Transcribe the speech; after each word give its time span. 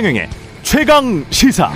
최경영의 0.00 0.30
최강 0.62 1.24
시사. 1.28 1.70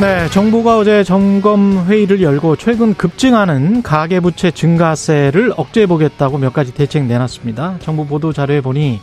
네, 0.00 0.28
정부가 0.30 0.78
어제 0.78 1.04
점검 1.04 1.86
회의를 1.86 2.20
열고 2.20 2.56
최근 2.56 2.94
급증하는 2.94 3.84
가계부채 3.84 4.50
증가세를 4.50 5.52
억제해 5.56 5.86
보겠다고 5.86 6.38
몇 6.38 6.52
가지 6.52 6.74
대책 6.74 7.04
내놨습니다. 7.04 7.78
정부 7.78 8.08
보도 8.08 8.32
자료에 8.32 8.60
보니 8.60 9.00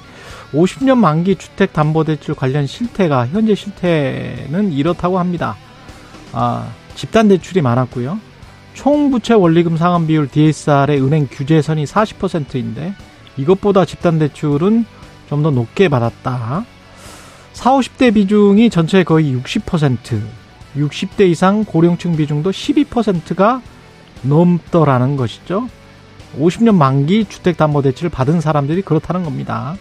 50년 0.51 0.97
만기 0.97 1.37
주택 1.37 1.71
담보대출 1.71 2.35
관련 2.35 2.67
실태가 2.67 3.27
현재 3.27 3.55
실태는 3.55 4.73
이렇다고 4.73 5.17
합니다. 5.17 5.55
아, 6.33 6.67
집단 6.95 7.29
대출이 7.29 7.61
많았고요. 7.61 8.19
총 8.73 9.11
부채 9.11 9.33
원리금 9.33 9.77
상환 9.77 10.07
비율 10.07 10.27
DSR의 10.27 11.01
은행 11.01 11.29
규제선이 11.31 11.85
40%인데 11.85 12.95
이것보다 13.41 13.85
집단 13.85 14.19
대출은 14.19 14.85
좀 15.31 15.43
더 15.43 15.49
높게 15.49 15.87
받았다. 15.87 16.65
4, 17.53 17.71
50대 17.71 18.13
비중이 18.13 18.69
전체의 18.69 19.05
거의 19.05 19.33
60%, 19.33 20.21
60대 20.75 21.29
이상 21.29 21.63
고령층 21.63 22.17
비중도 22.17 22.51
12%가 22.51 23.61
넘더라는 24.23 25.15
것이죠. 25.15 25.69
50년 26.37 26.75
만기 26.75 27.25
주택담보대출을 27.25 28.09
받은 28.09 28.41
사람들이 28.41 28.81
그렇다는 28.81 29.23
겁니다. 29.23 29.75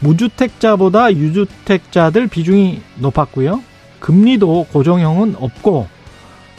무주택자보다 0.00 1.14
유주택자들 1.14 2.26
비중이 2.26 2.82
높았고요. 2.96 3.62
금리도 4.00 4.66
고정형은 4.72 5.36
없고 5.38 5.88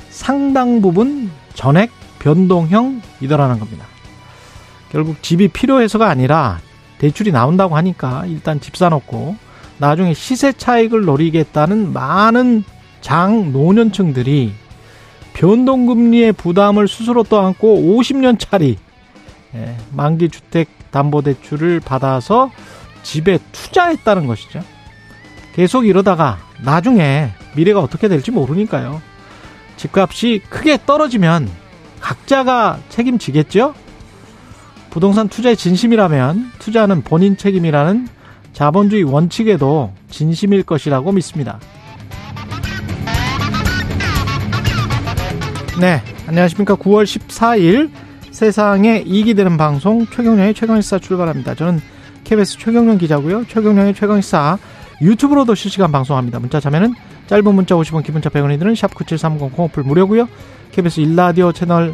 상당 0.10 0.82
부분 0.82 1.30
전액 1.54 1.92
변동형이더라는 2.20 3.60
겁니다. 3.60 3.93
결국 4.94 5.22
집이 5.24 5.50
필요해서가 5.50 6.08
아니라 6.08 6.60
대출이 7.00 7.32
나온다고 7.32 7.76
하니까 7.76 8.26
일단 8.28 8.62
집 8.62 8.78
사놓고 8.78 9.36
나중에 9.80 10.14
시세 10.14 10.54
차익을 10.54 11.04
노리겠다는 11.04 11.92
많은 11.92 12.64
장 13.02 13.52
노년층들이 13.52 14.54
변동금리의 15.34 16.32
부담을 16.34 16.88
스스로 16.88 17.24
떠안고 17.24 17.82
50년짜리 17.82 18.78
예, 19.56 19.78
만기 19.92 20.30
주택 20.30 20.70
담보 20.92 21.24
대출을 21.24 21.80
받아서 21.80 22.52
집에 23.02 23.40
투자했다는 23.52 24.28
것이죠. 24.28 24.62
계속 25.56 25.88
이러다가 25.88 26.38
나중에 26.64 27.32
미래가 27.56 27.80
어떻게 27.80 28.08
될지 28.08 28.32
모르니까요. 28.32 29.02
집값이 29.76 30.42
크게 30.50 30.78
떨어지면 30.86 31.50
각자가 32.00 32.80
책임지겠죠? 32.90 33.74
부동산 34.94 35.28
투자에 35.28 35.56
진심이라면 35.56 36.52
투자는 36.60 37.02
본인 37.02 37.36
책임이라는 37.36 38.08
자본주의 38.54 39.02
원칙에도 39.02 39.92
진심일 40.12 40.62
것이라고 40.62 41.12
믿습니다. 41.14 41.60
네, 45.82 46.00
안녕하십니까. 46.28 46.76
9월 46.76 47.06
14일 47.06 47.90
세상에 48.30 49.00
이익이 49.04 49.34
되는 49.34 49.58
방송 49.58 50.06
최경련의 50.06 50.54
최강시사 50.54 51.00
출발합니다. 51.00 51.56
저는 51.56 51.82
KBS 52.24 52.60
최경련 52.60 53.00
기자고요. 53.00 53.48
최경련의 53.48 53.96
최강시사 53.96 54.60
유튜브로도 55.02 55.56
실시간 55.56 55.92
방송합니다. 55.92 56.38
문자 56.38 56.60
자면은 56.60 56.94
짧은 57.26 57.56
문자 57.56 57.74
50원, 57.74 58.04
기본자 58.04 58.30
100원이 58.30 58.60
드는 58.60 58.74
샵9730 58.74 59.54
콩오플 59.54 59.82
무료고요. 59.82 60.30
KBS 60.72 61.00
일라디오 61.00 61.52
채널 61.52 61.94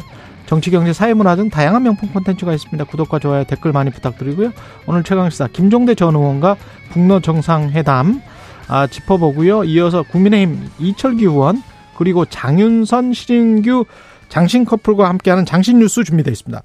정치 0.50 0.72
경제 0.72 0.92
사회문화 0.92 1.36
등 1.36 1.48
다양한 1.48 1.84
명품 1.84 2.12
콘텐츠가 2.12 2.52
있습니다. 2.52 2.82
구독과 2.82 3.20
좋아요 3.20 3.44
댓글 3.44 3.70
많이 3.70 3.92
부탁드리고요. 3.92 4.50
오늘 4.84 5.04
최강시사 5.04 5.46
김종대 5.52 5.94
전 5.94 6.16
의원과 6.16 6.56
북러 6.90 7.20
정상회담 7.20 8.20
아, 8.66 8.88
짚어보고요. 8.88 9.62
이어서 9.62 10.02
국민의힘 10.02 10.70
이철기 10.80 11.22
의원 11.22 11.62
그리고 11.96 12.24
장윤선 12.24 13.12
신인규 13.12 13.84
장신 14.28 14.64
커플과 14.64 15.08
함께하는 15.08 15.46
장신 15.46 15.78
뉴스 15.78 16.02
준비되어 16.02 16.32
있습니다. 16.32 16.62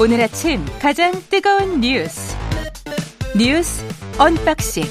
오늘 0.00 0.20
아침 0.20 0.64
가장 0.80 1.12
뜨거운 1.28 1.80
뉴스 1.80 2.39
뉴스 3.40 3.82
언박싱 4.18 4.82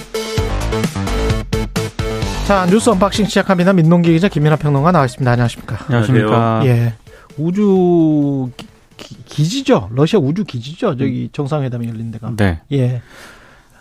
자 2.47 2.65
뉴스 2.65 2.89
언박싱 2.89 3.27
시작합니다. 3.27 3.73
민동기 3.73 4.11
기자 4.11 4.27
김민아 4.27 4.55
평론가 4.55 4.91
나와 4.91 5.05
있습니다. 5.05 5.29
안녕하십니까? 5.29 5.77
안녕하십니까? 5.85 6.61
예, 6.65 6.95
우주 7.37 8.49
기, 8.97 9.43
지죠 9.43 9.91
러시아 9.93 10.19
우주 10.19 10.45
기지죠. 10.45 10.97
저기 10.97 11.29
정상회담이 11.31 11.89
열린 11.89 12.09
데가. 12.09 12.33
네. 12.37 12.59
예. 12.71 13.03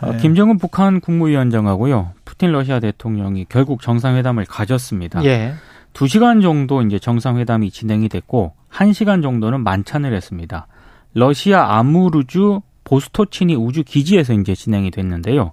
어, 0.01 0.15
김정은 0.17 0.59
북한 0.59 1.01
국무위원장하고요. 1.01 2.11
푸틴 2.23 2.51
러시아 2.51 2.79
대통령이 2.79 3.47
결국 3.49 3.81
정상회담을 3.81 4.45
가졌습니다. 4.45 5.25
예. 5.25 5.55
두 5.93 6.07
시간 6.07 6.41
정도 6.41 6.83
이제 6.83 6.99
정상회담이 6.99 7.71
진행이 7.71 8.07
됐고 8.07 8.53
한 8.67 8.93
시간 8.93 9.23
정도는 9.23 9.61
만찬을 9.61 10.13
했습니다. 10.13 10.67
러시아 11.15 11.75
아무르주 11.79 12.61
보스토치니 12.89 13.55
우주 13.55 13.83
기지에서 13.83 14.33
이제 14.33 14.55
진행이 14.55 14.89
됐는데요. 14.89 15.51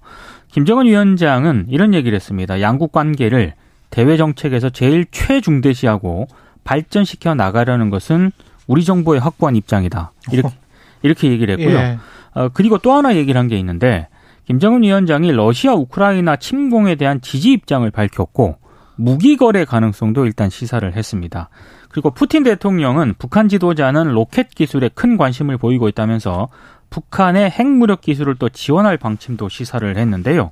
김정은 0.52 0.86
위원장은 0.86 1.66
이런 1.68 1.92
얘기를 1.92 2.16
했습니다. 2.16 2.62
양국 2.62 2.92
관계를 2.92 3.52
대외 3.90 4.16
정책에서 4.16 4.70
제일 4.70 5.04
최중대시하고 5.10 6.28
발전시켜 6.64 7.34
나가려는 7.34 7.90
것은 7.90 8.32
우리 8.66 8.84
정부의 8.84 9.20
확고한 9.20 9.54
입장이다. 9.54 10.12
이렇게 10.32 10.48
이렇게 11.02 11.28
얘기를 11.30 11.58
했고요. 11.58 11.76
예. 11.76 11.98
어, 12.34 12.48
그리고 12.48 12.78
또 12.78 12.92
하나 12.92 13.14
얘기를 13.14 13.38
한 13.38 13.48
게 13.48 13.58
있는데 13.58 14.08
김정은 14.46 14.82
위원장이 14.82 15.32
러시아 15.32 15.74
우크라이나 15.74 16.36
침공에 16.36 16.94
대한 16.94 17.20
지지 17.20 17.52
입장을 17.52 17.88
밝혔고 17.90 18.56
무기 18.96 19.36
거래 19.36 19.64
가능성도 19.64 20.24
일단 20.24 20.48
시사를 20.48 20.90
했습니다. 20.96 21.50
그리고 21.90 22.10
푸틴 22.10 22.42
대통령은 22.44 23.14
북한 23.18 23.48
지도자는 23.48 24.12
로켓 24.12 24.50
기술에 24.50 24.88
큰 24.94 25.16
관심을 25.16 25.58
보이고 25.58 25.88
있다면서 25.88 26.48
북한의 26.90 27.50
핵무력 27.50 28.00
기술을 28.00 28.36
또 28.36 28.48
지원할 28.48 28.96
방침도 28.96 29.48
시사를 29.48 29.96
했는데요. 29.96 30.50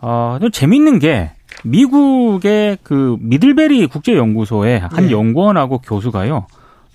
어, 0.00 0.38
또 0.40 0.50
재밌는 0.50 0.98
게 0.98 1.32
미국의 1.64 2.78
그 2.82 3.16
미들베리 3.20 3.86
국제연구소의 3.86 4.80
한 4.80 5.06
예. 5.06 5.10
연구원하고 5.10 5.78
교수가요. 5.78 6.46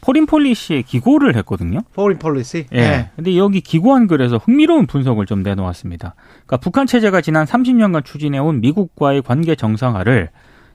포린 0.02 0.28
폴리시에 0.28 0.84
기고를 0.84 1.36
했거든요. 1.38 1.80
포린 1.94 2.20
폴리시. 2.20 2.68
예. 2.74 3.10
근데 3.16 3.38
여기 3.38 3.60
기고한 3.60 4.08
글에서 4.08 4.38
흥미로운 4.38 4.86
분석을 4.86 5.26
좀 5.26 5.42
내놓았습니다. 5.42 6.14
그러니까 6.46 6.58
북한 6.58 6.86
체제가 6.86 7.22
지난 7.22 7.46
30년간 7.46 8.06
추진해온 8.06 8.62
미국과의 8.62 9.24
관계 9.24 9.56
정상화를 9.56 10.30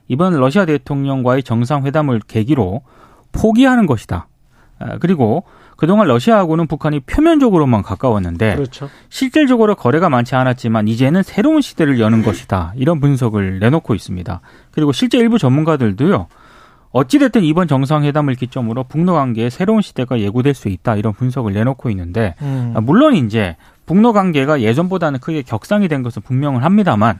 이번 0.09 0.33
러시아 0.33 0.65
대통령과의 0.65 1.43
정상회담을 1.43 2.19
계기로 2.27 2.81
포기하는 3.31 3.85
것이다. 3.85 4.27
아, 4.79 4.97
그리고 4.99 5.45
그동안 5.81 6.07
러시아하고는 6.09 6.67
북한이 6.67 6.99
표면적으로만 6.99 7.81
가까웠는데 7.81 8.53
그렇죠. 8.53 8.87
실질적으로 9.09 9.73
거래가 9.73 10.09
많지 10.09 10.35
않았지만 10.35 10.87
이제는 10.87 11.23
새로운 11.23 11.59
시대를 11.61 11.99
여는 11.99 12.21
것이다. 12.21 12.73
이런 12.75 12.99
분석을 12.99 13.57
내놓고 13.57 13.95
있습니다. 13.95 14.41
그리고 14.69 14.91
실제 14.91 15.17
일부 15.17 15.39
전문가들도요. 15.39 16.27
어찌됐든 16.91 17.43
이번 17.43 17.67
정상회담을 17.67 18.35
기점으로 18.35 18.83
북러 18.83 19.13
관계의 19.13 19.49
새로운 19.49 19.81
시대가 19.81 20.19
예고될 20.19 20.53
수 20.53 20.69
있다. 20.69 20.97
이런 20.97 21.13
분석을 21.13 21.51
내놓고 21.53 21.89
있는데 21.89 22.35
음. 22.43 22.73
아, 22.75 22.81
물론 22.81 23.15
이제 23.15 23.55
북러 23.87 24.11
관계가 24.11 24.61
예전보다는 24.61 25.19
크게 25.19 25.41
격상이 25.41 25.87
된 25.87 26.03
것은 26.03 26.21
분명은 26.21 26.61
합니다만 26.61 27.19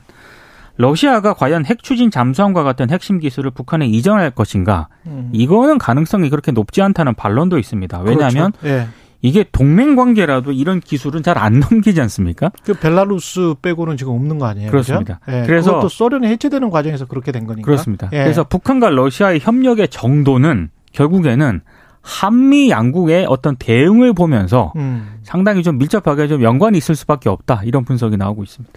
러시아가 0.76 1.34
과연 1.34 1.64
핵 1.66 1.82
추진 1.82 2.10
잠수함과 2.10 2.62
같은 2.62 2.90
핵심 2.90 3.18
기술을 3.18 3.50
북한에 3.50 3.86
이전할 3.86 4.30
것인가 4.30 4.88
음. 5.06 5.28
이거는 5.32 5.78
가능성이 5.78 6.30
그렇게 6.30 6.50
높지 6.52 6.80
않다는 6.82 7.14
반론도 7.14 7.58
있습니다. 7.58 8.00
왜냐하면 8.00 8.52
그렇죠. 8.52 8.68
예. 8.68 8.86
이게 9.24 9.44
동맹 9.52 9.94
관계라도 9.94 10.50
이런 10.50 10.80
기술은 10.80 11.22
잘 11.22 11.38
안 11.38 11.60
넘기지 11.60 12.00
않습니까? 12.00 12.50
그 12.64 12.74
벨라루스 12.74 13.54
빼고는 13.62 13.96
지금 13.96 14.14
없는 14.14 14.38
거 14.38 14.46
아니에요? 14.46 14.70
그렇습니다. 14.70 15.20
그죠? 15.24 15.36
예. 15.38 15.42
그래서- 15.46 15.70
그것도 15.72 15.88
소련이 15.90 16.26
해체되는 16.26 16.70
과정에서 16.70 17.06
그렇게 17.06 17.30
된 17.30 17.46
거니까. 17.46 17.64
그렇습니다. 17.64 18.08
예. 18.12 18.18
그래서 18.24 18.42
북한과 18.42 18.90
러시아의 18.90 19.38
협력의 19.40 19.88
정도는 19.88 20.70
결국에는 20.92 21.60
한미 22.00 22.68
양국의 22.70 23.26
어떤 23.28 23.54
대응을 23.56 24.12
보면서 24.12 24.72
음. 24.74 25.18
상당히 25.22 25.62
좀 25.62 25.78
밀접하게 25.78 26.26
좀 26.26 26.42
연관이 26.42 26.76
있을 26.78 26.96
수밖에 26.96 27.28
없다 27.28 27.62
이런 27.64 27.84
분석이 27.84 28.16
나오고 28.16 28.42
있습니다. 28.42 28.72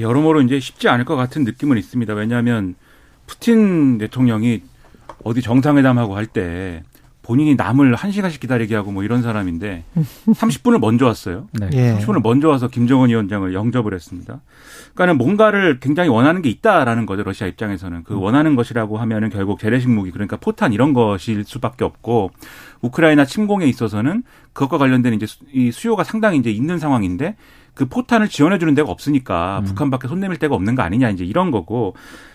여러모로 0.00 0.42
이제 0.42 0.58
쉽지 0.60 0.88
않을 0.88 1.04
것 1.04 1.16
같은 1.16 1.44
느낌은 1.44 1.76
있습니다. 1.78 2.14
왜냐하면 2.14 2.74
푸틴 3.26 3.98
대통령이 3.98 4.62
어디 5.24 5.42
정상회담하고 5.42 6.16
할 6.16 6.26
때 6.26 6.82
본인이 7.22 7.54
남을 7.54 7.94
한 7.94 8.10
시간씩 8.10 8.40
기다리게 8.40 8.74
하고 8.74 8.90
뭐 8.90 9.04
이런 9.04 9.22
사람인데 9.22 9.84
30분을 10.26 10.80
먼저 10.80 11.06
왔어요. 11.06 11.46
네. 11.52 11.68
예. 11.74 11.96
30분을 11.98 12.22
먼저 12.22 12.48
와서 12.48 12.66
김정은 12.66 13.08
위원장을 13.10 13.52
영접을 13.54 13.94
했습니다. 13.94 14.40
그러니까는 14.94 15.16
뭔가를 15.18 15.78
굉장히 15.78 16.08
원하는 16.08 16.42
게 16.42 16.48
있다라는 16.48 17.06
거죠. 17.06 17.22
러시아 17.22 17.46
입장에서는 17.46 18.02
그 18.02 18.18
원하는 18.18 18.56
것이라고 18.56 18.98
하면은 18.98 19.28
결국 19.30 19.60
재래식 19.60 19.90
무기 19.90 20.10
그러니까 20.10 20.38
포탄 20.38 20.72
이런 20.72 20.92
것일 20.92 21.44
수밖에 21.44 21.84
없고 21.84 22.32
우크라이나 22.80 23.24
침공에 23.26 23.66
있어서는 23.66 24.24
그것과 24.52 24.78
관련된 24.78 25.14
이제 25.14 25.26
수- 25.26 25.44
이 25.52 25.70
수요가 25.70 26.02
상당히 26.02 26.38
이제 26.38 26.50
있는 26.50 26.78
상황인데 26.80 27.36
그 27.80 27.86
포탄을 27.86 28.28
지원해 28.28 28.58
주는 28.58 28.74
데가 28.74 28.90
없으니까 28.90 29.62
북한밖에 29.64 30.06
손 30.06 30.20
내밀 30.20 30.36
데가 30.36 30.54
없는 30.54 30.74
거 30.74 30.82
아니냐 30.82 31.08
이제 31.08 31.24
이런 31.24 31.50
거고 31.50 31.94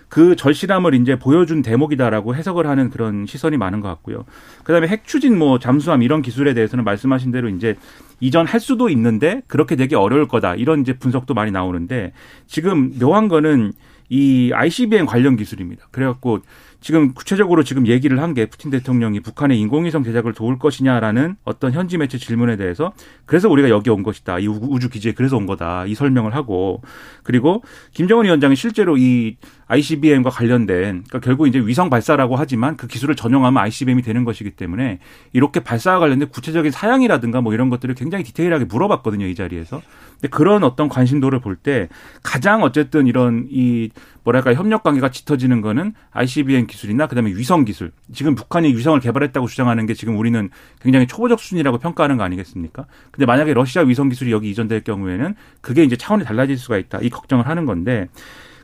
그 0.10 0.36
절실함을 0.36 0.96
이제 0.96 1.20
보여준 1.20 1.62
대목이다라고 1.62 2.34
해석을 2.34 2.66
하는 2.66 2.90
그런 2.90 3.28
시선이 3.28 3.56
많은 3.58 3.80
것 3.80 3.88
같고요. 3.90 4.26
그다음에 4.64 4.88
핵 4.88 5.06
추진 5.06 5.38
뭐 5.38 5.60
잠수함 5.60 6.02
이런 6.02 6.24
기술에 6.24 6.56
대해서는 6.56 6.84
말씀하신 6.84 7.30
대로 7.30 7.48
이제 7.50 7.76
이전 8.20 8.48
할 8.48 8.60
수도 8.60 8.90
있는데 8.90 9.44
그렇게 9.46 9.76
되기 9.76 9.94
어려울 9.94 10.28
거다 10.28 10.56
이런 10.56 10.82
이제 10.82 10.94
분석도 10.94 11.36
많이 11.36 11.52
나오는데 11.52 12.14
지금 12.48 12.98
묘한 12.98 13.28
거는 13.28 13.74
이 14.10 14.52
ICBM 14.52 15.06
관련 15.06 15.36
기술입니다. 15.36 15.86
그래갖고 15.92 16.40
지금 16.86 17.16
구체적으로 17.16 17.64
지금 17.64 17.88
얘기를 17.88 18.22
한 18.22 18.36
게 18.36 18.46
푸틴 18.48 18.70
대통령이 18.70 19.22
북한의 19.22 19.58
인공위성 19.60 20.04
제작을 20.04 20.34
도울 20.34 20.60
것이냐라는 20.60 21.36
어떤 21.46 21.72
현지 21.72 21.98
매체 21.98 22.18
질문에 22.18 22.58
대해서 22.58 22.92
그래서 23.26 23.50
우리가 23.50 23.70
여기 23.70 23.90
온 23.90 24.04
것이다. 24.04 24.40
이 24.40 24.48
우- 24.48 24.60
우주 24.70 24.90
기지에 24.90 25.14
그래서 25.14 25.38
온 25.38 25.46
거다. 25.46 25.86
이 25.88 25.96
설명을 25.96 26.36
하고 26.36 26.82
그리고 27.24 27.64
김정은 27.94 28.26
위원장이 28.26 28.56
실제로 28.56 28.98
이 28.98 29.38
ICBM과 29.68 30.30
관련된 30.30 31.04
그러니까 31.08 31.20
결국 31.20 31.48
이제 31.48 31.60
위성 31.60 31.90
발사라고 31.90 32.36
하지만 32.36 32.78
그 32.78 32.88
기술을 32.88 33.16
전용하면 33.16 33.62
ICBM이 33.64 34.04
되는 34.04 34.24
것이기 34.24 34.52
때문에 34.52 35.00
이렇게 35.34 35.60
발사와 35.60 36.00
관련된 36.00 36.30
구체적인 36.30 36.72
사양이라든가 36.72 37.42
뭐 37.42 37.54
이런 37.54 37.70
것들을 37.70 37.96
굉장히 37.96 38.24
디테일하게 38.24 38.66
물어봤거든요. 38.66 39.26
이 39.26 39.34
자리에서. 39.36 39.82
근데 40.14 40.28
그런 40.30 40.64
어떤 40.64 40.88
관심도를 40.88 41.40
볼 41.40 41.56
때 41.56 41.88
가장 42.22 42.64
어쨌든 42.64 43.08
이런 43.08 43.48
이 43.50 43.90
뭐랄까 44.24 44.54
협력 44.54 44.84
관계가 44.84 45.10
짙어지는 45.10 45.62
거는 45.62 45.94
ICBM 46.12 46.68
기술이나 46.68 47.08
그다음에 47.08 47.32
위성 47.32 47.64
기술. 47.66 47.92
지금 48.14 48.36
북한이 48.36 48.76
위성을 48.76 49.00
개발했다고 49.00 49.48
주장하는 49.48 49.86
게 49.86 49.94
지금 49.94 50.18
우리는 50.18 50.50
굉장히 50.82 51.08
초보적 51.08 51.40
수준이라고 51.40 51.78
평가하는 51.80 52.18
거 52.18 52.24
아니겠습니까? 52.24 52.86
근데 53.12 53.26
만약에 53.26 53.54
러시아 53.54 53.84
위성 53.84 54.10
기술이 54.10 54.32
여기 54.32 54.50
이전될 54.52 54.84
경우에는 54.84 55.36
그게 55.62 55.84
이제 55.84 55.96
차원이 55.96 56.24
달라질 56.24 56.58
수가 56.58 56.78
있다. 56.78 57.00
이 57.02 57.10
걱정을 57.10 57.48
하는 57.48 57.66
건데 57.66 58.10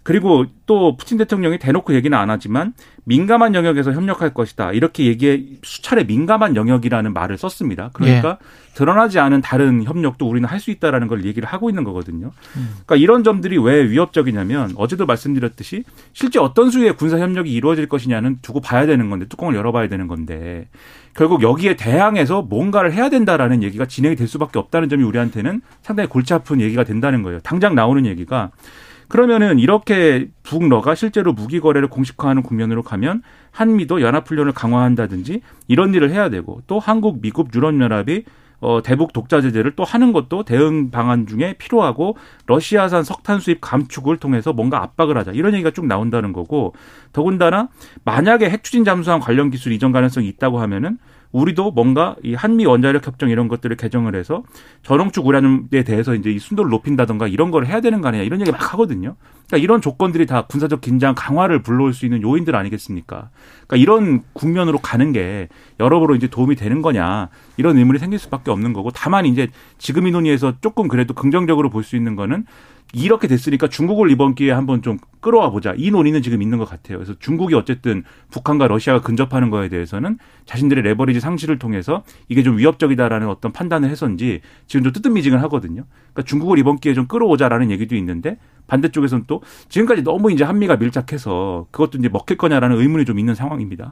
그리고 0.03 0.45
또 0.65 0.98
푸틴 0.98 1.18
대통령이 1.18 1.59
대놓고 1.59 1.94
얘기는 1.94 2.18
안 2.18 2.30
하지만 2.30 2.74
민감한 3.03 3.53
영역에서 3.53 3.92
협력할 3.92 4.33
것이다. 4.33 4.71
이렇게 4.71 5.06
얘기해 5.06 5.44
수차례 5.63 6.03
민감한 6.06 6.56
영역이라는 6.56 7.13
말을 7.13 7.38
썼습니다. 7.38 7.92
그러니까 7.94 8.38
드러나지 8.74 9.19
않은 9.19 9.42
다른 9.42 9.83
협력도 9.83 10.27
우리는 10.27 10.48
할 10.48 10.62
수 10.62 10.69
있다라는 10.71 11.07
걸 11.07 11.25
얘기를 11.25 11.50
하고 11.50 11.69
있는 11.69 11.83
거거든요. 11.83 12.31
그러니까 12.53 12.95
이런 12.95 13.24
점들이 13.24 13.57
왜 13.57 13.89
위협적이냐면 13.89 14.74
어제도 14.75 15.07
말씀드렸듯이 15.07 15.83
실제 16.13 16.39
어떤 16.39 16.69
수의 16.69 16.95
군사 16.95 17.18
협력이 17.18 17.51
이루어질 17.51 17.89
것이냐는 17.89 18.38
두고 18.44 18.62
봐야 18.62 18.86
되는 18.86 19.09
건데 19.09 19.25
뚜껑을 19.27 19.56
열어봐야 19.56 19.88
되는 19.88 20.07
건데 20.07 20.68
결국 21.15 21.42
여기에 21.42 21.75
대항해서 21.77 22.44
뭔가를 22.44 22.94
해야 22.94 23.09
된다라는 23.09 23.63
얘기가 23.63 23.86
진행이 23.88 24.15
될 24.15 24.27
수밖에 24.27 24.59
없다는 24.59 24.88
점이 24.88 25.04
우리한테는 25.04 25.62
상당히 25.81 26.07
골치 26.07 26.33
아픈 26.33 26.62
얘기가 26.62 26.83
된다는 26.83 27.24
거예요. 27.24 27.39
당장 27.39 27.74
나오는 27.74 28.06
얘기가 28.06 28.51
그러면은 29.11 29.59
이렇게 29.59 30.29
북러가 30.41 30.95
실제로 30.95 31.33
무기 31.33 31.59
거래를 31.59 31.89
공식화하는 31.89 32.43
국면으로 32.43 32.81
가면 32.81 33.23
한미도 33.51 34.01
연합훈련을 34.01 34.53
강화한다든지 34.53 35.41
이런 35.67 35.93
일을 35.93 36.11
해야 36.11 36.29
되고 36.29 36.61
또 36.65 36.79
한국, 36.79 37.19
미국, 37.21 37.53
유럽연합이 37.53 38.23
어, 38.61 38.81
대북 38.81 39.11
독자 39.11 39.41
제재를 39.41 39.75
또 39.75 39.83
하는 39.83 40.13
것도 40.13 40.43
대응 40.43 40.91
방안 40.91 41.27
중에 41.27 41.55
필요하고 41.57 42.15
러시아산 42.45 43.03
석탄 43.03 43.41
수입 43.41 43.59
감축을 43.59 44.15
통해서 44.15 44.53
뭔가 44.53 44.81
압박을 44.81 45.17
하자. 45.17 45.33
이런 45.33 45.55
얘기가 45.55 45.71
쭉 45.71 45.87
나온다는 45.87 46.31
거고 46.31 46.73
더군다나 47.11 47.67
만약에 48.05 48.49
핵 48.49 48.63
추진 48.63 48.85
잠수함 48.85 49.19
관련 49.19 49.49
기술 49.49 49.73
이전 49.73 49.91
가능성이 49.91 50.29
있다고 50.29 50.61
하면은 50.61 50.99
우리도 51.31 51.72
뭔가 51.72 52.16
이 52.24 52.33
한미 52.33 52.66
원자력 52.66 53.06
협정 53.07 53.30
이런 53.30 53.48
것들을 53.48 53.75
개정을 53.78 54.16
해서 54.16 54.44
전원축 54.83 55.25
우라늄에 55.25 55.83
대해서 55.86 56.13
이제 56.16 56.30
이 56.31 56.39
순도를 56.39 56.69
높인다던가 56.69 57.28
이런 57.28 57.51
걸 57.51 57.66
해야 57.66 57.81
되는 57.81 58.01
거 58.01 58.10
아니냐 58.10 58.24
이런 58.24 58.42
얘기 58.42 58.51
막 58.51 58.74
하거든요. 58.74 59.16
그러니까 59.48 59.63
이런 59.63 59.81
조건들이 59.81 60.25
다 60.25 60.44
군사적 60.44 60.81
긴장 60.81 61.13
강화를 61.16 61.62
불러올 61.62 61.94
수 61.94 62.06
있는 62.06 62.22
요인들 62.22 62.56
아니겠습니까? 62.56 63.30
그러니까 63.68 63.78
이런 63.78 64.24
국면으로 64.33 64.80
가는 64.80 65.12
게 65.12 65.48
여러모로 65.80 66.16
이제 66.16 66.28
도움이 66.28 66.56
되는 66.56 66.81
거냐 66.81 67.30
이런 67.57 67.78
의문이 67.78 68.00
생길 68.00 68.19
수밖에 68.19 68.51
없는 68.51 68.74
거고 68.74 68.92
다만 68.92 69.25
이제 69.25 69.48
지금 69.78 70.07
이 70.07 70.12
논의에서 70.12 70.54
조금 70.62 70.88
그래도 70.88 71.13
긍정적으로 71.13 71.69
볼 71.69 71.81
수 71.83 71.95
있는 71.95 72.16
거는 72.16 72.45
이렇게 72.93 73.27
됐으니까 73.27 73.67
중국을 73.67 74.11
이번 74.11 74.35
기회에 74.35 74.51
한번 74.51 74.81
좀 74.81 74.97
끌어와 75.21 75.49
보자. 75.49 75.73
이 75.77 75.91
논의는 75.91 76.21
지금 76.21 76.41
있는 76.41 76.57
것 76.57 76.65
같아요. 76.65 76.97
그래서 76.97 77.13
중국이 77.19 77.55
어쨌든 77.55 78.03
북한과 78.31 78.67
러시아가 78.67 79.01
근접하는 79.01 79.49
거에 79.49 79.69
대해서는 79.69 80.17
자신들의 80.45 80.83
레버리지 80.83 81.19
상실을 81.19 81.59
통해서 81.59 82.03
이게 82.27 82.43
좀 82.43 82.57
위협적이다라는 82.57 83.27
어떤 83.27 83.51
판단을 83.51 83.89
해서인지 83.89 84.41
지금 84.67 84.83
좀 84.83 84.93
뜨뜻미징을 84.93 85.41
하거든요. 85.43 85.85
그러니까 86.13 86.23
중국을 86.23 86.57
이번 86.59 86.77
기회에 86.77 86.93
좀 86.93 87.07
끌어오자라는 87.07 87.71
얘기도 87.71 87.95
있는데 87.95 88.38
반대쪽에서는 88.67 89.25
또 89.27 89.41
지금까지 89.69 90.03
너무 90.03 90.31
이제 90.31 90.44
한미가 90.44 90.77
밀착해서 90.77 91.67
그것도 91.71 91.97
이제 91.97 92.09
먹힐 92.09 92.37
거냐라는 92.37 92.77
의문이 92.77 93.05
좀 93.05 93.19
있는 93.19 93.35
상황입니다. 93.35 93.91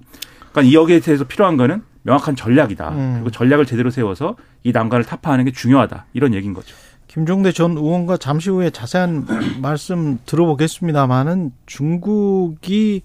그러니까 0.52 0.62
이 0.62 0.74
여기에 0.74 1.00
대해서 1.00 1.26
필요한 1.26 1.58
거는 1.58 1.84
명확한 2.04 2.36
전략이다. 2.36 2.90
음. 2.90 3.12
그리고 3.16 3.32
전략을 3.32 3.66
제대로 3.66 3.90
세워서 3.90 4.36
이 4.64 4.72
난관을 4.72 5.06
타파하는 5.06 5.46
게 5.46 5.52
중요하다. 5.52 6.06
이런 6.14 6.34
얘기인 6.34 6.54
거죠. 6.54 6.76
김종대 7.20 7.52
전 7.52 7.72
의원과 7.78 8.16
잠시 8.16 8.50
후에 8.50 8.70
자세한 8.70 9.28
말씀 9.62 10.20
들어보겠습니다만은 10.26 11.52
중국이 11.66 13.02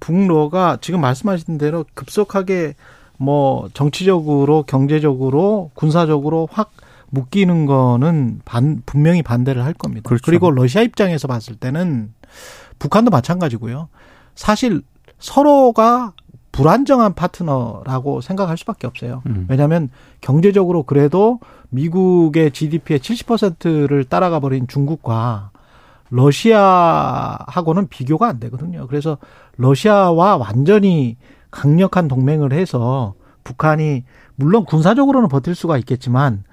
북러가 0.00 0.76
지금 0.82 1.00
말씀하신 1.00 1.56
대로 1.56 1.86
급속하게 1.94 2.74
뭐 3.16 3.70
정치적으로 3.72 4.64
경제적으로 4.64 5.70
군사적으로 5.72 6.46
확 6.52 6.72
묶이는 7.08 7.64
거는 7.64 8.42
반 8.44 8.82
분명히 8.84 9.22
반대를 9.22 9.64
할 9.64 9.72
겁니다. 9.72 10.06
그렇죠. 10.08 10.22
그리고 10.26 10.50
러시아 10.50 10.82
입장에서 10.82 11.26
봤을 11.26 11.56
때는 11.56 12.12
북한도 12.78 13.10
마찬가지고요. 13.10 13.88
사실 14.34 14.82
서로가 15.20 16.12
불안정한 16.54 17.14
파트너라고 17.14 18.20
생각할 18.20 18.56
수밖에 18.56 18.86
없어요. 18.86 19.22
음. 19.26 19.46
왜냐하면 19.48 19.88
경제적으로 20.20 20.84
그래도 20.84 21.40
미국의 21.70 22.52
GDP의 22.52 23.00
70%를 23.00 24.04
따라가 24.04 24.38
버린 24.38 24.68
중국과 24.68 25.50
러시아하고는 26.10 27.88
비교가 27.88 28.28
안 28.28 28.38
되거든요. 28.38 28.86
그래서 28.86 29.18
러시아와 29.56 30.36
완전히 30.36 31.16
강력한 31.50 32.06
동맹을 32.06 32.52
해서 32.52 33.14
북한이 33.42 34.04
물론 34.36 34.64
군사적으로는 34.64 35.28
버틸 35.28 35.56
수가 35.56 35.76
있겠지만 35.78 36.44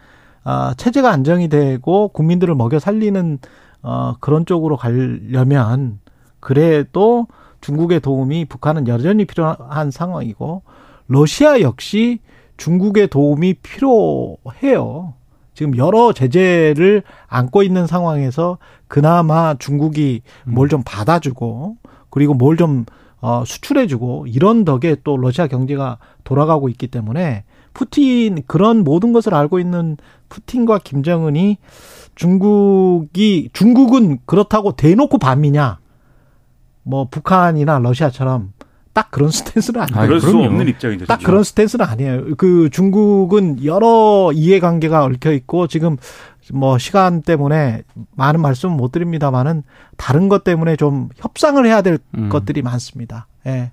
아, 0.44 0.74
체제가 0.78 1.12
안정이 1.12 1.48
되고 1.48 2.08
국민들을 2.08 2.56
먹여 2.56 2.80
살리는 2.80 3.38
어, 3.84 4.16
그런 4.20 4.48
쪽으로 4.48 4.78
가려면 4.78 6.00
그래도 6.40 7.28
중국의 7.62 8.00
도움이 8.02 8.46
북한은 8.46 8.88
여전히 8.88 9.26
필요한 9.26 9.92
상황이고 9.92 10.64
러시아 11.08 11.62
역시 11.62 12.20
중국의 12.58 13.08
도움이 13.08 13.56
필요해요. 13.56 15.14
지금 15.54 15.76
여러 15.78 16.14
제재를 16.14 17.04
안고 17.28 17.62
있는 17.64 17.86
상황에서 17.88 18.58
그나마 18.88 19.56
중국이 19.56 20.22
뭘 20.46 20.70
좀 20.70 20.82
받아주고 20.86 21.78
그리고 22.10 22.34
뭘 22.34 22.56
좀 22.58 22.86
어, 23.24 23.44
수출해주고 23.46 24.26
이런 24.28 24.66
덕에 24.66 24.96
또 25.04 25.16
러시아 25.16 25.46
경제가 25.46 26.00
돌아가고 26.24 26.70
있기 26.70 26.88
때문에 26.88 27.44
푸틴 27.74 28.42
그런 28.48 28.84
모든 28.84 29.14
것을 29.14 29.36
알고 29.36 29.60
있는 29.60 29.98
푸틴과 30.30 30.80
김정은이 30.80 31.58
중국이 32.16 33.50
중국은 33.54 34.20
그렇다고 34.26 34.72
대놓고 34.72 35.18
반미냐 35.20 35.81
뭐 36.84 37.08
북한이나 37.10 37.80
러시아처럼 37.80 38.54
딱 38.94 39.10
그런 39.12 39.30
스탠스는 39.32 39.82
아니에요. 39.82 40.00
아이, 40.00 40.08
그럴 40.08 40.20
수 40.20 40.28
그럼요. 40.28 40.46
없는 40.48 40.68
입장이죠. 40.68 41.06
딱 41.06 41.20
진짜. 41.20 41.28
그런 41.28 41.44
스탠스는 41.44 41.86
아니에요. 41.86 42.36
그 42.38 42.70
중국은 42.72 43.64
여러 43.64 44.32
이해관계가 44.34 45.04
얽혀 45.06 45.32
있고 45.32 45.68
지금 45.68 45.96
뭐 46.54 46.78
시간 46.78 47.22
때문에 47.22 47.84
많은 48.18 48.42
말씀은 48.42 48.76
못 48.76 48.92
드립니다만은 48.92 49.64
다른 49.96 50.28
것 50.28 50.44
때문에 50.44 50.76
좀 50.76 51.08
협상을 51.18 51.66
해야 51.66 51.82
될 51.82 52.00
음. 52.18 52.28
것들이 52.30 52.62
많습니다. 52.62 53.28
예. 53.48 53.72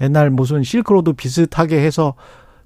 옛날 0.00 0.30
무슨 0.30 0.62
실크로드 0.64 1.12
비슷하게 1.12 1.80
해서 1.80 2.14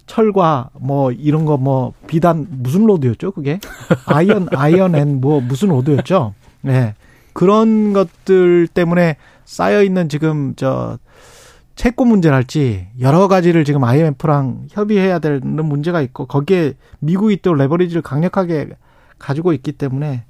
철과 0.07 0.71
뭐 0.81 1.13
이런 1.13 1.45
거 1.45 1.57
뭐 1.57 1.93
비단 2.09 2.47
무슨 2.51 2.87
road였죠 2.87 3.31
그게 3.33 3.61
iron 4.07 4.49
iron 4.57 4.97
and 4.97 5.21
뭐 5.21 5.41
무슨 5.41 5.69
road였죠 5.69 6.35
예 6.67 6.95
그런 7.33 7.93
것들 7.93 8.67
때문에 8.69 9.17
쌓여 9.51 9.83
있는 9.83 10.09
지금 10.09 10.55
저 10.55 10.97
채권 11.75 12.07
문제랄지 12.07 12.87
여러 13.01 13.27
가지를 13.27 13.65
지금 13.65 13.83
IMF랑 13.83 14.69
협의해야 14.71 15.19
되는 15.19 15.65
문제가 15.65 16.01
있고 16.03 16.27
거기에 16.27 16.75
미국이 17.01 17.43
또 17.43 17.53
레버리지를 17.55 18.01
강력하게 18.01 18.69
가지고 19.19 19.53
있기 19.53 19.73
때문에 19.73 20.25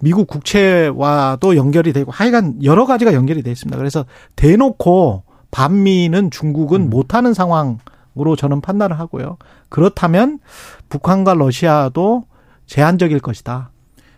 미국 0.00 0.26
국채와도 0.26 1.54
연결이 1.56 1.92
되고 1.92 2.10
하여간 2.10 2.64
여러 2.64 2.86
가지가 2.86 3.12
연결이 3.12 3.42
돼 3.42 3.50
있습니다. 3.50 3.76
그래서 3.76 4.06
대놓고 4.36 5.24
반미는 5.50 6.30
중국은 6.30 6.80
음. 6.80 6.90
못하는 6.90 7.34
상황으로 7.34 8.36
저는 8.38 8.62
판단을 8.62 8.98
하고요. 8.98 9.36
그렇다면 9.68 10.38
북한과 10.88 11.34
러시아도 11.34 12.24
제한적일 12.64 13.20
것이다. 13.20 13.70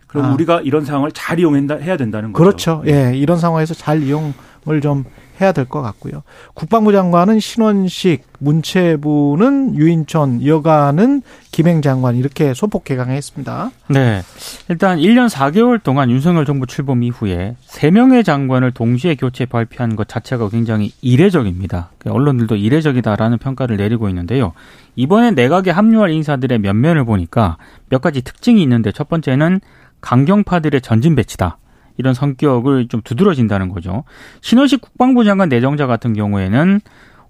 그럼 0.09 0.25
아. 0.25 0.33
우리가 0.33 0.61
이런 0.61 0.83
상황을 0.85 1.11
잘 1.13 1.39
이용해야 1.39 1.95
된다는 1.95 2.33
거죠. 2.33 2.43
그렇죠. 2.43 2.83
예, 2.87 3.15
이런 3.15 3.37
상황에서 3.37 3.73
잘 3.75 4.01
이용을 4.03 4.33
좀 4.81 5.05
해야 5.39 5.51
될 5.53 5.65
것 5.65 5.81
같고요. 5.81 6.23
국방부 6.53 6.91
장관은 6.91 7.39
신원식, 7.39 8.23
문체부는 8.39 9.75
유인촌, 9.77 10.45
여가는 10.45 11.21
김행 11.51 11.81
장관 11.81 12.15
이렇게 12.15 12.53
소폭 12.53 12.83
개강했습니다. 12.83 13.71
네. 13.89 14.21
일단 14.67 14.97
1년 14.97 15.29
4개월 15.29 15.81
동안 15.81 16.09
윤석열 16.09 16.45
정부 16.45 16.65
출범 16.67 17.03
이후에 17.03 17.55
3명의 17.67 18.25
장관을 18.25 18.71
동시에 18.71 19.15
교체 19.15 19.45
발표한 19.45 19.95
것 19.95 20.07
자체가 20.07 20.49
굉장히 20.49 20.91
이례적입니다. 21.01 21.91
언론들도 22.05 22.55
이례적이다라는 22.55 23.37
평가를 23.37 23.77
내리고 23.77 24.09
있는데요. 24.09 24.53
이번에 24.95 25.31
내각에 25.31 25.71
합류할 25.71 26.09
인사들의 26.09 26.59
면면을 26.59 27.05
보니까 27.05 27.57
몇 27.89 28.01
가지 28.01 28.21
특징이 28.21 28.61
있는데 28.63 28.91
첫 28.91 29.07
번째는 29.07 29.61
강경파들의 30.01 30.81
전진 30.81 31.15
배치다. 31.15 31.57
이런 31.97 32.13
성격을 32.13 32.87
좀 32.87 33.01
두드러진다는 33.03 33.69
거죠. 33.69 34.03
신원식 34.41 34.81
국방부 34.81 35.25
장관 35.25 35.49
내정자 35.49 35.85
같은 35.85 36.13
경우에는 36.13 36.79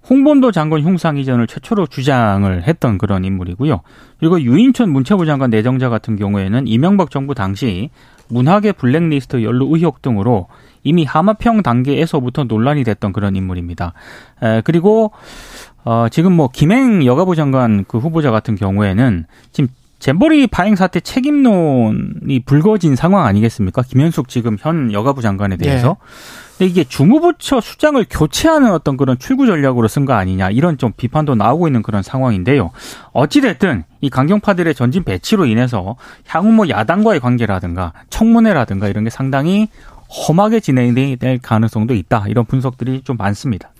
홍범도 0.08 0.52
장관 0.52 0.80
흉상 0.80 1.18
이전을 1.18 1.46
최초로 1.46 1.86
주장을 1.86 2.62
했던 2.62 2.96
그런 2.96 3.24
인물이고요. 3.24 3.80
그리고 4.18 4.40
유인천 4.40 4.90
문체부 4.90 5.26
장관 5.26 5.50
내정자 5.50 5.88
같은 5.88 6.16
경우에는 6.16 6.66
이명박 6.66 7.10
정부 7.10 7.34
당시 7.34 7.90
문학의 8.28 8.74
블랙리스트 8.74 9.42
연루 9.42 9.68
의혹 9.72 10.02
등으로 10.02 10.46
이미 10.82 11.04
하마평 11.04 11.62
단계에서부터 11.62 12.44
논란이 12.44 12.84
됐던 12.84 13.12
그런 13.12 13.36
인물입니다. 13.36 13.92
에, 14.42 14.62
그리고 14.62 15.12
어, 15.84 16.06
지금 16.10 16.32
뭐 16.32 16.48
김행 16.52 17.04
여가부 17.04 17.34
장관 17.34 17.84
그 17.86 17.98
후보자 17.98 18.30
같은 18.30 18.54
경우에는 18.54 19.26
지금 19.52 19.68
잼버리 20.00 20.46
파행 20.46 20.76
사태 20.76 20.98
책임론이 20.98 22.40
불거진 22.46 22.96
상황 22.96 23.26
아니겠습니까? 23.26 23.82
김현숙 23.82 24.28
지금 24.28 24.56
현 24.58 24.92
여가부 24.92 25.20
장관에 25.20 25.56
대해서. 25.58 25.88
네. 25.88 26.40
근데 26.58 26.70
이게 26.70 26.84
주무부처 26.84 27.60
수장을 27.60 28.04
교체하는 28.10 28.72
어떤 28.72 28.96
그런 28.96 29.18
출구 29.18 29.46
전략으로 29.46 29.88
쓴 29.88 30.06
거 30.06 30.14
아니냐 30.14 30.50
이런 30.50 30.78
좀 30.78 30.92
비판도 30.96 31.34
나오고 31.34 31.68
있는 31.68 31.82
그런 31.82 32.02
상황인데요. 32.02 32.70
어찌됐든 33.12 33.84
이 34.00 34.10
강경파들의 34.10 34.74
전진 34.74 35.04
배치로 35.04 35.44
인해서 35.44 35.96
향후 36.26 36.50
뭐 36.50 36.68
야당과의 36.68 37.20
관계라든가 37.20 37.92
청문회라든가 38.08 38.88
이런 38.88 39.04
게 39.04 39.10
상당히 39.10 39.68
험하게 40.08 40.60
진행될 40.60 41.38
가능성도 41.42 41.94
있다. 41.94 42.24
이런 42.28 42.46
분석들이 42.46 43.02
좀 43.04 43.16
많습니다. 43.16 43.70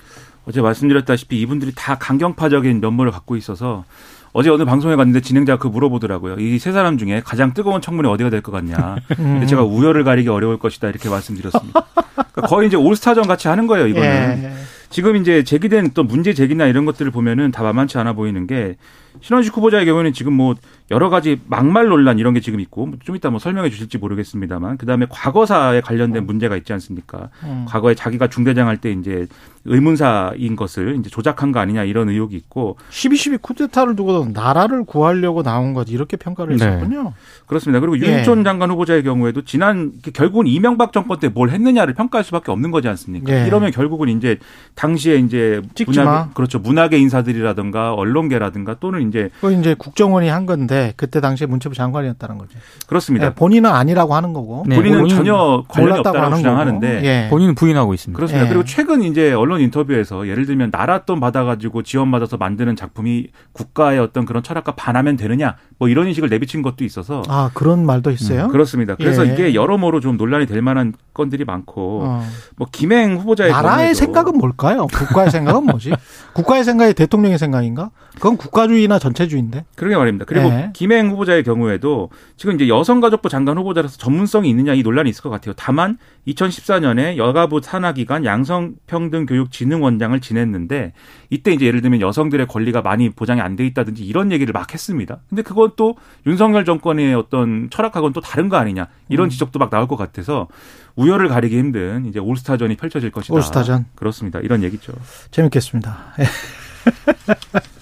어제 0.47 0.61
말씀드렸다시피 0.61 1.41
이분들이 1.41 1.73
다 1.75 1.97
강경파적인 1.99 2.81
면모를 2.81 3.13
갖고 3.13 3.37
있어서 3.37 3.85
어제 4.33 4.49
어느 4.51 4.65
방송에 4.65 4.95
갔는데 4.97 5.21
진행자가 5.21 5.59
그 5.59 5.67
물어보더라고요. 5.69 6.37
이 6.39 6.59
세 6.59 6.73
사람 6.73 6.99
중에 6.99 7.21
가장 7.25 7.53
뜨거운 7.55 7.81
청문회 7.81 8.09
어디가 8.11 8.31
될 8.31 8.43
것 8.43 8.53
같냐. 8.53 8.97
근데 9.17 9.47
제가 9.47 9.63
우열을 9.65 10.05
가리기 10.05 10.29
어려울 10.29 10.59
것이다 10.59 10.89
이렇게 10.89 11.09
말씀드렸습니다. 11.09 11.85
그러니까 12.15 12.43
거의 12.43 12.69
이제 12.69 12.77
올스타전 12.77 13.27
같이 13.27 13.49
하는 13.49 13.67
거예요, 13.67 13.87
이거는. 13.89 14.07
예. 14.45 14.53
지금 14.89 15.17
이제 15.17 15.45
제기된 15.45 15.91
또 15.95 16.03
문제 16.05 16.35
제기나 16.35 16.67
이런 16.67 16.85
것들을 16.85 17.11
보면은 17.13 17.51
다 17.51 17.63
만만치 17.63 17.97
않아 17.99 18.13
보이는 18.15 18.47
게 18.47 18.77
신원식 19.21 19.57
후보자의 19.57 19.87
경우에는 19.87 20.13
지금 20.13 20.33
뭐 20.33 20.55
여러 20.91 21.09
가지 21.09 21.41
막말 21.47 21.87
논란 21.89 22.19
이런 22.19 22.35
게 22.35 22.41
지금 22.41 22.59
있고 22.61 22.87
뭐좀 22.87 23.15
이따 23.17 23.31
뭐 23.31 23.39
설명해 23.39 23.71
주실지 23.71 23.99
모르겠습니다만 23.99 24.77
그다음에 24.77 25.07
과거사에 25.09 25.81
관련된 25.83 26.27
문제가 26.27 26.57
있지 26.57 26.73
않습니까? 26.73 27.29
음. 27.45 27.65
과거에 27.69 27.95
자기가 27.95 28.29
중대장 28.29 28.67
할 28.69 28.81
때 28.81 28.91
이제 28.93 29.27
의문사인 29.67 30.57
것을 30.57 30.97
이제 30.99 31.11
조작한 31.11 31.53
거 31.53 31.61
아니냐 31.61 31.85
이런 31.85 32.09
의혹이 32.09 32.35
있고 32.37 32.77
12.12 32.91 33.43
쿠데타를 33.43 33.95
두고 33.95 34.29
나라를 34.33 34.85
구하려고 34.85 35.43
나온 35.43 35.75
것 35.75 35.91
이렇게 35.91 36.17
평가를 36.17 36.57
네. 36.57 36.67
했었군요. 36.67 37.03
네. 37.03 37.11
그렇습니다. 37.47 37.81
그리고 37.81 37.99
예. 38.07 38.23
장관 38.25 38.71
후보자의 38.71 39.03
경우에도 39.03 39.43
지난 39.43 39.93
결국은 40.15 40.47
이명박 40.47 40.93
정권 40.93 41.19
때 41.19 41.29
뭘 41.29 41.51
했느냐를 41.51 41.95
평가할 41.95 42.25
수밖에 42.25 42.51
없는 42.51 42.71
거지 42.71 42.89
않습니까? 42.89 43.33
예. 43.33 43.47
이러면 43.47 43.71
결국은 43.71 44.09
이제 44.09 44.39
당시에 44.75 45.17
이제 45.17 45.63
문학 45.87 46.35
그렇죠 46.35 46.59
문학의 46.59 47.01
인사들이라든가 47.03 47.95
언론계라든가 47.95 48.77
또는 48.81 49.03
이제 49.11 49.31
그 49.41 49.53
이제 49.53 49.75
국정원이 49.75 50.29
한 50.29 50.47
건데 50.47 50.95
그때 50.97 51.21
당시에 51.21 51.47
문체부 51.47 51.75
장관이었다는 51.75 52.39
거죠. 52.39 52.59
그렇습니다. 52.87 53.29
네, 53.29 53.35
본인은 53.35 53.69
아니라고 53.69 54.15
하는 54.15 54.33
거고 54.33 54.65
네, 54.67 54.77
본인은 54.77 55.09
전혀 55.09 55.65
관련이 55.69 55.99
없다고 55.99 56.37
주장하는데 56.37 57.05
예. 57.05 57.29
본인은 57.29 57.55
부인하고 57.55 57.93
있습니다. 57.93 58.17
그렇습니다. 58.17 58.47
예. 58.47 58.49
그리고 58.49 58.65
최근 58.65 59.03
이제 59.03 59.33
언론 59.33 59.61
인터뷰에서 59.61 60.29
예를 60.29 60.47
들면 60.47 60.71
나랏돈 60.71 61.21
받아가지고 61.21 61.83
지원받아서 61.83 62.37
만드는 62.37 62.77
작품이 62.77 63.29
국가의 63.53 63.99
어떤 63.99 64.25
그런 64.25 64.43
철학과 64.43 64.73
반하면 64.73 65.17
되느냐 65.17 65.57
뭐 65.79 65.89
이런 65.89 66.07
인식을 66.09 66.29
내비친 66.29 66.63
것도 66.63 66.85
있어서 66.85 67.23
아 67.29 67.51
그런 67.53 67.85
말도 67.85 68.11
있어요. 68.11 68.45
음, 68.45 68.49
그렇습니다. 68.51 68.95
그래서 68.95 69.27
예. 69.27 69.33
이게 69.33 69.55
여러모로 69.55 70.01
좀 70.01 70.17
논란이 70.17 70.47
될 70.47 70.63
만한 70.63 70.95
건들이 71.13 71.45
많고 71.45 72.03
어. 72.05 72.25
뭐 72.57 72.67
김행 72.71 73.17
후보자의 73.17 73.51
나라의 73.51 73.95
생각은 73.95 74.39
뭘까요? 74.39 74.87
국가의 74.87 75.31
생각은 75.31 75.65
뭐지? 75.65 75.93
국가의 76.35 76.65
생각이 76.65 76.95
대통령의 76.95 77.39
생각인가? 77.39 77.91
그건 78.15 78.37
국가주의 78.37 78.83
나 78.91 78.99
전체주의인데. 78.99 79.65
그러게 79.77 79.97
말입니다. 79.97 80.25
그리고 80.25 80.49
네. 80.49 80.71
김행 80.75 81.11
후보자의 81.11 81.45
경우에도 81.45 82.11
지금 82.37 82.57
이제 82.57 82.67
여성가족부 82.69 83.29
장관 83.29 83.57
후보자라서 83.57 83.97
전문성이 83.99 84.51
있느냐 84.51 84.75
이 84.75 84.83
논란이 84.83 85.09
있을 85.11 85.23
것 85.23 85.31
같아요. 85.31 85.55
다만 85.57 85.97
2014년에 86.27 87.17
여가부 87.17 87.61
산하기관 87.63 88.25
양성평등교육진흥원장을 88.25 90.19
지냈는데 90.21 90.93
이때 91.31 91.53
이제 91.53 91.67
예를 91.67 91.83
들면 91.83 92.01
여성들의 92.01 92.47
권리가 92.49 92.83
많이 92.83 93.11
보장이 93.11 93.41
안 93.41 93.57
돼 93.57 93.67
있다든지 93.67 94.05
이런 94.05 94.33
얘기를 94.33 94.53
막 94.53 94.73
했습니다. 94.73 95.19
근데 95.29 95.43
그건 95.43 95.73
또 95.77 95.97
윤석열 96.27 96.65
정권의 96.65 97.15
어떤 97.15 97.69
철학하고는 97.71 98.13
또 98.13 98.21
다른 98.21 98.49
거 98.49 98.57
아니냐 98.57 98.87
이런 99.09 99.27
음. 99.27 99.31
지적도 99.31 99.59
막 99.59 99.71
나올 99.71 99.87
것 99.87 99.97
같아서 99.97 100.49
우열을 100.97 101.29
가리기 101.29 101.59
힘든 101.59 102.07
이제 102.07 102.19
올스타전이 102.19 102.77
펼쳐질 102.77 103.11
것이다. 103.11 103.35
올스타전. 103.35 103.87
그렇습니다. 103.95 104.39
이런 104.41 104.63
얘기죠. 104.63 104.93
재밌겠습니다. 105.31 106.15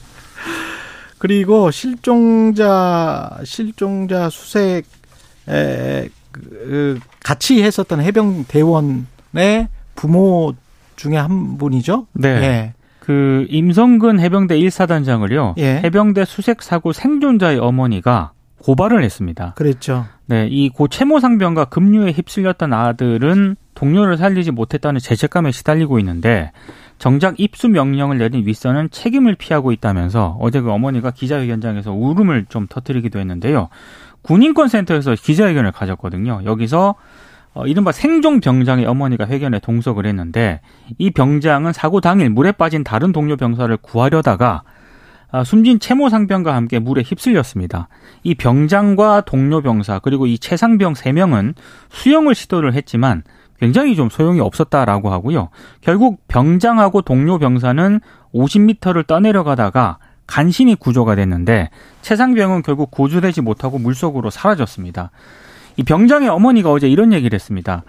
그리고 1.19 1.71
실종자 1.71 3.39
실종자 3.45 4.31
수색 4.31 4.85
에, 5.49 6.09
그, 6.33 6.99
같이 7.25 7.63
했었던 7.63 8.01
해병 8.01 8.45
대원의 8.49 9.69
부모 9.95 10.55
중에 10.97 11.17
한 11.17 11.59
분이죠. 11.59 12.07
네. 12.13 12.29
예. 12.29 12.73
그 13.01 13.47
임성근 13.49 14.21
해병대 14.21 14.59
1사단장을요. 14.59 15.55
예. 15.59 15.81
해병대 15.83 16.25
수색 16.27 16.63
사고 16.63 16.93
생존자의 16.93 17.59
어머니가 17.59 18.33
고발을 18.63 19.03
했습니다. 19.03 19.55
그랬죠. 19.57 20.05
네, 20.27 20.47
이 20.51 20.69
고 20.69 20.89
채모 20.89 21.21
상병과 21.21 21.67
급류에 21.67 22.11
휩쓸렸던 22.13 22.73
아들은 22.75 23.57
동료를 23.75 24.19
살리지 24.19 24.51
못했다는 24.51 25.01
죄책감에 25.01 25.53
시달리고 25.53 25.99
있는데 26.01 26.53
정작 26.99 27.39
입수 27.39 27.69
명령을 27.69 28.19
내린 28.19 28.45
윗선은 28.47 28.91
책임을 28.91 29.37
피하고 29.37 29.73
있다면서 29.73 30.37
어제 30.41 30.61
그 30.61 30.71
어머니가 30.71 31.13
기자회견장에서 31.13 31.93
울음을 31.93 32.47
좀 32.49 32.67
터뜨리기도 32.69 33.19
했는데요. 33.19 33.69
군인권센터에서 34.23 35.15
기자회견을 35.15 35.73
가졌거든요. 35.73 36.43
여기서 36.45 36.97
어, 37.55 37.67
이른바 37.67 37.93
생존 37.93 38.41
병장의 38.41 38.85
어머니가 38.87 39.27
회견에 39.27 39.59
동석을 39.59 40.07
했는데 40.07 40.61
이 40.99 41.11
병장은 41.11 41.73
사고 41.73 42.01
당일 42.01 42.31
물에 42.31 42.53
빠진 42.53 42.85
다른 42.85 43.13
동료 43.13 43.37
병사를 43.37 43.75
구하려다가 43.79 44.63
아, 45.31 45.45
숨진 45.45 45.79
채모 45.79 46.09
상병과 46.09 46.55
함께 46.55 46.79
물에 46.79 47.03
휩쓸렸습니다. 47.03 47.89
이 48.23 48.35
병장과 48.35 49.23
동료 49.23 49.61
병사 49.61 49.99
그리고 49.99 50.27
이 50.27 50.39
최상병 50.39 50.95
3명은 50.95 51.55
수영을 51.91 52.35
시도를 52.35 52.75
했지만 52.75 53.23
굉장히 53.61 53.97
좀 53.97 54.09
소용이 54.09 54.41
없었다라고 54.41 55.11
하고요. 55.11 55.49
결국 55.81 56.27
병장하고 56.29 57.03
동료 57.03 57.39
병사는 57.39 58.01
50m를 58.35 59.07
떠내려가다가 59.07 59.99
간신히 60.27 60.75
구조가 60.75 61.17
됐는데 61.17 61.71
최상병은 62.03 62.63
결국 62.63 62.91
구조되지 62.91 63.41
못하고 63.41 63.79
물속으로 63.79 64.31
사라졌습니다. 64.31 65.11
이 65.77 65.83
병장의 65.83 66.29
어머니가 66.29 66.71
어제 66.71 66.89
이런 66.89 67.13
얘기를 67.13 67.35
했습니다. 67.35 67.85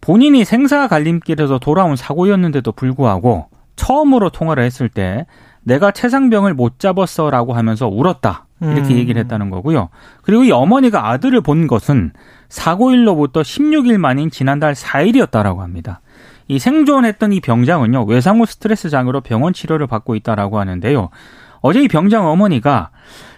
본인이 0.00 0.44
생사 0.44 0.88
갈림길에서 0.88 1.58
돌아온 1.58 1.96
사고였는데도 1.96 2.72
불구하고 2.72 3.48
처음으로 3.76 4.30
통화를 4.30 4.64
했을 4.64 4.88
때 4.88 5.26
내가 5.62 5.90
최상병을 5.90 6.54
못 6.54 6.78
잡았어라고 6.78 7.52
하면서 7.52 7.86
울었다. 7.86 8.46
이렇게 8.62 8.94
음. 8.94 8.98
얘기를 8.98 9.20
했다는 9.22 9.50
거고요. 9.50 9.88
그리고 10.22 10.44
이 10.44 10.50
어머니가 10.50 11.10
아들을 11.10 11.40
본 11.40 11.66
것은 11.66 12.12
사고일로부터 12.50 13.40
16일 13.40 13.96
만인 13.96 14.30
지난달 14.30 14.74
4일이었다라고 14.74 15.58
합니다. 15.58 16.02
이 16.48 16.58
생존했던 16.58 17.32
이 17.32 17.40
병장은요 17.40 18.04
외상후 18.04 18.44
스트레스 18.44 18.90
장애로 18.90 19.22
병원 19.22 19.52
치료를 19.54 19.86
받고 19.86 20.16
있다라고 20.16 20.58
하는데요. 20.58 21.08
어제 21.62 21.82
이 21.82 21.88
병장 21.88 22.26
어머니가 22.26 22.90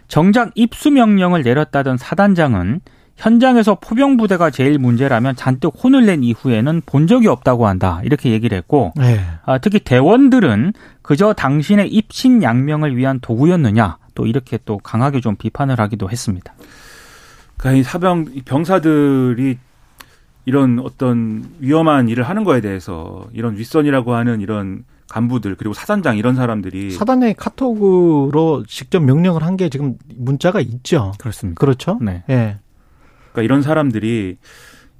정작 0.08 0.50
입수 0.54 0.90
명령을 0.90 1.42
내렸다던 1.42 1.98
사단장은 1.98 2.80
현장에서 3.16 3.76
포병 3.80 4.16
부대가 4.16 4.50
제일 4.50 4.78
문제라면 4.78 5.36
잔뜩 5.36 5.74
혼을 5.82 6.06
낸 6.06 6.24
이후에는 6.24 6.82
본 6.86 7.06
적이 7.06 7.28
없다고 7.28 7.66
한다 7.66 8.00
이렇게 8.04 8.30
얘기를 8.30 8.56
했고 8.56 8.92
네. 8.96 9.20
아, 9.44 9.58
특히 9.58 9.78
대원들은 9.78 10.72
그저 11.02 11.34
당신의 11.34 11.88
입신 11.88 12.42
양명을 12.42 12.96
위한 12.96 13.20
도구였느냐 13.20 13.98
또 14.14 14.26
이렇게 14.26 14.58
또 14.64 14.78
강하게 14.78 15.20
좀 15.20 15.36
비판을 15.36 15.78
하기도 15.78 16.10
했습니다. 16.10 16.54
그러니까 17.62 17.80
이 17.80 17.82
사병 17.84 18.26
이 18.34 18.42
병사들이 18.42 19.58
이런 20.44 20.80
어떤 20.80 21.44
위험한 21.60 22.08
일을 22.08 22.24
하는 22.24 22.42
거에 22.42 22.60
대해서 22.60 23.28
이런 23.32 23.56
윗선이라고 23.56 24.14
하는 24.14 24.40
이런 24.40 24.84
간부들 25.08 25.54
그리고 25.54 25.72
사단장 25.74 26.16
이런 26.16 26.34
사람들이 26.34 26.90
사단장이 26.90 27.34
카톡으로 27.34 28.64
직접 28.66 29.00
명령을 29.00 29.42
한 29.44 29.56
게 29.56 29.68
지금 29.68 29.96
문자가 30.16 30.60
있죠. 30.60 31.12
그렇습니다. 31.18 31.60
그렇죠? 31.60 31.98
네. 32.00 32.24
예. 32.30 32.58
그러니까 33.32 33.42
이런 33.42 33.62
사람들이 33.62 34.38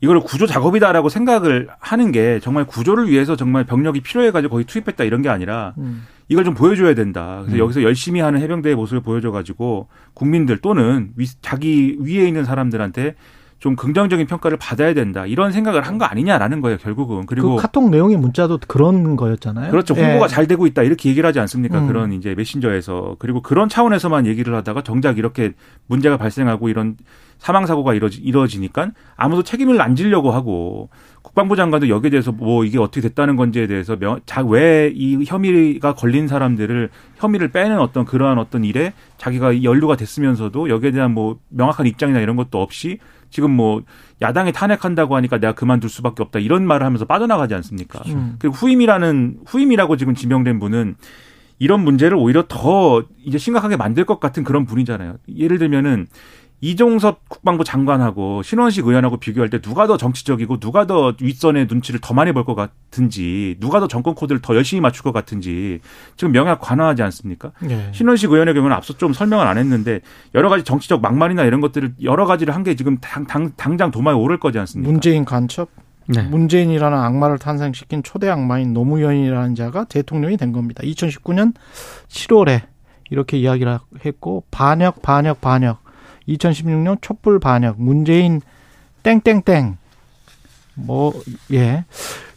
이걸 0.03 0.21
구조 0.21 0.47
작업이다라고 0.47 1.09
생각을 1.09 1.69
하는 1.79 2.11
게 2.13 2.41
정말 2.41 2.65
구조를 2.65 3.09
위해서 3.09 3.37
정말 3.37 3.65
병력이 3.65 4.01
필요해가지고 4.01 4.51
거기 4.51 4.65
투입했다 4.65 5.05
이런 5.05 5.23
게 5.23 5.29
아니라 5.29 5.75
음. 5.79 6.03
이걸 6.29 6.45
좀 6.45 6.55
보여줘야 6.55 6.95
된다. 6.95 7.39
그래서 7.43 7.57
음. 7.57 7.61
여기서 7.61 7.83
열심히 7.85 8.21
하는 8.21 8.41
해병대의 8.41 8.75
모습을 8.75 9.01
보여줘가지고 9.01 9.87
국민들 10.15 10.59
또는 10.59 11.13
위, 11.17 11.27
자기 11.41 11.97
위에 12.01 12.27
있는 12.27 12.45
사람들한테 12.45 13.15
좀 13.61 13.77
긍정적인 13.77 14.27
평가를 14.27 14.59
받아야 14.59 14.93
된다. 14.93 15.25
이런 15.25 15.53
생각을 15.53 15.83
한 15.83 15.99
거 15.99 16.05
아니냐라는 16.05 16.61
거예요, 16.63 16.79
결국은. 16.79 17.27
그리고 17.27 17.55
그 17.55 17.63
카톡 17.63 17.91
내용의 17.91 18.17
문자도 18.17 18.59
그런 18.67 19.15
거였잖아요. 19.15 19.71
그렇죠. 19.71 19.95
홍보가 19.95 20.25
예. 20.25 20.29
잘 20.29 20.49
되고 20.49 20.67
있다. 20.67 20.83
이렇게 20.83 21.11
얘기를 21.11 21.29
하지 21.29 21.39
않습니까? 21.39 21.79
음. 21.79 21.87
그런 21.87 22.13
이제 22.13 22.35
메신저에서. 22.35 23.17
그리고 23.21 23.41
그런 23.41 23.69
차원에서만 23.69 24.27
얘기를 24.27 24.53
하다가 24.57 24.83
정작 24.83 25.17
이렇게 25.17 25.53
문제가 25.87 26.17
발생하고 26.17 26.71
이런 26.71 26.97
사망 27.43 27.67
사고가 27.67 27.93
이뤄지, 27.93 28.21
이뤄지니까 28.21 28.93
아무도 29.17 29.43
책임을 29.43 29.81
안 29.81 29.97
지려고 29.97 30.31
하고 30.31 30.91
국방부 31.23 31.57
장관도 31.57 31.89
여기에 31.89 32.11
대해서 32.11 32.31
뭐 32.31 32.65
이게 32.65 32.79
어떻게 32.79 33.01
됐다는 33.01 33.35
건지에 33.35 33.67
대해서 33.67 33.97
왜이 34.47 35.25
혐의가 35.27 35.95
걸린 35.95 36.29
사람들을 36.29 36.91
혐의를 37.17 37.49
빼는 37.49 37.81
어떤 37.81 38.05
그러한 38.05 38.39
어떤 38.39 38.63
일에 38.63 38.93
자기가 39.19 39.65
연루가 39.65 39.97
됐으면서도 39.97 40.69
여기에 40.69 40.93
대한 40.93 41.15
뭐 41.15 41.41
명확한 41.49 41.89
입장이나 41.89 42.21
이런 42.21 42.37
것도 42.37 42.63
없이 42.63 42.99
지금 43.29 43.51
뭐 43.51 43.83
야당이 44.21 44.53
탄핵한다고 44.53 45.17
하니까 45.17 45.39
내가 45.39 45.53
그만둘 45.53 45.91
수밖에 45.91 46.23
없다 46.23 46.39
이런 46.39 46.65
말을 46.65 46.87
하면서 46.87 47.07
빠져나가지 47.07 47.55
않습니까? 47.55 48.03
음. 48.07 48.37
그리고 48.39 48.55
후임이라는 48.55 49.39
후임이라고 49.47 49.97
지금 49.97 50.15
지명된 50.15 50.61
분은 50.61 50.95
이런 51.63 51.85
문제를 51.85 52.17
오히려 52.17 52.45
더 52.49 53.05
이제 53.25 53.39
심각하게 53.39 53.77
만들 53.77 54.05
것 54.05 54.19
같은 54.19 54.43
그런 54.43 54.65
분이잖아요. 54.65 55.17
예를 55.37 55.59
들면은 55.59 56.07
이종섭 56.64 57.28
국방부 57.28 57.64
장관하고 57.64 58.42
신원식 58.45 58.87
의원하고 58.87 59.16
비교할 59.16 59.50
때 59.50 59.61
누가 59.61 59.88
더 59.88 59.97
정치적이고 59.97 60.61
누가 60.61 60.87
더 60.87 61.12
윗선의 61.21 61.66
눈치를 61.69 61.99
더 62.00 62.14
많이 62.14 62.31
볼 62.33 62.45
것 62.45 62.54
같은지 62.54 63.57
누가 63.59 63.81
더 63.81 63.88
정권 63.88 64.14
코드를 64.14 64.40
더 64.40 64.54
열심히 64.54 64.81
맞출 64.81 65.02
것 65.02 65.12
같은지 65.12 65.81
지금 66.16 66.31
명확 66.33 66.61
관화하지 66.61 67.02
않습니까? 67.02 67.50
예. 67.69 67.90
신원식 67.92 68.31
의원의 68.31 68.54
경우는 68.54 68.76
앞서 68.76 68.97
좀 68.97 69.12
설명을 69.12 69.45
안 69.47 69.59
했는데 69.59 70.00
여러 70.37 70.49
가지 70.49 70.62
정치적 70.62 71.00
막말이나 71.02 71.42
이런 71.45 71.61
것들을 71.61 71.95
여러 72.04 72.26
가지를 72.26 72.54
한 72.54 72.62
게 72.62 72.76
지금 72.76 72.97
당, 73.00 73.26
당, 73.26 73.50
당장 73.57 73.90
도마에 73.90 74.14
오를 74.14 74.38
거지 74.38 74.57
않습니까? 74.61 74.88
문재인 74.88 75.25
간첩, 75.25 75.69
네. 76.07 76.23
문재인이라는 76.23 76.97
악마를 76.97 77.38
탄생시킨 77.38 78.04
초대 78.04 78.28
악마인 78.28 78.73
노무현이라는 78.73 79.57
자가 79.57 79.85
대통령이 79.87 80.37
된 80.37 80.52
겁니다. 80.52 80.81
2019년 80.85 81.54
7월에 82.07 82.62
이렇게 83.11 83.37
이야기를 83.38 83.81
했고 84.07 84.45
반역, 84.52 85.02
반역, 85.02 85.40
반역. 85.40 85.82
2016년 86.29 86.99
촛불 87.00 87.38
반역, 87.38 87.76
문재인 87.81 88.41
땡땡땡. 89.02 89.76
뭐 90.75 91.12
예. 91.53 91.85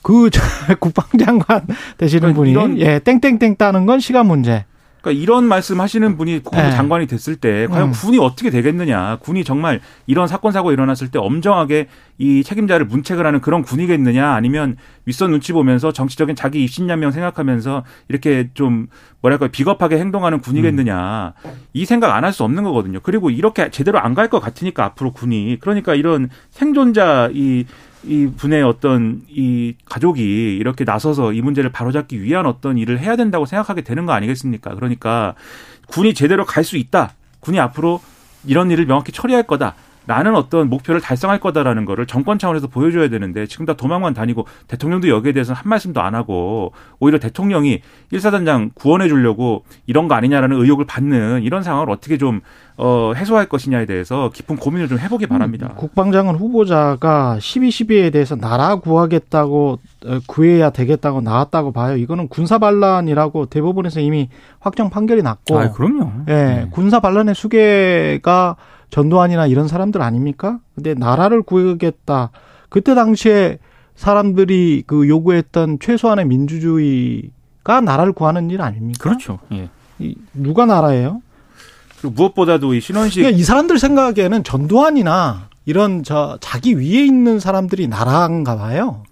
그 0.01 0.29
국방장관 0.79 1.67
되시는 1.97 2.33
그러니까 2.33 2.37
분이 2.39 2.51
이런- 2.51 2.79
예, 2.79 2.99
땡땡땡 2.99 3.55
따는 3.55 3.85
건 3.85 3.99
시간 3.99 4.27
문제. 4.27 4.65
그러니까 5.05 5.21
이런 5.21 5.45
말씀 5.47 5.79
하시는 5.79 6.17
분이 6.17 6.41
네. 6.51 6.71
장관이 6.71 7.05
됐을 7.05 7.35
때 7.35 7.67
과연 7.67 7.89
음. 7.89 7.91
군이 7.91 8.17
어떻게 8.17 8.49
되겠느냐. 8.49 9.19
군이 9.21 9.43
정말 9.43 9.79
이런 10.07 10.27
사건 10.27 10.51
사고 10.51 10.71
일어났을 10.71 11.09
때 11.11 11.19
엄정하게 11.19 11.87
이 12.17 12.43
책임자를 12.43 12.87
문책을 12.87 13.23
하는 13.23 13.39
그런 13.39 13.61
군이겠느냐 13.61 14.33
아니면 14.33 14.77
윗선 15.05 15.29
눈치 15.29 15.53
보면서 15.53 15.91
정치적인 15.91 16.35
자기 16.35 16.63
입신양명 16.63 17.11
생각하면서 17.11 17.83
이렇게 18.07 18.49
좀 18.55 18.87
뭐랄까 19.21 19.47
비겁하게 19.47 19.99
행동하는 19.99 20.39
군이겠느냐. 20.39 21.33
이 21.73 21.85
생각 21.85 22.15
안 22.15 22.23
할 22.23 22.33
수 22.33 22.43
없는 22.43 22.63
거거든요. 22.63 22.99
그리고 23.03 23.29
이렇게 23.29 23.69
제대로 23.69 23.99
안 23.99 24.15
갈 24.15 24.29
것 24.29 24.39
같으니까 24.39 24.85
앞으로 24.85 25.11
군이 25.11 25.57
그러니까 25.59 25.93
이런 25.93 26.29
생존자 26.49 27.29
이 27.31 27.65
이 28.05 28.27
분의 28.35 28.63
어떤 28.63 29.21
이 29.29 29.75
가족이 29.85 30.57
이렇게 30.57 30.83
나서서 30.83 31.33
이 31.33 31.41
문제를 31.41 31.71
바로잡기 31.71 32.21
위한 32.21 32.45
어떤 32.45 32.77
일을 32.77 32.99
해야 32.99 33.15
된다고 33.15 33.45
생각하게 33.45 33.81
되는 33.81 34.05
거 34.05 34.13
아니겠습니까? 34.13 34.75
그러니까 34.75 35.35
군이 35.87 36.13
제대로 36.13 36.45
갈 36.45 36.63
수 36.63 36.77
있다. 36.77 37.13
군이 37.41 37.59
앞으로 37.59 38.01
이런 38.45 38.71
일을 38.71 38.85
명확히 38.85 39.11
처리할 39.11 39.43
거다. 39.43 39.75
라는 40.07 40.35
어떤 40.35 40.69
목표를 40.69 41.01
달성할 41.01 41.39
거다라는 41.39 41.85
거를 41.85 42.05
정권 42.05 42.37
차원에서 42.39 42.67
보여줘야 42.67 43.09
되는데 43.09 43.47
지금 43.47 43.65
다 43.65 43.73
도망만 43.73 44.13
다니고 44.13 44.45
대통령도 44.67 45.09
여기에 45.09 45.33
대해서는 45.33 45.57
한 45.57 45.69
말씀도 45.69 46.01
안 46.01 46.15
하고 46.15 46.73
오히려 46.99 47.19
대통령이 47.19 47.81
일사단장 48.11 48.71
구원해 48.73 49.07
주려고 49.07 49.63
이런 49.85 50.07
거 50.07 50.15
아니냐라는 50.15 50.57
의혹을 50.61 50.85
받는 50.85 51.43
이런 51.43 51.63
상황을 51.63 51.89
어떻게 51.89 52.17
좀 52.17 52.41
어, 52.77 53.13
해소할 53.15 53.47
것이냐에 53.47 53.85
대해서 53.85 54.29
깊은 54.33 54.57
고민을 54.57 54.89
좀 54.89 54.99
해보기 54.99 55.27
바랍니다. 55.27 55.73
국방장관 55.77 56.35
후보자가 56.35 57.37
12.12에 57.39 58.11
대해서 58.11 58.35
나라 58.35 58.75
구하겠다고 58.75 59.79
어, 60.05 60.19
구해야 60.27 60.71
되겠다고 60.71 61.21
나왔다고 61.21 61.71
봐요. 61.71 61.95
이거는 61.95 62.27
군사 62.27 62.57
반란이라고 62.57 63.45
대법원에서 63.45 64.01
이미 64.01 64.29
확정 64.59 64.89
판결이 64.89 65.23
났고, 65.23 65.57
아, 65.57 65.71
그럼요. 65.71 66.11
예, 66.27 66.33
네. 66.33 66.67
군사 66.71 66.99
반란의 66.99 67.33
수괴가 67.33 68.57
전두환이나 68.89 69.47
이런 69.47 69.67
사람들 69.67 70.01
아닙니까? 70.01 70.59
근데 70.75 70.93
나라를 70.93 71.41
구하겠다. 71.41 72.31
그때 72.69 72.95
당시에 72.95 73.59
사람들이 73.95 74.83
그 74.85 75.07
요구했던 75.07 75.79
최소한의 75.79 76.25
민주주의가 76.25 77.81
나라를 77.81 78.13
구하는 78.13 78.49
일 78.49 78.61
아닙니까? 78.61 79.03
그렇죠. 79.03 79.39
예. 79.53 79.69
이, 79.99 80.15
누가 80.33 80.65
나라예요? 80.65 81.21
그리고 81.99 82.13
무엇보다도 82.15 82.73
이 82.73 82.81
신원식 82.81 83.21
그러니까 83.21 83.39
이 83.39 83.43
사람들 83.43 83.79
생각에는 83.79 84.43
전두환이나 84.43 85.49
이런 85.65 86.03
저 86.03 86.37
자기 86.41 86.77
위에 86.77 87.05
있는 87.05 87.39
사람들이 87.39 87.87
나라인가 87.87 88.57
봐요. 88.57 89.03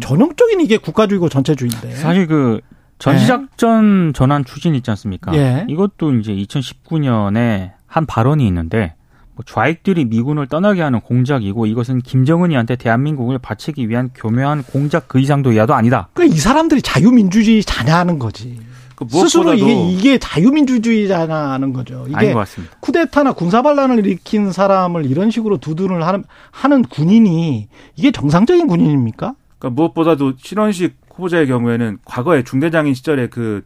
전형적인 0.00 0.60
이게 0.60 0.76
국가주의고 0.78 1.28
전체주의인데. 1.28 1.92
사실 1.96 2.26
그 2.26 2.60
전시작전 2.98 4.12
전환 4.14 4.44
추진 4.44 4.74
있지 4.74 4.90
않습니까? 4.90 5.34
예. 5.34 5.66
이것도 5.68 6.14
이제 6.14 6.32
2019년에 6.32 7.72
한 7.92 8.06
발언이 8.06 8.46
있는데 8.46 8.94
뭐 9.34 9.44
좌익들이 9.46 10.06
미군을 10.06 10.46
떠나게 10.46 10.80
하는 10.80 11.00
공작이고 11.00 11.66
이것은 11.66 12.00
김정은이한테 12.00 12.76
대한민국을 12.76 13.38
바치기 13.38 13.86
위한 13.90 14.08
교묘한 14.14 14.62
공작 14.62 15.08
그 15.08 15.20
이상도 15.20 15.52
이하도 15.52 15.74
아니다. 15.74 16.08
그러니까 16.14 16.34
이 16.34 16.38
사람들이 16.38 16.80
자유민주주의 16.80 17.62
자냐는 17.62 18.18
거지. 18.18 18.58
그 18.96 19.04
스스로 19.10 19.52
이게 19.52 19.74
이게 19.90 20.18
자유민주주의자냐는 20.18 21.74
거죠. 21.74 22.06
아닌 22.14 22.30
이게 22.30 22.32
것 22.32 22.38
같습니다. 22.40 22.74
쿠데타나 22.80 23.34
군사 23.34 23.60
반란을 23.60 23.98
일으킨 23.98 24.52
사람을 24.52 25.04
이런 25.04 25.30
식으로 25.30 25.58
두둔을 25.58 26.06
하는 26.06 26.24
하는 26.50 26.82
군인이 26.82 27.68
이게 27.96 28.10
정상적인 28.10 28.68
군인입니까? 28.68 29.34
그러니까 29.58 29.76
무엇보다도 29.76 30.34
신원식 30.38 30.96
후보자의 31.14 31.46
경우에는 31.46 31.98
과거에 32.06 32.42
중대장인 32.42 32.94
시절에 32.94 33.26
그 33.26 33.64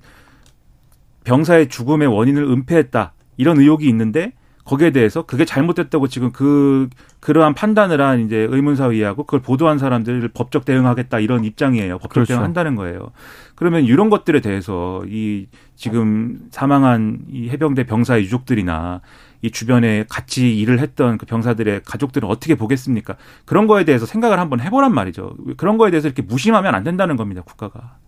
병사의 1.23 1.69
죽음의 1.69 2.09
원인을 2.09 2.43
은폐했다 2.43 3.13
이런 3.37 3.59
의혹이 3.59 3.89
있는데 3.89 4.33
거기에 4.67 4.91
대해서 4.91 5.23
그게 5.23 5.45
잘못됐다고 5.45 6.09
지금 6.09 6.33
그 6.33 6.89
그러한 7.21 7.55
판단을 7.55 8.01
한 8.01 8.21
이제 8.21 8.49
의문사위하고 8.51 9.23
그걸 9.25 9.41
보도한 9.41 9.79
사람들을 9.79 10.29
법적 10.35 10.65
대응하겠다 10.65 11.21
이런 11.21 11.45
입장이에요. 11.45 11.99
법적 11.99 12.11
그렇죠. 12.11 12.33
대응한다는 12.35 12.75
거예요. 12.75 13.13
그러면 13.55 13.85
이런 13.85 14.11
것들에 14.11 14.41
대해서 14.41 15.05
이 15.07 15.47
지금 15.77 16.41
사망한 16.51 17.21
이 17.31 17.49
해병대 17.49 17.85
병사의 17.85 18.25
유족들이나 18.25 19.03
이 19.43 19.51
주변에 19.53 20.05
같이 20.09 20.59
일을 20.59 20.81
했던 20.81 21.17
그 21.17 21.27
병사들의 21.27 21.83
가족들은 21.85 22.29
어떻게 22.29 22.57
보겠습니까? 22.57 23.17
그런 23.45 23.69
거에 23.69 23.85
대해서 23.85 24.05
생각을 24.05 24.41
한번 24.41 24.61
해보란 24.61 24.93
말이죠. 24.93 25.37
그런 25.57 25.79
거에 25.79 25.93
대해서 25.93 26.09
이렇게 26.09 26.23
무심하면 26.23 26.75
안 26.75 26.83
된다는 26.83 27.17
겁니다. 27.17 27.43
국가가. 27.43 27.99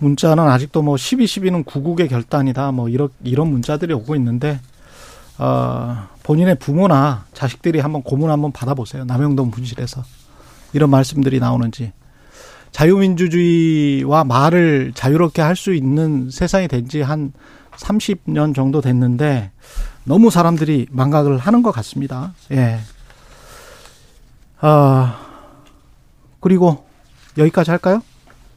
문자는 0.00 0.44
아직도 0.48 0.82
뭐 0.82 0.96
12, 0.96 1.24
12는 1.24 1.64
구국의 1.64 2.08
결단이다. 2.08 2.72
뭐 2.72 2.88
이런 2.88 3.08
이런 3.24 3.48
문자들이 3.48 3.92
오고 3.94 4.14
있는데 4.16 4.60
어, 5.38 6.08
본인의 6.22 6.58
부모나 6.58 7.24
자식들이 7.34 7.80
한번 7.80 8.02
고문 8.02 8.30
한번 8.30 8.52
받아보세요. 8.52 9.04
남영동 9.04 9.50
분실에서 9.50 10.02
이런 10.72 10.90
말씀들이 10.90 11.40
나오는지 11.40 11.92
자유민주주의와 12.72 14.24
말을 14.24 14.92
자유롭게 14.94 15.40
할 15.42 15.56
수 15.56 15.72
있는 15.74 16.30
세상이 16.30 16.68
된 16.68 16.86
지 16.88 17.00
한 17.02 17.32
30년 17.72 18.54
정도 18.54 18.80
됐는데 18.80 19.52
너무 20.04 20.30
사람들이 20.30 20.86
망각을 20.90 21.38
하는 21.38 21.62
것 21.62 21.70
같습니다. 21.72 22.34
예. 22.50 22.80
아, 24.60 25.20
그리고 26.40 26.84
여기까지 27.36 27.70
할까요? 27.70 28.02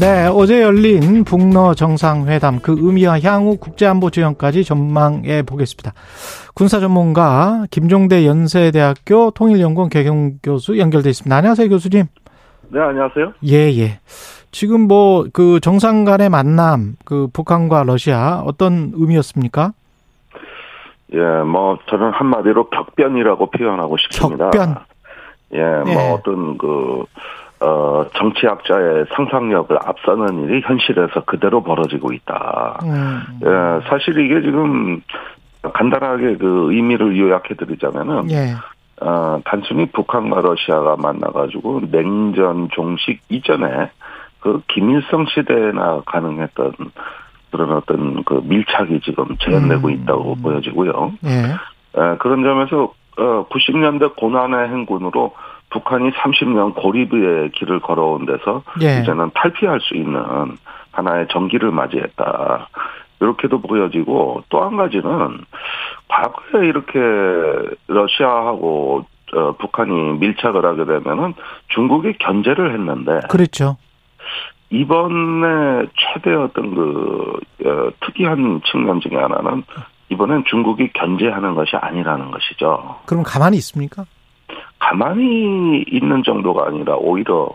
네, 0.00 0.28
어제 0.32 0.62
열린 0.62 1.24
북러 1.24 1.74
정상회담 1.74 2.60
그 2.60 2.76
의미와 2.78 3.18
향후 3.20 3.56
국제안보 3.58 4.10
지원까지 4.10 4.62
전망해 4.62 5.42
보겠습니다. 5.42 5.92
군사 6.54 6.78
전문가 6.78 7.64
김종대 7.70 8.24
연세대학교 8.24 9.32
통일연구원 9.32 9.90
개경교수 9.90 10.78
연결돼 10.78 11.10
있습니다. 11.10 11.34
안녕하세요, 11.34 11.68
교수님. 11.68 12.04
네, 12.68 12.80
안녕하세요. 12.80 13.32
예, 13.46 13.56
예. 13.78 13.98
지금 14.52 14.82
뭐 14.82 15.24
그 15.32 15.58
정상 15.60 16.04
간의 16.04 16.28
만남, 16.28 16.94
그 17.04 17.26
북한과 17.32 17.82
러시아 17.82 18.42
어떤 18.46 18.92
의미였습니까? 18.94 19.72
예, 21.14 21.18
뭐 21.42 21.78
저는 21.88 22.12
한마디로 22.12 22.70
격변이라고 22.70 23.50
표현하고 23.50 23.96
싶습니다. 23.96 24.50
격변. 24.50 24.76
예, 25.54 25.60
뭐 25.60 25.92
예. 25.92 26.12
어떤 26.12 26.56
그 26.58 27.04
어, 27.60 28.04
정치학자의 28.14 29.06
상상력을 29.14 29.76
앞서는 29.84 30.44
일이 30.44 30.60
현실에서 30.64 31.24
그대로 31.24 31.62
벌어지고 31.62 32.12
있다. 32.12 32.78
음, 32.84 33.22
예, 33.42 33.88
사실 33.88 34.18
이게 34.18 34.40
지금 34.42 35.00
간단하게 35.62 36.36
그 36.36 36.72
의미를 36.72 37.18
요약해드리자면은 37.18 38.30
예. 38.30 38.54
어, 39.00 39.40
단순히 39.44 39.86
북한과 39.86 40.40
러시아가 40.40 40.96
만나가지고 40.96 41.82
냉전 41.90 42.68
종식 42.72 43.20
이전에 43.28 43.90
그 44.40 44.62
김일성 44.68 45.26
시대나 45.26 46.02
가능했던 46.06 46.72
그런 47.50 47.72
어떤 47.72 48.22
그 48.24 48.40
밀착이 48.44 49.00
지금 49.00 49.36
재현되고 49.40 49.88
음. 49.88 49.92
있다고 49.92 50.36
보여지고요. 50.36 51.12
예. 51.24 52.00
에, 52.00 52.16
그런 52.18 52.44
점에서 52.44 52.92
어, 53.18 53.46
90년대 53.48 54.14
고난의 54.16 54.68
행군으로 54.68 55.32
북한이 55.70 56.10
30년 56.12 56.74
고립의 56.74 57.50
길을 57.52 57.80
걸어온 57.80 58.26
데서 58.26 58.62
예. 58.82 59.00
이제는 59.00 59.30
탈피할 59.34 59.80
수 59.80 59.94
있는 59.94 60.22
하나의 60.92 61.28
전기를 61.30 61.70
맞이했다. 61.70 62.68
이렇게도 63.20 63.60
보여지고 63.60 64.44
또 64.48 64.62
한 64.62 64.76
가지는 64.76 65.38
과거에 66.08 66.66
이렇게 66.66 66.98
러시아하고 67.88 69.04
어, 69.34 69.52
북한이 69.58 70.18
밀착을 70.18 70.64
하게 70.64 70.84
되면은 70.86 71.34
중국이 71.68 72.14
견제를 72.18 72.72
했는데 72.72 73.20
그렇죠. 73.28 73.76
이번에 74.70 75.86
최대 75.96 76.32
어떤 76.34 76.74
그 76.74 77.40
어, 77.64 77.90
특이한 78.06 78.60
측면 78.70 79.00
중에 79.00 79.16
하나는 79.16 79.64
이번엔 80.10 80.44
중국이 80.46 80.90
견제하는 80.94 81.54
것이 81.54 81.76
아니라는 81.76 82.30
것이죠. 82.30 82.96
그럼 83.06 83.22
가만히 83.22 83.56
있습니까? 83.58 84.04
가만히 84.78 85.84
있는 85.90 86.22
정도가 86.22 86.66
아니라 86.66 86.96
오히려 86.96 87.48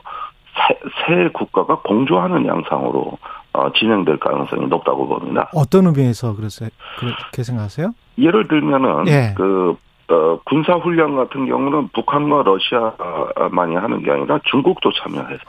세, 0.55 0.79
세 1.05 1.29
국가가 1.33 1.75
공조하는 1.81 2.45
양상으로 2.45 3.17
어, 3.53 3.71
진행될 3.73 4.17
가능성이 4.17 4.67
높다고 4.67 5.07
봅니다. 5.07 5.49
어떤 5.53 5.87
의미에서 5.87 6.35
그랬어요? 6.35 6.69
그렇게 6.97 7.43
생각하세요? 7.43 7.93
예를 8.17 8.47
들면은 8.47 9.07
예. 9.07 9.33
그 9.35 9.75
어, 10.09 10.39
군사 10.45 10.73
훈련 10.73 11.15
같은 11.15 11.47
경우는 11.47 11.89
북한과 11.89 12.43
러시아만이 12.43 13.75
하는 13.75 14.03
게 14.03 14.11
아니라 14.11 14.39
중국도 14.45 14.91
참여해서 14.91 15.41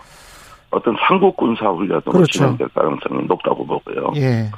어떤 0.70 0.96
삼국 1.06 1.36
군사 1.36 1.68
훈련으로 1.68 2.12
그렇죠. 2.12 2.26
진행될 2.26 2.68
가능성이 2.68 3.24
높다고 3.26 3.66
보고요. 3.66 4.12
예. 4.16 4.50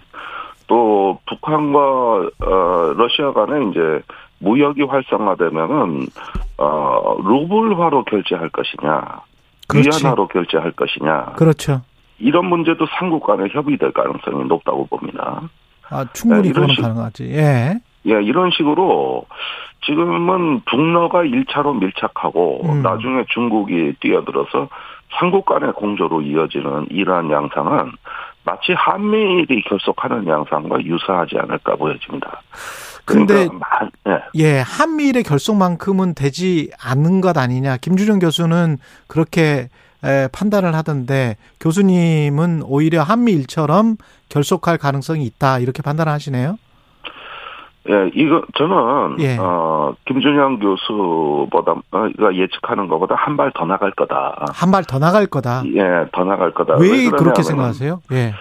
또 0.67 1.19
북한과 1.27 1.79
어, 1.81 2.93
러시아 2.97 3.33
간에 3.33 3.71
이제 3.71 4.03
무역이 4.39 4.83
활성화되면은 4.83 6.07
어, 6.59 7.17
루블화로 7.23 8.05
결제할 8.05 8.49
것이냐, 8.51 9.21
그렇지. 9.69 9.89
위안화로 10.05 10.29
결제할 10.29 10.73
것이냐 10.73 11.35
그렇죠. 11.37 11.83
이런 12.19 12.47
문제도 12.47 12.87
삼국 12.99 13.27
간에 13.27 13.49
협의될 13.51 13.93
가능성이 13.93 14.45
높다고 14.45 14.87
봅니다. 14.87 15.43
아, 15.89 16.05
충분히 16.13 16.53
네, 16.53 16.83
가능하지. 16.83 17.25
예. 17.33 17.75
예, 18.07 18.23
이런 18.23 18.51
식으로 18.51 19.27
지금은 19.85 20.61
북러가 20.65 21.23
1차로 21.23 21.79
밀착하고 21.79 22.63
음. 22.65 22.83
나중에 22.83 23.25
중국이 23.29 23.95
뛰어들어서 24.01 24.69
삼국 25.19 25.45
간의 25.45 25.73
공조로 25.73 26.23
이어지는 26.23 26.87
이러한 26.91 27.31
양상은 27.31 27.93
마치 28.45 28.73
한미일이 28.73 29.63
결속하는 29.63 30.27
양상과 30.27 30.83
유사하지 30.85 31.37
않을까 31.39 31.75
보여집니다. 31.77 32.43
근데 33.07 33.47
그러니까 33.49 33.59
마- 34.05 34.13
예. 34.13 34.21
예, 34.35 34.59
한미일의 34.61 35.23
결속만큼은 35.23 36.15
되지 36.15 36.71
않는 36.83 37.21
것 37.21 37.39
아니냐. 37.39 37.77
김주정 37.79 38.19
교수는 38.19 38.79
그렇게 39.07 39.69
에, 40.05 40.29
판단을 40.33 40.75
하던데 40.75 41.37
교수님은 41.61 42.63
오히려 42.67 43.03
한미일처럼 43.03 43.97
결속할 44.29 44.77
가능성이 44.79 45.25
있다 45.25 45.59
이렇게 45.61 45.83
판단하시네요. 45.83 46.59
예, 47.89 48.11
이거 48.15 48.43
저는 48.59 49.21
예. 49.21 49.37
어 49.39 49.95
김준영 50.07 50.59
교수보다 50.59 51.73
어, 51.93 52.07
이거 52.09 52.35
예측하는 52.35 52.89
것보다 52.89 53.15
한 53.15 53.37
발 53.37 53.53
더 53.55 53.65
나갈 53.65 53.93
거다. 53.93 54.35
한 54.53 54.71
발 54.73 54.83
더 54.85 54.99
나갈 54.99 55.27
거다. 55.27 55.63
예, 55.67 56.07
더 56.13 56.25
나갈 56.25 56.53
거다. 56.53 56.75
왜 56.75 56.89
그러냐면은 56.89 57.17
그렇게 57.17 57.43
생각하세요? 57.45 58.01
예. 58.13 58.35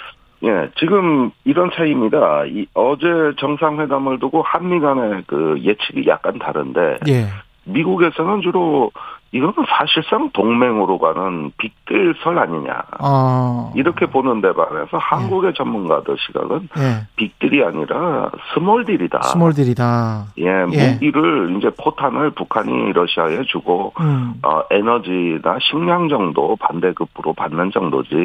예, 0.45 0.69
지금 0.77 1.31
이런 1.43 1.71
차이입니다. 1.73 2.45
이 2.45 2.65
어제 2.73 3.05
정상회담을 3.39 4.19
두고 4.19 4.43
한미 4.43 4.79
간의 4.79 5.23
그 5.27 5.57
예측이 5.61 6.07
약간 6.07 6.37
다른데 6.39 6.99
예. 7.07 7.27
미국에서는 7.65 8.41
주로 8.41 8.91
이거는 9.31 9.53
사실상 9.67 10.29
동맹으로 10.31 10.97
가는 10.97 11.51
빅딜설 11.57 12.39
아니냐. 12.39 12.83
어. 13.01 13.73
이렇게 13.75 14.05
보는 14.05 14.39
데 14.39 14.53
반해서 14.53 14.97
한국의 14.97 15.53
전문가들 15.55 16.15
시각은 16.17 16.69
예. 16.77 17.07
빅딜이 17.17 17.61
아니라 17.61 18.31
스몰딜이다. 18.53 19.23
스몰딜이다. 19.23 20.27
예, 20.39 20.45
예. 20.71 20.91
무기를 20.93 21.57
이제 21.57 21.69
포탄을 21.77 22.29
북한이 22.31 22.93
러시아에 22.93 23.43
주고 23.47 23.91
음. 23.99 24.35
어, 24.41 24.61
에너지나 24.69 25.57
식량 25.59 26.07
정도 26.07 26.55
반대급부로 26.55 27.33
받는 27.33 27.71
정도지 27.71 28.15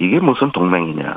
이게 0.00 0.18
무슨 0.18 0.50
동맹이냐 0.52 1.16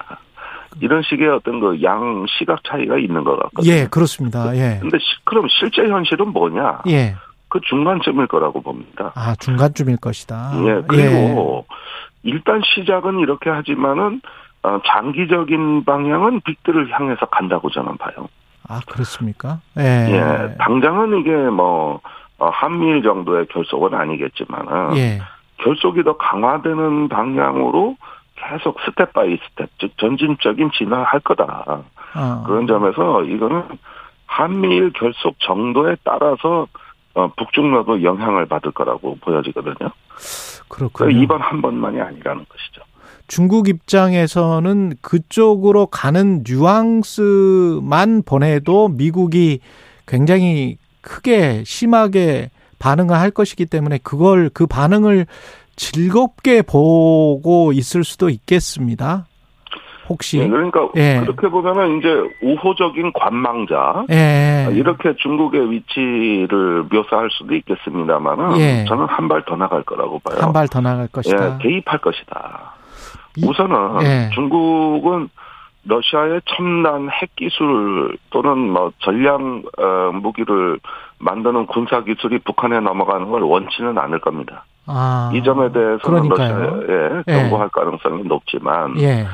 이런 0.81 1.01
식의 1.03 1.29
어떤 1.29 1.59
그 1.59 1.81
양 1.83 2.25
시각 2.37 2.63
차이가 2.63 2.97
있는 2.97 3.23
것 3.23 3.37
같거든요. 3.39 3.71
예, 3.71 3.85
그렇습니다. 3.87 4.55
예. 4.55 4.79
근데 4.81 4.97
시- 4.99 5.23
그럼 5.23 5.47
실제 5.49 5.83
현실은 5.87 6.29
뭐냐? 6.33 6.79
예. 6.87 7.15
그 7.47 7.59
중간쯤일 7.61 8.27
거라고 8.27 8.61
봅니다. 8.61 9.11
아, 9.15 9.35
중간쯤일 9.39 9.97
것이다. 9.97 10.51
예, 10.65 10.81
그리고 10.87 11.65
일단 12.23 12.61
시작은 12.65 13.19
이렇게 13.19 13.49
하지만은 13.51 14.21
어, 14.63 14.79
장기적인 14.87 15.83
방향은 15.85 16.41
빅딜을 16.41 16.91
향해서 16.91 17.25
간다고 17.27 17.69
저는 17.69 17.97
봐요. 17.97 18.27
아, 18.67 18.79
그렇습니까? 18.87 19.59
예. 19.77 19.83
예, 20.09 20.55
당장은 20.57 21.19
이게 21.19 21.31
뭐 21.35 21.99
어, 22.39 22.49
한미일 22.49 23.03
정도의 23.03 23.45
결속은 23.47 23.93
아니겠지만은 23.93 24.97
예. 24.97 25.21
결속이 25.57 26.03
더 26.03 26.17
강화되는 26.17 27.09
방향으로 27.09 27.95
계속 28.49 28.77
step 28.85 29.13
by 29.13 29.37
step, 29.37 29.69
즉 29.79 29.97
점진적인 29.97 30.71
진화를 30.77 31.05
할 31.05 31.19
거다. 31.21 31.83
어. 32.15 32.43
그런 32.45 32.67
점에서 32.67 33.23
이거는 33.23 33.63
한미일 34.25 34.91
결속 34.93 35.35
정도에 35.39 35.95
따라서 36.03 36.67
어, 37.13 37.31
북중러도 37.37 38.03
영향을 38.03 38.47
받을 38.47 38.71
거라고 38.71 39.17
보여지거든요. 39.21 39.91
그렇군요. 40.67 40.89
그러니까 40.93 41.23
이번 41.23 41.41
한 41.41 41.61
번만이 41.61 42.01
아니라는 42.01 42.45
것이죠. 42.49 42.81
중국 43.27 43.69
입장에서는 43.69 44.93
그쪽으로 45.01 45.85
가는 45.87 46.43
뉘앙스만 46.45 48.23
보내도 48.25 48.89
미국이 48.89 49.59
굉장히 50.07 50.77
크게 51.01 51.63
심하게 51.65 52.49
반응을 52.79 53.15
할 53.15 53.31
것이기 53.31 53.65
때문에 53.65 53.99
그걸 54.03 54.49
그 54.53 54.65
반응을 54.65 55.25
즐겁게 55.75 56.61
보고 56.61 57.71
있을 57.73 58.03
수도 58.03 58.29
있겠습니다. 58.29 59.25
혹시 60.09 60.37
예, 60.39 60.47
그러니까 60.49 60.89
예. 60.97 61.21
그렇게 61.21 61.47
보면은 61.47 61.99
이제 61.99 62.09
우호적인 62.41 63.13
관망자 63.13 64.03
예. 64.11 64.67
이렇게 64.73 65.15
중국의 65.15 65.71
위치를 65.71 66.83
묘사할 66.91 67.29
수도 67.31 67.55
있겠습니다만은 67.55 68.59
예. 68.59 68.85
저는 68.85 69.05
한 69.05 69.29
발 69.29 69.43
더 69.45 69.55
나갈 69.55 69.81
거라고 69.83 70.19
봐요. 70.19 70.39
한 70.41 70.51
발 70.51 70.67
더 70.67 70.81
나갈 70.81 71.07
것이다. 71.07 71.53
예, 71.55 71.57
개입할 71.63 71.99
것이다. 71.99 72.73
이- 73.37 73.47
우선은 73.47 74.01
예. 74.03 74.29
중국은 74.33 75.29
러시아의 75.85 76.41
첨단 76.45 77.09
핵 77.09 77.33
기술 77.37 78.17
또는 78.29 78.57
뭐 78.71 78.91
전략 78.99 79.39
어, 79.41 80.11
무기를 80.13 80.79
만드는 81.19 81.65
군사 81.67 82.03
기술이 82.03 82.39
북한에 82.39 82.79
넘어가는 82.81 83.29
걸 83.29 83.41
원치는 83.43 83.97
않을 83.97 84.19
겁니다. 84.19 84.65
아. 84.85 85.31
이 85.33 85.43
점에 85.43 85.71
대해서는. 85.71 86.29
러시아에 86.29 87.23
예. 87.27 87.33
경고할 87.33 87.69
가능성이 87.69 88.23
높지만 88.23 88.99
예. 88.99 89.25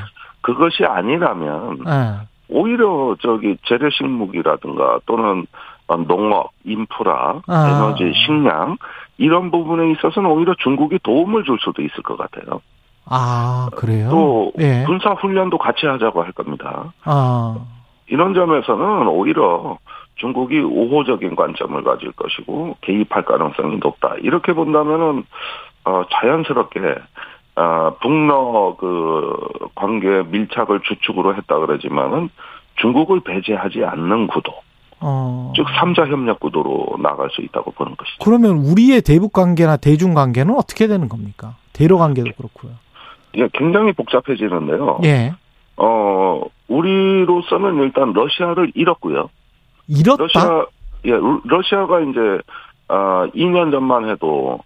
그것이 0.41 0.85
아니라면 0.85 1.79
예. 1.87 2.27
오히려 2.49 3.15
저기 3.21 3.57
재래식 3.65 4.05
무기라든가 4.05 4.99
또는 5.05 5.45
어, 5.87 5.97
농업, 5.97 6.51
인프라, 6.63 7.41
아. 7.47 7.69
에너지, 7.69 8.13
식량 8.25 8.77
이런 9.17 9.49
부분에 9.49 9.91
있어서는 9.91 10.29
오히려 10.29 10.53
중국이 10.59 10.99
도움을 11.01 11.43
줄 11.43 11.57
수도 11.59 11.81
있을 11.81 12.03
것 12.03 12.15
같아요. 12.17 12.61
아, 13.05 13.69
그래요? 13.75 14.09
또 14.11 14.51
예. 14.59 14.83
군사 14.85 15.11
훈련도 15.11 15.57
같이 15.57 15.87
하자고 15.87 16.21
할 16.23 16.31
겁니다. 16.31 16.93
아. 17.03 17.57
이런 18.07 18.33
점에서는 18.35 19.07
오히려 19.07 19.77
중국이 20.19 20.59
우호적인 20.59 21.35
관점을 21.35 21.81
가질 21.83 22.11
것이고 22.11 22.77
개입할 22.81 23.23
가능성이 23.25 23.77
높다. 23.77 24.15
이렇게 24.21 24.53
본다면은 24.53 25.25
어, 25.85 26.03
자연스럽게 26.11 26.79
어, 27.55 27.95
북러 28.01 28.75
그 28.79 29.35
관계 29.75 30.23
밀착을 30.23 30.81
주축으로 30.81 31.35
했다 31.35 31.57
그러지만은 31.59 32.29
중국을 32.75 33.21
배제하지 33.21 33.83
않는 33.83 34.27
구도, 34.27 34.53
어. 35.01 35.51
즉 35.55 35.65
삼자 35.77 36.07
협력 36.07 36.39
구도로 36.39 36.97
나갈 37.01 37.29
수 37.31 37.41
있다고 37.41 37.71
보는 37.71 37.95
것이죠. 37.97 38.17
그러면 38.23 38.57
우리의 38.57 39.01
대북 39.01 39.33
관계나 39.33 39.75
대중 39.77 40.13
관계는 40.13 40.55
어떻게 40.55 40.87
되는 40.87 41.09
겁니까? 41.09 41.55
대로 41.73 41.97
관계도 41.97 42.31
그렇고요. 42.37 42.73
이게 43.33 43.49
굉장히 43.53 43.91
복잡해지는데요. 43.93 44.99
예. 45.03 45.33
어, 45.75 46.41
우리로서는 46.67 47.83
일단 47.83 48.13
러시아를 48.13 48.71
잃었고요. 48.75 49.29
잃었다? 49.89 50.23
러시아 50.23 50.65
예 51.05 51.11
루- 51.11 51.41
러시아가 51.45 51.99
이제 52.01 52.19
어 52.87 53.25
2년 53.35 53.71
전만 53.71 54.07
해도 54.09 54.59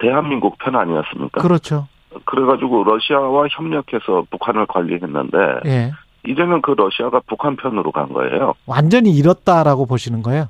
대한민국 0.00 0.58
편 0.58 0.76
아니었습니까? 0.76 1.40
그렇죠. 1.40 1.88
그래가지고 2.24 2.84
러시아와 2.84 3.46
협력해서 3.50 4.24
북한을 4.30 4.66
관리했는데 4.66 5.38
예. 5.66 5.92
이제는 6.26 6.60
그 6.62 6.72
러시아가 6.76 7.20
북한 7.26 7.56
편으로 7.56 7.90
간 7.92 8.12
거예요. 8.12 8.54
완전히 8.66 9.10
잃었다라고 9.16 9.86
보시는 9.86 10.22
거예요? 10.22 10.48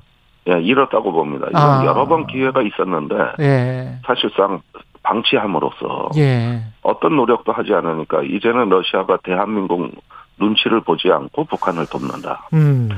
예, 0.49 0.59
잃었다고 0.61 1.11
봅니다. 1.11 1.47
아. 1.53 1.83
여러 1.85 2.05
번 2.07 2.25
기회가 2.27 2.61
있었는데 2.61 3.15
예. 3.39 3.99
사실상 4.05 4.61
방치함으로써 5.03 6.09
예. 6.17 6.61
어떤 6.81 7.15
노력도 7.15 7.51
하지 7.51 7.73
않으니까 7.73 8.23
이제는 8.23 8.69
러시아가 8.69 9.17
대한민국 9.23 9.91
눈치를 10.39 10.81
보지 10.81 11.11
않고 11.11 11.43
북한을 11.45 11.85
돕는다. 11.87 12.47
음. 12.53 12.89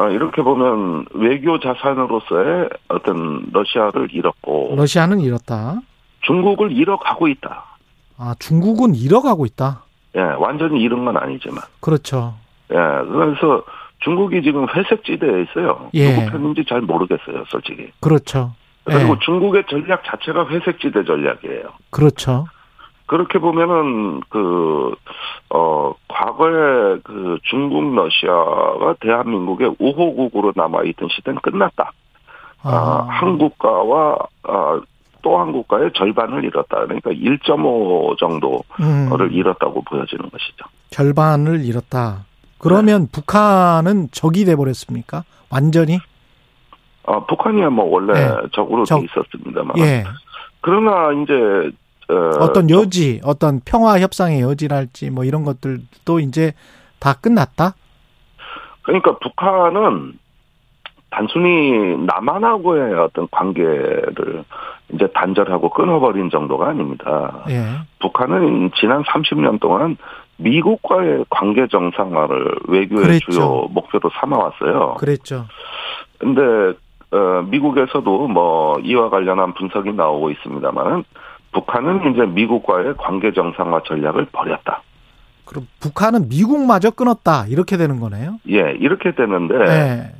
어, 0.00 0.08
이렇게 0.08 0.40
보면 0.40 1.04
외교 1.12 1.60
자산으로서의 1.60 2.70
어떤 2.88 3.50
러시아를 3.52 4.08
잃었고 4.10 4.74
러시아는 4.74 5.20
잃었다. 5.20 5.78
중국을 6.22 6.72
잃어가고 6.72 7.28
있다. 7.28 7.64
아, 8.16 8.34
중국은 8.38 8.94
잃어가고 8.94 9.44
있다. 9.44 9.84
예, 10.16 10.20
완전히 10.20 10.80
잃은 10.80 11.04
건 11.04 11.18
아니지만. 11.18 11.62
그렇죠. 11.80 12.34
예, 12.70 12.76
그래서 12.76 13.62
중국이 13.98 14.42
지금 14.42 14.66
회색지대에 14.74 15.42
있어요. 15.42 15.90
예. 15.92 16.14
누구 16.14 16.30
편인지 16.30 16.64
잘 16.66 16.80
모르겠어요, 16.80 17.44
솔직히. 17.48 17.90
그렇죠. 18.00 18.54
그리고 18.84 19.14
예. 19.14 19.18
중국의 19.20 19.64
전략 19.68 20.02
자체가 20.04 20.48
회색지대 20.48 21.04
전략이에요. 21.04 21.64
그렇죠. 21.90 22.46
그렇게 23.10 23.40
보면은 23.40 24.20
그, 24.28 24.94
어, 25.52 25.92
과거에 26.06 27.00
그 27.02 27.38
중국, 27.42 27.92
러시아가 27.92 28.94
대한민국의 29.00 29.74
우호국으로 29.80 30.52
남아 30.54 30.84
있던 30.84 31.08
시대는 31.10 31.40
끝났다. 31.40 31.90
아, 32.62 32.70
아, 32.70 33.06
한 33.08 33.36
국가와, 33.36 34.16
아, 34.44 34.80
또한 35.22 35.50
국가의 35.50 35.90
절반을 35.96 36.44
잃었다. 36.44 36.86
그러니까 36.86 37.10
1.5 37.10 38.16
정도를 38.16 38.60
음, 38.80 39.32
잃었다고 39.32 39.82
보여지는 39.82 40.30
것이죠. 40.30 40.66
절반을 40.90 41.64
잃었다. 41.64 42.26
그러면 42.58 43.06
네. 43.06 43.08
북한은 43.10 44.10
적이 44.12 44.44
돼 44.44 44.54
버렸습니까? 44.54 45.24
완전히? 45.50 45.98
아, 47.06 47.18
북한이야 47.26 47.70
뭐 47.70 47.86
원래 47.86 48.12
네. 48.12 48.36
적으로 48.52 48.84
적. 48.84 49.00
돼 49.00 49.06
있었습니다만. 49.06 49.78
예. 49.78 50.04
그러나 50.60 51.10
이제 51.12 51.72
어, 52.10 52.44
어떤 52.44 52.70
여지, 52.70 53.20
어떤 53.24 53.60
평화 53.64 53.98
협상의 54.00 54.40
여지랄지 54.40 55.10
뭐 55.10 55.24
이런 55.24 55.44
것들도 55.44 56.20
이제 56.20 56.52
다 56.98 57.14
끝났다. 57.14 57.74
그러니까 58.82 59.16
북한은 59.18 60.18
단순히 61.10 61.96
남한하고의 62.06 62.94
어떤 62.94 63.28
관계를 63.30 64.44
이제 64.92 65.06
단절하고 65.12 65.70
끊어버린 65.70 66.30
정도가 66.30 66.68
아닙니다. 66.68 67.44
예. 67.48 67.64
북한은 68.00 68.70
지난 68.76 69.02
30년 69.02 69.60
동안 69.60 69.96
미국과의 70.36 71.24
관계 71.28 71.66
정상화를 71.66 72.56
외교의 72.68 73.02
그랬죠. 73.02 73.30
주요 73.30 73.68
목표로 73.70 74.10
삼아왔어요. 74.20 74.94
그랬죠. 74.98 75.46
근데 76.18 76.40
어, 77.12 77.42
미국에서도 77.48 78.28
뭐 78.28 78.78
이와 78.80 79.10
관련한 79.10 79.52
분석이 79.54 79.92
나오고 79.92 80.30
있습니다만은 80.30 81.04
북한은 81.52 82.12
이제 82.12 82.26
미국과의 82.26 82.94
관계 82.96 83.32
정상화 83.32 83.82
전략을 83.86 84.26
버렸다. 84.26 84.82
그럼 85.44 85.66
북한은 85.80 86.28
미국마저 86.28 86.90
끊었다. 86.90 87.46
이렇게 87.46 87.76
되는 87.76 87.98
거네요. 87.98 88.38
예, 88.48 88.72
이렇게 88.78 89.12
되는데 89.14 89.54
예. 89.54 90.12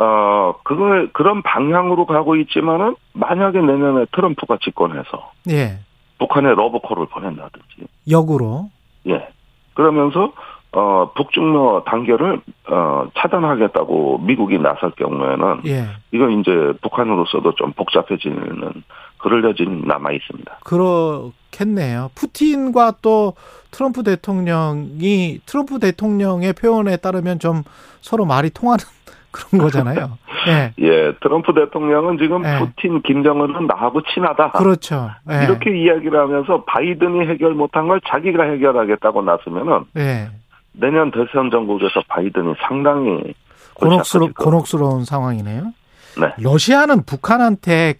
어 0.00 0.54
그거 0.62 1.08
그런 1.12 1.42
방향으로 1.42 2.06
가고 2.06 2.36
있지만은 2.36 2.94
만약에 3.14 3.60
내년에 3.60 4.06
트럼프가 4.12 4.58
집권해서 4.62 5.32
예. 5.50 5.80
북한에 6.20 6.50
러브콜을 6.50 7.06
보낸다든지 7.06 7.88
역으로. 8.08 8.70
예 9.08 9.28
그러면서 9.74 10.32
어 10.70 11.10
북중러 11.16 11.82
단결을 11.86 12.40
어 12.68 13.08
차단하겠다고 13.16 14.18
미국이 14.18 14.58
나설 14.58 14.92
경우에는 14.92 15.62
예. 15.66 15.86
이건 16.12 16.38
이제 16.40 16.52
북한으로서도 16.80 17.56
좀 17.56 17.72
복잡해지는 17.72 18.84
그럴 19.18 19.44
여지는 19.44 19.82
남아 19.86 20.12
있습니다. 20.12 20.58
그렇겠네요. 20.64 22.10
푸틴과 22.14 22.94
또 23.02 23.34
트럼프 23.70 24.02
대통령이 24.02 25.40
트럼프 25.44 25.78
대통령의 25.78 26.52
표현에 26.54 26.96
따르면 26.96 27.38
좀 27.38 27.62
서로 28.00 28.24
말이 28.24 28.50
통하는 28.50 28.84
그런 29.30 29.62
거잖아요. 29.62 30.18
예. 30.48 30.72
예, 30.80 31.12
트럼프 31.20 31.52
대통령은 31.52 32.18
지금 32.18 32.44
예. 32.44 32.58
푸틴, 32.58 33.02
김정은은 33.02 33.66
나하고 33.66 34.00
친하다. 34.02 34.52
그렇죠. 34.52 35.10
예. 35.30 35.44
이렇게 35.44 35.76
이야기를 35.76 36.18
하면서 36.18 36.64
바이든이 36.64 37.28
해결 37.28 37.54
못한 37.54 37.88
걸 37.88 38.00
자기가 38.08 38.44
해결하겠다고 38.44 39.22
나서면은 39.22 39.84
예. 39.96 40.30
내년 40.72 41.10
대선 41.10 41.50
전국에서 41.50 42.02
바이든이 42.08 42.54
상당히 42.66 43.34
곤혹스러. 43.74 44.28
곤혹스러운 44.38 45.04
상황이네요. 45.04 45.72
네. 46.20 46.32
러시아는 46.38 47.04
북한한테 47.04 47.94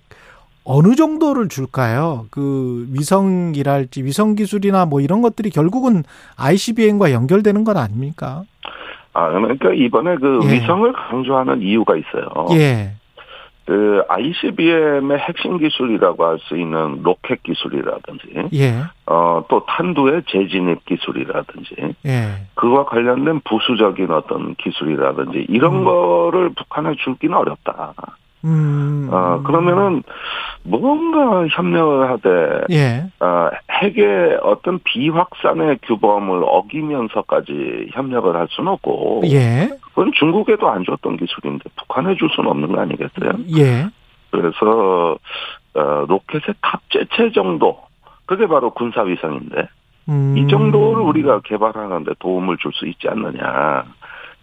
어느 0.71 0.95
정도를 0.95 1.49
줄까요? 1.49 2.27
그 2.31 2.87
위성이랄지 2.93 4.05
위성 4.05 4.35
기술이나 4.35 4.85
뭐 4.85 5.01
이런 5.01 5.23
것들이 5.23 5.49
결국은 5.49 6.05
ICBM과 6.37 7.11
연결되는 7.13 7.65
건 7.65 7.79
아닙니까? 7.79 8.43
아, 9.15 9.31
그러니까 9.31 9.73
이번에 9.73 10.17
그 10.17 10.41
예. 10.45 10.53
위성을 10.53 10.93
강조하는 10.93 11.63
이유가 11.63 11.97
있어요. 11.97 12.29
예. 12.53 12.93
그 13.65 14.03
ICBM의 14.09 15.19
핵심 15.19 15.57
기술이라고 15.57 16.25
할 16.25 16.39
수 16.41 16.57
있는 16.57 17.03
로켓 17.03 17.43
기술이라든지, 17.43 18.51
예. 18.55 18.75
어, 19.07 19.45
또 19.49 19.65
탄두의 19.67 20.23
재진입 20.29 20.85
기술이라든지, 20.85 21.95
예. 22.07 22.47
그와 22.55 22.85
관련된 22.85 23.41
부수적인 23.41 24.11
어떤 24.11 24.55
기술이라든지, 24.55 25.47
이런 25.49 25.77
음. 25.77 25.85
거를 25.85 26.51
북한에 26.51 26.95
줄기는 26.99 27.37
어렵다. 27.37 27.95
음. 28.45 29.09
어, 29.11 29.43
그러면은 29.45 30.03
뭔가 30.63 31.47
협력을 31.49 32.11
하되, 32.11 32.65
예. 32.71 33.05
어, 33.21 33.51
핵의 33.71 34.39
어떤 34.43 34.79
비확산의 34.85 35.79
규범을 35.83 36.43
어기면서까지 36.45 37.89
협력을 37.93 38.35
할 38.37 38.47
수는 38.51 38.73
없고, 38.73 39.23
예. 39.27 39.69
그건 39.89 40.13
중국에도 40.15 40.69
안 40.71 40.85
줬던 40.85 41.17
기술인데 41.17 41.65
북한에 41.77 42.15
줄 42.17 42.29
수는 42.31 42.51
없는 42.51 42.73
거 42.73 42.81
아니겠어요? 42.81 43.33
예. 43.59 43.89
그래서 44.31 45.17
어, 45.75 45.81
로켓의 46.07 46.55
탑재체 46.61 47.33
정도 47.35 47.79
그게 48.27 48.47
바로 48.47 48.71
군사 48.71 49.03
위성인데 49.03 49.69
음. 50.09 50.37
이 50.37 50.47
정도를 50.49 51.03
우리가 51.03 51.41
개발하는데 51.41 52.13
도움을 52.19 52.57
줄 52.59 52.73
수 52.75 52.87
있지 52.87 53.09
않느냐. 53.09 53.85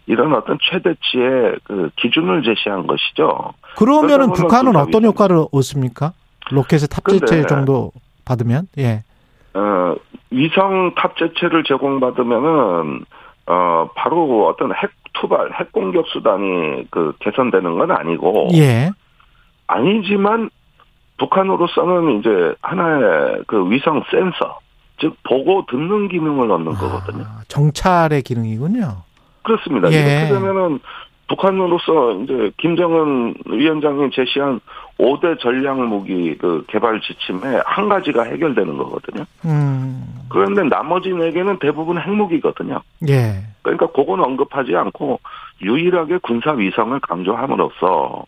이런 0.06 0.34
어떤 0.34 0.58
최대치의 0.62 1.56
그 1.64 1.90
기준을 1.96 2.42
제시한 2.42 2.86
것이죠. 2.86 3.52
그러면은 3.76 4.32
북한은 4.32 4.76
어떤 4.76 5.04
효과를 5.04 5.46
얻습니까? 5.52 6.12
로켓의 6.50 6.88
탑재체 6.88 7.46
정도 7.46 7.92
받으면 8.24 8.68
예. 8.78 9.02
어, 9.54 9.96
위성 10.30 10.94
탑재체를 10.94 11.64
제공받으면은 11.64 13.04
어 13.48 13.88
바로 13.94 14.48
어떤 14.48 14.72
핵 14.74 14.90
투발, 15.14 15.52
핵 15.54 15.72
공격 15.72 16.06
수단이 16.08 16.86
그 16.90 17.12
개선되는 17.20 17.78
건 17.78 17.90
아니고 17.90 18.48
예. 18.54 18.90
아니지만 19.68 20.50
북한으로서는 21.18 22.20
이제 22.20 22.54
하나의 22.60 23.42
그 23.46 23.70
위성 23.70 24.02
센서, 24.10 24.58
즉 25.00 25.16
보고 25.22 25.64
듣는 25.66 26.08
기능을 26.08 26.50
얻는 26.50 26.74
거거든요. 26.74 27.24
아, 27.24 27.40
정찰의 27.48 28.22
기능이군요. 28.22 29.05
그렇습니다. 29.46 29.90
예. 29.92 29.98
이렇게 29.98 30.34
되면은 30.34 30.80
북한으로서 31.28 32.20
이제 32.22 32.50
김정은 32.56 33.34
위원장이 33.46 34.10
제시한 34.12 34.60
5대 34.98 35.38
전략 35.40 35.78
무기 35.78 36.36
그 36.36 36.64
개발 36.68 37.00
지침에 37.00 37.60
한 37.64 37.88
가지가 37.88 38.24
해결되는 38.24 38.76
거거든요. 38.76 39.24
음. 39.44 40.04
그런데 40.28 40.62
나머지 40.64 41.10
네 41.12 41.30
개는 41.30 41.58
대부분 41.58 42.00
핵무기거든요. 42.00 42.80
예. 43.08 43.44
그러니까 43.62 43.86
그건 43.88 44.20
언급하지 44.20 44.74
않고 44.74 45.20
유일하게 45.62 46.18
군사 46.18 46.52
위성을 46.52 46.98
강조함으로써 47.00 48.24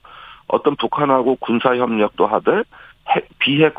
어떤 0.48 0.76
북한하고 0.76 1.36
군사 1.40 1.76
협력도 1.76 2.26
하되 2.26 2.62
핵, 3.08 3.28
비핵 3.38 3.74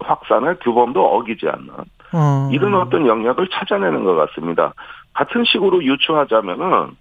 확산의 0.00 0.56
규범도 0.60 1.00
어기지 1.00 1.46
않는 1.48 1.70
어. 2.14 2.48
이런 2.52 2.74
어떤 2.74 3.06
영역을 3.06 3.48
찾아내는 3.48 4.04
것 4.04 4.14
같습니다. 4.14 4.74
같은 5.14 5.44
식으로 5.44 5.84
유추하자면은 5.84 6.96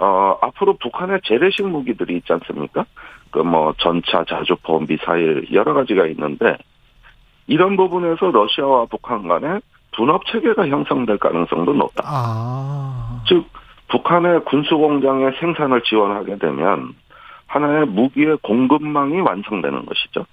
어 0.00 0.38
앞으로 0.42 0.76
북한의 0.78 1.20
재래식 1.24 1.66
무기들이 1.66 2.16
있지 2.16 2.32
않습니까? 2.32 2.84
그 3.34 3.40
뭐 3.40 3.74
전차, 3.78 4.24
자주포, 4.24 4.86
미사일 4.86 5.46
여러 5.52 5.74
가지가 5.74 6.06
있는데 6.06 6.56
이런 7.48 7.76
부분에서 7.76 8.30
러시아와 8.30 8.86
북한 8.86 9.26
간에 9.26 9.58
분업 9.96 10.24
체계가 10.26 10.68
형성될 10.68 11.18
가능성도 11.18 11.72
높다. 11.74 12.02
아. 12.06 13.22
즉 13.26 13.44
북한의 13.88 14.44
군수 14.44 14.76
공장의 14.76 15.32
생산을 15.40 15.82
지원하게 15.82 16.38
되면 16.38 16.94
하나의 17.48 17.86
무기의 17.86 18.38
공급망이 18.42 19.20
완성되는 19.20 19.84
것이죠. 19.84 20.26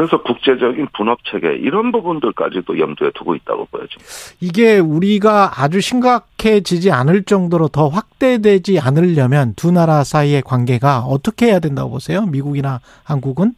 그래서 0.00 0.22
국제적인 0.22 0.88
분업 0.96 1.18
체계 1.26 1.56
이런 1.56 1.92
부분들까지도 1.92 2.78
염두에 2.78 3.10
두고 3.14 3.34
있다고 3.34 3.66
보여집니다. 3.66 4.10
이게 4.40 4.78
우리가 4.78 5.60
아주 5.62 5.82
심각해지지 5.82 6.90
않을 6.90 7.24
정도로 7.24 7.68
더 7.68 7.88
확대되지 7.88 8.80
않으려면 8.80 9.52
두 9.56 9.70
나라 9.70 10.02
사이의 10.02 10.40
관계가 10.40 11.00
어떻게 11.00 11.48
해야 11.48 11.58
된다고 11.58 11.90
보세요? 11.90 12.24
미국이나 12.24 12.80
한국은? 13.04 13.52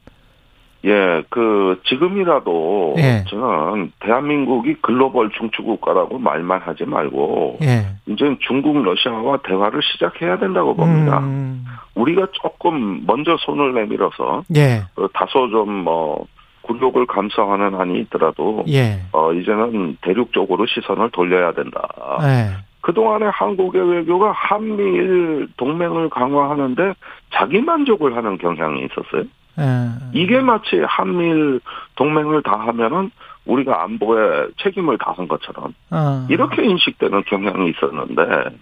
예, 0.85 1.23
그 1.31 1.81
지금이라도 1.85 2.95
예. 2.99 3.25
저는 3.29 3.93
대한민국이 4.01 4.75
글로벌 4.83 5.31
중추 5.31 5.63
국가라고 5.63 6.19
말만 6.19 6.61
하지 6.61 6.85
말고 6.85 7.59
예. 7.63 7.87
이제 8.07 8.37
중국, 8.41 8.83
러시아와 8.83 9.39
대화를 9.45 9.81
시작해야 9.83 10.39
된다고 10.39 10.75
봅니다. 10.75 11.21
음. 11.21 11.65
우리가 11.95 12.27
조금 12.33 13.05
먼저 13.07 13.37
손을 13.39 13.75
내밀어서 13.75 14.43
예. 14.57 14.83
어, 14.97 15.07
다소 15.15 15.49
좀뭐 15.51 16.27
굴욕을 16.63 17.07
감수하는 17.07 17.75
한이 17.75 18.01
있더라도 18.01 18.65
예. 18.69 19.01
어 19.13 19.33
이제는 19.33 19.99
대륙 20.01 20.33
쪽으로 20.33 20.67
시선을 20.67 21.11
돌려야 21.11 21.53
된다. 21.53 21.87
예. 22.23 22.57
그동안에 22.81 23.27
한국의 23.27 23.89
외교가 23.91 24.33
한미일 24.33 25.49
동맹을 25.57 26.11
강화하는데 26.11 26.95
자기 27.33 27.61
만족을 27.61 28.17
하는 28.17 28.39
경향이 28.39 28.87
있었어요. 28.87 29.25
예. 29.59 29.89
이게 30.13 30.41
마치 30.41 30.81
한미일 30.87 31.61
동맹을 31.97 32.43
다 32.43 32.59
하면은 32.69 33.11
우리가 33.45 33.83
안보에 33.83 34.49
책임을 34.63 34.99
다한 34.99 35.29
것처럼 35.29 35.75
어. 35.91 36.27
이렇게 36.31 36.65
인식되는 36.65 37.25
경향이 37.25 37.71
있었는데 37.71 38.57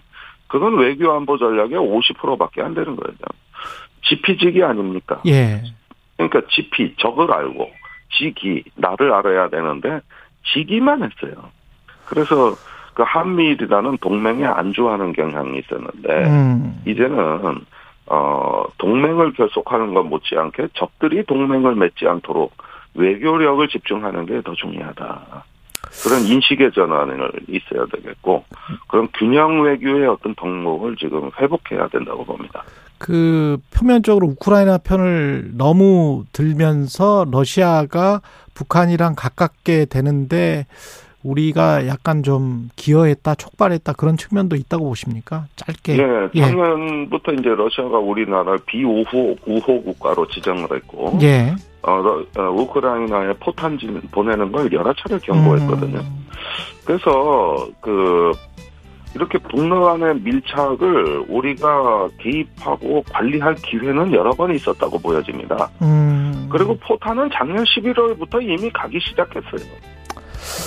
그건 0.47 0.77
외교 0.79 1.11
안보 1.11 1.37
전략의 1.37 1.77
50%밖에 1.77 2.61
안 2.61 2.73
되는 2.73 2.95
거예요. 2.95 3.15
지피지기 4.03 4.63
아닙니까? 4.63 5.21
예. 5.27 5.63
그러니까 6.17 6.41
지피 6.49 6.95
적을 6.97 7.31
알고 7.31 7.71
지기 8.17 8.63
나를 8.75 9.13
알아야 9.13 9.49
되는데 9.49 10.01
지기만 10.53 11.03
했어요. 11.03 11.51
그래서 12.05 12.55
그 12.93 13.03
한미일이라는 13.03 13.97
동맹에 13.99 14.45
안주하는 14.45 15.13
경향이 15.13 15.59
있었는데 15.59 16.23
음. 16.25 16.81
이제는 16.85 17.61
어 18.13 18.65
동맹을 18.77 19.33
결속하는 19.33 19.93
것 19.93 20.03
못지않게 20.03 20.67
적들이 20.73 21.23
동맹을 21.25 21.75
맺지 21.75 22.07
않도록 22.07 22.51
외교력을 22.93 23.65
집중하는 23.69 24.25
게 24.25 24.41
더 24.41 24.53
중요하다. 24.53 25.45
그런 26.03 26.21
인식의 26.21 26.71
전환을 26.73 27.31
있어야 27.47 27.85
되겠고 27.85 28.43
그런 28.87 29.07
균형 29.17 29.61
외교의 29.61 30.07
어떤 30.07 30.35
덕목을 30.35 30.95
지금 30.97 31.29
회복해야 31.39 31.87
된다고 31.87 32.25
봅니다. 32.25 32.63
그 32.97 33.57
표면적으로 33.73 34.27
우크라이나 34.27 34.77
편을 34.77 35.51
너무 35.55 36.25
들면서 36.33 37.25
러시아가 37.31 38.21
북한이랑 38.53 39.15
가깝게 39.17 39.85
되는데 39.85 40.67
우리가 41.23 41.87
약간 41.87 42.23
좀 42.23 42.69
기여했다, 42.75 43.35
촉발했다 43.35 43.93
그런 43.93 44.17
측면도 44.17 44.55
있다고 44.55 44.85
보십니까? 44.85 45.45
짧게. 45.55 45.97
예, 45.97 46.29
예. 46.35 46.41
작년부터 46.41 47.33
이제 47.33 47.49
러시아가 47.49 47.97
우리나라를 47.99 48.59
비우호 48.65 49.35
우호 49.45 49.83
국가로 49.83 50.27
지정을 50.27 50.67
했고, 50.75 51.17
예. 51.21 51.55
어, 51.83 51.91
러- 51.97 52.25
어, 52.37 52.51
우크라이나에 52.51 53.33
포탄진 53.39 54.01
보내는 54.11 54.51
걸 54.51 54.71
여러 54.73 54.93
차례 54.93 55.17
경고했거든요. 55.19 55.99
음. 55.99 56.27
그래서 56.85 57.67
그 57.81 58.31
이렇게 59.13 59.37
북러 59.39 59.81
간의 59.81 60.15
밀착을 60.21 61.25
우리가 61.27 62.07
개입하고 62.19 63.03
관리할 63.11 63.55
기회는 63.55 64.13
여러 64.13 64.31
번 64.31 64.55
있었다고 64.55 64.99
보여집니다. 64.99 65.69
음. 65.81 66.47
그리고 66.51 66.77
포탄은 66.77 67.29
작년 67.33 67.63
11월부터 67.65 68.41
이미 68.41 68.69
가기 68.71 68.99
시작했어요. 69.01 69.69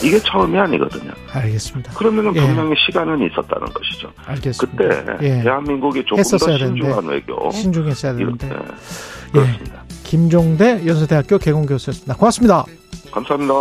이게 0.02 0.18
처음이 0.18 0.58
아니거든요. 0.58 1.12
알겠습니다. 1.32 1.92
그러면은 1.94 2.34
예. 2.36 2.40
분명히 2.40 2.74
시간은 2.86 3.26
있었다는 3.26 3.66
것이죠. 3.72 4.12
알겠습니다. 4.26 4.84
그때 4.84 5.16
예. 5.22 5.42
대한민국이 5.42 6.04
조금 6.06 6.22
더 6.22 6.38
신중한 6.38 7.06
외교 7.06 7.50
신중했어야 7.50 8.14
되는데. 8.14 8.48
네. 8.48 8.54
그렇습니다. 9.32 9.84
김종대 10.04 10.86
연세대학교 10.86 11.38
개공 11.38 11.66
교수였습니다. 11.66 12.14
고맙습니다. 12.14 12.64
감사합니다. 13.10 13.54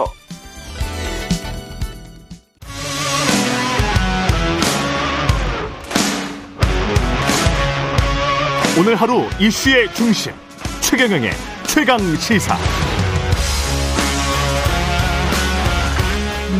오늘 8.80 8.96
하루 8.96 9.24
이슈의 9.40 9.94
중심 9.94 10.34
최경영의 10.82 11.32
최강 11.68 12.00
시사. 12.16 12.58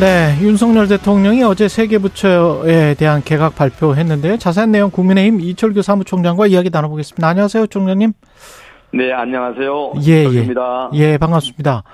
네, 0.00 0.36
윤석열 0.42 0.88
대통령이 0.88 1.44
어제 1.44 1.68
세계 1.68 1.98
부처에 1.98 2.94
대한 2.94 3.22
개각 3.22 3.54
발표했는데요. 3.54 4.38
자세한 4.38 4.72
내용 4.72 4.90
국민의힘 4.90 5.40
이철규 5.40 5.82
사무총장과 5.82 6.48
이야기 6.48 6.68
나눠보겠습니다. 6.68 7.28
안녕하세요, 7.28 7.68
총장님. 7.68 8.12
네, 8.92 9.12
안녕하세요. 9.12 9.92
예, 10.06 10.12
예. 10.12 10.42
입니다 10.42 10.90
예, 10.94 11.16
반갑습니다. 11.16 11.84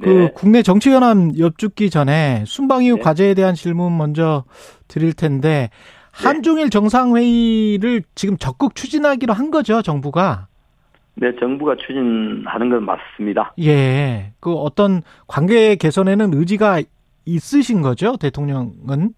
그 0.00 0.08
네. 0.08 0.30
국내 0.34 0.62
정치연합 0.62 1.36
엽죽기 1.38 1.90
전에 1.90 2.44
순방 2.46 2.84
이후 2.84 2.96
네. 2.96 3.02
과제에 3.02 3.34
대한 3.34 3.56
질문 3.56 3.96
먼저 3.96 4.44
드릴 4.86 5.12
텐데 5.12 5.68
한중일 6.12 6.70
정상회의를 6.70 8.02
지금 8.14 8.36
적극 8.38 8.76
추진하기로 8.76 9.34
한 9.34 9.50
거죠, 9.50 9.82
정부가. 9.82 10.46
네, 11.16 11.32
정부가 11.40 11.74
추진하는 11.74 12.70
건 12.70 12.84
맞습니다. 12.84 13.52
예. 13.60 14.32
그 14.38 14.52
어떤 14.52 15.02
관계 15.26 15.74
개선에는 15.74 16.32
의지가 16.34 16.82
있으신 17.34 17.82
거죠, 17.82 18.16
대통령은? 18.16 19.10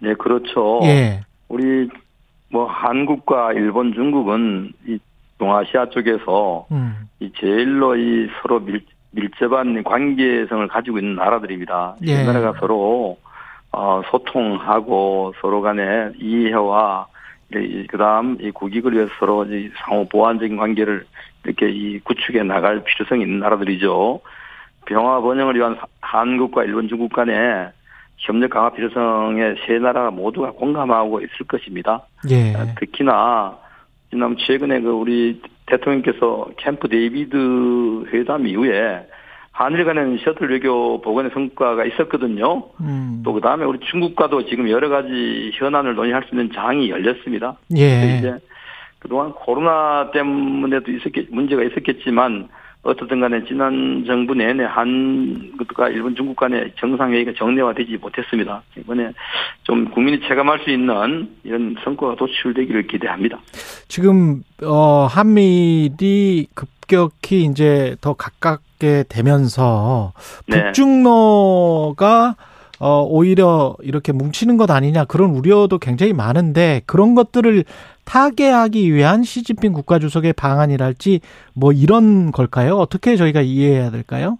네, 0.00 0.14
그렇죠. 0.14 0.80
예. 0.84 1.20
우리 1.48 1.88
뭐 2.50 2.66
한국과 2.66 3.52
일본, 3.54 3.92
중국은 3.92 4.72
이 4.86 4.98
동아시아 5.38 5.88
쪽에서 5.90 6.66
음. 6.70 7.08
이 7.20 7.30
제일로 7.38 7.96
이 7.96 8.28
서로 8.40 8.60
밀, 8.60 8.84
밀접한 9.10 9.82
관계성을 9.82 10.68
가지고 10.68 10.98
있는 10.98 11.16
나라들입니다. 11.16 11.96
예. 12.06 12.22
이 12.22 12.24
나라가 12.26 12.54
서로 12.60 13.18
어, 13.72 14.00
소통하고 14.10 15.34
서로 15.40 15.60
간에 15.60 16.10
이해와 16.18 17.06
이- 17.54 17.86
그다음 17.88 18.36
이 18.40 18.50
국익을 18.50 18.94
위해서 18.94 19.10
서로 19.18 19.44
이 19.44 19.70
상호 19.84 20.06
보완적인 20.08 20.56
관계를 20.56 21.04
이렇게 21.44 21.68
이 21.70 21.98
구축해 22.00 22.42
나갈 22.44 22.82
필요성이 22.84 23.22
있는 23.22 23.40
나라들이죠. 23.40 24.20
병화 24.88 25.20
번영을 25.20 25.54
위한 25.56 25.74
하- 25.74 25.86
한국과 26.00 26.64
일본, 26.64 26.88
중국 26.88 27.12
간에 27.12 27.68
협력 28.16 28.50
강화 28.50 28.70
필요성에 28.70 29.54
세 29.66 29.78
나라가 29.78 30.10
모두가 30.10 30.50
공감하고 30.52 31.20
있을 31.20 31.46
것입니다. 31.46 32.02
예. 32.30 32.52
특히나 32.80 33.56
지난 34.10 34.36
최근에 34.38 34.80
그 34.80 34.90
우리 34.90 35.40
대통령께서 35.66 36.48
캠프 36.56 36.88
데이비드 36.88 38.06
회담 38.12 38.46
이후에 38.46 39.06
한일 39.52 39.84
간의 39.84 40.18
셔틀 40.24 40.50
외교 40.50 41.00
복원의 41.02 41.32
성과가 41.34 41.84
있었거든요. 41.84 42.62
음. 42.80 43.22
또 43.24 43.32
그 43.34 43.40
다음에 43.40 43.64
우리 43.64 43.78
중국과도 43.80 44.46
지금 44.46 44.70
여러 44.70 44.88
가지 44.88 45.50
현안을 45.54 45.94
논의할 45.94 46.22
수 46.24 46.34
있는 46.34 46.50
장이 46.52 46.90
열렸습니다. 46.90 47.56
예. 47.76 48.18
이제 48.18 48.34
그동안 49.00 49.32
코로나 49.32 50.10
때문에도 50.12 50.90
있었겠, 50.90 51.26
문제가 51.30 51.62
있었겠지만 51.62 52.48
어떻든 52.88 53.20
간에 53.20 53.44
지난 53.44 54.02
정부 54.06 54.34
내내 54.34 54.64
한국과 54.64 55.90
일본 55.90 56.16
중국 56.16 56.36
간의 56.36 56.72
정상회의가 56.76 57.32
정례화되지 57.36 57.98
못했습니다. 57.98 58.62
이번에 58.78 59.12
좀 59.64 59.90
국민이 59.90 60.20
체감할 60.26 60.60
수 60.60 60.70
있는 60.70 61.28
이런 61.44 61.76
성과가 61.84 62.16
도출되기를 62.16 62.86
기대합니다. 62.86 63.38
지금 63.88 64.42
어 64.64 65.06
한미일이 65.06 66.46
급격히 66.54 67.44
이제 67.44 67.94
더 68.00 68.14
가깝게 68.14 69.04
되면서 69.08 70.12
네. 70.46 70.64
북중로가 70.64 72.36
어 72.80 73.02
오히려 73.02 73.74
이렇게 73.82 74.12
뭉치는 74.12 74.56
것 74.56 74.70
아니냐 74.70 75.04
그런 75.04 75.30
우려도 75.30 75.78
굉장히 75.78 76.12
많은데 76.12 76.82
그런 76.86 77.14
것들을 77.14 77.64
타개하기 78.04 78.94
위한 78.94 79.22
시진핑 79.22 79.72
국가주석의 79.72 80.32
방안이랄지 80.34 81.20
뭐 81.54 81.72
이런 81.72 82.30
걸까요? 82.32 82.76
어떻게 82.76 83.16
저희가 83.16 83.40
이해해야 83.40 83.90
될까요? 83.90 84.38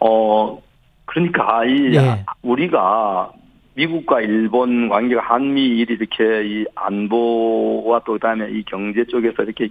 어, 0.00 0.60
그러니까 1.04 1.64
이 1.64 1.94
예. 1.94 2.24
우리가 2.42 3.32
미국과 3.74 4.20
일본 4.20 4.88
관계가 4.88 5.22
한미일이 5.22 5.94
이렇게 5.94 6.46
이 6.46 6.64
안보와 6.74 8.00
또 8.04 8.12
그다음에 8.14 8.50
이 8.50 8.62
경제 8.64 9.04
쪽에서 9.06 9.42
이렇게 9.42 9.68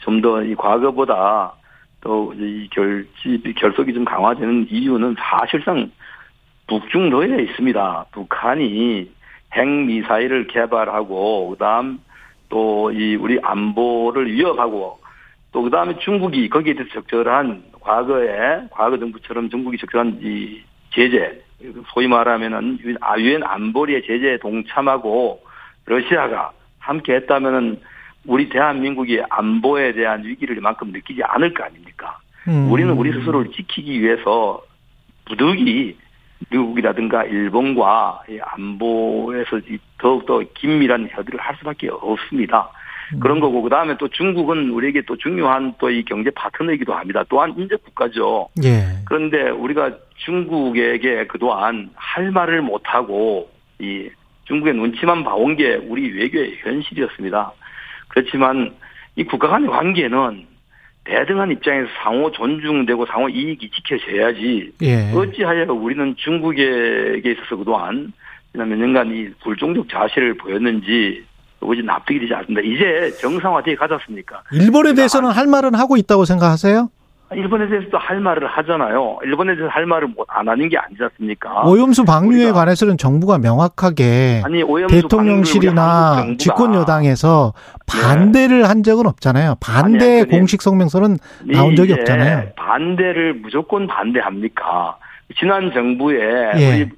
좀 0.00 0.20
더 0.22 0.42
이 0.42 0.54
과거보다 0.54 1.52
또 2.00 2.32
이 2.34 2.68
결지 2.70 3.42
결속이 3.56 3.92
좀 3.94 4.04
강화되는 4.04 4.68
이유는 4.70 5.16
사실상 5.18 5.90
북중로에 6.66 7.42
있습니다. 7.42 8.06
북한이 8.12 9.10
핵 9.52 9.68
미사일을 9.68 10.46
개발하고 10.48 11.50
그다음 11.50 12.00
또 12.48 12.90
이 12.92 13.16
우리 13.16 13.38
안보를 13.42 14.32
위협하고 14.32 14.98
또 15.52 15.62
그다음에 15.62 15.98
중국이 15.98 16.48
거기에 16.48 16.74
대해서 16.74 16.92
적절한 16.94 17.64
과거에 17.80 18.62
과거 18.70 18.98
정부처럼 18.98 19.50
중국이 19.50 19.78
적절한 19.78 20.20
이 20.22 20.60
제재 20.90 21.40
소위 21.92 22.06
말하면은 22.08 22.78
유엔 23.18 23.42
안보리의 23.42 24.02
제재에 24.06 24.38
동참하고 24.38 25.42
러시아가 25.86 26.52
함께 26.78 27.14
했다면은 27.14 27.80
우리 28.26 28.48
대한민국이 28.48 29.20
안보에 29.28 29.92
대한 29.92 30.24
위기를 30.24 30.56
이만큼 30.56 30.92
느끼지 30.92 31.22
않을 31.22 31.52
거 31.54 31.64
아닙니까? 31.64 32.18
음. 32.48 32.70
우리는 32.70 32.92
우리 32.92 33.12
스스로를 33.12 33.52
지키기 33.52 34.00
위해서 34.00 34.62
부득이 35.26 35.96
미국이라든가 36.50 37.24
일본과 37.24 38.22
이 38.28 38.38
안보에서 38.40 39.58
이 39.68 39.78
더욱더 39.98 40.42
긴밀한 40.54 41.08
협의를 41.10 41.40
할 41.40 41.56
수밖에 41.56 41.88
없습니다. 41.90 42.70
그런 43.20 43.38
거고 43.38 43.62
그 43.62 43.68
다음에 43.68 43.96
또 43.98 44.08
중국은 44.08 44.70
우리에게 44.70 45.02
또 45.02 45.16
중요한 45.16 45.74
또 45.78 45.90
이 45.90 46.02
경제 46.04 46.30
파트너이기도 46.30 46.94
합니다. 46.94 47.22
또한 47.28 47.54
인접 47.56 47.82
국가죠. 47.84 48.48
예. 48.64 48.84
그런데 49.04 49.50
우리가 49.50 49.92
중국에게 50.16 51.26
그동안 51.26 51.90
할 51.94 52.30
말을 52.30 52.62
못 52.62 52.82
하고 52.84 53.50
이 53.78 54.08
중국의 54.44 54.74
눈치만 54.74 55.22
봐온 55.22 55.56
게 55.56 55.74
우리 55.74 56.10
외교의 56.10 56.56
현실이었습니다. 56.62 57.52
그렇지만 58.08 58.74
이 59.16 59.24
국가 59.24 59.48
간의 59.48 59.68
관계는 59.68 60.46
대등한 61.04 61.50
입장에서 61.50 61.88
상호 62.02 62.30
존중되고 62.30 63.06
상호 63.06 63.28
이익이 63.28 63.70
지켜져야지 63.70 64.72
예. 64.82 65.12
어찌하여 65.12 65.72
우리는 65.72 66.14
중국에게 66.16 67.32
있어서 67.32 67.56
그동안 67.56 68.12
지난 68.52 68.68
몇 68.70 68.76
년간 68.76 69.14
이 69.14 69.28
불종적 69.42 69.88
자세를 69.88 70.34
보였는지 70.38 71.24
도무지 71.60 71.82
납득이 71.82 72.20
되지 72.20 72.34
않습니다. 72.34 72.60
이제 72.62 73.10
정상화되게 73.20 73.76
가졌습니까? 73.76 74.42
일본에 74.52 74.94
대해서는 74.94 75.30
할 75.30 75.46
말은 75.46 75.74
하고 75.74 75.96
있다고 75.96 76.24
생각하세요? 76.24 76.88
일본에 77.34 77.68
대해서도 77.68 77.98
할 77.98 78.20
말을 78.20 78.46
하잖아요. 78.46 79.18
일본에 79.24 79.54
대해서 79.54 79.68
할 79.68 79.86
말을 79.86 80.08
못- 80.08 80.26
안 80.28 80.48
하는 80.48 80.68
게 80.68 80.76
아니지 80.78 81.02
않습니까? 81.02 81.62
오염수 81.66 82.04
방류에 82.04 82.52
관해서는 82.52 82.96
정부가 82.96 83.38
명확하게 83.38 84.42
아니 84.44 84.62
대통령실이나 84.88 86.36
집권 86.38 86.74
여당에서 86.74 87.52
반대를 87.86 88.68
한 88.68 88.82
적은 88.82 89.06
없잖아요. 89.06 89.56
반대 89.60 90.20
아니, 90.20 90.28
공식 90.28 90.62
성명서는 90.62 91.18
나온 91.52 91.76
적이 91.76 91.94
없잖아요. 91.94 92.50
반대를 92.56 93.34
무조건 93.34 93.86
반대합니까? 93.86 94.96
지난 95.38 95.72
정부에 95.72 96.18
예. 96.56 96.90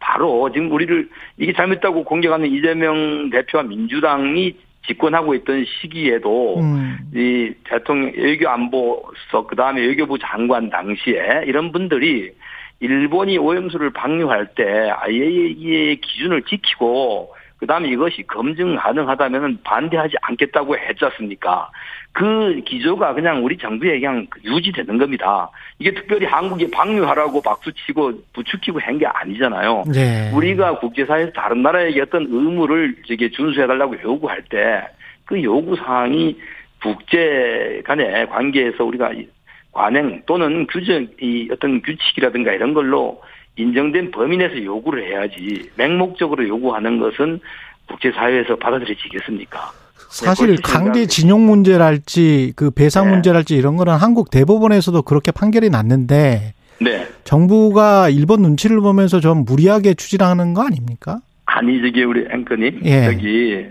바로 0.00 0.50
지금 0.52 0.72
우리를 0.72 1.08
이게 1.38 1.52
잘못했다고 1.52 2.04
공격하는 2.04 2.46
이재명 2.48 3.30
대표와 3.30 3.64
민주당이 3.64 4.54
집권하고 4.86 5.34
있던 5.34 5.64
시기에도 5.80 6.60
음. 6.60 6.98
이 7.14 7.52
대통령 7.64 8.12
외교 8.16 8.48
안보석 8.48 9.48
그다음에 9.48 9.80
외교부 9.80 10.18
장관 10.18 10.70
당시에 10.70 11.44
이런 11.46 11.72
분들이 11.72 12.32
일본이 12.80 13.38
오염수를 13.38 13.90
방류할 13.90 14.54
때 14.56 14.90
IAEA의 14.90 16.00
기준을 16.00 16.42
지키고 16.42 17.32
그다음에 17.62 17.88
이것이 17.90 18.24
검증 18.26 18.74
가능하다면 18.74 19.60
반대하지 19.62 20.16
않겠다고 20.20 20.76
했지 20.76 21.04
않습니까? 21.04 21.70
그 22.10 22.60
기조가 22.66 23.14
그냥 23.14 23.44
우리 23.44 23.56
정부에 23.56 24.00
그냥 24.00 24.26
유지되는 24.44 24.98
겁니다. 24.98 25.48
이게 25.78 25.94
특별히 25.94 26.26
한국이 26.26 26.68
방류하라고 26.72 27.40
박수치고 27.40 28.12
부추기고 28.32 28.80
한 28.80 28.98
게 28.98 29.06
아니잖아요. 29.06 29.84
네. 29.94 30.30
우리가 30.34 30.80
국제사회에서 30.80 31.30
다른 31.32 31.62
나라에게 31.62 32.00
어떤 32.00 32.22
의무를 32.28 32.96
저게 33.06 33.30
준수해달라고 33.30 34.02
요구할 34.02 34.42
때 34.50 34.82
그 35.24 35.40
요구 35.42 35.76
사항이 35.76 36.36
국제 36.82 37.80
간의 37.84 38.28
관계에서 38.28 38.84
우리가 38.84 39.12
이 39.12 39.26
관행 39.70 40.20
또는 40.26 40.66
규정 40.66 41.06
이 41.20 41.48
어떤 41.50 41.80
규칙이라든가 41.80 42.52
이런 42.52 42.74
걸로 42.74 43.22
인정된 43.56 44.10
범위 44.10 44.36
내에서 44.38 44.62
요구를 44.62 45.06
해야지 45.08 45.70
맹목적으로 45.76 46.46
요구하는 46.48 46.98
것은 46.98 47.40
국제사회에서 47.88 48.56
받아들여지겠습니까? 48.56 49.72
사실 50.08 50.46
그렇게 50.56 50.62
강제 50.62 51.06
징용 51.06 51.46
문제랄지 51.46 52.52
그 52.56 52.70
배상 52.70 53.06
네. 53.06 53.12
문제랄지 53.12 53.56
이런 53.56 53.76
거는 53.76 53.94
한국 53.94 54.30
대법원에서도 54.30 55.02
그렇게 55.02 55.30
판결이 55.32 55.70
났는데 55.70 56.54
네. 56.80 57.06
정부가 57.24 58.08
일본 58.08 58.42
눈치를 58.42 58.80
보면서 58.80 59.20
좀 59.20 59.44
무리하게 59.44 59.94
추진하는 59.94 60.52
거 60.54 60.62
아닙니까? 60.64 61.18
아니 61.46 61.80
저기 61.80 62.02
우리 62.04 62.24
앵커님 62.30 62.80
예. 62.84 63.04
저기 63.04 63.66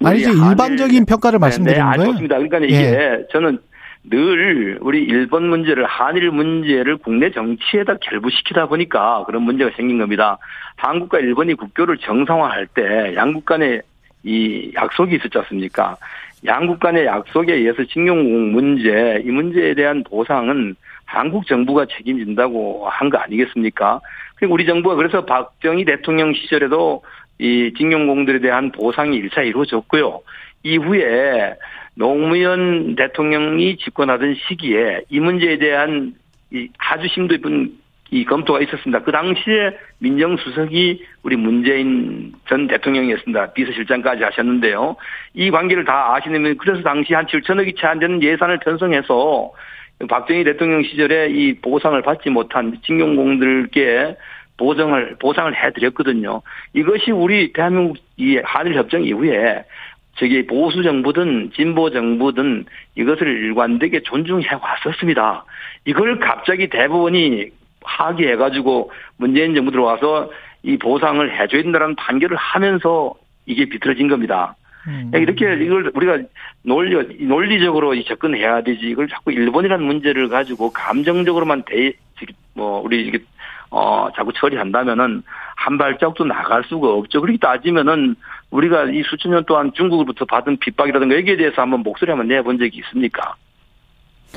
우리 0.00 0.24
한일- 0.24 0.50
일반적인 0.50 1.04
평가를 1.06 1.38
말씀드리는 1.38 1.82
네, 1.84 1.90
네, 1.90 1.96
거예요. 1.96 2.08
알겠습니다. 2.10 2.36
그러니까 2.38 2.58
이게 2.58 3.26
저는 3.32 3.58
늘 4.04 4.78
우리 4.80 5.04
일본 5.04 5.48
문제를 5.48 5.84
한일 5.84 6.30
문제를 6.32 6.96
국내 6.96 7.30
정치에다 7.30 7.98
결부시키다 8.00 8.66
보니까 8.66 9.24
그런 9.26 9.42
문제가 9.42 9.70
생긴 9.76 9.98
겁니다. 9.98 10.38
한국과 10.76 11.20
일본이 11.20 11.54
국교를 11.54 11.98
정상화할 11.98 12.66
때 12.66 13.14
양국 13.14 13.44
간의 13.44 13.82
이 14.24 14.72
약속이 14.74 15.14
있었지 15.16 15.38
않습니까? 15.38 15.96
양국 16.44 16.80
간의 16.80 17.06
약속에 17.06 17.54
의해서 17.54 17.84
징용 17.84 18.50
문제 18.52 19.22
이 19.24 19.30
문제에 19.30 19.74
대한 19.74 20.02
보상은 20.04 20.74
한국 21.04 21.46
정부가 21.46 21.86
책임진다고 21.86 22.88
한 22.88 23.08
거 23.10 23.18
아니겠습니까? 23.18 24.00
우리 24.48 24.66
정부가 24.66 24.96
그래서 24.96 25.24
박정희 25.24 25.84
대통령 25.84 26.34
시절에도 26.34 27.04
이 27.38 27.72
징용공들에 27.76 28.40
대한 28.40 28.72
보상이 28.72 29.16
일차 29.16 29.42
이루어졌고요. 29.42 30.20
이후에 30.62 31.54
노무현 31.94 32.96
대통령이 32.96 33.76
집권하던 33.76 34.36
시기에 34.48 35.02
이 35.10 35.20
문제에 35.20 35.58
대한 35.58 36.14
이 36.52 36.68
아주 36.78 37.08
심도 37.08 37.34
깊은 37.36 37.72
이 38.10 38.24
검토가 38.26 38.60
있었습니다. 38.60 39.02
그 39.02 39.10
당시에 39.10 39.76
민정수석이 39.98 41.02
우리 41.22 41.36
문재인 41.36 42.34
전 42.46 42.66
대통령이었습니다. 42.68 43.54
비서실장까지 43.54 44.22
하셨는데요. 44.22 44.96
이 45.32 45.50
관계를 45.50 45.86
다 45.86 46.14
아시는 46.14 46.58
그래서 46.58 46.82
당시 46.82 47.14
한 47.14 47.24
7천억이 47.26 47.78
채 47.78 47.86
안 47.86 47.98
되는 47.98 48.22
예산을 48.22 48.58
편성해서 48.58 49.52
박정희 50.08 50.44
대통령 50.44 50.82
시절에 50.82 51.30
이 51.30 51.54
보상을 51.60 52.00
받지 52.02 52.28
못한 52.28 52.76
징용공들께 52.84 54.16
보정을 54.58 55.16
보상을 55.18 55.54
해드렸거든요. 55.54 56.42
이것이 56.74 57.12
우리 57.12 57.52
대한민국 57.52 57.96
이 58.18 58.36
한일 58.44 58.74
협정 58.74 59.02
이후에 59.02 59.64
저기 60.16 60.46
보수 60.46 60.82
정부든 60.82 61.52
진보 61.54 61.90
정부든 61.90 62.66
이것을 62.96 63.26
일관되게 63.26 64.00
존중해 64.02 64.46
왔었습니다. 64.60 65.44
이걸 65.86 66.18
갑자기 66.18 66.68
대법원이 66.68 67.46
하기해가지고 67.82 68.92
문재인 69.16 69.54
정부 69.54 69.70
들어와서 69.70 70.30
이 70.62 70.76
보상을 70.76 71.40
해줘야 71.40 71.62
된다는 71.62 71.96
판결을 71.96 72.36
하면서 72.36 73.14
이게 73.46 73.64
비틀어진 73.64 74.08
겁니다. 74.08 74.54
음. 74.86 75.10
이렇게 75.14 75.54
이걸 75.64 75.90
우리가 75.94 76.18
논리 76.62 77.24
논리적으로 77.24 78.00
접근해야 78.02 78.62
되지 78.62 78.86
이걸 78.86 79.08
자꾸 79.08 79.32
일본이라는 79.32 79.84
문제를 79.84 80.28
가지고 80.28 80.72
감정적으로만 80.72 81.62
대 81.62 81.92
뭐 82.54 82.80
우리 82.80 83.06
이게 83.06 83.18
어 83.70 84.08
자꾸 84.14 84.32
처리한다면은 84.32 85.22
한 85.56 85.78
발짝도 85.78 86.24
나갈 86.24 86.62
수가 86.64 86.88
없죠. 86.88 87.20
그렇게 87.20 87.38
따지면은 87.38 88.14
우리가 88.52 88.84
이 88.84 89.02
수천 89.02 89.32
년 89.32 89.44
동안 89.44 89.72
중국으로부터 89.74 90.24
받은 90.24 90.58
핍박이라든가 90.58 91.16
여기에 91.16 91.36
대해서 91.36 91.62
한번 91.62 91.80
목소리 91.80 92.10
한번 92.10 92.28
내본 92.28 92.58
적이 92.58 92.78
있습니까? 92.78 93.34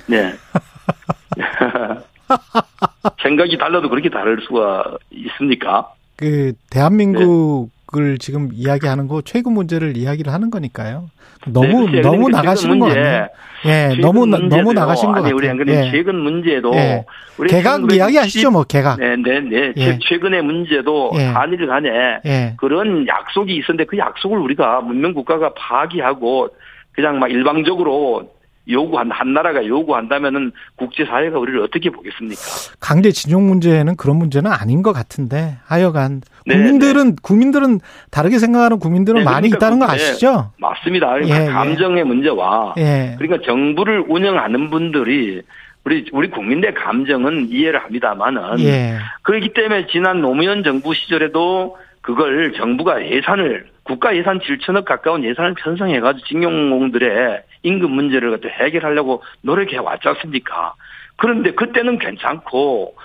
네. 0.08 0.34
생각이 3.22 3.58
달라도 3.58 3.90
그렇게 3.90 4.10
다를 4.10 4.42
수가 4.48 4.98
있습니까? 5.12 5.94
그 6.16 6.54
대한민국 6.70 7.70
을 7.98 8.18
지금 8.18 8.50
이야기하는 8.54 9.08
거 9.08 9.22
최근 9.22 9.54
문제를 9.54 9.96
이야기를 9.96 10.34
하는 10.34 10.50
거니까요. 10.50 11.10
너무 11.48 11.90
네, 11.90 12.02
너무 12.02 12.30
나가시는 12.30 12.80
거 12.80 12.88
문제, 12.88 13.00
아니에요? 13.00 13.28
예, 13.66 13.96
너무 14.02 14.26
문제도요. 14.26 14.50
너무 14.50 14.74
나가신 14.74 15.08
것 15.10 15.16
아니, 15.16 15.24
같아요. 15.24 15.36
우리 15.36 15.50
안 15.50 15.58
그래 15.58 15.86
예. 15.86 15.92
최근 15.92 16.16
문제도 16.16 16.74
예. 16.76 17.06
우리 17.38 17.50
개각 17.50 17.78
1960 17.78 17.98
이야기 17.98 18.18
하시죠, 18.18 18.52
뭐 18.52 18.64
개각. 18.64 19.00
네, 19.00 19.16
네, 19.16 19.40
네. 19.40 19.74
예. 19.78 20.00
최근의 20.02 20.42
문제도 20.42 21.12
예. 21.16 21.26
한일 21.26 21.68
간에 21.68 21.90
예. 22.26 22.54
그런 22.58 23.08
약속이 23.08 23.56
있었는데 23.56 23.86
그 23.86 23.98
약속을 23.98 24.38
우리가 24.38 24.82
문명 24.82 25.14
국가가 25.14 25.54
파기하고 25.54 26.50
그냥 26.94 27.20
막 27.20 27.30
일방적으로 27.30 28.30
요구한 28.70 29.12
한 29.12 29.34
나라가 29.34 29.66
요구한다면은 29.66 30.52
국제 30.76 31.06
사회가 31.06 31.38
우리를 31.38 31.62
어떻게 31.62 31.90
보겠습니까? 31.90 32.42
강제 32.80 33.12
징용 33.12 33.48
문제는 33.48 33.96
그런 33.96 34.18
문제는 34.18 34.52
아닌 34.52 34.82
것 34.82 34.92
같은데 34.92 35.58
하여간 35.66 36.22
네, 36.22 36.28
국민들은 36.50 37.16
국민들은 37.18 37.80
다르게 38.12 38.38
생각하는 38.38 38.80
국민들은 38.80 39.20
네, 39.20 39.26
많이 39.26 39.50
그러니까 39.50 39.58
있다는 39.58 39.80
거 39.80 39.86
그- 39.88 39.92
아시죠? 39.92 40.52
맞습니다. 40.60 41.14
그러니까 41.14 41.42
예, 41.42 41.46
예. 41.48 41.50
감정의 41.52 42.04
문제와 42.04 42.76
예. 42.78 43.16
그러니까 43.18 43.46
정부를 43.46 44.06
운영하는 44.08 44.70
분들이 44.70 45.42
우리 45.84 46.06
우리 46.12 46.30
국민의 46.30 46.74
감정은 46.74 47.50
이해를 47.50 47.80
합니다만은 47.84 48.60
예. 48.60 48.98
그렇기 49.24 49.54
때문에 49.54 49.88
지난 49.88 50.22
노무현 50.22 50.64
정부 50.64 50.94
시절에도 50.94 51.78
그걸 52.02 52.54
정부가 52.54 53.04
예산을 53.08 53.68
국가 53.84 54.16
예산 54.16 54.40
7천억 54.40 54.86
가까운 54.86 55.24
예산을 55.24 55.56
편성해가지고 55.56 56.26
징용공들의 56.28 57.42
임금 57.64 57.92
문제를 57.92 58.32
갖다 58.32 58.48
해결하려고 58.64 59.24
노력해 59.42 59.78
왔지 59.78 60.08
않습니까? 60.10 60.74
그런데 61.18 61.52
그때는 61.52 61.98
괜찮고 62.00 62.96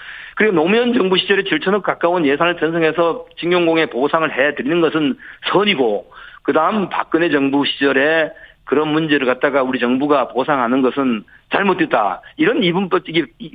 그리고 0.40 0.54
노무현 0.54 0.94
정부 0.94 1.18
시절에 1.18 1.42
7천억 1.42 1.82
가까운 1.82 2.24
예산을 2.24 2.56
편성해서 2.56 3.26
징용공에 3.38 3.90
보상을 3.90 4.26
해드리는 4.32 4.80
것은 4.80 5.18
선이고 5.52 6.06
그다음 6.44 6.88
박근혜 6.88 7.28
정부 7.30 7.66
시절에 7.66 8.30
그런 8.64 8.88
문제를 8.88 9.26
갖다가 9.26 9.62
우리 9.62 9.78
정부가 9.78 10.28
보상하는 10.28 10.80
것은 10.80 11.24
잘못됐다. 11.52 12.22
이런 12.38 12.62
이분법 12.62 13.06
이게 13.10 13.24
이- 13.38 13.52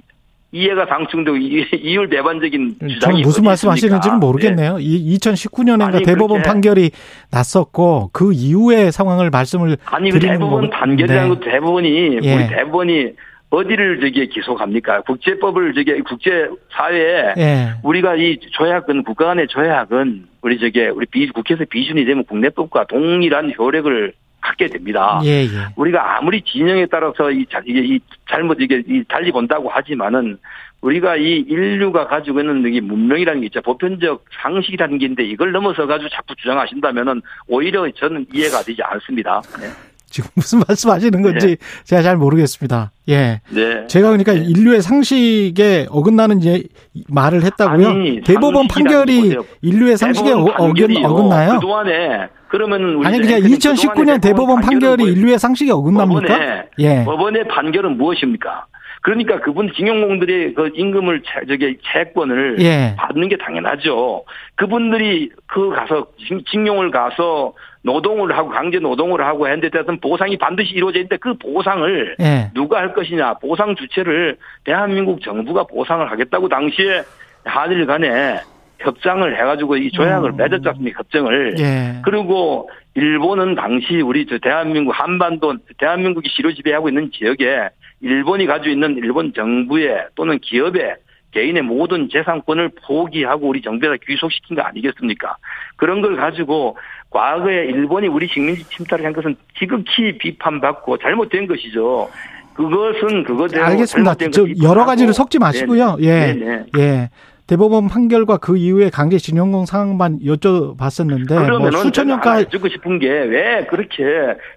이해가 0.51 0.85
상충되고 0.85 1.37
이- 1.37 1.65
이율 1.73 2.07
배반적인 2.07 2.75
주장이 2.79 2.99
저는 2.99 3.21
무슨 3.23 3.39
어디 3.41 3.45
말씀 3.47 3.69
하시는지는 3.71 3.97
있습니까? 3.97 4.17
모르겠네요. 4.27 4.77
이 4.79 5.17
2019년인가 5.17 5.95
아니, 5.95 6.03
대법원 6.03 6.41
그렇게- 6.43 6.47
판결이 6.47 6.91
났었고 7.31 8.11
그 8.13 8.31
이후의 8.31 8.91
상황을 8.91 9.31
말씀을 9.31 9.77
아니 9.85 10.11
그 10.11 10.19
드리는 10.19 10.35
대법원 10.37 10.69
판결이라는 10.69 11.39
네. 11.39 11.51
대법원이 11.51 12.19
예. 12.21 12.35
우리 12.35 12.47
대법원이 12.47 13.11
어디를 13.55 13.99
저기 14.01 14.27
기소합니까? 14.27 15.01
국제법을 15.01 15.73
저기 15.73 15.99
국제 16.01 16.47
사회에 16.71 17.33
예. 17.37 17.67
우리가 17.83 18.15
이 18.15 18.37
조약은 18.51 19.03
국가 19.03 19.25
간의 19.27 19.47
조약은 19.47 20.25
우리 20.41 20.59
저기 20.59 20.81
우리 20.87 21.05
비, 21.05 21.27
국회에서 21.29 21.63
비준이 21.69 22.05
되면 22.05 22.23
국내법과 22.25 22.85
동일한 22.87 23.53
효력을 23.57 24.13
갖게 24.41 24.67
됩니다. 24.67 25.19
예, 25.23 25.43
예. 25.43 25.47
우리가 25.75 26.17
아무리 26.17 26.41
진영에 26.41 26.85
따라서 26.87 27.31
이 27.31 27.45
자- 27.47 27.61
이게 27.65 27.79
이 27.79 27.99
잘못 28.29 28.57
이게 28.59 28.83
이 28.87 29.03
달리 29.07 29.31
본다고 29.31 29.69
하지만은 29.69 30.37
우리가 30.81 31.15
이 31.15 31.37
인류가 31.47 32.05
가지고 32.05 32.41
있는 32.41 32.71
이 32.71 32.79
문명이라는 32.79 33.41
게 33.41 33.47
있죠. 33.47 33.61
보편적 33.63 34.23
상식이라는 34.43 34.99
게 34.99 35.05
있는데 35.05 35.23
이걸 35.23 35.51
넘어서 35.51 35.87
가지고 35.87 36.09
자꾸 36.09 36.35
주장하신다면은 36.35 37.21
오히려 37.47 37.89
저는 37.89 38.27
이해가 38.31 38.61
되지 38.61 38.83
않습니다. 38.83 39.41
네. 39.59 39.67
지금 40.15 40.29
무슨 40.35 40.61
말씀 40.65 40.89
하시는 40.91 41.21
건지 41.21 41.57
제가 41.83 42.01
잘 42.01 42.15
모르겠습니다. 42.15 42.91
예. 43.09 43.41
네. 43.49 43.85
제가 43.87 44.07
그러니까 44.07 44.31
인류의 44.31 44.81
상식에 44.81 45.87
어긋나는 45.89 46.41
예, 46.45 46.63
말을 47.09 47.43
했다고요? 47.43 47.87
아니, 47.89 48.21
대법원 48.21 48.69
판결이? 48.69 49.35
인류의 49.61 49.97
상식에 49.97 50.31
어, 50.31 50.37
어긋. 50.57 50.89
어긋나요? 51.03 51.55
그동안에 51.59 52.27
그러면 52.47 53.05
아니 53.05 53.19
그냥 53.19 53.39
앵커님 53.39 53.57
2019년 53.57 53.89
그동안에 53.95 54.17
대법원 54.21 54.61
판결이 54.61 55.03
인류의 55.03 55.37
상식에 55.37 55.71
어긋납니까? 55.73 56.21
법원의, 56.21 56.63
예. 56.79 57.03
법원의 57.03 57.47
판결은 57.49 57.97
무엇입니까? 57.97 58.67
그러니까 59.01 59.41
그분 59.41 59.69
징용공들의 59.75 60.53
그 60.55 60.71
임금을 60.73 61.21
채, 61.23 61.45
저기 61.47 61.77
채권을 61.91 62.55
예. 62.61 62.95
받는 62.97 63.27
게 63.27 63.35
당연하죠. 63.37 64.23
그분들이 64.55 65.29
그 65.45 65.69
가서 65.71 66.07
징- 66.25 66.41
징용을 66.49 66.89
가서 66.89 67.53
노동을 67.85 68.35
하고 68.35 68.49
강제 68.49 68.79
노동을 68.79 69.23
하고 69.23 69.47
했는데 69.47 69.69
대해서는 69.69 69.99
보상이 69.99 70.35
반드시 70.37 70.73
이루어지는데 70.73 71.17
그 71.17 71.35
보상을 71.35 72.15
예. 72.19 72.49
누가 72.55 72.79
할 72.79 72.93
것이냐 72.93 73.35
보상 73.35 73.75
주체를 73.75 74.37
대한민국 74.63 75.21
정부가 75.21 75.63
보상을 75.65 76.09
하겠다고 76.09 76.49
당시에 76.49 77.03
한일 77.45 77.85
간에 77.85 78.39
협상을 78.79 79.39
해가지고 79.39 79.77
이 79.77 79.91
조약을 79.91 80.31
음. 80.31 80.37
맺었지 80.37 80.67
않습니까 80.67 80.99
협정을 80.99 81.55
예. 81.59 82.01
그리고 82.03 82.69
일본은 82.95 83.53
당시 83.53 84.01
우리 84.01 84.25
저 84.25 84.39
대한민국 84.39 84.91
한반도 84.91 85.55
대한민국이 85.77 86.27
시로 86.29 86.51
지배하고 86.53 86.89
있는 86.89 87.11
지역에 87.11 87.69
일본이 88.01 88.47
가지고 88.47 88.69
있는 88.71 88.97
일본 88.97 89.31
정부의 89.33 90.07
또는 90.15 90.39
기업의 90.39 90.95
개인의 91.35 91.63
모든 91.63 92.09
재산권을 92.09 92.71
포기하고 92.87 93.49
우리 93.49 93.61
정부에다 93.61 93.97
귀속시킨 94.07 94.55
거 94.55 94.63
아니겠습니까? 94.63 95.35
그런 95.75 96.01
걸 96.01 96.15
가지고 96.15 96.77
과거에 97.09 97.65
일본이 97.65 98.07
우리 98.07 98.27
식민지 98.27 98.63
침탈을 98.69 99.05
한 99.05 99.13
것은 99.13 99.35
지극히 99.57 100.17
비판받고 100.17 100.97
잘못된 100.97 101.47
것이죠. 101.47 102.09
그것은 102.53 103.23
그것대로 103.23 103.63
알겠습니다. 103.65 104.15
잘못된 104.15 104.31
저걸 104.31 104.53
여러. 104.63 104.85
가지를 104.85 105.13
섞지 105.13 105.39
마시고요. 105.39 105.97
예. 106.01 106.33
네네. 106.33 106.63
예. 106.77 107.09
대법원 107.47 107.89
판결과 107.89 108.37
그 108.37 108.57
이후에 108.57 108.89
강제 108.89 109.17
징용공 109.19 109.65
상황만 109.67 110.19
여쭤봤었는데 110.25 111.59
뭐 111.59 111.71
수천 111.71 112.07
년까지 112.07 112.45
여쭙고 112.45 112.69
싶은 112.69 112.97
게 112.99 113.07
왜 113.07 113.65
그렇게 113.69 114.03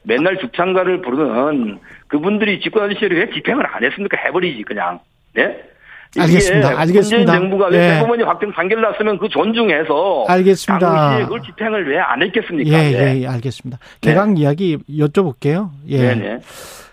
맨날 0.04 0.38
죽창가를 0.38 1.02
부르는 1.02 1.78
그분들이 2.06 2.60
집권 2.60 2.92
시절에 2.94 3.14
왜 3.16 3.30
집행을 3.30 3.66
안 3.66 3.84
했습니까? 3.84 4.16
해버리지 4.16 4.62
그냥. 4.62 5.00
네? 5.34 5.58
이게 6.12 6.22
알겠습니다. 6.22 6.68
알겠습니다. 6.80 7.32
문재인 7.32 7.40
정부가 7.50 7.66
왜 7.68 7.78
예. 7.78 7.94
대법원이 7.94 8.22
확정 8.22 8.52
판결 8.52 8.80
났으면 8.80 9.18
그 9.18 9.28
존중해서 9.28 10.24
알겠습니다. 10.28 10.90
당시에 10.90 11.24
그걸 11.24 11.42
집행을 11.42 11.88
왜 11.90 11.98
안 11.98 12.22
했겠습니까? 12.22 12.70
예, 12.70 12.90
네. 12.90 13.16
예, 13.16 13.20
예, 13.22 13.26
알겠습니다. 13.26 13.78
개각 14.00 14.38
이야기 14.38 14.78
여쭤볼게요. 14.90 15.70
예. 15.88 15.98
네네. 16.14 16.40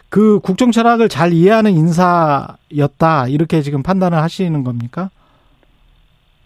그 0.09 0.39
국정 0.39 0.71
철학을 0.71 1.09
잘 1.09 1.31
이해하는 1.33 1.71
인사였다 1.71 3.27
이렇게 3.29 3.61
지금 3.61 3.81
판단을 3.83 4.17
하시는 4.17 4.63
겁니까? 4.63 5.09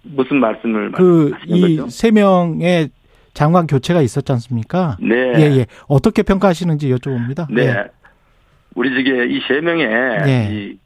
무슨 0.03 0.37
말씀을 0.37 0.91
그 0.93 1.33
이? 1.47 1.81
세 1.89 2.11
명의 2.11 2.89
장관 3.33 3.67
교체가 3.67 4.01
있었지 4.01 4.31
않습니까? 4.31 4.97
네. 5.01 5.15
예, 5.37 5.41
예. 5.59 5.65
어떻게 5.87 6.23
평가하시는지 6.23 6.89
여쭤봅니다. 6.93 7.47
네. 7.51 7.67
예. 7.67 7.83
우리 8.75 8.89
저기 8.95 9.35
이세 9.35 9.61
명의 9.61 9.85
예. 10.27 10.49
이 10.51 10.77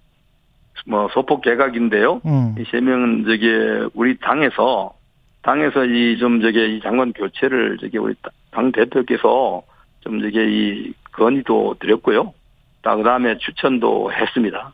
뭐 0.85 1.09
소폭 1.13 1.41
개각인데요. 1.41 2.21
음. 2.25 2.55
이세 2.59 2.81
명은 2.81 3.25
저기 3.25 3.47
우리 3.93 4.17
당에서 4.19 4.93
당에서 5.41 5.85
이 5.85 6.17
좀 6.19 6.41
저기 6.41 6.77
이 6.77 6.81
장관 6.81 7.13
교체를 7.13 7.77
저기 7.79 7.97
우리 7.97 8.13
당 8.51 8.71
대표께서 8.71 9.61
좀 10.01 10.21
저기 10.21 10.37
이 10.39 10.93
건의도 11.13 11.75
드렸고요. 11.79 12.33
그 12.81 13.03
다음에 13.03 13.37
추천도 13.37 14.11
했습니다. 14.11 14.73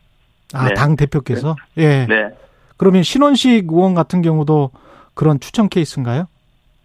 아, 0.52 0.68
네. 0.68 0.74
당 0.74 0.96
대표께서? 0.96 1.54
예. 1.76 2.06
네. 2.06 2.28
그러면 2.76 3.02
신원식 3.04 3.66
의원 3.70 3.94
같은 3.94 4.20
경우도 4.22 4.70
그런 5.14 5.38
추천 5.38 5.68
케이스인가요? 5.68 6.26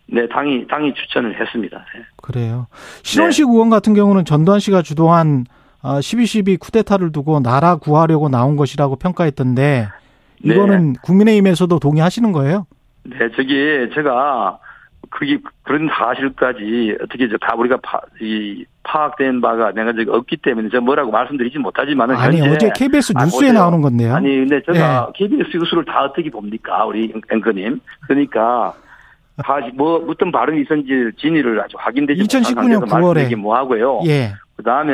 네, 0.07 0.27
당이, 0.27 0.67
당이 0.67 0.93
추천을 0.93 1.39
했습니다. 1.39 1.77
네. 1.95 2.01
그래요. 2.21 2.67
신원식 3.01 3.47
의원 3.47 3.71
같은 3.71 3.95
경우는 3.95 4.23
전두환 4.25 4.59
씨가 4.59 4.83
주도한 4.83 5.45
12.12 5.99 6.59
쿠데타를 6.59 7.11
두고 7.11 7.39
나라 7.41 7.75
구하려고 7.75 8.29
나온 8.29 8.55
것이라고 8.55 8.95
평가했던데 8.97 9.87
이거는 10.43 10.93
국민의힘에서도 11.03 11.79
동의하시는 11.79 12.31
거예요? 12.31 12.65
네, 13.03 13.17
저기 13.35 13.89
제가 13.93 14.59
그게 15.11 15.37
그런 15.63 15.87
사실까지 15.89 16.97
어떻게 17.01 17.27
다 17.39 17.55
우리가 17.55 17.77
파, 17.81 17.99
이 18.19 18.65
파악된 18.83 19.39
바가 19.41 19.71
내가 19.71 19.93
저기 19.93 20.09
없기 20.09 20.37
때문에 20.37 20.69
제가 20.69 20.81
뭐라고 20.81 21.11
말씀드리지 21.11 21.59
못하지만은 21.59 22.15
아니 22.15 22.41
어제 22.41 22.69
KBS 22.75 23.13
아, 23.15 23.23
뉴스에 23.25 23.39
보세요. 23.39 23.53
나오는 23.53 23.81
건데요. 23.81 24.15
아니 24.15 24.35
근데 24.37 24.61
제가 24.63 25.09
예. 25.09 25.13
KBS 25.17 25.57
뉴스를 25.57 25.85
다 25.85 26.03
어떻게 26.03 26.29
봅니까 26.29 26.85
우리 26.85 27.13
앵커님 27.31 27.79
그러니까 28.07 28.73
다시 29.43 29.71
뭐 29.75 30.03
어떤 30.09 30.31
발언이 30.31 30.61
있었는지 30.61 31.11
진위를 31.17 31.59
아주 31.61 31.77
확인되지 31.79 32.21
2019년 32.23 32.55
못한 32.55 32.55
상태에서 32.55 32.85
9월에. 32.85 32.89
말씀드리기 33.03 33.35
뭐하고요. 33.35 34.01
예. 34.07 34.33
그 34.55 34.63
다음에 34.63 34.93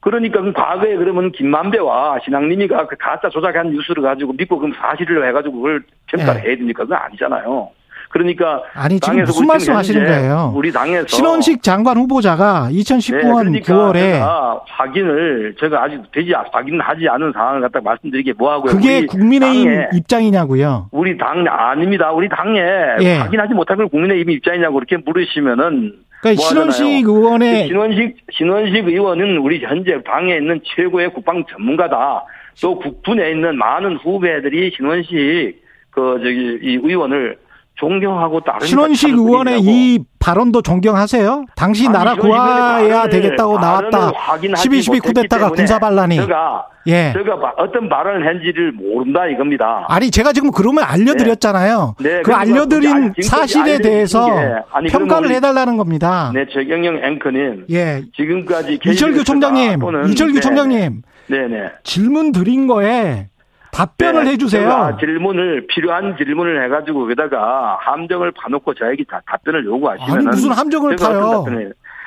그러니까 0.00 0.40
그 0.40 0.52
과거에 0.52 0.96
그러면 0.96 1.32
김만배와 1.32 2.20
신앙님이가 2.24 2.86
그 2.86 2.96
가짜 2.96 3.28
조작한 3.28 3.70
뉴스를 3.70 4.02
가지고 4.02 4.32
믿고 4.34 4.58
그럼 4.58 4.72
사실을 4.80 5.26
해가지고 5.28 5.56
그걸 5.56 5.82
평가를 6.06 6.42
예. 6.44 6.48
해야 6.48 6.56
됩니까? 6.56 6.84
그건 6.84 6.98
아니잖아요. 6.98 7.70
그러니까 8.08 8.62
아니 8.72 9.00
지금 9.00 9.16
당에서 9.16 9.30
무슨 9.30 9.42
우리 9.42 9.46
말씀 9.48 9.74
하시는 9.74 10.00
현재 10.00 10.14
거예요? 10.14 10.52
우리 10.54 10.72
당에서 10.72 11.06
신원식 11.08 11.62
장관 11.62 11.96
후보자가 11.96 12.68
2019년 12.70 13.38
그러니까 13.38 13.74
9월에 13.74 13.94
제가 13.94 14.60
확인을 14.64 15.54
제가 15.58 15.82
아직 15.82 16.02
되지 16.12 16.32
확인 16.52 16.80
하지 16.80 17.08
않은 17.08 17.32
상황을 17.32 17.60
갖다 17.62 17.80
말씀드리게 17.80 18.34
뭐하고요. 18.34 18.72
그게 18.72 19.06
국민의힘 19.06 19.64
당에 19.64 19.88
입장이냐고요. 19.92 20.88
우리 20.92 21.18
당 21.18 21.44
아닙니다. 21.48 22.12
우리 22.12 22.28
당에 22.28 22.60
예. 23.00 23.16
확인하지 23.18 23.54
못한 23.54 23.76
걸 23.76 23.88
국민의힘 23.88 24.30
입장이냐고 24.30 24.74
그렇게 24.74 24.96
물으시면은 24.98 26.05
그러니까 26.26 26.42
뭐 26.42 26.48
신원식. 26.48 27.08
의원의 27.08 27.66
신원식 27.68 28.16
신원식 28.32 28.88
의원은 28.88 29.38
우리 29.38 29.60
현재 29.60 30.02
당에 30.02 30.36
있는 30.36 30.60
최고의 30.64 31.12
국방 31.12 31.44
전문가다. 31.46 32.24
또 32.60 32.78
국군에 32.78 33.30
있는 33.30 33.56
많은 33.56 33.96
후배들이 33.96 34.72
신원식 34.74 35.62
그 35.90 36.20
저기 36.22 36.58
이 36.62 36.74
의원을 36.82 37.38
존경하고 37.76 38.40
따르는 38.40 38.66
신원식 38.66 39.10
의원의 39.10 39.60
이 39.62 39.98
발언도 40.18 40.62
존경하세요? 40.62 41.44
당시 41.54 41.86
아니, 41.86 41.92
나라 41.92 42.14
구해야 42.16 43.08
되겠다고 43.08 43.58
나왔다. 43.58 43.90
발언을 43.90 44.14
확인하지 44.16 44.68
12.12 44.68 44.88
못했기 44.88 45.00
쿠데타가 45.06 45.50
군사 45.50 45.78
반란이. 45.78 46.16
제가 46.16 46.66
예. 46.88 47.12
제가 47.12 47.38
바- 47.38 47.52
어떤 47.58 47.88
발언을 47.88 48.26
했는지를 48.26 48.72
모른다 48.72 49.26
이겁니다. 49.26 49.84
아니 49.88 50.10
제가 50.10 50.32
지금 50.32 50.50
그러면 50.50 50.84
알려드렸잖아요. 50.84 51.96
네, 52.00 52.22
그 52.22 52.22
그러니까 52.22 52.38
알려드린 52.40 53.12
사실에 53.22 53.78
대해서 53.78 54.24
게 54.26 54.54
아니, 54.72 54.88
평가를 54.88 55.30
해달라는 55.32 55.76
겁니다. 55.76 56.30
네, 56.34 56.46
최경영 56.52 57.04
앵커님. 57.04 57.66
예. 57.70 58.02
지금까지 58.16 58.78
이철규 58.86 59.24
총장님, 59.24 59.80
이철규 60.10 60.34
네, 60.34 60.40
총장님 60.40 61.02
네네. 61.28 61.56
질문 61.84 62.32
드린 62.32 62.66
거에 62.66 63.28
답변을 63.76 64.24
네, 64.24 64.30
해주세요. 64.32 64.96
질문을 64.98 65.66
필요한 65.66 66.16
질문을 66.16 66.64
해가지고 66.64 67.06
게다가 67.06 67.78
함정을 67.82 68.32
파놓고 68.32 68.74
저에게 68.74 69.04
다 69.04 69.20
답변을 69.26 69.66
요구하시면 69.66 70.10
아니 70.10 70.26
무슨 70.26 70.52
함정을 70.52 70.96
파요? 70.96 71.44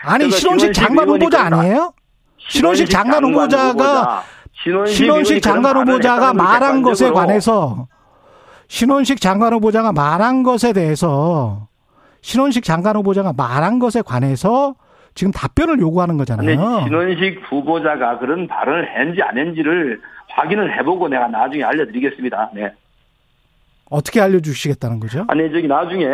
아니 0.03 0.32
신원식 0.32 0.74
장관 0.74 1.07
후보자 1.07 1.45
아니에요? 1.45 1.93
신원식 2.38 2.89
장관 2.89 3.24
후보자가 3.24 4.24
의원이 4.65 5.41
장관 5.41 5.78
후보자가 5.78 6.34
말한 6.34 6.82
것에 6.82 7.11
관해서 7.11 7.88
신원식 8.67 9.22
장관 9.22 9.53
후보자가 9.53 9.93
말한 9.93 10.43
것에 10.43 10.74
대해서 10.74 11.67
신원식 12.22 12.63
장관 12.63 12.95
후보자가 12.95 13.34
말한 13.38 13.80
것에 13.80 14.01
관해서 14.01 14.76
지금 15.15 15.32
답변을 15.32 15.80
요구하는 15.80 16.17
거잖아요. 16.17 16.82
신원식 16.84 17.41
후보자가 17.49 18.20
그런 18.20 18.47
발언을 18.47 18.88
했는지 18.95 19.22
안 19.22 19.38
했는지를 19.38 20.01
확인을 20.40 20.78
해보고 20.80 21.08
내가 21.10 21.28
나중에 21.28 21.64
알려드리겠습니다. 21.64 22.52
네. 22.54 22.72
어떻게 23.90 24.22
알려주시겠다는 24.22 25.00
거죠? 25.00 25.26
아니 25.28 25.52
저기 25.52 25.68
나중에 25.68 26.06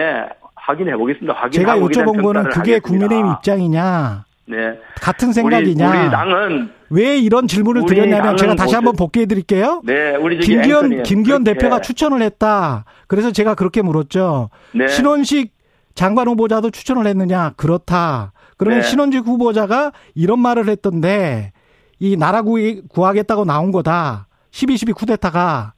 확인해 0.55 0.95
보겠습니다. 0.95 1.49
제가 1.51 1.75
거기에 1.79 1.93
대한 2.03 2.07
여쭤본 2.09 2.23
거는 2.23 2.43
그게 2.49 2.73
하겠습니다. 2.75 2.87
국민의힘 2.87 3.31
입장이냐, 3.33 4.25
네. 4.47 4.79
같은 5.01 5.27
우리, 5.27 5.33
생각이냐, 5.33 5.89
우리 6.01 6.09
당은 6.11 6.69
왜 6.89 7.17
이런 7.17 7.47
질문을 7.47 7.81
우리 7.83 7.93
드렸냐면 7.95 8.37
제가 8.37 8.55
다시 8.55 8.71
뭐- 8.71 8.77
한번 8.77 8.95
복귀해 8.95 9.25
드릴게요. 9.25 9.81
네, 9.83 10.15
우리 10.15 10.39
김기현 10.39 10.85
앵커님, 10.85 11.03
김기현 11.03 11.43
그렇게- 11.43 11.59
대표가 11.59 11.81
추천을 11.81 12.21
했다. 12.21 12.85
그래서 13.07 13.31
제가 13.31 13.55
그렇게 13.55 13.81
물었죠. 13.81 14.49
네. 14.73 14.87
신원식 14.87 15.53
장관 15.93 16.27
후보자도 16.27 16.71
추천을 16.71 17.05
했느냐? 17.07 17.51
그렇다. 17.57 18.31
그러면 18.57 18.81
네. 18.81 18.87
신원식 18.87 19.25
후보자가 19.27 19.91
이런 20.15 20.39
말을 20.39 20.69
했던데 20.69 21.51
이 21.99 22.17
나라 22.17 22.41
구- 22.41 22.81
구하겠다고 22.89 23.45
나온 23.45 23.71
거다. 23.71 24.27
12.12 24.51 24.93
쿠데타가 24.95 25.73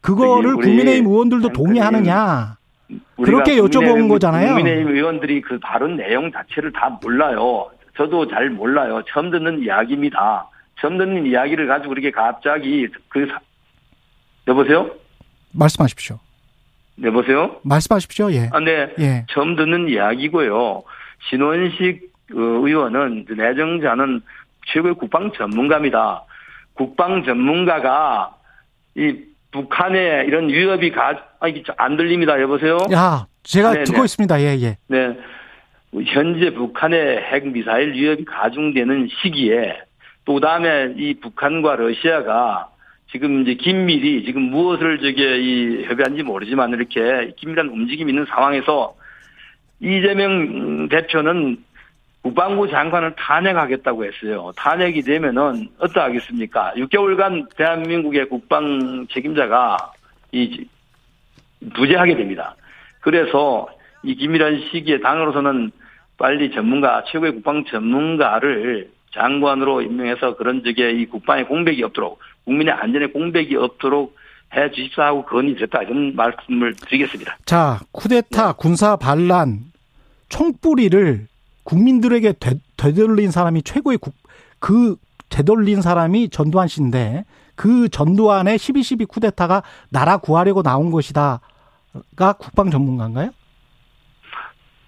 그거를 0.00 0.56
국민의힘 0.56 1.06
의원들도 1.06 1.50
동의하느냐? 1.50 2.56
그렇게 3.22 3.56
여쭤본 3.56 4.08
거잖아요. 4.08 4.54
국민의힘 4.54 4.94
의원들이 4.94 5.40
그 5.42 5.58
다른 5.62 5.96
내용 5.96 6.30
자체를 6.32 6.72
다 6.72 6.98
몰라요. 7.02 7.70
저도 7.96 8.28
잘 8.28 8.50
몰라요. 8.50 9.02
처음 9.12 9.30
듣는 9.30 9.62
이야기입니다. 9.62 10.48
처음 10.80 10.98
듣는 10.98 11.26
이야기를 11.26 11.66
가지고 11.68 11.92
이렇게 11.92 12.10
갑자기 12.10 12.88
그 13.08 13.26
사- 13.26 13.40
여보세요? 14.48 14.90
말씀하십시오. 15.52 16.18
여보세요? 17.02 17.56
말씀하십시오. 17.62 18.32
예. 18.32 18.50
아, 18.52 18.58
네. 18.60 18.92
예. 18.98 19.26
처음 19.30 19.54
듣는 19.56 19.88
이야기고요. 19.88 20.82
신원식 21.30 22.10
어, 22.32 22.36
의원은 22.36 23.26
내정자는 23.28 24.22
최고의 24.66 24.94
국방 24.94 25.32
전문가입니다. 25.32 26.24
국방 26.74 27.24
전문가가 27.24 28.36
이 28.94 29.16
북한의 29.50 30.26
이런 30.26 30.48
위협이 30.48 30.90
가, 30.90 31.14
아, 31.40 31.48
이게 31.48 31.62
안 31.76 31.96
들립니다. 31.96 32.40
여보세요? 32.40 32.78
야, 32.92 33.26
제가 33.42 33.72
네, 33.72 33.84
듣고 33.84 33.98
네. 33.98 34.04
있습니다. 34.04 34.40
예, 34.40 34.46
예. 34.60 34.76
네. 34.88 35.16
현재 36.06 36.50
북한의 36.50 37.18
핵 37.18 37.46
미사일 37.48 37.92
위협이 37.92 38.24
가중되는 38.24 39.08
시기에 39.20 39.82
또 40.24 40.40
다음에 40.40 40.94
이 40.96 41.14
북한과 41.20 41.76
러시아가 41.76 42.70
지금 43.10 43.42
이제 43.42 43.54
긴밀히 43.54 44.24
지금 44.24 44.42
무엇을 44.42 44.98
저게 45.00 45.38
이 45.38 45.84
협의한지 45.84 46.22
모르지만 46.22 46.70
이렇게 46.70 47.32
긴밀한 47.36 47.68
움직임이 47.68 48.10
있는 48.10 48.24
상황에서 48.24 48.94
이재명 49.80 50.88
대표는 50.88 51.58
국방부 52.22 52.68
장관을 52.68 53.14
탄핵하겠다고 53.16 54.04
했어요. 54.04 54.52
탄핵이 54.56 55.02
되면은 55.02 55.68
어떠하겠습니까? 55.78 56.74
6개월간 56.76 57.54
대한민국의 57.56 58.28
국방 58.28 59.06
책임자가 59.12 59.92
이 60.30 60.66
부재하게 61.74 62.16
됩니다. 62.16 62.54
그래서 63.00 63.66
이 64.04 64.14
긴밀한 64.14 64.68
시기에 64.70 65.00
당으로서는 65.00 65.72
빨리 66.16 66.52
전문가, 66.52 67.02
최고의 67.08 67.32
국방 67.32 67.64
전문가를 67.64 68.90
장관으로 69.12 69.82
임명해서 69.82 70.36
그런 70.36 70.62
적에 70.62 70.92
이 70.92 71.06
국방에 71.06 71.42
공백이 71.42 71.82
없도록, 71.82 72.20
국민의 72.44 72.72
안전에 72.72 73.06
공백이 73.06 73.56
없도록 73.56 74.16
해 74.54 74.70
주십사 74.70 75.06
하고 75.06 75.24
건의됐다. 75.24 75.82
이런 75.82 76.14
말씀을 76.14 76.74
드리겠습니다. 76.74 77.38
자, 77.46 77.80
쿠데타, 77.90 78.52
군사 78.54 78.96
반란, 78.96 79.60
총뿌리를 80.28 81.26
국민들에게 81.64 82.34
되, 82.38 82.54
되돌린 82.76 83.30
사람이 83.30 83.62
최고의 83.62 83.98
국, 83.98 84.14
그 84.58 84.96
되돌린 85.28 85.82
사람이 85.82 86.28
전두환 86.28 86.68
씨인데 86.68 87.24
그 87.54 87.88
전두환의 87.88 88.58
12.12 88.58 89.08
쿠데타가 89.08 89.62
나라 89.90 90.16
구하려고 90.18 90.62
나온 90.62 90.90
것이다가 90.90 91.40
국방 92.38 92.70
전문가인가요? 92.70 93.30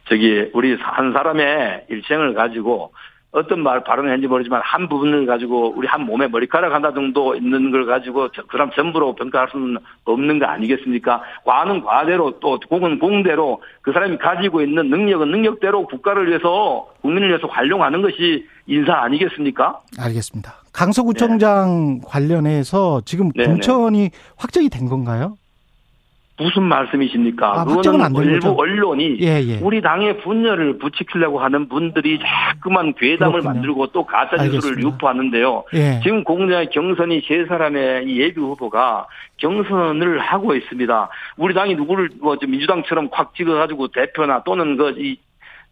저기 0.08 0.50
우리 0.52 0.74
한 0.74 1.12
사람의 1.12 1.86
일생을 1.88 2.34
가지고 2.34 2.92
어떤 3.34 3.62
말 3.64 3.82
발언을 3.82 4.10
했는지 4.12 4.28
모르지만 4.28 4.60
한 4.64 4.88
부분을 4.88 5.26
가지고 5.26 5.74
우리 5.76 5.88
한 5.88 6.02
몸에 6.06 6.28
머리카락 6.28 6.72
하나 6.72 6.92
정도 6.94 7.34
있는 7.34 7.72
걸 7.72 7.84
가지고 7.84 8.28
저- 8.30 8.42
그 8.42 8.56
사람 8.56 8.70
전부로 8.70 9.14
평가할 9.16 9.48
수는 9.50 9.76
없는 10.04 10.38
거 10.38 10.46
아니겠습니까? 10.46 11.20
과는 11.44 11.82
과대로 11.82 12.38
또 12.38 12.58
공은 12.68 13.00
공대로 13.00 13.60
그 13.82 13.92
사람이 13.92 14.18
가지고 14.18 14.62
있는 14.62 14.88
능력은 14.88 15.28
능력대로 15.32 15.86
국가를 15.86 16.28
위해서 16.28 16.88
국민을 17.02 17.28
위해서 17.28 17.48
활용하는 17.48 18.02
것이 18.02 18.46
인사 18.66 18.94
아니겠습니까? 18.94 19.80
알겠습니다. 19.98 20.54
강서구청장 20.72 22.00
관련해서 22.04 23.02
지금 23.04 23.30
네, 23.34 23.46
공천이 23.46 24.10
확정이 24.36 24.68
된 24.68 24.88
건가요? 24.88 25.34
무슨 26.36 26.64
말씀이십니까? 26.64 27.46
아, 27.46 27.64
확정은 27.64 28.00
안된 28.02 28.24
일부 28.24 28.48
거죠? 28.56 28.60
언론이 28.60 29.18
예, 29.20 29.40
예. 29.40 29.58
우리 29.62 29.80
당의 29.80 30.18
분열을 30.22 30.78
부추기려고 30.78 31.38
하는 31.40 31.68
분들이 31.68 32.18
자꾸만 32.18 32.92
괴담을 32.94 33.40
그렇군요. 33.40 33.54
만들고 33.54 33.86
또 33.88 34.04
가짜 34.04 34.42
뉴스를. 34.42 34.82
유포하는데요. 34.82 35.64
예. 35.74 36.00
지금 36.02 36.24
공장의 36.24 36.70
경선이 36.70 37.22
세 37.28 37.44
사람의 37.46 38.06
이 38.06 38.20
예비 38.20 38.40
후보가 38.40 39.06
경선을 39.36 40.18
하고 40.18 40.56
있습니다. 40.56 41.08
우리 41.36 41.54
당이 41.54 41.76
누구를 41.76 42.10
뭐좀 42.20 42.50
민주당처럼 42.50 43.10
콱 43.10 43.34
찍어가지고 43.36 43.88
대표나 43.88 44.42
또는 44.44 44.76
그 44.76 44.90
이 44.98 45.16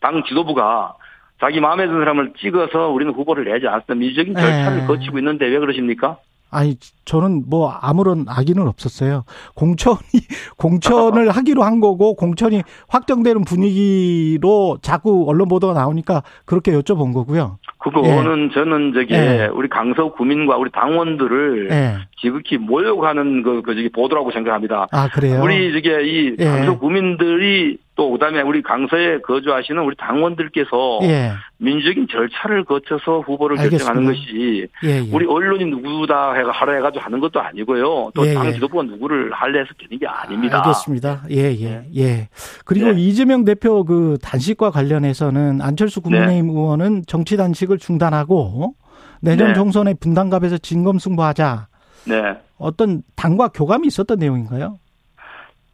당 0.00 0.24
지도부가 0.24 0.94
자기 1.40 1.60
마음에 1.60 1.86
드는 1.86 2.00
사람을 2.00 2.32
찍어서 2.40 2.88
우리는 2.88 3.12
후보를 3.12 3.44
내지 3.44 3.68
않습니다. 3.68 3.94
민주적인 3.94 4.34
절차를 4.34 4.82
예. 4.82 4.86
거치고 4.86 5.18
있는데 5.18 5.46
왜 5.46 5.58
그러십니까? 5.60 6.18
아니 6.50 6.74
저는 7.04 7.44
뭐 7.48 7.70
아무런 7.70 8.26
악의는 8.28 8.66
없었어요. 8.68 9.24
공천이 9.54 9.98
공천을 10.56 11.30
하기로 11.30 11.62
한 11.62 11.80
거고 11.80 12.14
공천이 12.14 12.62
확정되는 12.88 13.44
분위기로 13.44 14.78
자꾸 14.82 15.24
언론 15.28 15.48
보도가 15.48 15.74
나오니까 15.74 16.22
그렇게 16.44 16.72
여쭤본 16.72 17.12
거고요. 17.14 17.58
그거는 17.78 18.50
예. 18.50 18.54
저는 18.54 18.92
저기 18.94 19.14
예. 19.14 19.48
우리 19.52 19.68
강서 19.68 20.12
구민과 20.12 20.56
우리 20.56 20.70
당원들을 20.70 21.68
예. 21.72 21.96
지극히 22.20 22.56
모욕하는 22.56 23.42
그, 23.42 23.62
그 23.62 23.74
저기 23.74 23.88
보도라고 23.88 24.30
생각합니다. 24.30 24.86
아 24.92 25.08
그래요? 25.08 25.42
우리 25.42 25.72
저기 25.72 25.88
이 25.88 26.36
예. 26.38 26.44
강서 26.44 26.78
구민들이 26.78 27.78
또 27.94 28.10
그다음에 28.10 28.40
우리 28.40 28.62
강서에 28.62 29.20
거주하시는 29.20 29.82
우리 29.82 29.96
당원들께서 29.96 31.00
예. 31.02 31.32
민주적인 31.58 32.06
절차를 32.10 32.64
거쳐서 32.64 33.20
후보를 33.20 33.58
알겠습니다. 33.58 33.84
결정하는 33.84 34.06
것이 34.06 34.66
예, 34.84 34.88
예. 34.88 35.10
우리 35.12 35.26
언론이 35.26 35.66
누구다 35.66 36.34
해가 36.34 36.52
하라 36.52 36.74
해가 36.74 36.91
지고 36.92 37.04
하는 37.04 37.20
것도 37.20 37.40
아니고요. 37.40 38.10
또당 38.14 38.46
예, 38.46 38.52
지도부가 38.52 38.82
누구를 38.84 39.32
할래 39.32 39.60
해서 39.60 39.70
되는 39.78 39.98
게 39.98 40.06
아닙니다. 40.06 40.58
알겠습니다. 40.58 41.22
예, 41.30 41.54
예, 41.60 41.84
예. 41.96 42.28
그리고 42.64 42.92
네. 42.92 43.00
이재명 43.00 43.44
대표 43.44 43.84
그 43.84 44.18
단식과 44.22 44.70
관련해서는 44.70 45.60
안철수 45.60 46.00
국민의힘 46.00 46.46
네. 46.46 46.52
의원은 46.52 47.02
정치 47.06 47.36
단식을 47.36 47.78
중단하고 47.78 48.74
내년 49.20 49.48
네. 49.48 49.54
총선에 49.54 49.94
분당갑에서 49.94 50.58
진검승부하자. 50.58 51.68
네. 52.06 52.38
어떤 52.58 53.02
당과 53.16 53.48
교감이 53.48 53.86
있었던 53.86 54.18
내용인가요? 54.18 54.78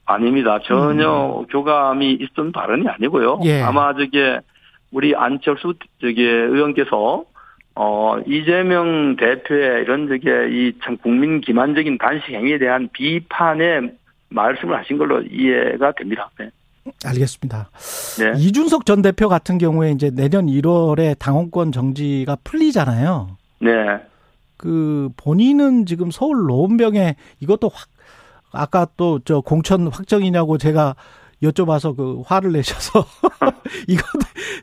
아닙니다. 0.05 0.59
전혀 0.64 1.41
음. 1.41 1.47
교감이 1.47 2.12
있던 2.12 2.53
발언이 2.53 2.89
아니고요. 2.89 3.41
예. 3.45 3.62
아마 3.62 3.93
저게 3.93 4.41
우리 4.91 5.14
안철수 5.14 5.75
저기 6.01 6.23
의원께서 6.23 7.25
어 7.81 8.18
이재명 8.26 9.14
대표의 9.16 9.83
이런 9.85 10.09
저게 10.09 10.49
이 10.51 10.72
참 10.83 10.97
국민 10.97 11.41
기만적인 11.41 11.99
단식 11.99 12.33
행위에 12.35 12.59
대한 12.59 12.89
비판의 12.93 13.93
말씀을 14.31 14.76
하신 14.79 14.99
걸로 14.99 15.22
이해가 15.22 15.93
됩니다. 15.93 16.29
네. 16.39 16.51
알겠습니다. 17.05 17.70
네. 18.18 18.33
이준석 18.37 18.85
전 18.85 19.01
대표 19.03 19.29
같은 19.29 19.59
경우에 19.59 19.93
이제 19.93 20.11
내년 20.11 20.47
1월에 20.47 21.16
당원권 21.18 21.70
정지가 21.70 22.39
풀리잖아요. 22.43 23.37
네. 23.61 23.70
그 24.57 25.09
본인은 25.16 25.87
지금 25.87 26.11
서울 26.11 26.47
노원병에 26.47 27.14
이것도 27.41 27.68
확 27.72 27.89
아까 28.51 28.87
또 28.97 29.20
저 29.24 29.41
공천 29.41 29.87
확정이냐고 29.87 30.59
제가 30.59 30.97
여쭤봐서 31.43 31.97
그 31.97 32.22
화를 32.26 32.53
내셔서 32.53 33.05
이거 33.89 34.03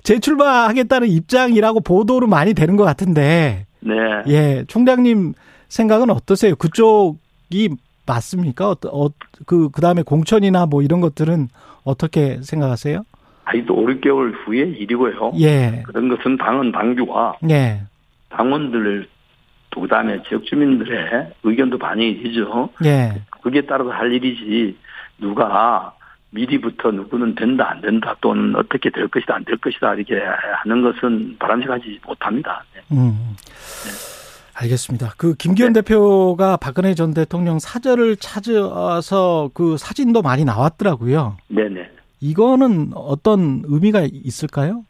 재출마하겠다는 0.03 1.07
입장이라고 1.07 1.81
보도를 1.81 2.27
많이 2.27 2.53
되는 2.53 2.75
것 2.75 2.83
같은데. 2.83 3.65
네. 3.79 3.93
예, 4.27 4.65
총장님 4.67 5.33
생각은 5.67 6.09
어떠세요? 6.09 6.55
그쪽이 6.55 7.69
맞습니까? 8.05 8.71
어, 8.71 8.75
어, 8.91 9.09
그, 9.45 9.69
그 9.69 9.81
다음에 9.81 10.01
공천이나 10.01 10.65
뭐 10.65 10.81
이런 10.81 11.01
것들은 11.01 11.47
어떻게 11.83 12.41
생각하세요? 12.41 13.03
아니, 13.45 13.65
또 13.65 13.75
5, 13.75 13.85
6개월 13.85 14.33
후의 14.43 14.71
일이고요. 14.71 15.33
예. 15.39 15.83
그런 15.85 16.09
것은 16.09 16.37
당은 16.37 16.71
당규와. 16.71 17.35
예. 17.49 17.81
당원들 18.29 19.07
또 19.69 19.81
그다음에 19.81 20.21
지역 20.27 20.45
주민들의 20.45 21.33
의견도 21.43 21.77
반영이 21.77 22.23
되죠. 22.23 22.69
예. 22.85 23.21
그게 23.41 23.61
따라서 23.61 23.91
할 23.91 24.11
일이지 24.11 24.77
누가 25.19 25.94
미리부터 26.35 26.91
누구는 26.91 27.33
된다 27.35 27.69
안 27.71 27.81
된다 27.81 28.15
또는 28.21 28.55
어떻게 28.55 28.89
될 28.89 29.07
것이다 29.07 29.35
안 29.35 29.45
될 29.45 29.57
것이다 29.57 29.95
이렇게 29.95 30.21
하는 30.63 30.81
것은 30.83 31.37
바람직하지 31.39 32.01
못합니다. 32.05 32.63
네. 32.73 32.81
음. 32.91 33.35
네. 33.83 34.15
알겠습니다. 34.57 35.13
그 35.17 35.35
김기현 35.35 35.73
네. 35.73 35.81
대표가 35.81 36.57
박근혜 36.57 36.93
전 36.93 37.13
대통령 37.13 37.59
사절을 37.59 38.17
찾아서 38.17 39.49
그 39.53 39.77
사진도 39.77 40.21
많이 40.21 40.45
나왔더라고요. 40.45 41.37
네네. 41.47 41.89
이거는 42.21 42.91
어떤 42.95 43.63
의미가 43.65 44.07
있을까요? 44.11 44.83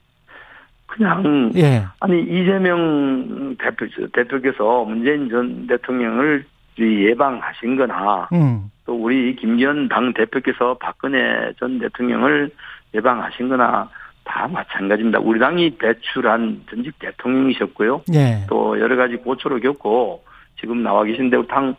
그냥 0.87 1.51
예. 1.55 1.83
아니 1.99 2.21
이재명 2.21 3.55
대표 3.57 3.85
대표께서 4.13 4.85
문재인 4.85 5.29
전 5.29 5.67
대통령을 5.67 6.45
예방하신 6.83 7.75
거나 7.77 8.27
음. 8.33 8.69
또 8.85 8.95
우리 8.95 9.35
김기현 9.35 9.87
당 9.89 10.13
대표께서 10.13 10.77
박근혜 10.79 11.53
전 11.59 11.79
대통령을 11.79 12.51
예방하신 12.93 13.49
거나 13.49 13.89
다 14.23 14.47
마찬가지입니다. 14.47 15.19
우리 15.19 15.39
당이 15.39 15.77
배출한 15.77 16.63
전직 16.69 16.97
대통령이셨고요. 16.99 18.01
예. 18.13 18.45
또 18.49 18.79
여러 18.79 18.95
가지 18.95 19.15
고초를 19.17 19.59
겪고 19.61 20.23
지금 20.59 20.83
나와 20.83 21.03
계신데 21.03 21.47
당 21.47 21.75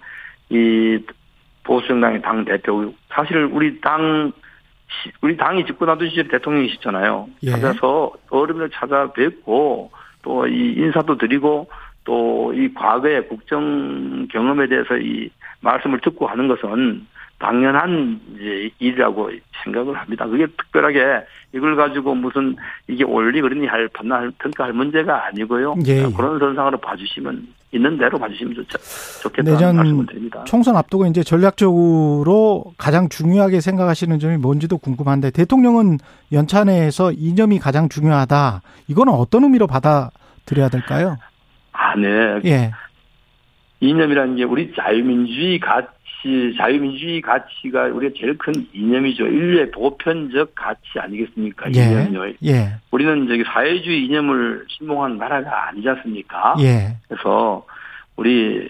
이 0.49 0.99
보수정당의 1.65 2.23
당 2.23 2.45
대표 2.45 2.93
사실 3.09 3.37
우리 3.45 3.81
당 3.81 4.31
우리 5.21 5.37
당이 5.37 5.67
집권하던 5.67 6.09
시절 6.11 6.29
대통령이시잖아요. 6.29 7.29
예. 7.43 7.51
찾아서 7.51 8.13
어른을 8.31 8.71
찾아뵙고 8.71 9.91
또 10.23 10.47
이 10.47 10.75
인사도 10.77 11.19
드리고 11.19 11.69
또 12.07 12.37
이 12.57 12.73
과거의 12.73 13.29
국정 13.29 14.27
경험에 14.29 14.67
대해서 14.69 14.97
이 14.97 15.29
말씀을 15.61 16.01
듣고 16.01 16.27
하는 16.27 16.49
것은 16.49 17.07
당연한 17.39 18.19
이제 18.35 18.71
일이라고 18.79 19.31
생각을 19.63 19.95
합니다. 19.95 20.27
그게 20.27 20.47
특별하게 20.47 21.27
이걸 21.53 21.77
가지고 21.77 22.15
무슨 22.15 22.57
이게 22.89 23.05
옳리 23.05 23.43
그러니 23.43 23.67
할 23.67 23.89
판단할 23.89 24.33
평가할 24.39 24.73
문제가 24.73 25.27
아니고요. 25.27 25.75
예, 25.87 26.05
예. 26.05 26.13
그런 26.17 26.39
선상으로 26.39 26.79
봐주시면 26.79 27.47
있는 27.73 27.99
대로 27.99 28.19
봐주시면 28.19 28.55
좋죠. 28.55 28.79
좋겠다는 29.23 29.77
말씀을 29.77 30.07
드립니다. 30.07 30.45
총선 30.47 30.77
앞두고 30.77 31.05
이제 31.07 31.23
전략적으로 31.23 32.73
가장 32.79 33.11
중요하게 33.11 33.61
생각하시는 33.61 34.19
점이 34.19 34.39
뭔지도 34.39 34.79
궁금한데 34.79 35.31
대통령은 35.33 35.99
연차 36.33 36.65
내에서 36.65 37.13
이념이 37.13 37.59
가장 37.59 37.91
중요하다. 37.91 38.63
이거는 38.89 39.13
어떤 39.13 39.45
의미로 39.45 39.67
받아들여야 39.67 40.71
될까요? 40.71 41.19
아, 41.77 41.95
네. 41.97 42.41
예. 42.45 42.71
이념이라는 43.81 44.37
게 44.37 44.45
우리 44.45 44.73
자유민주주의 44.75 45.61
가치 45.61 46.55
자유민주주의 46.57 47.21
가치가 47.21 47.85
우리가 47.85 48.15
제일 48.19 48.39
큰 48.39 48.53
이념이죠. 48.73 49.27
인류의 49.27 49.71
보편적 49.71 50.55
가치 50.55 50.99
아니겠습니까? 50.99 51.71
예. 51.75 51.85
이념요. 51.85 52.33
예. 52.45 52.75
우리는 52.91 53.29
저기 53.29 53.45
사회주의 53.45 54.05
이념을 54.07 54.65
신봉한 54.69 55.19
나라가 55.19 55.69
아니지 55.69 55.89
않습니까? 55.89 56.55
예. 56.61 56.97
그래서 57.09 57.67
우리 58.17 58.69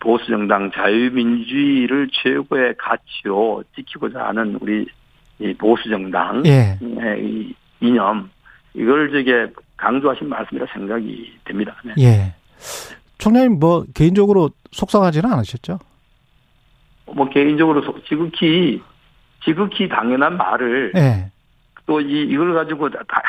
보수정당 0.00 0.72
자유민주주의를 0.72 2.08
최고의 2.12 2.74
가치로 2.78 3.62
지키고자 3.76 4.26
하는 4.26 4.58
우리 4.60 4.86
이 5.38 5.54
보수정당 5.54 6.42
예. 6.46 6.78
이 7.20 7.54
이념 7.80 8.28
이걸 8.74 9.10
저게 9.10 9.52
강조하신 9.76 10.28
말씀이라 10.28 10.66
생각이 10.72 11.38
됩니다. 11.44 11.76
네. 11.84 11.94
예. 11.98 12.34
총장님 13.18 13.58
뭐 13.58 13.84
개인적으로 13.94 14.50
속상하지는 14.72 15.30
않으셨죠? 15.30 15.78
뭐 17.06 17.28
개인적으로 17.28 17.82
지극히 18.04 18.82
지극히 19.44 19.88
당연한 19.88 20.36
말을 20.36 20.92
네. 20.94 21.30
또 21.86 22.00
이, 22.00 22.22
이걸 22.22 22.54
가지고 22.54 22.88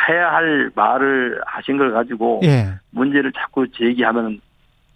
해야 0.09 0.31
할 0.31 0.69
말을 0.75 1.41
하신 1.45 1.77
걸 1.77 1.93
가지고 1.93 2.41
네. 2.43 2.67
문제를 2.91 3.31
자꾸 3.31 3.65
제기하면 3.71 4.41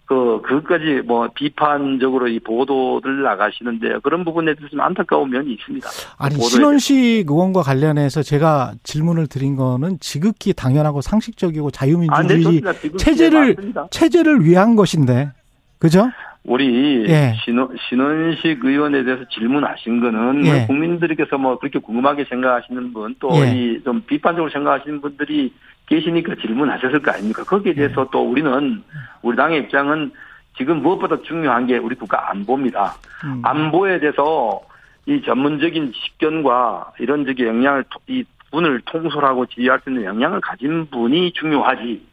그 0.06 0.40
그것까지 0.42 1.02
뭐 1.04 1.28
비판적으로 1.34 2.28
이 2.28 2.38
보도들 2.38 3.22
나가시는데 3.22 3.98
그런 4.04 4.24
부분에 4.24 4.54
대해서 4.54 4.70
좀 4.70 4.80
안타까운 4.80 5.30
면이 5.30 5.52
있습니다. 5.54 5.88
아니 6.16 6.40
신원식 6.40 7.28
의원과 7.28 7.62
관련해서 7.62 8.22
제가 8.22 8.74
질문을 8.84 9.26
드린 9.26 9.56
거는 9.56 9.98
지극히 10.00 10.52
당연하고 10.52 11.00
상식적이고 11.00 11.72
자유민주주의 11.72 12.62
아, 12.64 12.72
네, 12.72 12.96
체제를 12.96 13.56
체제를 13.90 14.44
위한 14.44 14.76
것인데 14.76 15.32
그죠? 15.78 16.08
우리 16.46 17.04
예. 17.08 17.34
신원, 17.44 17.76
신원식 17.88 18.64
의원에 18.64 19.02
대해서 19.02 19.24
질문하신 19.28 20.00
거는 20.00 20.46
예. 20.46 20.66
국민들께서 20.66 21.36
뭐 21.38 21.58
그렇게 21.58 21.80
궁금하게 21.80 22.24
생각하시는 22.24 22.92
분 22.92 23.16
또 23.18 23.30
이좀 23.44 23.96
예. 23.96 24.06
비판적으로 24.06 24.50
생각하시는 24.50 25.00
분들이 25.00 25.52
계시니까 25.86 26.36
질문하셨을 26.40 27.02
거 27.02 27.10
아닙니까? 27.10 27.42
거기에 27.44 27.72
예. 27.72 27.74
대해서 27.74 28.08
또 28.12 28.30
우리는 28.30 28.82
우리 29.22 29.36
당의 29.36 29.60
입장은 29.62 30.12
지금 30.56 30.82
무엇보다 30.82 31.20
중요한 31.22 31.66
게 31.66 31.78
우리 31.78 31.94
국가 31.96 32.30
안보입니다. 32.30 32.94
음. 33.24 33.42
안보에 33.44 33.98
대해서 33.98 34.60
이 35.06 35.20
전문적인 35.22 35.92
식견과 35.94 36.92
이런 37.00 37.26
적의 37.26 37.46
영향을 37.46 37.84
이 38.06 38.24
분을 38.52 38.80
통솔하고 38.86 39.46
지휘할 39.46 39.80
수 39.82 39.90
있는 39.90 40.04
영향을 40.04 40.40
가진 40.40 40.86
분이 40.86 41.32
중요하지. 41.32 42.06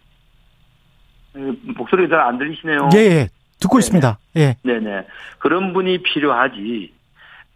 목소리가 1.78 2.10
잘 2.18 2.20
안 2.28 2.38
들리시네요. 2.38 2.90
예, 2.96 3.00
예. 3.00 3.30
듣고 3.64 3.78
네네. 3.78 3.80
있습니다. 3.80 4.18
예. 4.38 4.58
네네. 4.64 5.08
그런 5.40 5.74
분이 5.74 6.04
필요하지. 6.04 6.94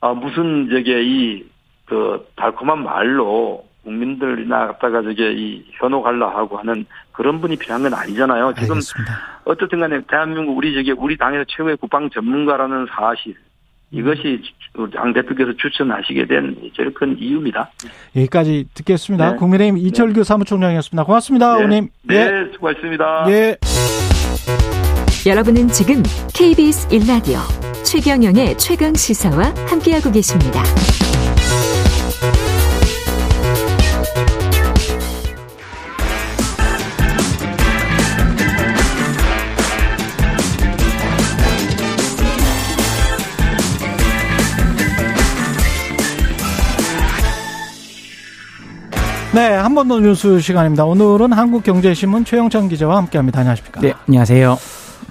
어, 0.02 0.14
무슨 0.16 0.70
저게 0.70 1.04
이 1.04 1.58
그 1.88 2.28
달콤한 2.36 2.84
말로 2.84 3.66
국민들이나 3.84 4.68
갖다가 4.68 5.02
저게 5.02 5.32
이 5.32 5.64
현혹하려 5.80 6.28
하고 6.28 6.58
하는 6.58 6.86
그런 7.14 7.40
분이 7.40 7.56
필요한 7.56 7.82
건 7.84 7.94
아니잖아요. 7.94 8.54
지금 8.56 8.76
알겠습니다. 8.76 9.14
어떻든 9.46 9.80
간에 9.80 10.02
대한민국 10.10 10.58
우리 10.58 10.76
저게 10.76 10.92
우리 10.92 11.18
당에서 11.18 11.46
최고의 11.48 11.78
국방 11.78 12.10
전문가라는 12.10 12.88
사실 12.94 13.36
이것이 13.92 14.42
당 14.94 15.14
대표께서 15.14 15.54
추천하시게 15.54 16.26
된 16.26 16.58
제일 16.76 16.94
큰 16.94 17.18
이유입니다. 17.18 17.72
여기까지 18.18 18.68
듣겠습니다. 18.74 19.32
네. 19.32 19.38
국민의힘 19.38 19.78
이철규 19.78 20.26
사무총장이었습니다. 20.26 21.06
고맙습니다, 21.06 21.54
네. 21.54 21.56
의원님. 21.60 21.88
네, 22.04 22.52
수고하셨습니다. 22.52 23.26
예. 23.30 23.56
여러분은 25.28 25.68
지금 25.74 26.02
KBS 26.34 26.88
1라디오 26.88 27.40
최경영의 27.84 28.58
최강 28.58 28.94
시사와 28.96 29.54
함께하고 29.68 30.10
계십니다. 30.10 30.64
네, 49.34 49.50
한 49.56 49.76
번 49.76 49.88
더 49.88 50.00
뉴스 50.00 50.40
시간입니다. 50.40 50.86
오늘은 50.86 51.32
한국경제신문 51.34 52.26
최영찬 52.26 52.70
기자와 52.70 52.98
함께합니다. 52.98 53.40
안녕하십니까? 53.42 53.82
네, 53.82 53.94
안녕하세요. 54.08 54.58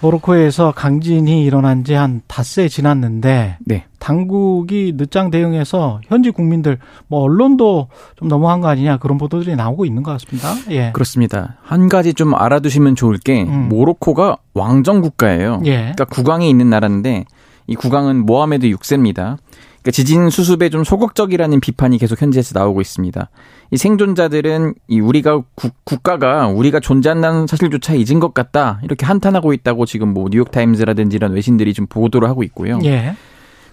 모로코에서 0.00 0.72
강진이 0.72 1.44
일어난 1.44 1.84
지 1.84 1.94
한 1.94 2.20
닷새 2.26 2.68
지났는데 2.68 3.56
네. 3.64 3.84
당국이 3.98 4.92
늦장 4.96 5.30
대응해서 5.30 6.00
현지 6.06 6.30
국민들 6.30 6.78
뭐 7.08 7.20
언론도 7.20 7.88
좀 8.16 8.28
너무한 8.28 8.60
거 8.60 8.68
아니냐 8.68 8.98
그런 8.98 9.18
보도들이 9.18 9.56
나오고 9.56 9.84
있는 9.86 10.02
것 10.02 10.12
같습니다. 10.12 10.54
예. 10.70 10.92
그렇습니다. 10.92 11.56
한 11.62 11.88
가지 11.88 12.12
좀 12.14 12.34
알아두시면 12.34 12.94
좋을 12.94 13.18
게 13.18 13.42
음. 13.44 13.68
모로코가 13.68 14.36
왕정 14.54 15.00
국가예요. 15.00 15.60
예. 15.64 15.76
그러니까 15.94 16.04
국왕이 16.04 16.48
있는 16.50 16.70
나라인데 16.70 17.24
이 17.66 17.74
국왕은 17.74 18.26
모하메드 18.26 18.68
6세입니다. 18.68 19.38
그러니까 19.86 19.92
지진 19.92 20.30
수습에 20.30 20.68
좀 20.68 20.82
소극적이라는 20.82 21.60
비판이 21.60 21.98
계속 21.98 22.20
현지에서 22.20 22.58
나오고 22.58 22.80
있습니다. 22.80 23.30
이 23.70 23.76
생존자들은 23.76 24.74
이 24.88 24.98
우리가 24.98 25.42
국, 25.54 25.72
국가가 25.84 26.48
우리가 26.48 26.80
존재한다는 26.80 27.46
사실조차 27.46 27.94
잊은 27.94 28.18
것 28.18 28.34
같다 28.34 28.80
이렇게 28.82 29.06
한탄하고 29.06 29.52
있다고 29.52 29.86
지금 29.86 30.12
뭐 30.12 30.28
뉴욕 30.28 30.50
타임즈라든지 30.50 31.14
이런 31.14 31.32
외신들이 31.34 31.72
좀 31.72 31.86
보도를 31.86 32.28
하고 32.28 32.42
있고요. 32.42 32.80
예. 32.84 33.14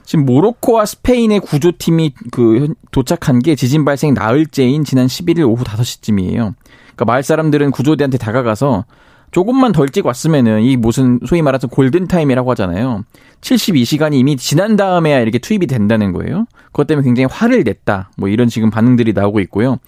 지금 0.05 0.26
모로코와 0.26 0.86
스페인의 0.86 1.39
구조팀이 1.39 2.14
그 2.32 2.76
도착한 2.91 3.39
게 3.39 3.55
지진 3.55 3.84
발생 3.84 4.14
나흘째인 4.14 4.84
지난 4.84 5.07
11일 5.07 5.49
오후 5.49 5.64
5시쯤이에요. 5.64 6.53
그러니까 6.93 7.05
마을 7.05 7.24
사람들은 7.24 7.72
구조대한테 7.72 8.20
다가가서 8.20 8.86
조금만 9.34 9.72
더 9.72 9.89
일찍 9.89 10.08
왔으면은 10.08 10.62
이 10.62 10.78
무슨 10.78 11.20
소위 11.28 11.42
말해서 11.42 11.68
골든 11.68 12.08
타임이라고 12.08 12.52
하잖아요. 12.52 13.04
72시간이 13.42 14.14
이미 14.14 14.38
지난 14.38 14.76
다음에야 14.76 15.20
이렇게 15.20 15.40
투입이 15.40 15.66
된다는 15.66 16.14
거예요. 16.14 16.46
그것 16.68 16.86
때문에 16.86 17.04
굉장히 17.04 17.28
화를 17.32 17.64
냈다. 17.64 18.12
뭐 18.16 18.30
이런 18.30 18.48
지금 18.48 18.70
반응들이 18.70 19.14
나오고 19.14 19.40
있고요. 19.42 19.80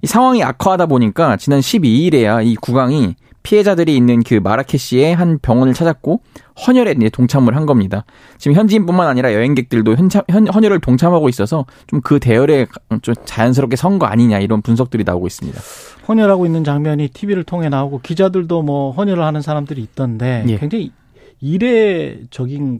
이 0.00 0.06
상황이 0.06 0.42
악화하다 0.42 0.86
보니까 0.86 1.36
지난 1.36 1.60
12일에야 1.60 2.44
이 2.44 2.56
국왕이 2.56 3.14
피해자들이 3.44 3.94
있는 3.94 4.22
그 4.24 4.34
마라케시의 4.42 5.14
한 5.14 5.38
병원을 5.38 5.74
찾았고 5.74 6.20
헌혈에 6.66 6.94
동참을 7.12 7.54
한 7.54 7.66
겁니다. 7.66 8.04
지금 8.38 8.56
현지인뿐만 8.56 9.06
아니라 9.06 9.32
여행객들도 9.34 9.94
현참, 9.94 10.22
현, 10.28 10.48
헌혈을 10.48 10.80
동참하고 10.80 11.28
있어서 11.28 11.64
좀 11.86 12.00
그 12.02 12.18
대열에 12.18 12.66
좀 13.02 13.14
자연스럽게 13.24 13.76
선 13.76 13.98
거 13.98 14.06
아니냐 14.06 14.40
이런 14.40 14.60
분석들이 14.62 15.04
나오고 15.04 15.26
있습니다. 15.28 15.60
헌혈하고 16.08 16.46
있는 16.46 16.64
장면이 16.64 17.08
TV를 17.08 17.44
통해 17.44 17.68
나오고 17.68 18.00
기자들도 18.02 18.62
뭐 18.62 18.90
헌혈을 18.92 19.22
하는 19.22 19.40
사람들이 19.42 19.80
있던데 19.82 20.44
예. 20.48 20.56
굉장히 20.58 20.90
이례적인 21.40 22.78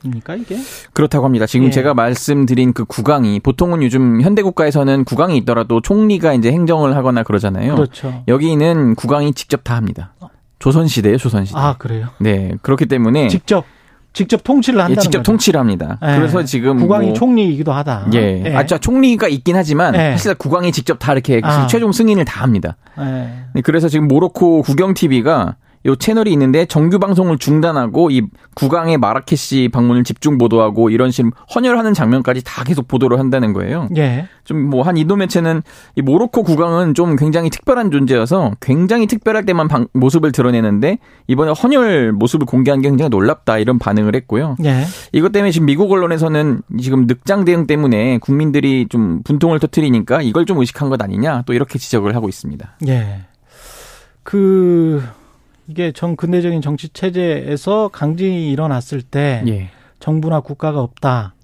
겁니까 0.00 0.34
이게? 0.34 0.56
그렇다고 0.92 1.24
합니다. 1.24 1.46
지금 1.46 1.66
예. 1.66 1.70
제가 1.70 1.94
말씀드린 1.94 2.72
그 2.72 2.84
국왕이 2.84 3.40
보통은 3.40 3.82
요즘 3.82 4.20
현대 4.20 4.42
국가에서는 4.42 5.04
국왕이 5.04 5.36
있더라도 5.38 5.80
총리가 5.80 6.34
이제 6.34 6.50
행정을 6.50 6.96
하거나 6.96 7.22
그러잖아요. 7.22 7.74
그렇죠. 7.74 8.22
여기는 8.28 8.94
국왕이 8.96 9.34
직접 9.34 9.62
다 9.64 9.76
합니다. 9.76 10.14
조선 10.58 10.86
시대예요, 10.86 11.16
조선 11.16 11.44
시대. 11.44 11.58
아 11.58 11.76
그래요. 11.78 12.08
네, 12.18 12.52
그렇기 12.62 12.86
때문에 12.86 13.28
직접 13.28 13.64
직접 14.12 14.42
통치를 14.42 14.78
예, 14.78 14.82
한다는 14.82 15.00
직접 15.00 15.18
거죠. 15.20 15.30
통치를 15.30 15.60
합니다. 15.60 15.98
예. 16.02 16.16
그래서 16.16 16.42
지금 16.44 16.78
국왕이 16.80 17.06
뭐 17.06 17.14
총리이기도 17.14 17.72
하다. 17.72 18.08
예. 18.14 18.54
아, 18.56 18.66
자, 18.66 18.76
총리가 18.78 19.28
있긴 19.28 19.54
하지만 19.56 19.94
예. 19.94 20.12
사실 20.12 20.34
국왕이 20.34 20.72
직접 20.72 20.98
다 20.98 21.12
이렇게 21.12 21.40
아. 21.44 21.66
최종 21.68 21.92
승인을 21.92 22.24
다 22.24 22.42
합니다. 22.42 22.76
예. 22.98 23.30
네, 23.54 23.62
그래서 23.62 23.88
지금 23.88 24.08
모로코 24.08 24.62
국영 24.62 24.94
TV가 24.94 25.56
요 25.86 25.96
채널이 25.96 26.30
있는데 26.32 26.66
정규 26.66 26.98
방송을 26.98 27.38
중단하고 27.38 28.10
이 28.10 28.22
국왕의 28.54 28.98
마라케시 28.98 29.70
방문을 29.72 30.04
집중 30.04 30.36
보도하고 30.36 30.90
이런 30.90 31.10
식으로 31.10 31.32
헌혈하는 31.54 31.94
장면까지 31.94 32.42
다 32.44 32.64
계속 32.64 32.86
보도를 32.86 33.18
한다는 33.18 33.54
거예요. 33.54 33.88
예. 33.96 34.28
좀뭐한 34.44 34.98
인도 34.98 35.16
매체는 35.16 35.62
이 35.96 36.02
모로코 36.02 36.42
국왕은 36.42 36.92
좀 36.92 37.16
굉장히 37.16 37.48
특별한 37.48 37.90
존재여서 37.90 38.52
굉장히 38.60 39.06
특별할 39.06 39.46
때만 39.46 39.68
방- 39.68 39.86
모습을 39.94 40.32
드러내는데 40.32 40.98
이번에 41.28 41.52
헌혈 41.52 42.12
모습을 42.12 42.44
공개한 42.44 42.82
게 42.82 42.90
굉장히 42.90 43.08
놀랍다 43.08 43.56
이런 43.56 43.78
반응을 43.78 44.14
했고요. 44.16 44.56
예. 44.64 44.84
이것 45.12 45.32
때문에 45.32 45.50
지금 45.50 45.64
미국 45.66 45.90
언론에서는 45.90 46.60
지금 46.78 47.06
늑장 47.06 47.46
대응 47.46 47.66
때문에 47.66 48.18
국민들이 48.18 48.86
좀 48.90 49.22
분통을 49.22 49.58
터뜨리니까 49.60 50.20
이걸 50.20 50.44
좀 50.44 50.58
의식한 50.58 50.90
것 50.90 51.00
아니냐 51.00 51.44
또 51.46 51.54
이렇게 51.54 51.78
지적을 51.78 52.14
하고 52.14 52.28
있습니다. 52.28 52.76
예. 52.88 53.20
그 54.22 55.02
이게 55.70 55.92
전 55.92 56.16
근대적인 56.16 56.62
정치 56.62 56.88
체제에서 56.88 57.88
강진이 57.88 58.50
일어났을 58.50 59.02
때 59.02 59.42
예. 59.46 59.70
정부나 60.00 60.40
국가가 60.40 60.80
없다. 60.80 61.34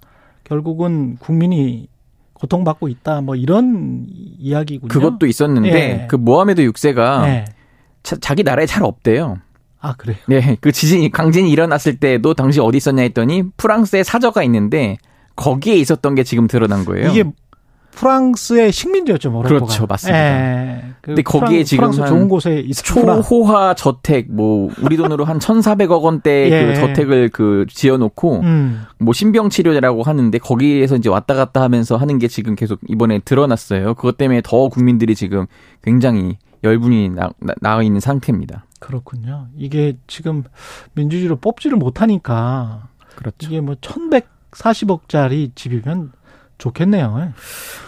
결국은 0.44 1.16
국민이 1.18 1.88
고통받고 2.34 2.88
있다. 2.88 3.20
뭐 3.20 3.36
이런 3.36 4.06
이야기군요. 4.10 4.88
그것도 4.88 5.26
있었는데 5.26 5.70
예. 6.02 6.06
그 6.08 6.16
모하메드 6.16 6.62
6세가 6.70 7.24
예. 7.26 7.44
자 8.02 8.34
기 8.34 8.42
나라에 8.42 8.66
잘 8.66 8.82
없대요. 8.84 9.38
아 9.80 9.94
그래요. 9.94 10.16
네, 10.26 10.56
그 10.60 10.72
지진이 10.72 11.10
강진이 11.12 11.50
일어났을 11.50 11.96
때도 11.96 12.34
당시 12.34 12.60
어디 12.60 12.78
있었냐 12.78 13.02
했더니 13.02 13.44
프랑스에 13.56 14.02
사저가 14.02 14.42
있는데 14.44 14.96
거기에 15.36 15.74
있었던 15.76 16.14
게 16.14 16.24
지금 16.24 16.46
드러난 16.48 16.84
거예요. 16.84 17.10
이게 17.10 17.24
프랑스의 17.96 18.70
식민지였죠, 18.72 19.30
모로코가. 19.30 19.48
그렇죠, 19.66 19.86
맞습니다. 19.86 20.18
예. 20.18 20.82
그 21.00 21.06
근데 21.06 21.22
거기에 21.22 21.58
프랑- 21.60 21.64
지금 21.64 21.80
프랑스 21.82 22.00
한 22.02 22.08
좋은 22.08 22.28
곳에 22.28 22.60
있었구나. 22.60 23.22
초호화 23.22 23.74
저택 23.74 24.26
뭐 24.30 24.70
우리 24.82 24.96
돈으로 24.96 25.24
한 25.24 25.38
1,400억 25.38 26.02
원대 26.02 26.48
예. 26.52 26.66
그 26.66 26.74
저택을 26.80 27.30
그 27.30 27.64
지어 27.68 27.96
놓고 27.96 28.40
음. 28.40 28.82
뭐 28.98 29.12
신병 29.14 29.48
치료라고 29.50 30.02
하는데 30.02 30.38
거기에서 30.38 30.96
이제 30.96 31.08
왔다 31.08 31.34
갔다 31.34 31.62
하면서 31.62 31.96
하는 31.96 32.18
게 32.18 32.28
지금 32.28 32.54
계속 32.54 32.80
이번에 32.88 33.18
드러났어요. 33.20 33.94
그것 33.94 34.16
때문에 34.16 34.42
더 34.44 34.68
국민들이 34.68 35.14
지금 35.14 35.46
굉장히 35.82 36.36
열분이 36.64 37.10
나, 37.10 37.30
나, 37.40 37.54
나 37.60 37.82
있는 37.82 38.00
상태입니다. 38.00 38.64
그렇군요. 38.80 39.46
이게 39.56 39.96
지금 40.06 40.42
민주주의로 40.94 41.36
뽑지를 41.36 41.76
못하니까 41.78 42.88
그렇죠. 43.16 43.36
이게 43.40 43.60
뭐 43.60 43.74
1140억짜리 43.76 45.50
집이면 45.54 46.12
좋겠네요. 46.58 47.32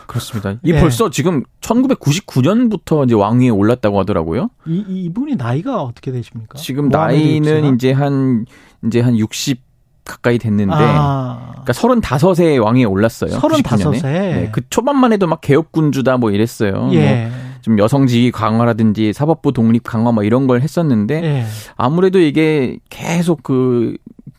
그렇습니다. 0.06 0.52
이 0.62 0.72
예. 0.72 0.80
벌써 0.80 1.10
지금 1.10 1.42
1999년부터 1.60 3.04
이제 3.04 3.14
왕위에 3.14 3.48
올랐다고 3.50 3.98
하더라고요. 4.00 4.50
이, 4.66 4.84
이- 4.88 5.04
이분이 5.04 5.36
나이가 5.36 5.82
어떻게 5.82 6.12
되십니까? 6.12 6.58
지금 6.58 6.88
모하메드 6.88 7.18
나이는? 7.48 7.74
이제 7.74 7.92
한 7.92 8.44
이제 8.84 9.00
한 9.00 9.16
60 9.18 9.60
가까이 10.04 10.38
됐는데 10.38 10.72
아, 10.74 11.52
그러니까 11.64 11.72
35세에 11.74 12.62
왕위에 12.62 12.84
올랐어요. 12.84 13.30
35 13.30 13.76
세? 13.94 14.00
99년에. 14.00 14.02
네, 14.02 14.48
그 14.52 14.62
초반만 14.70 15.12
해도 15.12 15.26
막 15.26 15.40
개혁군주다 15.42 16.16
뭐 16.16 16.30
이랬어요. 16.30 16.72
뭐 16.86 16.94
예. 16.94 17.30
좀 17.60 17.78
여성 17.78 18.06
지위 18.06 18.30
강화라든지 18.30 19.12
사법부 19.12 19.52
독립 19.52 19.82
강화 19.82 20.10
뭐 20.12 20.22
이런 20.24 20.46
걸 20.46 20.62
했었는데 20.62 21.22
예. 21.22 21.44
아무래도 21.76 22.18
이게 22.18 22.78
계속 22.90 23.42
그 23.42 23.96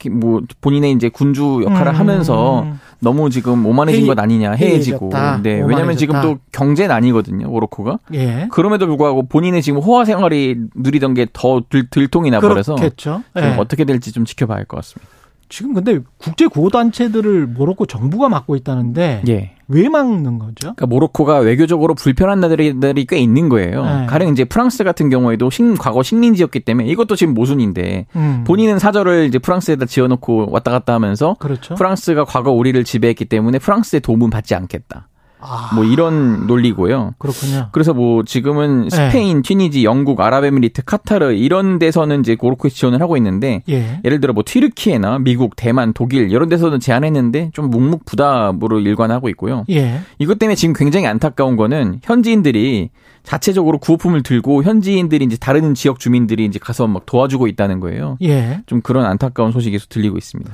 뭐 0.10 0.40
본인의 0.62 0.94
이제 0.94 1.10
군주 1.10 1.60
역할을 1.66 1.92
음, 1.92 2.00
하면서 2.00 2.66
너무 3.02 3.30
지금 3.30 3.66
오만해진 3.66 4.04
해이- 4.04 4.08
것 4.08 4.20
아니냐 4.20 4.52
해해지고. 4.52 5.10
네 5.42 5.62
왜냐면 5.62 5.96
지금. 5.98 6.22
또 6.22 6.38
경제 6.52 6.86
난이거든요 6.88 7.50
오로코가 7.50 8.00
예. 8.14 8.48
그럼에도 8.52 8.88
불구하고 8.88 9.28
본인의 9.28 9.62
지금 9.62 9.80
호화 9.82 10.04
생활이 10.06 10.58
누리던 10.76 11.14
게 11.14 11.28
더 11.32 11.62
들통이 11.92 12.30
나버려서 12.32 12.76
그렇겠죠. 12.76 13.24
좀 13.34 13.44
예. 13.44 13.56
어떻게 13.58 13.86
될지 13.86 14.12
좀 14.12 14.26
지켜봐야 14.26 14.58
할 14.58 14.66
것 14.66 14.78
같습니다. 14.78 15.10
지금 15.50 15.74
근데 15.74 16.00
국제 16.18 16.46
구호 16.48 16.70
단체들을 16.70 17.48
모로코 17.48 17.88
정부가 17.88 18.30
맡고 18.30 18.56
있다는데 18.56 19.24
예. 19.28 19.52
왜 19.68 19.90
막는 19.90 20.40
거죠? 20.40 20.54
그러니까 20.62 20.86
모로코가 20.86 21.40
외교적으로 21.40 21.96
불편한 21.96 22.40
나라들이 22.40 23.06
꽤 23.06 23.18
있는 23.18 23.50
거예요. 23.50 23.84
네. 23.84 24.06
가령 24.08 24.30
이제 24.30 24.46
프랑스 24.46 24.84
같은 24.84 25.10
경우에도 25.10 25.50
식, 25.50 25.64
과거 25.78 26.02
식민지였기 26.02 26.62
때문에 26.62 26.88
이것도 26.88 27.16
지금 27.16 27.34
모순인데 27.34 28.06
음. 28.16 28.44
본인은 28.48 28.80
사절을 28.80 29.26
이제 29.26 29.38
프랑스에다 29.38 29.86
지어놓고 29.86 30.50
왔다 30.52 30.72
갔다 30.72 30.94
하면서 30.94 31.36
그렇죠. 31.40 31.76
프랑스가 31.76 32.26
과거 32.26 32.52
우리를 32.52 32.84
지배했기 32.84 33.26
때문에 33.26 33.60
프랑스의 33.60 34.02
도움은 34.02 34.30
받지 34.30 34.56
않겠다. 34.56 35.09
아, 35.42 35.72
뭐 35.74 35.86
이런 35.86 36.48
논리고요. 36.48 37.14
그렇군요. 37.18 37.70
그래서 37.72 37.94
뭐 37.94 38.24
지금은 38.24 38.90
스페인, 38.90 39.42
튀니지, 39.42 39.84
영국, 39.84 40.20
아랍에미리트, 40.20 40.84
카타르 40.84 41.34
이런 41.34 41.80
데서는 41.80 42.20
이제 42.20 42.36
고로코에 42.36 42.70
지원을 42.70 43.02
하고 43.02 43.16
있는데 43.18 43.64
예. 43.70 44.02
예를 44.04 44.20
들어 44.20 44.34
뭐 44.34 44.44
튀르키예나 44.46 45.20
미국, 45.20 45.56
대만, 45.56 45.94
독일 45.94 46.32
이런 46.32 46.50
데서는 46.50 46.80
제안했는데 46.80 47.52
좀 47.54 47.70
묵묵부답으로 47.70 48.80
일관하고 48.80 49.30
있고요. 49.30 49.64
예. 49.70 50.02
이것 50.20 50.40
때문에 50.40 50.56
지금 50.56 50.74
굉장히 50.74 51.08
안타까운 51.08 51.56
거는 51.56 52.02
현지인들이 52.04 52.90
자체적으로 53.24 53.78
구호품을 53.78 54.24
들고 54.24 54.64
현지인들이 54.64 55.24
이제 55.26 55.38
다른 55.38 55.74
지역 55.74 56.00
주민들이 56.00 56.46
이제 56.46 56.60
가서 56.60 56.88
막 56.88 57.06
도와주고 57.06 57.48
있다는 57.48 57.80
거예요. 57.80 58.18
예. 58.22 58.62
좀 58.66 58.82
그런 58.82 59.06
안타까운 59.06 59.52
소식이 59.52 59.74
계속 59.74 59.90
들리고 59.90 60.18
있습니다. 60.18 60.52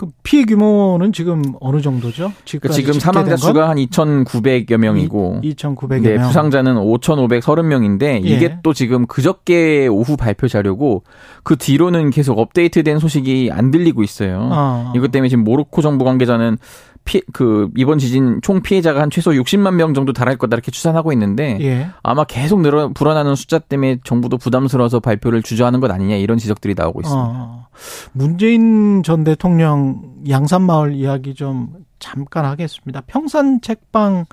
그 0.00 0.06
피해 0.22 0.46
규모는 0.46 1.12
지금 1.12 1.42
어느 1.60 1.82
정도죠? 1.82 2.32
그러니까 2.46 2.70
지금 2.70 2.94
사망자 2.98 3.36
수가 3.36 3.68
한 3.68 3.76
2,900여 3.76 4.78
명이고 4.78 5.42
2,900여 5.44 6.00
네, 6.00 6.16
명. 6.16 6.26
부상자는 6.26 6.76
5,530명인데 6.76 8.24
이게 8.24 8.44
예. 8.46 8.58
또 8.62 8.72
지금 8.72 9.06
그저께 9.06 9.88
오후 9.88 10.16
발표 10.16 10.48
자료고 10.48 11.02
그 11.42 11.58
뒤로는 11.58 12.08
계속 12.08 12.38
업데이트된 12.38 12.98
소식이 12.98 13.50
안 13.52 13.70
들리고 13.70 14.02
있어요. 14.02 14.48
어. 14.50 14.92
이것 14.96 15.10
때문에 15.10 15.28
지금 15.28 15.44
모로코 15.44 15.82
정부 15.82 16.06
관계자는 16.06 16.56
피, 17.04 17.22
그 17.32 17.70
이번 17.76 17.98
지진 17.98 18.40
총 18.42 18.62
피해자가 18.62 19.00
한 19.00 19.10
최소 19.10 19.30
60만 19.32 19.74
명 19.74 19.94
정도 19.94 20.12
달할 20.12 20.36
거다 20.36 20.54
이렇게 20.54 20.70
추산하고 20.70 21.12
있는데 21.12 21.58
예. 21.60 21.88
아마 22.02 22.24
계속 22.24 22.60
늘어 22.60 22.88
불어나는 22.88 23.34
숫자 23.34 23.58
때문에 23.58 23.98
정부도 24.04 24.38
부담스러워서 24.38 25.00
발표를 25.00 25.42
주저하는 25.42 25.80
것 25.80 25.90
아니냐 25.90 26.16
이런 26.16 26.38
지적들이 26.38 26.74
나오고 26.76 27.00
있습니다. 27.00 27.28
어. 27.28 27.66
문재인 28.12 29.02
전 29.02 29.24
대통령 29.24 30.02
양산마을 30.28 30.94
이야기 30.94 31.34
좀 31.34 31.68
잠깐 31.98 32.44
하겠습니다. 32.44 33.02
평산 33.06 33.60
책방 33.60 34.26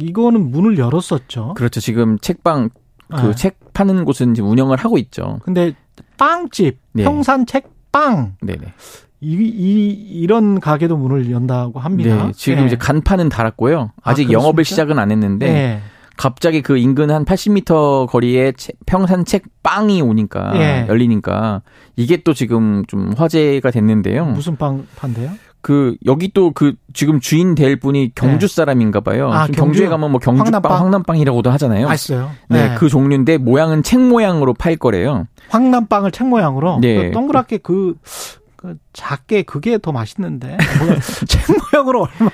이거는 0.00 0.50
문을 0.50 0.78
열었었죠. 0.78 1.54
그렇죠. 1.54 1.80
지금 1.80 2.18
책방 2.18 2.70
그 3.08 3.26
네. 3.26 3.34
책 3.34 3.72
파는 3.72 4.04
곳은 4.04 4.34
지금 4.34 4.50
운영을 4.50 4.76
하고 4.76 4.98
있죠. 4.98 5.40
근데 5.44 5.74
빵집 6.16 6.78
네. 6.92 7.04
평산 7.04 7.46
책빵 7.46 8.36
네네. 8.40 8.74
이, 9.20 9.32
이 9.34 9.88
이런 10.20 10.60
가게도 10.60 10.96
문을 10.96 11.30
연다고 11.30 11.80
합니다. 11.80 12.26
네, 12.26 12.32
지금 12.36 12.62
예. 12.62 12.66
이제 12.66 12.76
간판은 12.76 13.28
달았고요. 13.28 13.92
아직 14.02 14.28
아, 14.28 14.32
영업을? 14.32 14.64
시작은 14.64 14.98
안 14.98 15.10
했는데 15.10 15.46
예. 15.48 15.80
갑자기 16.16 16.62
그 16.62 16.76
인근 16.78 17.10
한 17.10 17.24
80m 17.24 18.08
거리에 18.08 18.52
체- 18.52 18.72
평산책 18.86 19.44
빵이 19.62 20.00
오니까 20.02 20.52
예. 20.56 20.86
열리니까 20.88 21.62
이게 21.96 22.18
또 22.18 22.34
지금 22.34 22.84
좀 22.88 23.12
화제가 23.16 23.70
됐는데요. 23.70 24.26
무슨 24.26 24.56
빵 24.56 24.86
판대요? 24.96 25.30
그 25.62 25.96
여기 26.06 26.32
또 26.32 26.52
그 26.52 26.74
지금 26.94 27.18
주인 27.18 27.54
될 27.56 27.76
분이 27.80 28.12
경주 28.14 28.46
사람인가 28.46 29.00
봐요. 29.00 29.30
아, 29.32 29.46
경주? 29.46 29.60
경주에 29.60 29.88
가면 29.88 30.10
뭐 30.12 30.20
경주빵, 30.20 30.46
황남빵? 30.46 30.72
황남빵이라고도 30.80 31.50
하잖아요. 31.52 31.88
맛있어요. 31.88 32.30
네, 32.48 32.70
예. 32.72 32.74
그 32.78 32.88
종류인데 32.88 33.38
모양은 33.38 33.82
책 33.82 34.00
모양으로 34.00 34.54
팔 34.54 34.76
거래요. 34.76 35.26
황남빵을 35.48 36.12
책 36.12 36.28
모양으로 36.28 36.78
네. 36.80 37.06
그 37.08 37.10
동그랗게 37.12 37.58
그, 37.58 37.94
그 38.66 38.74
작게 38.92 39.42
그게 39.42 39.78
더 39.78 39.92
맛있는데 39.92 40.56
뭐, 40.80 40.96
책 41.28 41.42
모양으로 41.72 42.08
얼마 42.18 42.30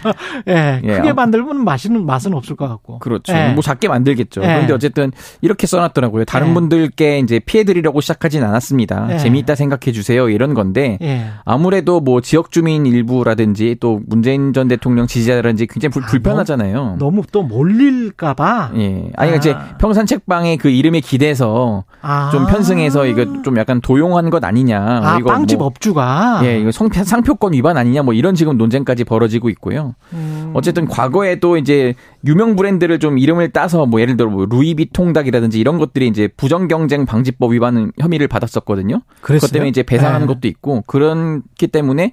예, 0.49 0.81
예, 0.83 0.97
크게 0.97 1.13
만들면 1.13 1.63
맛있는 1.63 2.07
맛은 2.07 2.33
없을 2.33 2.57
것 2.57 2.69
같고 2.69 3.01
그렇죠. 3.01 3.35
예. 3.35 3.53
뭐 3.53 3.61
작게 3.61 3.87
만들겠죠. 3.89 4.41
예. 4.43 4.47
그런데 4.47 4.73
어쨌든 4.73 5.13
이렇게 5.43 5.67
써놨더라고요. 5.67 6.25
다른 6.25 6.49
예. 6.49 6.55
분들께 6.55 7.19
이제 7.19 7.39
피해 7.39 7.65
드리려고 7.65 8.01
시작하진 8.01 8.43
않았습니다. 8.45 9.09
예. 9.11 9.19
재미있다 9.19 9.55
생각해 9.57 9.93
주세요. 9.93 10.31
이런 10.31 10.55
건데 10.55 10.97
예. 11.03 11.27
아무래도 11.45 12.01
뭐 12.01 12.23
지역 12.23 12.51
주민 12.51 12.87
일부라든지 12.87 13.77
또 13.79 14.01
문재인 14.07 14.55
전 14.55 14.69
대통령 14.69 15.07
지지자라든지 15.07 15.67
굉장히 15.67 15.93
불, 15.93 16.05
아, 16.05 16.07
불편하잖아요. 16.07 16.97
너무 16.99 17.25
또 17.31 17.43
몰릴까봐 17.43 18.71
예. 18.77 19.11
아니 19.17 19.33
아. 19.33 19.35
이제 19.35 19.55
평산 19.79 20.07
책방의 20.07 20.57
그 20.57 20.71
이름에 20.71 21.01
기대서 21.01 21.85
아. 22.01 22.31
좀 22.33 22.47
편승해서 22.47 23.05
이거 23.05 23.43
좀 23.43 23.59
약간 23.59 23.83
도용한 23.83 24.31
것 24.31 24.43
아니냐. 24.43 24.81
아, 24.81 25.19
빵집 25.19 25.59
뭐, 25.59 25.67
업주가 25.67 26.22
예, 26.45 26.59
이거 26.61 26.71
성, 26.71 26.89
상표권 26.91 27.53
위반 27.53 27.77
아니냐 27.77 28.03
뭐 28.03 28.15
이런 28.15 28.35
지금 28.35 28.57
논쟁까지 28.57 29.05
벌어지고 29.05 29.49
있고요. 29.51 29.95
음. 30.13 30.51
어쨌든 30.55 30.87
과거에도 30.87 31.57
이제 31.57 31.95
유명 32.27 32.57
브랜드를 32.57 32.99
좀 32.99 33.19
이름을 33.19 33.51
따서 33.51 33.87
뭐 33.87 34.01
예를 34.01 34.17
들어 34.17 34.31
뭐 34.31 34.47
루이비통 34.47 35.13
닭이라든지 35.13 35.59
이런 35.59 35.79
것들이 35.79 36.09
이제 36.09 36.29
부정 36.37 36.69
경쟁 36.69 37.07
방지법 37.07 37.53
위반 37.53 37.93
혐의를 37.99 38.29
받았었거든요. 38.29 39.03
그랬어요? 39.21 39.41
그것 39.41 39.53
때문에 39.53 39.69
이제 39.69 39.83
배상하는 39.83 40.27
네. 40.27 40.35
것도 40.35 40.49
있고 40.49 40.83
그렇기 40.87 41.69
때문에 41.69 42.13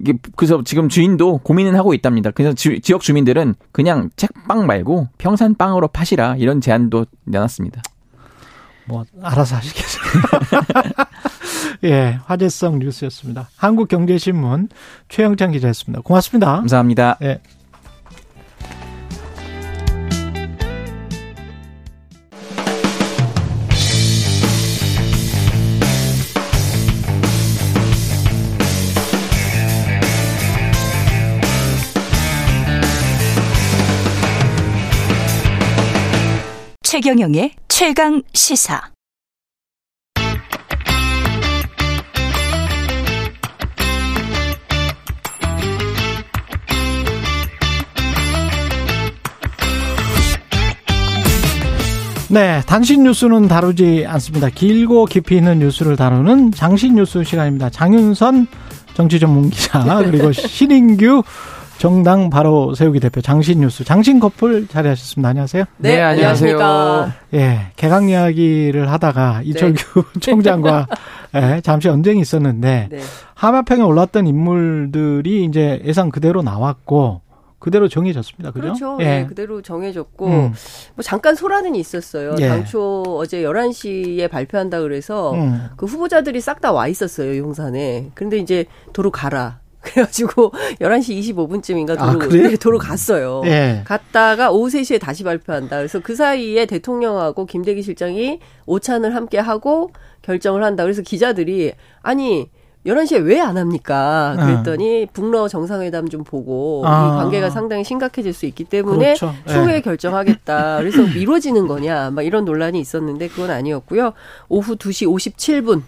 이게 0.00 0.14
그래서 0.36 0.62
지금 0.64 0.88
주인도 0.88 1.38
고민은 1.38 1.74
하고 1.74 1.94
있답니다. 1.94 2.30
그래서 2.30 2.54
지, 2.54 2.80
지역 2.80 3.00
주민들은 3.00 3.54
그냥 3.72 4.10
책빵 4.16 4.66
말고 4.66 5.08
평산빵으로 5.18 5.88
파시라 5.88 6.36
이런 6.36 6.60
제안도 6.60 7.06
내놨습니다. 7.24 7.82
뭐 8.86 9.04
알아서 9.22 9.56
하시겠어요. 9.56 10.04
예, 11.84 12.18
화제성 12.24 12.78
뉴스였습니다. 12.78 13.48
한국경제신문 13.56 14.68
최영찬 15.08 15.52
기자였습니다. 15.52 16.02
고맙습니다. 16.02 16.56
감사합니다. 16.56 17.18
예. 17.22 17.40
최경영의 36.82 37.52
최강 37.68 38.22
시사. 38.32 38.95
네, 52.28 52.60
단신 52.66 53.04
뉴스는 53.04 53.46
다루지 53.46 54.04
않습니다. 54.08 54.48
길고 54.50 55.04
깊이 55.04 55.36
있는 55.36 55.60
뉴스를 55.60 55.96
다루는 55.96 56.50
장신 56.50 56.96
뉴스 56.96 57.22
시간입니다. 57.22 57.70
장윤선 57.70 58.48
정치 58.94 59.20
전문 59.20 59.48
기자 59.50 60.02
그리고 60.02 60.32
신인규 60.32 61.22
정당 61.78 62.28
바로 62.30 62.74
세우기 62.74 62.98
대표 62.98 63.20
장신 63.20 63.60
뉴스 63.60 63.84
장신 63.84 64.18
커플 64.18 64.66
자리하셨습니다. 64.66 65.28
안녕하세요. 65.28 65.64
네, 65.76 66.00
안녕하십니까. 66.00 67.12
예, 67.34 67.68
개강 67.76 68.08
이야기를 68.08 68.90
하다가 68.90 69.42
이철규 69.44 70.04
총장과 70.18 70.86
예, 71.36 71.60
잠시 71.62 71.88
언쟁이 71.88 72.20
있었는데 72.22 72.88
네. 72.90 72.98
하마평에 73.34 73.82
올랐던 73.82 74.26
인물들이 74.26 75.44
이제 75.44 75.80
예상 75.84 76.10
그대로 76.10 76.42
나왔고 76.42 77.20
그대로 77.58 77.88
정해졌습니다. 77.88 78.50
그죠? 78.50 78.62
그렇죠. 78.62 78.96
예. 79.00 79.04
네, 79.04 79.26
그대로 79.26 79.62
정해졌고 79.62 80.26
음. 80.26 80.52
뭐 80.94 81.02
잠깐 81.02 81.34
소란은 81.34 81.74
있었어요. 81.74 82.36
예. 82.38 82.48
당초 82.48 83.02
어제 83.06 83.42
11시에 83.42 84.30
발표한다 84.30 84.80
그래서 84.82 85.32
음. 85.32 85.68
그 85.76 85.86
후보자들이 85.86 86.40
싹 86.40 86.60
다 86.60 86.72
와 86.72 86.88
있었어요, 86.88 87.36
용산에. 87.38 88.10
그런데 88.14 88.38
이제 88.38 88.66
도로 88.92 89.10
가라. 89.10 89.60
그래가지고 89.86 90.50
11시 90.80 91.34
25분쯤인가 91.34 91.96
아, 92.00 92.12
도로, 92.12 92.18
그래요? 92.28 92.48
네, 92.48 92.56
도로 92.56 92.78
갔어요. 92.78 93.42
예. 93.46 93.82
갔다가 93.84 94.50
오후 94.50 94.68
3시에 94.68 95.00
다시 95.00 95.22
발표한다. 95.22 95.76
그래서 95.76 96.00
그 96.00 96.16
사이에 96.16 96.66
대통령하고 96.66 97.46
김대기 97.46 97.82
실장이 97.82 98.40
오찬을 98.66 99.14
함께 99.14 99.38
하고 99.38 99.92
결정을 100.22 100.64
한다. 100.64 100.82
그래서 100.82 101.02
기자들이 101.02 101.72
아니 102.02 102.50
11시에 102.86 103.24
왜 103.24 103.40
안 103.40 103.56
합니까? 103.58 104.36
그랬더니 104.38 105.06
북러 105.12 105.48
정상회담 105.48 106.08
좀 106.08 106.24
보고 106.24 106.82
아. 106.86 107.06
이 107.06 107.10
관계가 107.20 107.50
상당히 107.50 107.84
심각해질 107.84 108.32
수 108.32 108.46
있기 108.46 108.64
때문에 108.64 109.14
그렇죠. 109.14 109.34
추후에 109.46 109.74
예. 109.76 109.80
결정하겠다. 109.80 110.78
그래서 110.78 111.02
미뤄지는 111.02 111.66
거냐? 111.66 112.10
막 112.10 112.22
이런 112.22 112.44
논란이 112.44 112.78
있었는데 112.80 113.28
그건 113.28 113.50
아니었고요. 113.50 114.12
오후 114.48 114.76
2시 114.76 115.06
57분 115.08 115.82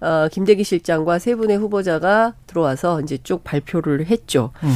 어, 0.00 0.28
김대기 0.30 0.64
실장과 0.64 1.18
세 1.18 1.34
분의 1.34 1.56
후보자가 1.58 2.34
들어와서 2.46 3.00
이제 3.00 3.18
쭉 3.22 3.42
발표를 3.44 4.06
했죠. 4.06 4.50
음. 4.62 4.72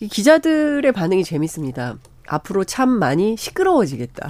이 0.00 0.08
기자들의 0.08 0.90
반응이 0.92 1.24
재밌습니다. 1.24 1.96
앞으로 2.32 2.62
참 2.62 2.88
많이 2.88 3.36
시끄러워지겠다. 3.36 4.28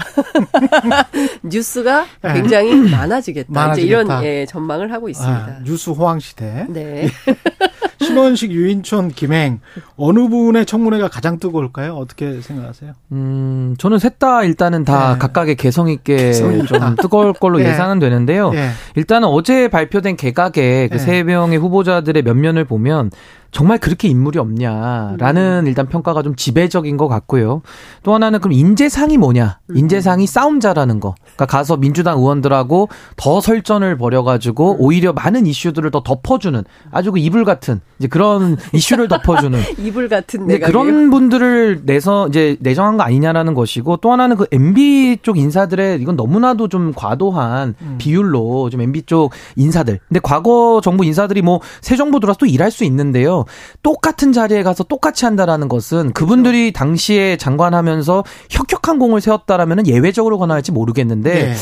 뉴스가 1.44 2.06
네. 2.22 2.32
굉장히 2.32 2.74
많아지겠다. 2.74 3.48
많아지겠다. 3.52 3.72
이제 3.74 3.82
이런 3.82 4.24
예, 4.24 4.46
전망을 4.46 4.90
하고 4.92 5.10
있습니다. 5.10 5.38
아, 5.38 5.58
뉴스 5.64 5.90
호황 5.90 6.18
시대. 6.18 6.66
네. 6.70 7.08
신원식, 8.00 8.50
유인촌, 8.50 9.10
김행 9.10 9.60
어느 9.96 10.26
분의 10.28 10.64
청문회가 10.64 11.08
가장 11.08 11.38
뜨거울까요? 11.38 11.94
어떻게 11.94 12.40
생각하세요? 12.40 12.92
음, 13.12 13.74
저는 13.78 13.98
셋 13.98 14.18
다 14.18 14.44
일단은 14.44 14.84
다 14.84 15.14
네. 15.14 15.18
각각의 15.18 15.56
개성 15.56 15.88
있게 15.88 16.16
개성 16.16 16.52
있다. 16.54 16.66
좀 16.66 16.96
뜨거울 16.96 17.32
걸로 17.32 17.58
예. 17.62 17.68
예상은 17.70 17.98
되는데요. 17.98 18.50
예. 18.54 18.68
일단은 18.96 19.28
어제 19.28 19.68
발표된 19.68 20.16
개각의 20.16 20.88
그 20.88 20.94
예. 20.96 20.98
세 20.98 21.22
명의 21.22 21.56
후보자들의 21.58 22.22
면면을 22.22 22.64
보면 22.64 23.10
정말 23.52 23.78
그렇게 23.78 24.08
인물이 24.08 24.38
없냐라는 24.38 25.64
일단 25.66 25.86
평가가 25.88 26.22
좀 26.22 26.36
지배적인 26.36 26.96
것 26.96 27.08
같고요. 27.08 27.62
또 28.02 28.14
하나는 28.14 28.38
그럼 28.40 28.52
인재상이 28.52 29.18
뭐냐? 29.18 29.58
인재상이 29.74 30.26
싸움 30.26 30.60
잘하는 30.60 31.00
거. 31.00 31.14
그러니까 31.22 31.46
가서 31.46 31.76
민주당 31.76 32.18
의원들하고 32.18 32.88
더 33.16 33.40
설전을 33.40 33.98
벌여가지고 33.98 34.76
오히려 34.78 35.12
많은 35.12 35.46
이슈들을 35.46 35.90
더 35.90 36.02
덮어주는 36.02 36.62
아주 36.90 37.12
그 37.12 37.18
이불 37.18 37.44
같은 37.44 37.80
이제 37.98 38.08
그런 38.08 38.56
이슈를 38.72 39.08
덮어주는 39.08 39.58
이불 39.78 40.08
같은 40.08 40.46
내가 40.46 40.66
그런 40.68 41.10
분들을 41.10 41.82
내서 41.84 42.28
이제 42.28 42.56
내정한 42.60 42.96
거 42.96 43.02
아니냐라는 43.02 43.54
것이고 43.54 43.96
또 43.98 44.12
하나는 44.12 44.36
그 44.36 44.46
MB 44.52 45.18
쪽 45.22 45.38
인사들의 45.38 46.00
이건 46.00 46.16
너무나도 46.16 46.68
좀 46.68 46.92
과도한 46.94 47.74
비율로 47.98 48.70
좀 48.70 48.80
MB 48.80 49.02
쪽 49.02 49.32
인사들. 49.56 49.98
근데 50.08 50.20
과거 50.22 50.80
정부 50.82 51.04
인사들이 51.04 51.42
뭐 51.42 51.60
새 51.80 51.96
정부 51.96 52.20
들어서 52.20 52.38
또 52.38 52.46
일할 52.46 52.70
수 52.70 52.84
있는데요. 52.84 53.39
똑같은 53.82 54.32
자리에 54.32 54.62
가서 54.62 54.84
똑같이 54.84 55.24
한다라는 55.24 55.68
것은 55.68 56.12
그분들이 56.12 56.72
당시에 56.72 57.36
장관하면서 57.36 58.24
혁혁한 58.50 58.98
공을 58.98 59.20
세웠다라면 59.20 59.86
예외적으로 59.86 60.38
권할지 60.38 60.72
모르겠는데 60.72 61.32
네. 61.32 61.52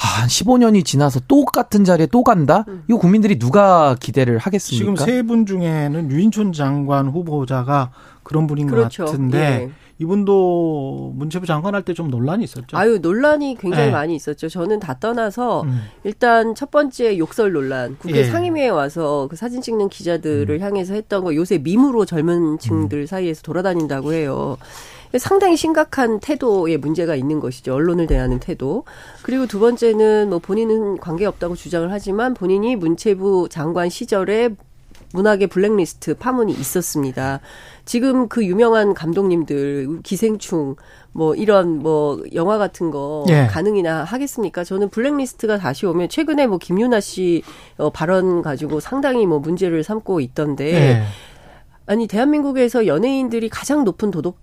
아, 0.00 0.20
한 0.20 0.28
15년이 0.28 0.84
지나서 0.84 1.20
똑같은 1.26 1.84
자리에 1.84 2.06
또 2.06 2.22
간다? 2.22 2.64
이거 2.88 2.98
국민들이 2.98 3.38
누가 3.38 3.96
기대를 3.98 4.38
하겠습니까? 4.38 4.82
지금 4.82 4.96
세 4.96 5.22
분 5.22 5.44
중에는 5.46 6.10
유인촌 6.10 6.52
장관 6.52 7.08
후보자가 7.08 7.90
그런 8.22 8.46
분인 8.46 8.66
그렇죠. 8.68 9.04
것 9.04 9.10
같은데 9.10 9.38
예. 9.38 9.70
이분도 10.00 11.12
문체부 11.16 11.46
장관 11.46 11.74
할 11.74 11.82
때 11.82 11.92
좀 11.94 12.10
논란이 12.10 12.44
있었죠. 12.44 12.76
아유 12.76 12.98
논란이 13.00 13.56
굉장히 13.58 13.86
네. 13.86 13.90
많이 13.92 14.14
있었죠. 14.14 14.48
저는 14.48 14.78
다 14.80 14.96
떠나서 14.98 15.62
음. 15.62 15.82
일단 16.04 16.54
첫 16.54 16.70
번째 16.70 17.18
욕설 17.18 17.52
논란 17.52 17.96
국회 17.98 18.18
예. 18.18 18.24
상임위에 18.24 18.68
와서 18.68 19.26
그 19.30 19.36
사진 19.36 19.60
찍는 19.60 19.88
기자들을 19.88 20.60
향해서 20.60 20.94
했던 20.94 21.24
거 21.24 21.34
요새 21.34 21.58
밈으로 21.58 22.04
젊은 22.04 22.58
층들 22.58 23.06
사이에서 23.06 23.42
돌아다닌다고 23.42 24.12
해요. 24.12 24.56
상당히 25.16 25.56
심각한 25.56 26.20
태도에 26.20 26.76
문제가 26.76 27.14
있는 27.16 27.40
것이죠. 27.40 27.72
언론을 27.74 28.06
대하는 28.06 28.38
태도. 28.40 28.84
그리고 29.22 29.46
두 29.46 29.58
번째는 29.58 30.28
뭐 30.28 30.38
본인은 30.38 30.98
관계없다고 30.98 31.56
주장을 31.56 31.90
하지만 31.90 32.34
본인이 32.34 32.76
문체부 32.76 33.48
장관 33.50 33.88
시절에 33.88 34.50
문학의 35.14 35.46
블랙리스트 35.46 36.14
파문이 36.18 36.52
있었습니다. 36.52 37.40
지금 37.88 38.28
그 38.28 38.44
유명한 38.44 38.92
감독님들 38.92 40.00
기생충 40.02 40.76
뭐 41.12 41.34
이런 41.34 41.78
뭐 41.78 42.22
영화 42.34 42.58
같은 42.58 42.90
거 42.90 43.24
예. 43.30 43.46
가능이나 43.46 44.04
하겠습니까? 44.04 44.62
저는 44.62 44.90
블랙리스트가 44.90 45.56
다시 45.56 45.86
오면 45.86 46.10
최근에 46.10 46.46
뭐 46.48 46.58
김유나 46.58 47.00
씨 47.00 47.42
어, 47.78 47.88
발언 47.88 48.42
가지고 48.42 48.80
상당히 48.80 49.24
뭐 49.24 49.38
문제를 49.38 49.82
삼고 49.82 50.20
있던데 50.20 50.74
예. 50.74 51.02
아니 51.86 52.06
대한민국에서 52.06 52.86
연예인들이 52.86 53.48
가장 53.48 53.84
높은 53.84 54.10
도덕 54.10 54.36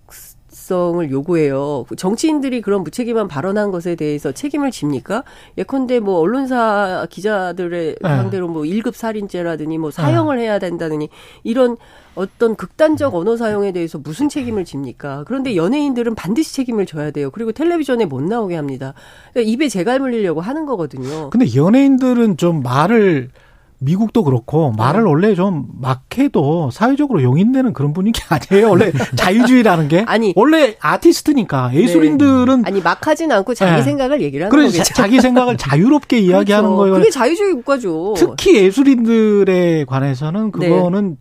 성을 0.48 1.08
요구해요. 1.08 1.84
정치인들이 1.96 2.62
그런 2.62 2.82
무책임한 2.82 3.28
발언한 3.28 3.70
것에 3.70 3.94
대해서 3.94 4.32
책임을 4.32 4.72
집니까? 4.72 5.22
예컨대 5.56 6.00
뭐 6.00 6.18
언론사 6.18 7.06
기자들의 7.10 7.96
네. 8.00 8.08
상대로 8.08 8.48
뭐 8.48 8.62
1급 8.62 8.94
살인죄라더니 8.94 9.78
뭐 9.78 9.92
사형을 9.92 10.40
해야 10.40 10.58
된다느니 10.58 11.10
이런 11.44 11.76
어떤 12.16 12.56
극단적 12.56 13.14
언어 13.14 13.36
사용에 13.36 13.72
대해서 13.72 13.98
무슨 13.98 14.28
책임을 14.28 14.64
집니까? 14.64 15.24
그런데 15.26 15.54
연예인들은 15.54 16.14
반드시 16.14 16.54
책임을 16.54 16.86
져야 16.86 17.10
돼요. 17.10 17.30
그리고 17.30 17.52
텔레비전에 17.52 18.06
못 18.06 18.22
나오게 18.22 18.56
합니다. 18.56 18.94
그러니까 19.32 19.52
입에 19.52 19.68
재갈 19.68 20.00
물리려고 20.00 20.40
하는 20.40 20.66
거거든요. 20.66 21.30
근데 21.30 21.46
연예인들은 21.54 22.36
좀 22.38 22.62
말을 22.62 23.30
미국도 23.78 24.24
그렇고 24.24 24.72
말을 24.72 25.02
네. 25.04 25.08
원래 25.10 25.34
좀 25.34 25.66
막해도 25.78 26.70
사회적으로 26.72 27.22
용인되는 27.22 27.74
그런 27.74 27.92
분위기 27.92 28.22
아니에요. 28.30 28.70
원래 28.70 28.90
자유주의라는 29.16 29.88
게 29.88 30.00
아니. 30.08 30.32
원래 30.34 30.76
아티스트니까 30.80 31.74
예술인들은 31.74 32.64
아니 32.64 32.80
막 32.80 33.06
하진 33.06 33.30
않고 33.30 33.52
자기 33.52 33.76
네. 33.76 33.82
생각을 33.82 34.22
얘기를 34.22 34.46
하는 34.46 34.50
그래 34.56 34.66
거겠죠. 34.68 34.94
자기 34.94 35.20
생각을 35.20 35.58
자유롭게 35.58 36.18
이야기하는 36.20 36.70
그렇죠. 36.70 36.76
거예요. 36.78 36.94
그게 36.94 37.10
자유주의 37.10 37.52
국가죠. 37.52 38.14
특히 38.16 38.56
예술인들에 38.56 39.84
관해서는 39.84 40.52
네. 40.58 40.68
그거는 40.70 41.18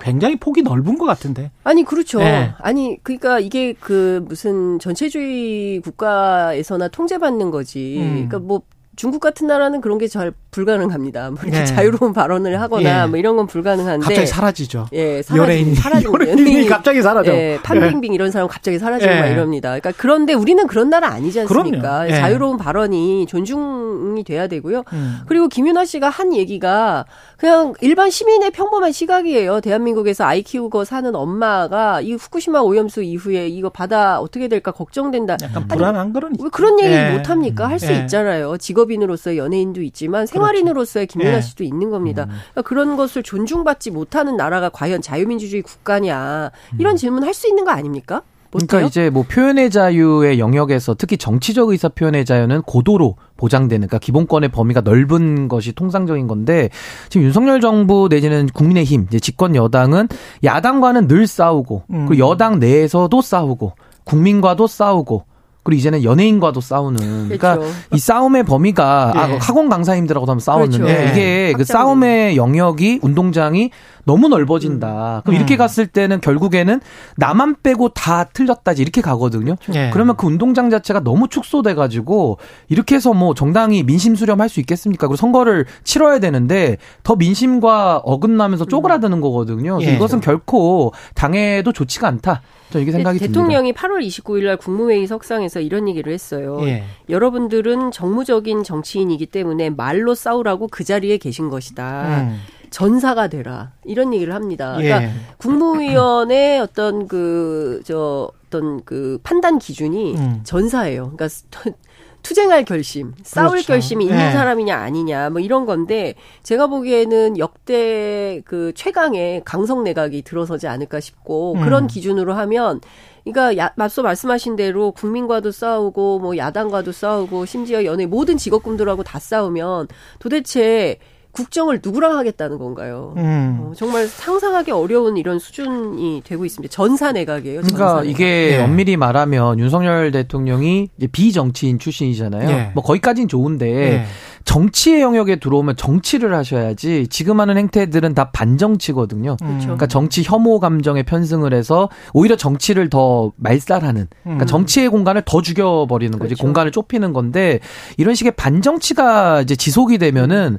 굉장히 0.00 0.36
폭이 0.36 0.62
넓은 0.62 0.98
것 0.98 1.04
같은데. 1.06 1.50
아니 1.64 1.84
그렇죠. 1.84 2.18
네. 2.18 2.52
아니 2.58 2.98
그러니까 3.02 3.38
이게 3.38 3.74
그 3.74 4.24
무슨 4.28 4.78
전체주의 4.78 5.80
국가에서나 5.80 6.88
통제받는 6.88 7.50
거지. 7.50 7.98
음. 7.98 8.08
그러니까 8.28 8.38
뭐 8.38 8.62
중국 8.96 9.20
같은 9.20 9.46
나라는 9.46 9.80
그런 9.80 9.98
게 9.98 10.08
잘 10.08 10.32
불가능합니다. 10.50 11.30
뭐 11.30 11.38
이렇게 11.42 11.60
네. 11.60 11.64
자유로운 11.64 12.12
발언을 12.12 12.60
하거나 12.60 13.02
예. 13.02 13.06
뭐 13.06 13.18
이런 13.18 13.36
건 13.36 13.46
불가능한데 13.46 14.04
갑자기 14.04 14.26
사라지죠. 14.26 14.88
예, 14.92 15.22
연예인이 15.34 15.74
사라지고 15.74 16.28
연예인이 16.28 16.66
갑자기 16.68 17.02
사라져. 17.02 17.32
예, 17.32 17.58
판빙빙 17.62 18.12
이런 18.12 18.30
사람 18.30 18.48
갑자기 18.48 18.78
사라지고 18.78 19.12
예. 19.12 19.20
막 19.20 19.26
이럽니다. 19.26 19.68
그러니까 19.70 19.92
그런데 19.96 20.34
우리는 20.34 20.66
그런 20.66 20.90
나라 20.90 21.08
아니지 21.08 21.40
않습니까? 21.40 22.08
예. 22.08 22.14
자유로운 22.14 22.56
발언이 22.56 23.26
존중이 23.26 24.24
돼야 24.24 24.48
되고요. 24.48 24.82
음. 24.92 25.20
그리고 25.26 25.48
김윤아 25.48 25.84
씨가 25.84 26.08
한 26.08 26.34
얘기가 26.34 27.04
그냥 27.36 27.74
일반 27.80 28.10
시민의 28.10 28.50
평범한 28.50 28.92
시각이에요. 28.92 29.60
대한민국에서 29.60 30.24
아이 30.24 30.42
키우고 30.42 30.84
사는 30.84 31.14
엄마가 31.14 32.00
이 32.00 32.14
후쿠시마 32.14 32.60
오염수 32.60 33.02
이후에 33.02 33.48
이거 33.48 33.68
바다 33.70 34.20
어떻게 34.20 34.48
될까 34.48 34.72
걱정된다. 34.72 35.36
약간 35.42 35.68
불안한 35.68 36.12
그런 36.12 36.32
왜 36.40 36.48
그런 36.50 36.80
얘기 36.80 36.92
예. 36.92 37.10
못 37.12 37.30
합니까? 37.30 37.68
할수 37.68 37.92
예. 37.92 38.00
있잖아요. 38.00 38.56
직업인으로서 38.58 39.36
연예인도 39.36 39.80
있지만 39.82 40.26
생활인으로서의 40.40 41.06
김윤아 41.06 41.36
예. 41.36 41.40
씨도 41.40 41.64
있는 41.64 41.90
겁니다. 41.90 42.24
그러니까 42.26 42.62
그런 42.62 42.96
것을 42.96 43.22
존중받지 43.22 43.90
못하는 43.90 44.36
나라가 44.36 44.68
과연 44.68 45.02
자유민주주의 45.02 45.62
국가냐 45.62 46.50
이런 46.78 46.96
질문 46.96 47.24
할 47.24 47.30
수 47.30 47.48
있는 47.48 47.64
거 47.64 47.70
아닙니까? 47.70 48.22
그러니까? 48.50 48.80
이제 48.80 49.10
뭐 49.10 49.22
표현의 49.22 49.70
자유의 49.70 50.40
영역에서 50.40 50.94
특히 50.98 51.16
정치적 51.16 51.68
의사 51.68 51.88
표현의 51.88 52.24
자유는 52.24 52.62
고도로 52.62 53.16
보장되는 53.36 53.86
그러니까 53.86 53.98
기본권의 53.98 54.50
범위가 54.50 54.80
넓은 54.80 55.46
것이 55.48 55.72
통상적인 55.72 56.26
건데 56.26 56.68
지금 57.08 57.26
윤석열 57.26 57.60
정부 57.60 58.08
내지는 58.10 58.48
국민의힘 58.52 59.06
이제 59.08 59.20
집권 59.20 59.54
여당은 59.54 60.08
야당과는 60.42 61.06
늘 61.06 61.26
싸우고 61.26 61.84
음. 61.90 62.06
그리고 62.06 62.28
여당 62.28 62.58
내에서도 62.58 63.22
싸우고 63.22 63.72
국민과도 64.04 64.66
싸우고 64.66 65.24
그리고 65.62 65.78
이제는 65.78 66.04
연예인과도 66.04 66.60
싸우는 66.60 67.24
그러니까 67.24 67.56
그렇죠. 67.56 67.74
이 67.92 67.98
싸움의 67.98 68.44
범위가 68.44 69.12
아, 69.14 69.30
예. 69.30 69.38
학원 69.40 69.68
강사님들하고도 69.68 70.32
한번 70.32 70.40
싸웠는데 70.40 70.78
그렇죠. 70.78 71.02
예. 71.02 71.10
이게 71.10 71.52
그. 71.56 71.64
싸움의 71.64 72.36
영역이 72.36 73.00
운동장이 73.02 73.70
너무 74.04 74.28
넓어진다. 74.28 75.22
그럼 75.24 75.36
이렇게 75.36 75.56
음. 75.56 75.58
갔을 75.58 75.86
때는 75.86 76.20
결국에는 76.20 76.80
나만 77.16 77.56
빼고 77.62 77.90
다 77.90 78.24
틀렸다지 78.24 78.82
이렇게 78.82 79.00
가거든요. 79.00 79.56
예. 79.74 79.90
그러면 79.92 80.16
그 80.16 80.26
운동장 80.26 80.70
자체가 80.70 81.00
너무 81.00 81.28
축소돼 81.28 81.74
가지고 81.74 82.38
이렇게 82.68 82.94
해서 82.94 83.12
뭐 83.12 83.34
정당이 83.34 83.82
민심 83.84 84.14
수렴할 84.14 84.48
수 84.48 84.60
있겠습니까? 84.60 85.06
그리고 85.06 85.16
선거를 85.16 85.66
치러야 85.84 86.18
되는데 86.18 86.76
더 87.02 87.16
민심과 87.16 87.98
어긋나면서 88.04 88.64
쪼그라드는 88.66 89.20
거거든요. 89.20 89.78
예. 89.82 89.94
이것은 89.94 90.20
결코 90.20 90.92
당해도 91.14 91.72
좋지가 91.72 92.08
않다. 92.08 92.42
저는 92.70 92.82
이게 92.82 92.92
생각이 92.92 93.18
듭니다. 93.18 93.40
대통령이 93.40 93.72
8월 93.72 94.06
29일 94.06 94.44
날 94.44 94.56
국무회의 94.56 95.06
석상에서 95.06 95.60
이런 95.60 95.88
얘기를 95.88 96.12
했어요. 96.12 96.58
예. 96.62 96.84
여러분들은 97.08 97.90
정무적인 97.90 98.62
정치인이기 98.62 99.26
때문에 99.26 99.70
말로 99.70 100.14
싸우라고 100.14 100.68
그 100.68 100.84
자리에 100.84 101.18
계신 101.18 101.50
것이다. 101.50 102.28
음. 102.30 102.40
전사가 102.70 103.28
되라. 103.28 103.72
이런 103.84 104.14
얘기를 104.14 104.34
합니다. 104.34 104.74
그러니까 104.76 105.02
예. 105.04 105.10
국무위원의 105.38 106.60
어떤 106.62 107.06
그, 107.08 107.82
저, 107.84 108.30
어떤 108.46 108.84
그 108.84 109.18
판단 109.22 109.58
기준이 109.58 110.16
음. 110.16 110.40
전사예요. 110.44 111.12
그러니까 111.16 111.28
투쟁할 112.22 112.64
결심, 112.64 113.14
싸울 113.22 113.50
그렇죠. 113.50 113.68
결심이 113.68 114.04
있는 114.04 114.18
예. 114.18 114.30
사람이냐 114.32 114.76
아니냐 114.76 115.30
뭐 115.30 115.40
이런 115.40 115.64
건데 115.64 116.14
제가 116.42 116.66
보기에는 116.66 117.38
역대 117.38 118.42
그 118.44 118.72
최강의 118.74 119.42
강성 119.44 119.84
내각이 119.84 120.22
들어서지 120.22 120.68
않을까 120.68 121.00
싶고 121.00 121.54
음. 121.54 121.62
그런 121.62 121.86
기준으로 121.86 122.34
하면 122.34 122.80
그러니까 123.24 123.56
야, 123.56 123.72
앞서 123.78 124.02
말씀하신 124.02 124.56
대로 124.56 124.92
국민과도 124.92 125.50
싸우고 125.50 126.18
뭐 126.18 126.36
야당과도 126.36 126.92
싸우고 126.92 127.46
심지어 127.46 127.84
연예 127.84 128.06
모든 128.06 128.36
직업군들하고 128.36 129.02
다 129.02 129.18
싸우면 129.18 129.88
도대체 130.18 130.98
국정을 131.32 131.80
누구랑 131.82 132.16
하겠다는 132.16 132.58
건가요? 132.58 133.14
음. 133.16 133.58
어, 133.60 133.72
정말 133.76 134.06
상상하기 134.06 134.70
어려운 134.72 135.16
이런 135.16 135.38
수준이 135.38 136.22
되고 136.24 136.44
있습니다. 136.44 136.70
전사 136.72 137.12
내각이에요. 137.12 137.62
전사 137.62 137.76
그러니까 137.76 138.00
내각. 138.02 138.10
이게 138.10 138.54
예. 138.54 138.62
엄밀히 138.62 138.96
말하면 138.96 139.58
윤석열 139.58 140.10
대통령이 140.10 140.88
이제 140.96 141.06
비정치인 141.06 141.78
출신이잖아요. 141.78 142.50
예. 142.50 142.70
뭐 142.74 142.82
거기까지는 142.82 143.28
좋은데 143.28 143.66
예. 143.68 144.04
정치의 144.44 145.02
영역에 145.02 145.36
들어오면 145.36 145.76
정치를 145.76 146.34
하셔야지 146.34 147.06
지금 147.08 147.40
하는 147.40 147.58
행태들은 147.58 148.14
다 148.14 148.30
반정치거든요. 148.32 149.36
그렇죠. 149.36 149.60
그러니까 149.60 149.86
정치 149.86 150.22
혐오 150.22 150.58
감정에 150.60 151.02
편승을 151.02 151.52
해서 151.52 151.88
오히려 152.14 152.36
정치를 152.36 152.88
더 152.88 153.32
말살하는 153.36 154.08
그러니까 154.22 154.44
음. 154.44 154.46
정치의 154.46 154.88
공간을 154.88 155.22
더 155.26 155.42
죽여버리는 155.42 156.18
거지 156.18 156.30
그렇죠. 156.30 156.42
공간을 156.42 156.72
좁히는 156.72 157.12
건데 157.12 157.60
이런 157.98 158.14
식의 158.14 158.32
반정치가 158.32 159.42
이제 159.42 159.54
지속이 159.56 159.98
되면은 159.98 160.58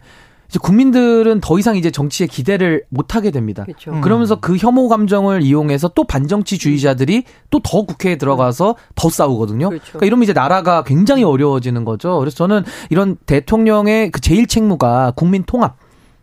이제 0.51 0.59
국민들은 0.61 1.39
더 1.39 1.57
이상 1.57 1.77
이제 1.77 1.91
정치에 1.91 2.27
기대를 2.27 2.83
못 2.89 3.15
하게 3.15 3.31
됩니다. 3.31 3.63
그렇죠. 3.63 3.91
음. 3.91 4.01
그러면서 4.01 4.35
그 4.41 4.57
혐오 4.57 4.89
감정을 4.89 5.43
이용해서 5.43 5.87
또 5.95 6.03
반정치주의자들이 6.03 7.23
또 7.49 7.61
더 7.63 7.83
국회에 7.83 8.17
들어가서 8.17 8.75
더 8.95 9.09
싸우거든요. 9.09 9.69
그렇죠. 9.69 9.85
그러니까 9.85 10.05
이러면 10.07 10.23
이제 10.23 10.33
나라가 10.33 10.83
굉장히 10.83 11.23
어려워지는 11.23 11.85
거죠. 11.85 12.19
그래서 12.19 12.35
저는 12.35 12.63
이런 12.89 13.15
대통령의 13.25 14.11
그 14.11 14.19
제일 14.19 14.45
책무가 14.47 15.13
국민 15.15 15.43
통합. 15.43 15.77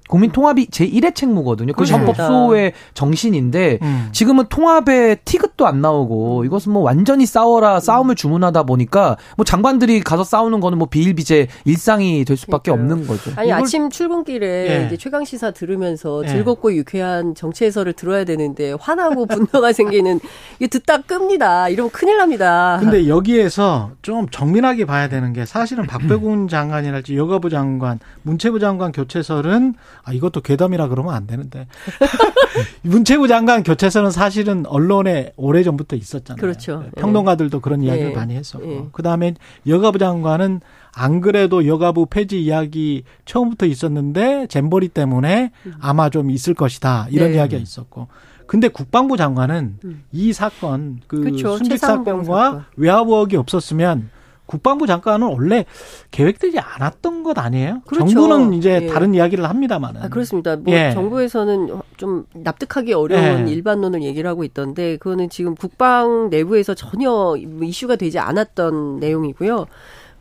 국민 0.09 0.33
통합이 0.33 0.67
제1의 0.69 1.15
책무거든요. 1.15 1.73
그것이 1.75 1.93
그렇습니다. 1.93 2.25
헌법소의 2.27 2.73
정신인데 2.95 3.79
음. 3.83 4.09
지금은 4.13 4.47
통합에 4.49 5.17
티귿도 5.25 5.67
안 5.67 5.81
나오고 5.81 6.45
이것은 6.45 6.73
뭐 6.73 6.83
완전히 6.83 7.27
싸워라 7.27 7.79
싸움을 7.81 8.15
주문하다 8.15 8.65
보니까 8.65 9.17
뭐 9.37 9.45
장관들이 9.45 10.01
가서 10.01 10.25
싸우는 10.25 10.61
거는 10.61 10.79
뭐 10.79 10.89
비일비재 10.89 11.49
일상이 11.65 12.25
될 12.25 12.37
수밖에 12.37 12.71
그러니까요. 12.73 12.93
없는 13.01 13.07
거죠. 13.07 13.33
아니 13.37 13.49
이걸- 13.49 13.61
아침 13.61 13.91
출근길에 13.91 14.47
예. 14.83 14.87
이제 14.87 14.97
최강 14.97 15.25
시사 15.25 15.51
들으면서 15.53 16.23
예. 16.25 16.29
즐겁고 16.29 16.75
유쾌한 16.75 17.35
정치 17.35 17.65
해설을 17.65 17.93
들어야 17.93 18.25
되는데 18.25 18.73
화나고 18.81 19.27
분노가 19.27 19.73
생기는 19.73 20.19
이게 20.59 20.67
듣다 20.67 21.03
끕니다. 21.03 21.69
이러면 21.69 21.91
큰일 21.91 22.17
납니다. 22.17 22.79
근데 22.81 23.09
여기에서 23.09 23.91
좀 24.03 24.29
정밀하게 24.31 24.85
봐야 24.87 25.09
되는 25.09 25.33
게 25.33 25.45
사실은 25.47 25.87
박배군 25.87 26.49
장관이랄지 26.49 27.17
여가부 27.17 27.51
장관, 27.51 27.99
문체부 28.23 28.59
장관 28.59 28.93
교체설은 28.93 29.75
아 30.05 30.13
이것도 30.13 30.41
괴담이라 30.41 30.89
그러면 30.89 31.15
안 31.15 31.27
되는데 31.27 31.67
문체부 32.83 33.29
장관 33.29 33.63
교체설은 33.63 34.11
사실은 34.11 34.67
언론에 34.67 35.33
오래 35.37 35.63
전부터 35.63 35.97
있었잖아요. 35.97 36.41
그렇죠. 36.41 36.85
평론가들도 36.97 37.61
그런 37.61 37.83
이야기를 37.83 38.11
예. 38.11 38.15
많이 38.15 38.35
했었고 38.35 38.71
예. 38.71 38.85
그 38.93 39.03
다음에 39.03 39.35
여가부 39.67 39.99
장관은 39.99 40.61
안 40.95 41.21
그래도 41.21 41.67
여가부 41.67 42.07
폐지 42.07 42.43
이야기 42.43 43.05
처음부터 43.25 43.67
있었는데 43.67 44.47
잼버리 44.49 44.89
때문에 44.89 45.53
아마 45.81 46.11
좀 46.11 46.31
있을 46.31 46.55
것이다 46.55 47.09
이런 47.11 47.31
네. 47.31 47.37
이야기가 47.37 47.61
있었고. 47.61 48.09
근데 48.47 48.69
국방부 48.69 49.19
장관은 49.19 49.77
음. 49.85 50.05
이 50.11 50.33
사건 50.33 51.01
그 51.07 51.21
그렇죠. 51.21 51.59
순직 51.59 51.79
사건과 51.79 52.45
사건. 52.45 52.65
의혹이 52.79 53.37
없었으면 53.37 54.09
국방부 54.49 54.87
장관은 54.87 55.29
원래 55.29 55.67
계획되지 56.11 56.59
않았던 56.59 57.23
것 57.23 57.39
아니에요? 57.39 57.83
그렇죠. 57.87 58.07
정부는 58.09 58.55
이제 58.55 58.81
예. 58.83 58.87
다른 58.87 59.15
이야기를 59.15 59.49
합니다만은. 59.49 60.03
아, 60.03 60.09
그렇습니다. 60.09 60.57
뭐 60.57 60.73
예. 60.73 60.91
정부에서는 60.95 61.69
좀 61.99 62.25
납득하기 62.33 62.95
어려운 62.95 63.47
예. 63.47 63.53
일반론을 63.53 64.03
얘기를 64.03 64.29
하고 64.29 64.45
있던데 64.45 64.97
그거는 64.97 65.29
지금 65.29 65.55
국방 65.55 66.31
내부에서 66.31 66.75
전혀 66.75 67.37
이슈가 67.37 67.97
되지 67.97 68.19
않았던 68.19 69.01
내용이고요. 69.01 69.67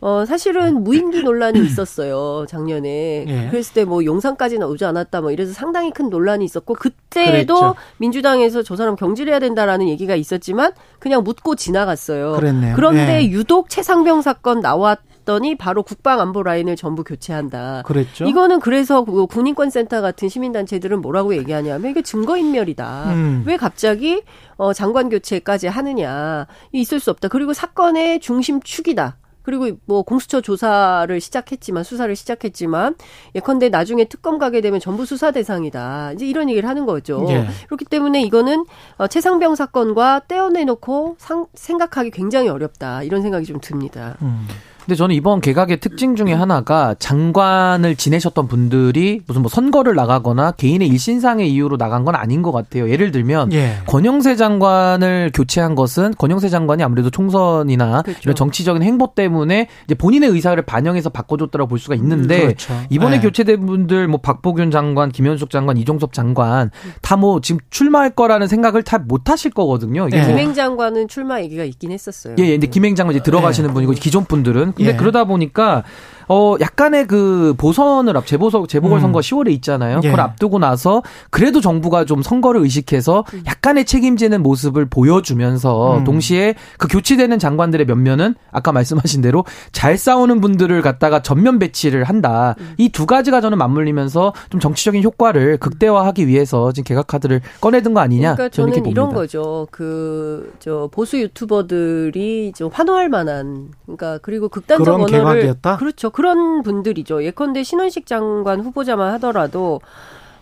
어, 0.00 0.24
사실은 0.26 0.84
무인기 0.84 1.22
논란이 1.22 1.58
있었어요, 1.64 2.46
작년에. 2.48 3.24
예. 3.26 3.48
그랬을 3.50 3.74
때 3.74 3.84
뭐 3.84 4.04
용산까지는 4.04 4.66
오지 4.66 4.84
않았다, 4.84 5.20
뭐 5.22 5.30
이래서 5.32 5.52
상당히 5.52 5.90
큰 5.90 6.08
논란이 6.10 6.44
있었고, 6.44 6.74
그때도 6.74 7.54
그랬죠. 7.54 7.74
민주당에서 7.96 8.62
저 8.62 8.76
사람 8.76 8.96
경질해야 8.96 9.38
된다라는 9.40 9.88
얘기가 9.88 10.14
있었지만, 10.14 10.72
그냥 10.98 11.24
묻고 11.24 11.56
지나갔어요. 11.56 12.32
그랬네요. 12.32 12.76
그런데 12.76 13.22
예. 13.24 13.28
유독 13.30 13.70
최상병 13.70 14.22
사건 14.22 14.60
나왔 14.60 15.00
더니 15.24 15.56
바로 15.58 15.82
국방안보 15.82 16.42
라인을 16.42 16.74
전부 16.76 17.04
교체한다. 17.04 17.82
그랬죠. 17.84 18.24
이거는 18.24 18.60
그래서 18.60 19.04
그 19.04 19.26
군인권센터 19.26 20.00
같은 20.00 20.30
시민단체들은 20.30 21.02
뭐라고 21.02 21.36
얘기하냐면 21.36 21.90
이게 21.90 22.00
증거인멸이다. 22.00 23.12
음. 23.12 23.42
왜 23.44 23.58
갑자기 23.58 24.22
어, 24.56 24.72
장관 24.72 25.10
교체까지 25.10 25.66
하느냐. 25.66 26.46
있을 26.72 26.98
수 26.98 27.10
없다. 27.10 27.28
그리고 27.28 27.52
사건의 27.52 28.20
중심축이다. 28.20 29.17
그리고 29.48 29.70
뭐 29.86 30.02
공수처 30.02 30.42
조사를 30.42 31.18
시작했지만 31.22 31.82
수사를 31.82 32.14
시작했지만 32.14 32.96
예컨대 33.34 33.70
나중에 33.70 34.04
특검 34.04 34.38
가게 34.38 34.60
되면 34.60 34.78
전부 34.78 35.06
수사 35.06 35.30
대상이다. 35.30 36.12
이제 36.12 36.26
이런 36.26 36.50
얘기를 36.50 36.68
하는 36.68 36.84
거죠. 36.84 37.24
예. 37.30 37.46
그렇기 37.64 37.86
때문에 37.86 38.20
이거는 38.24 38.66
어, 38.98 39.06
최상병 39.06 39.54
사건과 39.54 40.20
떼어내놓고 40.28 41.16
상, 41.16 41.46
생각하기 41.54 42.10
굉장히 42.10 42.50
어렵다. 42.50 43.02
이런 43.04 43.22
생각이 43.22 43.46
좀 43.46 43.58
듭니다. 43.58 44.18
음. 44.20 44.46
근데 44.88 44.96
저는 44.96 45.14
이번 45.14 45.42
개각의 45.42 45.80
특징 45.80 46.16
중에 46.16 46.32
하나가 46.32 46.94
장관을 46.98 47.94
지내셨던 47.94 48.48
분들이 48.48 49.20
무슨 49.26 49.42
뭐 49.42 49.50
선거를 49.50 49.94
나가거나 49.94 50.52
개인의 50.52 50.88
일신상의 50.88 51.52
이유로 51.52 51.76
나간 51.76 52.06
건 52.06 52.14
아닌 52.14 52.40
것 52.40 52.52
같아요. 52.52 52.88
예를 52.88 53.10
들면 53.10 53.52
예. 53.52 53.74
권영세 53.86 54.36
장관을 54.36 55.30
교체한 55.34 55.74
것은 55.74 56.14
권영세 56.16 56.48
장관이 56.48 56.82
아무래도 56.82 57.10
총선이나 57.10 58.00
그렇죠. 58.00 58.20
이런 58.22 58.34
정치적인 58.34 58.82
행보 58.82 59.12
때문에 59.14 59.68
이제 59.84 59.94
본인의 59.94 60.30
의사를 60.30 60.62
반영해서 60.62 61.10
바꿔줬다라고 61.10 61.68
볼 61.68 61.78
수가 61.78 61.94
있는데 61.96 62.40
그렇죠. 62.40 62.72
이번에 62.88 63.16
예. 63.16 63.20
교체된 63.20 63.66
분들 63.66 64.08
뭐 64.08 64.20
박보균 64.22 64.70
장관, 64.70 65.10
김현숙 65.12 65.50
장관, 65.50 65.76
이종섭 65.76 66.14
장관 66.14 66.70
다 67.02 67.18
뭐 67.18 67.42
지금 67.42 67.60
출마할 67.68 68.10
거라는 68.10 68.46
생각을 68.46 68.84
다 68.84 68.98
못 69.06 69.28
하실 69.28 69.50
거거든요. 69.50 70.08
이게 70.08 70.16
예. 70.16 70.20
뭐 70.22 70.30
김행 70.30 70.54
장관은 70.54 71.08
출마 71.08 71.42
얘기가 71.42 71.64
있긴 71.64 71.90
했었어요. 71.92 72.36
예, 72.38 72.44
예, 72.44 72.50
근데 72.52 72.68
김행 72.68 72.94
장관 72.94 73.14
이제 73.16 73.22
들어가시는 73.22 73.68
예. 73.68 73.74
분이고 73.74 73.92
기존 73.92 74.24
분들은 74.24 74.77
근데 74.78 74.92
예. 74.92 74.96
그러다 74.96 75.24
보니까 75.24 75.84
어 76.28 76.56
약간의 76.60 77.06
그 77.06 77.54
보선을 77.56 78.16
앞 78.16 78.26
재보선 78.26 78.66
재보궐 78.68 78.98
음. 78.98 79.00
선거 79.00 79.20
10월에 79.20 79.50
있잖아요. 79.52 80.00
예. 80.04 80.08
그걸 80.10 80.20
앞두고 80.20 80.58
나서 80.58 81.02
그래도 81.30 81.60
정부가 81.60 82.04
좀 82.04 82.22
선거를 82.22 82.60
의식해서 82.62 83.24
약간의 83.46 83.84
책임지는 83.86 84.42
모습을 84.42 84.86
보여주면서 84.86 85.98
음. 85.98 86.04
동시에 86.04 86.54
그 86.78 86.88
교체되는 86.88 87.38
장관들의 87.38 87.86
면면은 87.86 88.34
아까 88.52 88.72
말씀하신 88.72 89.22
대로 89.22 89.44
잘 89.72 89.96
싸우는 89.96 90.40
분들을 90.40 90.80
갖다가 90.82 91.22
전면 91.22 91.58
배치를 91.58 92.04
한다. 92.04 92.54
이 92.76 92.88
두 92.98 93.06
가지가 93.06 93.40
저는 93.40 93.58
맞물리면서 93.58 94.32
좀 94.50 94.60
정치적인 94.60 95.02
효과를 95.04 95.58
극대화하기 95.58 96.26
위해서 96.26 96.72
지금 96.72 96.84
개각 96.84 97.06
카드를 97.06 97.40
꺼내든 97.60 97.94
거 97.94 98.00
아니냐? 98.00 98.34
그러니까 98.34 98.48
저는 98.54 98.72
저는 98.72 98.74
이렇게 98.78 98.90
이런 98.90 99.04
봅니다. 99.06 99.20
거죠. 99.20 99.68
그 99.70 100.52
저 100.58 100.88
보수 100.92 101.18
유튜버들이 101.20 102.52
좀 102.56 102.70
환호할 102.72 103.08
만한 103.08 103.68
그러니까 103.84 104.18
그리고 104.22 104.48
극단적 104.48 104.84
그런 104.84 105.00
언어를 105.02 105.18
개각이었다? 105.40 105.76
그렇죠. 105.76 106.10
그런 106.22 106.64
분들이죠. 106.64 107.22
예컨대 107.22 107.62
신원식 107.62 108.04
장관 108.06 108.58
후보자만 108.60 109.12
하더라도 109.14 109.80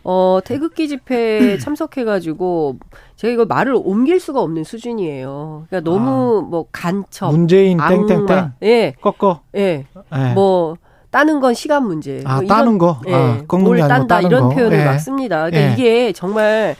어 0.04 0.38
태극기 0.42 0.88
집회에 0.88 1.58
참석해가지고 1.60 2.78
제가 3.16 3.32
이거 3.34 3.44
말을 3.44 3.74
옮길 3.76 4.18
수가 4.18 4.40
없는 4.40 4.64
수준이에요. 4.64 5.66
그러니까 5.68 5.90
너무 5.90 6.46
뭐 6.48 6.64
간첩, 6.72 7.30
문재인 7.30 7.78
악마, 7.78 8.06
땡땡땡 8.06 8.52
예, 8.62 8.94
꺾어. 9.02 9.40
예, 9.54 9.84
예. 10.16 10.32
뭐 10.34 10.76
따는 11.10 11.40
건 11.40 11.52
시간 11.52 11.84
문제. 11.86 12.22
아, 12.24 12.36
뭐 12.36 12.44
이런- 12.44 12.56
따는 12.56 12.78
거? 12.78 12.98
예, 13.06 13.14
아, 13.14 13.42
뭘 13.58 13.78
딴다 13.80 14.06
따는 14.06 14.30
이런 14.30 14.42
거. 14.44 14.48
표현을 14.54 14.78
예. 14.80 14.84
막 14.86 14.98
씁니다. 14.98 15.50
그러니까 15.50 15.60
예. 15.68 15.72
이게 15.74 16.12
정말 16.12 16.74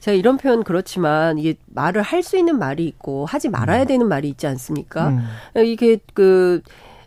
제가 0.00 0.14
이런 0.14 0.36
표현 0.36 0.62
그렇지만 0.62 1.38
이게 1.38 1.54
말을 1.74 2.02
할 2.02 2.22
수 2.22 2.36
있는 2.36 2.58
말이 2.58 2.84
있고 2.86 3.24
하지 3.24 3.48
말아야 3.48 3.86
되는 3.86 4.08
말이 4.08 4.28
있지 4.28 4.46
않습니까? 4.46 5.08
음. 5.08 5.24
이게 5.64 5.96
그 6.12 6.60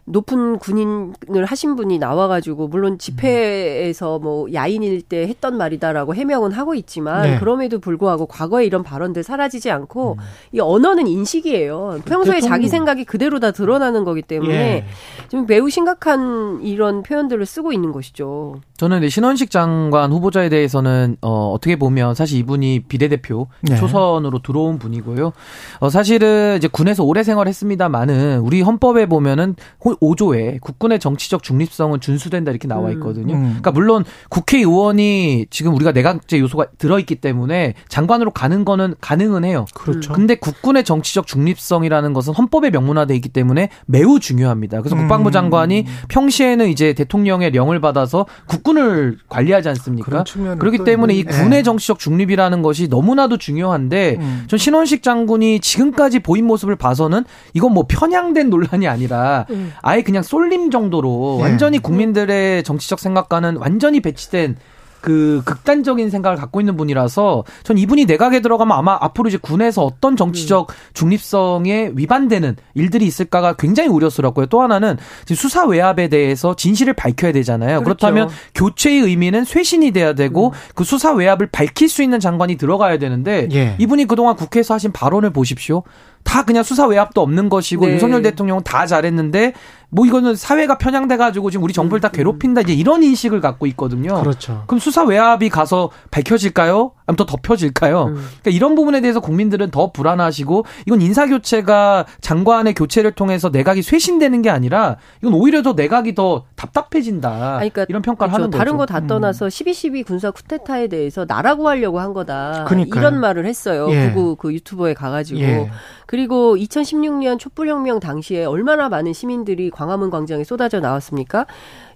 높은 0.08 0.60
군인을 0.60 1.46
하신 1.46 1.76
분이 1.76 1.98
나와가지고 1.98 2.68
물론 2.68 3.00
집회에서 3.00 4.20
뭐 4.20 4.46
야인일 4.54 5.02
때 5.02 5.28
했던 5.28 5.58
말이다라고 5.58 6.14
해명은 6.14 6.52
하고 6.52 6.76
있지만 6.76 7.24
네. 7.24 7.40
그럼에도 7.40 7.80
불구하고 7.80 8.28
과거에 8.28 8.66
이런 8.66 8.84
발언들 8.84 9.24
사라지지 9.24 9.72
않고 9.72 10.18
이 10.52 10.60
언어는 10.60 11.08
인식이에요. 11.08 12.02
평소에 12.06 12.36
대통령- 12.36 12.42
자기 12.50 12.68
생각이 12.68 13.04
그대로 13.06 13.40
다 13.40 13.52
드러나는 13.52 14.04
거기 14.04 14.22
때문에 14.22 14.54
예. 14.54 14.86
좀 15.30 15.48
매우 15.48 15.70
심각한 15.72 16.60
이런 16.62 17.02
표현들을 17.02 17.44
쓰고 17.46 17.74
있는 17.74 17.92
것이죠. 17.92 18.62
저는 18.78 19.08
신원식 19.08 19.52
장관 19.52 20.12
후보자에 20.12 20.50
대해서는 20.50 21.16
어 21.22 21.52
어떻게 21.52 21.78
보면 21.78 22.14
사실 22.14 22.40
이분이 22.40 22.84
비례대표 22.88 23.48
네. 23.62 23.78
초선으로 23.78 24.40
들어온 24.40 24.80
분이고요. 24.80 25.32
어 25.80 25.90
사실은 25.90 26.58
이제 26.58 26.68
군에서 26.68 27.04
오래 27.06 27.24
생활했습니다만은 27.24 28.40
우리 28.40 28.62
헌법에 28.62 29.06
보면은 29.06 29.56
5조에 29.80 30.60
국군의 30.60 31.00
정치적 31.00 31.42
중립성은 31.42 32.02
준수된다 32.02 32.52
이렇게 32.52 32.68
나와 32.68 32.92
있거든요. 32.92 33.36
음. 33.36 33.42
그러니까 33.44 33.72
물론 33.72 34.04
국회의원이 34.30 35.46
지금 35.50 35.74
우리가 35.74 35.94
내각제 35.94 36.40
요소가 36.40 36.68
들어 36.78 37.00
있기 37.00 37.16
때문에 37.16 37.76
장관으로 37.88 38.32
가는 38.32 38.66
거는 38.66 38.96
가능은 39.00 39.46
해요. 39.46 39.66
그렇죠. 39.74 40.12
근데 40.12 40.36
국군의 40.36 40.84
정치적 40.84 41.28
중립성이라는 41.28 42.12
것은 42.12 42.34
헌법에 42.34 42.72
명문화돼 42.72 43.16
있기 43.16 43.30
때문에 43.30 43.70
매우 43.86 44.20
중요합니다. 44.20 44.82
그래서 44.82 44.98
음. 44.98 45.02
국방부 45.02 45.32
장관이 45.32 45.86
평시에는 46.10 46.68
이제 46.68 46.92
대통령의 46.92 47.52
령을 47.52 47.80
받아서 47.80 48.26
국 48.48 48.65
군을 48.66 49.18
관리하지 49.30 49.70
않습니까? 49.70 50.24
그렇기 50.60 50.80
또 50.80 50.84
때문에 50.84 51.14
이. 51.14 51.24
군의 51.24 51.64
정치적 51.64 52.00
중립이라는 52.00 52.62
것이 52.62 52.88
너무나도 52.88 53.38
중요한데 53.38 54.18
음. 54.20 54.44
전 54.48 54.58
신원식 54.58 55.04
장군이 55.04 55.60
지금까지 55.60 56.20
보인 56.20 56.46
모습을 56.46 56.76
봐서는 56.76 57.24
이건 57.54 57.74
뭐 57.74 57.86
편향된 57.88 58.50
논란이 58.50 58.88
아니라 58.88 59.46
음. 59.52 59.72
아예 59.82 60.02
그냥 60.02 60.24
쏠림 60.24 60.72
정도로 60.72 61.38
예. 61.40 61.44
완전히 61.44 61.78
국민들의 61.78 62.64
정치적 62.64 63.00
생각과는 63.00 63.58
완전히 63.58 64.02
배치된 64.02 64.58
그 65.06 65.44
극단적인 65.46 66.10
생각을 66.10 66.36
갖고 66.36 66.60
있는 66.60 66.76
분이라서 66.78 67.44
전 67.62 67.78
이분이 67.78 68.06
내각에 68.06 68.40
들어가면 68.40 68.76
아마 68.76 68.98
앞으로 69.00 69.30
이제 69.30 69.38
군에서 69.38 69.84
어떤 69.84 70.18
정치적 70.18 70.70
중립성에 70.96 71.92
위반되는 71.94 72.56
일들이 72.74 73.06
있을까가 73.06 73.54
굉장히 73.54 73.90
우려스럽고요. 73.90 74.48
또 74.48 74.64
하나는 74.64 74.98
지금 75.26 75.36
수사 75.36 75.64
외압에 75.64 76.08
대해서 76.08 76.56
진실을 76.56 76.94
밝혀야 76.94 77.34
되잖아요. 77.34 77.84
그렇죠. 77.84 78.08
그렇다면 78.08 78.30
교체의 78.56 79.02
의미는 79.02 79.46
쇄신이 79.46 79.92
돼야 79.92 80.14
되고 80.14 80.54
그 80.74 80.84
수사 80.84 81.14
외압을 81.14 81.50
밝힐 81.52 81.88
수 81.88 82.02
있는 82.02 82.20
장관이 82.20 82.56
들어가야 82.56 82.98
되는데 82.98 83.48
예. 83.54 83.76
이분이 83.78 84.06
그동안 84.06 84.36
국회에서 84.36 84.74
하신 84.74 84.92
발언을 84.92 85.30
보십시오. 85.30 85.84
다 86.26 86.44
그냥 86.44 86.64
수사 86.64 86.86
외압도 86.86 87.22
없는 87.22 87.48
것이고 87.48 87.86
네. 87.86 87.94
윤석열 87.94 88.22
대통령은 88.22 88.64
다 88.64 88.86
잘했는데 88.86 89.54
뭐 89.90 90.06
이거는 90.06 90.36
사회가 90.36 90.78
편향돼 90.78 91.16
가지고 91.16 91.50
지금 91.50 91.64
우리 91.64 91.72
정부를 91.72 92.02
다 92.02 92.10
괴롭힌다 92.10 92.62
이제 92.62 92.74
이런 92.74 93.02
인식을 93.04 93.40
갖고 93.40 93.66
있거든요. 93.68 94.20
그렇죠. 94.20 94.64
그럼 94.68 94.80
수사 94.80 95.04
외압이 95.04 95.50
가서 95.50 95.92
밝혀질까요? 96.12 96.92
아니면 97.06 97.16
더 97.16 97.26
덮여질까요? 97.26 98.06
그러니까 98.06 98.50
이런 98.52 98.76
부분에 98.76 99.00
대해서 99.00 99.22
국민들은 99.22 99.70
더 99.72 99.92
불안하시고 99.92 100.66
이건 100.88 101.02
인사 101.02 101.28
교체가 101.28 102.06
장관의 102.20 102.74
교체를 102.74 103.12
통해서 103.12 103.50
내각이 103.50 103.84
쇄신되는 103.84 104.42
게 104.42 104.50
아니라 104.50 104.98
이건 105.22 105.34
오히려 105.36 105.62
더 105.62 105.74
내각이 105.74 106.16
더 106.16 106.46
답답해진다. 106.56 107.54
그러니까 107.58 107.86
이런 107.88 108.02
평가를 108.02 108.32
그렇죠. 108.32 108.44
하는 108.44 108.52
거죠. 108.52 108.58
다른 108.58 108.78
거다 108.78 108.98
음. 109.00 109.08
떠나서 109.08 109.48
12.12 109.48 110.06
군사 110.06 110.32
쿠데타에 110.32 110.88
대해서 110.88 111.26
나라고 111.26 111.70
하려고 111.70 112.00
한 112.00 112.14
거다. 112.14 112.66
그러니까요. 112.68 113.00
이런 113.00 113.20
말을 113.22 113.46
했어요. 113.46 113.88
예. 113.92 114.10
구구 114.10 114.36
그 114.36 114.52
유튜버에 114.52 114.96
가가지고. 114.96 115.40
예. 115.40 115.70
그리고 116.16 116.56
2016년 116.56 117.38
촛불혁명 117.38 118.00
당시에 118.00 118.46
얼마나 118.46 118.88
많은 118.88 119.12
시민들이 119.12 119.70
광화문 119.70 120.10
광장에 120.10 120.46
쏟아져 120.46 120.80
나왔습니까? 120.80 121.46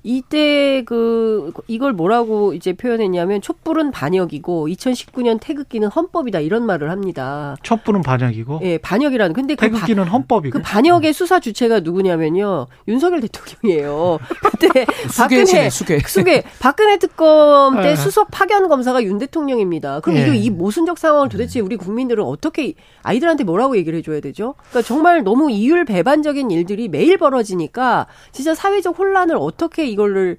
이때 0.03 0.83
그 0.85 1.51
이걸 1.67 1.91
뭐라고 1.93 2.53
이제 2.53 2.73
표현했냐면 2.73 3.41
촛불은 3.41 3.91
반역이고 3.91 4.67
2019년 4.69 5.39
태극기는 5.41 5.87
헌법이다 5.89 6.39
이런 6.39 6.65
말을 6.65 6.89
합니다. 6.89 7.55
촛불은 7.63 8.01
반역이고 8.01 8.61
예, 8.63 8.77
반역이라는. 8.77 9.33
근데 9.33 9.55
그 9.55 9.61
바- 9.69 9.73
태극기는 9.73 10.03
헌법이고 10.05 10.57
그 10.57 10.63
반역의 10.63 11.11
수사 11.13 11.39
주체가 11.39 11.81
누구냐면요. 11.81 12.67
윤석열 12.87 13.19
대통령이에요. 13.21 14.19
그때 14.51 14.85
박근혜 15.17 15.69
수계. 15.69 15.99
수계 15.99 16.43
박근혜 16.59 16.97
특검 16.97 17.81
때 17.81 17.91
예. 17.91 17.95
수석 17.95 18.29
파견 18.31 18.69
검사가 18.69 19.03
윤 19.03 19.17
대통령입니다. 19.17 19.99
그럼 19.99 20.17
예. 20.17 20.21
이거 20.23 20.33
이 20.33 20.49
모순적 20.49 20.97
상황을 20.97 21.27
도대체 21.29 21.59
우리 21.59 21.75
국민들은 21.75 22.23
어떻게 22.23 22.73
아이들한테 23.03 23.43
뭐라고 23.43 23.75
얘기를 23.77 23.97
해 23.97 24.01
줘야 24.01 24.21
되죠? 24.21 24.55
그러니까 24.69 24.87
정말 24.87 25.23
너무 25.23 25.51
이율 25.51 25.83
배반적인 25.83 26.51
일들이 26.51 26.87
매일 26.87 27.17
벌어지니까 27.17 28.07
진짜 28.31 28.55
사회적 28.55 28.97
혼란을 28.97 29.35
어떻게 29.37 29.88
이거를 29.89 30.37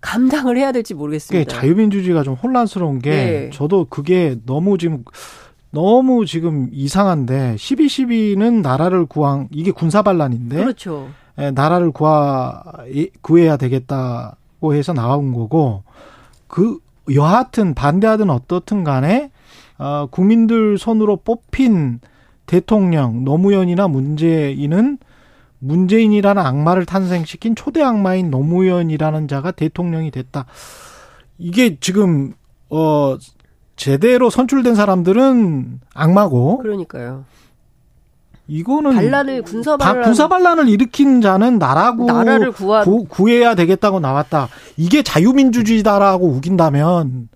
감당을 0.00 0.56
해야 0.56 0.72
될지 0.72 0.94
모르겠습니다. 0.94 1.52
자유민주주의가 1.52 2.22
좀 2.22 2.34
혼란스러운 2.34 3.00
게 3.00 3.10
네. 3.10 3.50
저도 3.52 3.86
그게 3.90 4.36
너무 4.46 4.78
지금 4.78 5.04
너무 5.70 6.24
지금 6.26 6.68
이상한데 6.72 7.56
12.12는 7.56 8.62
나라를 8.62 9.06
구한 9.06 9.48
이게 9.50 9.70
군사 9.70 10.02
반란인데 10.02 10.56
그렇죠. 10.56 11.08
예, 11.38 11.50
나라를 11.50 11.90
구하 11.90 12.62
구해야 13.20 13.56
되겠다고 13.56 14.74
해서 14.74 14.92
나온 14.92 15.32
거고 15.34 15.82
그 16.46 16.78
여하튼 17.12 17.74
반대하든 17.74 18.30
어떻든 18.30 18.84
간에 18.84 19.30
어, 19.78 20.06
국민들 20.10 20.78
손으로 20.78 21.16
뽑힌 21.16 22.00
대통령 22.46 23.24
노무현이나 23.24 23.88
문재인은 23.88 24.98
문재인이라는 25.58 26.40
악마를 26.44 26.84
탄생시킨 26.86 27.54
초대 27.54 27.82
악마인 27.82 28.30
노무현이라는 28.30 29.28
자가 29.28 29.50
대통령이 29.52 30.10
됐다. 30.10 30.46
이게 31.38 31.76
지금 31.80 32.34
어 32.70 33.16
제대로 33.76 34.30
선출된 34.30 34.74
사람들은 34.74 35.80
악마고 35.94 36.58
그러니까요. 36.58 37.24
이거는 38.48 38.94
반란을 38.94 39.42
군사 39.42 39.76
바- 39.76 39.86
반란 39.86 40.04
군사 40.04 40.28
반란을 40.28 40.68
일으킨 40.68 41.20
자는 41.20 41.58
나라고 41.58 42.04
나라를 42.06 42.52
구하 42.52 42.84
구, 42.84 43.28
해야 43.28 43.54
되겠다고 43.56 43.98
나왔다. 44.00 44.48
이게 44.76 45.02
자유민주주의다라고 45.02 46.26
우긴다면 46.28 47.28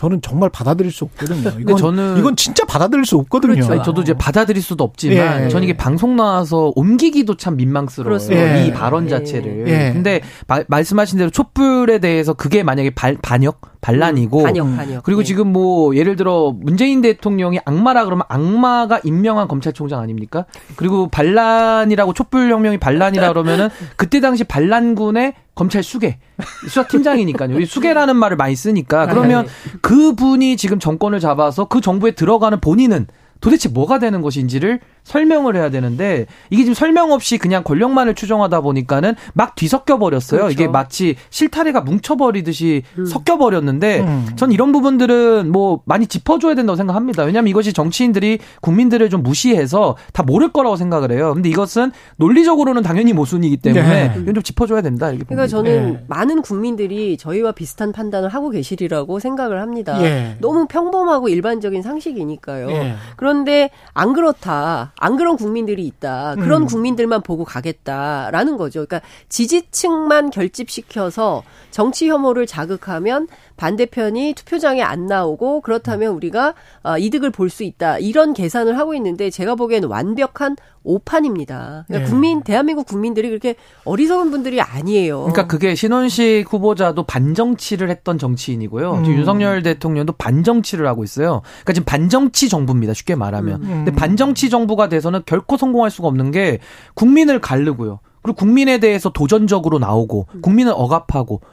저는 0.00 0.22
정말 0.22 0.48
받아들일 0.48 0.90
수 0.90 1.04
없거든요. 1.04 1.50
이건 1.60 1.76
저는- 1.76 2.18
이건 2.18 2.34
진짜 2.34 2.64
받아들일 2.64 3.04
수 3.04 3.16
없거든요. 3.18 3.52
그렇죠. 3.52 3.72
아니, 3.74 3.82
저도 3.82 4.00
이제 4.00 4.14
받아들일 4.14 4.62
수도 4.62 4.82
없지만 4.82 5.44
예. 5.44 5.48
저는 5.50 5.64
이게 5.64 5.76
방송 5.76 6.16
나와서 6.16 6.72
옮기기도 6.74 7.36
참 7.36 7.56
민망스러워요. 7.58 8.18
예. 8.32 8.64
이 8.66 8.72
발언 8.72 9.04
예. 9.04 9.08
자체를. 9.10 9.68
예. 9.68 9.92
근데 9.92 10.22
마- 10.46 10.62
말씀하신 10.66 11.18
대로 11.18 11.28
촛불에 11.28 11.98
대해서 11.98 12.32
그게 12.32 12.62
만약에 12.62 12.90
발- 12.94 13.18
반역, 13.20 13.60
반란이고 13.82 14.42
반역 14.42 14.74
반역. 14.74 15.02
그리고 15.02 15.20
예. 15.20 15.24
지금 15.24 15.52
뭐 15.52 15.94
예를 15.94 16.16
들어 16.16 16.54
문재인 16.58 17.02
대통령이 17.02 17.58
악마라 17.66 18.06
그러면 18.06 18.24
악마가 18.30 19.00
임명한 19.04 19.48
검찰총장 19.48 20.00
아닙니까? 20.00 20.46
그리고 20.76 21.08
반란이라고 21.08 22.14
촛불 22.14 22.50
혁명이 22.50 22.78
반란이라 22.78 23.28
그러면은 23.28 23.68
그때 23.96 24.20
당시 24.20 24.44
반란군의 24.44 25.34
검찰 25.60 25.82
수계. 25.82 26.16
수사팀장이니까요. 26.62 27.60
이 27.60 27.66
수계라는 27.66 28.16
말을 28.16 28.38
많이 28.38 28.56
쓰니까. 28.56 29.06
그러면 29.06 29.46
그 29.82 30.14
분이 30.14 30.56
지금 30.56 30.78
정권을 30.78 31.20
잡아서 31.20 31.66
그 31.66 31.82
정부에 31.82 32.12
들어가는 32.12 32.58
본인은 32.60 33.06
도대체 33.40 33.68
뭐가 33.68 33.98
되는 33.98 34.20
것인지를 34.22 34.80
설명을 35.02 35.56
해야 35.56 35.70
되는데 35.70 36.26
이게 36.50 36.62
지금 36.62 36.74
설명 36.74 37.10
없이 37.10 37.38
그냥 37.38 37.64
권력만을 37.64 38.14
추정하다 38.14 38.60
보니까는 38.60 39.14
막 39.32 39.54
뒤섞여 39.54 39.98
버렸어요. 39.98 40.42
그렇죠. 40.42 40.52
이게 40.52 40.68
마치 40.68 41.16
실타래가 41.30 41.80
뭉쳐버리듯이 41.80 42.82
섞여 43.08 43.38
버렸는데 43.38 44.00
음. 44.00 44.26
전 44.36 44.52
이런 44.52 44.72
부분들은 44.72 45.50
뭐 45.50 45.80
많이 45.86 46.06
짚어줘야 46.06 46.54
된다고 46.54 46.76
생각합니다. 46.76 47.24
왜냐하면 47.24 47.48
이것이 47.48 47.72
정치인들이 47.72 48.38
국민들을 48.60 49.08
좀 49.10 49.22
무시해서 49.22 49.96
다 50.12 50.22
모를 50.22 50.52
거라고 50.52 50.76
생각을 50.76 51.12
해요. 51.12 51.32
근데 51.34 51.48
이것은 51.48 51.92
논리적으로는 52.16 52.82
당연히 52.82 53.12
모순이기 53.12 53.56
때문에 53.58 54.08
네. 54.08 54.14
이건 54.20 54.34
좀 54.34 54.42
짚어줘야 54.42 54.82
된다. 54.82 55.10
이렇게 55.10 55.24
그러니까 55.24 55.56
봅니다. 55.56 55.70
저는 55.80 55.94
예. 55.94 56.04
많은 56.08 56.42
국민들이 56.42 57.16
저희와 57.16 57.52
비슷한 57.52 57.92
판단을 57.92 58.28
하고 58.28 58.50
계시리라고 58.50 59.18
생각을 59.18 59.60
합니다. 59.60 60.02
예. 60.02 60.36
너무 60.40 60.66
평범하고 60.66 61.28
일반적인 61.28 61.82
상식이니까요. 61.82 62.70
예. 62.70 62.94
그런데 63.30 63.70
안 63.94 64.12
그렇다. 64.12 64.92
안 64.96 65.16
그런 65.16 65.36
국민들이 65.36 65.86
있다. 65.86 66.34
그런 66.34 66.62
음. 66.62 66.66
국민들만 66.66 67.22
보고 67.22 67.44
가겠다라는 67.44 68.56
거죠. 68.56 68.84
그러니까 68.84 69.02
지지층만 69.28 70.30
결집시켜서 70.30 71.44
정치 71.70 72.10
혐오를 72.10 72.46
자극하면 72.46 73.28
반대편이 73.60 74.32
투표장에 74.34 74.80
안 74.82 75.06
나오고 75.06 75.60
그렇다면 75.60 76.14
우리가 76.14 76.54
아, 76.82 76.96
이득을 76.96 77.30
볼 77.30 77.50
수 77.50 77.62
있다. 77.64 77.98
이런 77.98 78.32
계산을 78.32 78.78
하고 78.78 78.94
있는데 78.94 79.28
제가 79.28 79.56
보기에는 79.56 79.88
완벽한 79.88 80.56
오판입니다. 80.84 81.84
그러니까 81.88 82.04
네. 82.06 82.10
국민 82.10 82.42
대한민국 82.42 82.86
국민들이 82.86 83.28
그렇게 83.28 83.56
어리석은 83.84 84.30
분들이 84.30 84.60
아니에요. 84.60 85.18
그러니까 85.20 85.46
그게 85.46 85.74
신원식 85.74 86.46
후보자도 86.50 87.02
반정치를 87.04 87.90
했던 87.90 88.18
정치인이고요. 88.18 88.92
음. 88.94 89.04
지금 89.04 89.18
윤석열 89.18 89.62
대통령도 89.62 90.12
반정치를 90.14 90.86
하고 90.86 91.02
있어요. 91.04 91.42
그러니까 91.64 91.72
지금 91.74 91.84
반정치 91.86 92.48
정부입니다. 92.48 92.94
쉽게 92.94 93.14
말하면. 93.16 93.62
음. 93.62 93.68
근데 93.84 93.92
반정치 93.92 94.48
정부가 94.48 94.88
돼서는 94.88 95.22
결코 95.26 95.56
성공할 95.56 95.90
수가 95.90 96.06
없는 96.08 96.30
게 96.30 96.60
국민을 96.94 97.40
가르고요. 97.40 97.98
그리고 98.22 98.36
국민에 98.36 98.78
대해서 98.78 99.10
도전적으로 99.10 99.78
나오고 99.78 100.26
국민을 100.42 100.72
억압하고 100.76 101.40
사- 101.40 101.50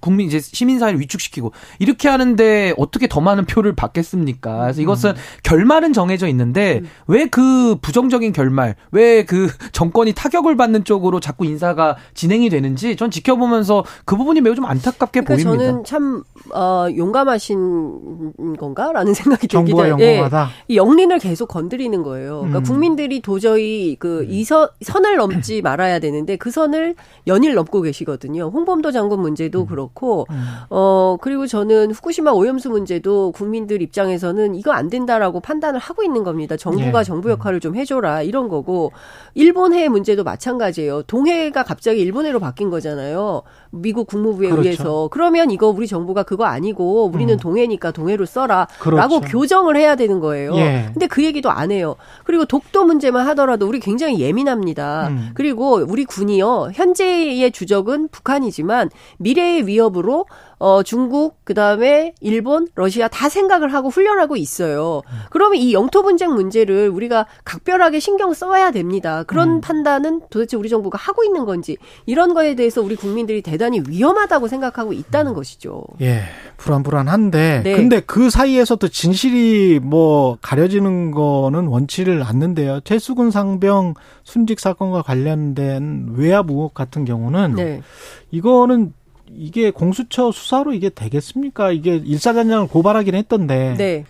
국민 0.00 0.28
이제 0.28 0.40
시민 0.40 0.78
사회를 0.78 0.98
위축시키고 1.00 1.52
이렇게 1.78 2.08
하는데 2.08 2.72
어떻게 2.78 3.06
더 3.06 3.20
많은 3.20 3.44
표를 3.44 3.74
받겠습니까? 3.74 4.60
그래서 4.60 4.80
이것은 4.80 5.12
결말은 5.42 5.92
정해져 5.92 6.26
있는데 6.28 6.82
왜그 7.06 7.78
부정적인 7.82 8.32
결말, 8.32 8.76
왜 8.92 9.26
그 9.26 9.48
정권이 9.72 10.12
타격을 10.14 10.56
받는 10.56 10.84
쪽으로 10.84 11.20
자꾸 11.20 11.44
인사가 11.44 11.96
진행이 12.14 12.48
되는지 12.48 12.96
전 12.96 13.10
지켜보면서 13.10 13.84
그 14.04 14.16
부분이 14.16 14.40
매우 14.40 14.54
좀 14.54 14.64
안타깝게 14.64 15.20
그러니까 15.22 15.44
보입니다. 15.48 15.66
저는 15.70 15.84
참 15.84 16.22
어, 16.54 16.86
용감하신 16.96 18.32
건가라는 18.58 19.12
생각이 19.14 19.42
들기 19.42 19.52
정부가 19.52 19.88
전에 19.88 20.16
영공하다. 20.16 20.48
이 20.68 20.76
영린을 20.76 21.18
계속 21.18 21.48
건드리는 21.48 22.02
거예요. 22.02 22.38
그러니까 22.38 22.58
음. 22.60 22.62
국민들이 22.64 23.20
도저히 23.20 23.96
그이 23.96 24.44
선을 24.44 25.16
넘지 25.16 25.62
말아야 25.62 25.98
되는데 25.98 26.36
그 26.36 26.50
선을 26.50 26.94
연일 27.26 27.54
넘고 27.54 27.82
계시거든요. 27.82 28.50
홍범도 28.52 28.92
장군 28.92 29.20
문제도 29.20 29.55
그렇고 29.64 30.26
음. 30.28 30.44
어 30.68 31.16
그리고 31.20 31.46
저는 31.46 31.92
후쿠시마 31.92 32.32
오염수 32.32 32.68
문제도 32.68 33.32
국민들 33.32 33.80
입장에서는 33.80 34.54
이거 34.54 34.72
안 34.72 34.90
된다라고 34.90 35.40
판단을 35.40 35.80
하고 35.80 36.02
있는 36.02 36.24
겁니다. 36.24 36.56
정부가 36.58 37.00
예. 37.00 37.04
정부 37.04 37.30
역할을 37.30 37.60
좀 37.60 37.76
해줘라 37.76 38.22
이런 38.22 38.48
거고 38.48 38.92
일본해 39.34 39.88
문제도 39.88 40.22
마찬가지예요. 40.22 41.04
동해가 41.04 41.62
갑자기 41.62 42.00
일본해로 42.00 42.40
바뀐 42.40 42.68
거잖아요. 42.68 43.42
미국 43.70 44.06
국무부에 44.06 44.50
그렇죠. 44.50 44.62
의해서 44.62 45.08
그러면 45.10 45.50
이거 45.50 45.68
우리 45.68 45.86
정부가 45.86 46.22
그거 46.22 46.44
아니고 46.44 47.10
우리는 47.12 47.34
음. 47.34 47.38
동해니까 47.38 47.92
동해로 47.92 48.26
써라라고 48.26 48.68
그렇죠. 48.80 49.20
교정을 49.20 49.76
해야 49.76 49.96
되는 49.96 50.20
거예요. 50.20 50.54
예. 50.56 50.90
근데 50.92 51.06
그 51.06 51.24
얘기도 51.24 51.50
안 51.50 51.70
해요. 51.70 51.96
그리고 52.24 52.44
독도 52.44 52.84
문제만 52.84 53.26
하더라도 53.28 53.66
우리 53.66 53.80
굉장히 53.80 54.20
예민합니다. 54.20 55.08
음. 55.08 55.30
그리고 55.34 55.84
우리 55.86 56.04
군이요 56.04 56.70
현재의 56.74 57.50
주적은 57.52 58.08
북한이지만 58.08 58.90
미래 59.18 59.46
미래의 59.46 59.66
위협으로 59.66 60.26
어 60.58 60.82
중국 60.82 61.36
그 61.44 61.52
다음에 61.52 62.14
일본, 62.20 62.68
러시아 62.74 63.08
다 63.08 63.28
생각을 63.28 63.74
하고 63.74 63.90
훈련하고 63.90 64.36
있어요. 64.36 65.02
그러면 65.30 65.58
이 65.58 65.74
영토 65.74 66.02
분쟁 66.02 66.32
문제를 66.32 66.88
우리가 66.88 67.26
각별하게 67.44 68.00
신경 68.00 68.32
써야 68.32 68.70
됩니다. 68.70 69.22
그런 69.24 69.56
음. 69.56 69.60
판단은 69.60 70.22
도대체 70.30 70.56
우리 70.56 70.68
정부가 70.68 70.98
하고 70.98 71.24
있는 71.24 71.44
건지 71.44 71.76
이런 72.06 72.32
거에 72.32 72.54
대해서 72.54 72.80
우리 72.80 72.96
국민들이 72.96 73.42
대단히 73.42 73.82
위험하다고 73.86 74.48
생각하고 74.48 74.92
있다는 74.94 75.34
것이죠. 75.34 75.84
예, 76.00 76.22
불안불안한데 76.56 77.60
네. 77.62 77.76
근데 77.76 78.00
그 78.00 78.30
사이에서도 78.30 78.88
진실이 78.88 79.80
뭐 79.82 80.38
가려지는 80.40 81.10
거는 81.10 81.66
원치를 81.66 82.22
않는데요. 82.22 82.80
최수근 82.80 83.30
상병 83.30 83.94
순직 84.24 84.58
사건과 84.58 85.02
관련된 85.02 86.14
외압 86.16 86.50
의혹 86.50 86.72
같은 86.72 87.04
경우는 87.04 87.54
네. 87.56 87.82
이거는 88.30 88.94
이게 89.34 89.70
공수처 89.70 90.30
수사로 90.32 90.72
이게 90.72 90.88
되겠습니까? 90.88 91.72
이게 91.72 91.96
일사단장을 91.96 92.68
고발하긴 92.68 93.14
했던데. 93.14 93.74
네. 93.76 94.04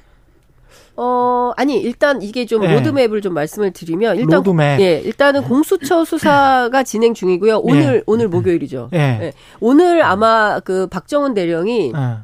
어, 0.99 1.53
아니, 1.57 1.77
일단 1.79 2.23
이게 2.23 2.47
좀 2.47 2.63
네. 2.63 2.73
로드맵을 2.73 3.21
좀 3.21 3.35
말씀을 3.35 3.73
드리면, 3.73 4.17
일단, 4.17 4.39
로드맵. 4.39 4.81
예, 4.81 5.01
일단은 5.01 5.43
공수처 5.43 6.05
수사가 6.07 6.83
진행 6.85 7.13
중이고요. 7.13 7.59
오늘, 7.59 7.97
예. 7.97 8.03
오늘 8.07 8.29
목요일이죠. 8.29 8.89
예. 8.95 8.99
예. 8.99 9.33
오늘 9.61 10.03
아마 10.03 10.59
그 10.61 10.87
박정원 10.87 11.35
대령이 11.35 11.93
예. 11.95 12.17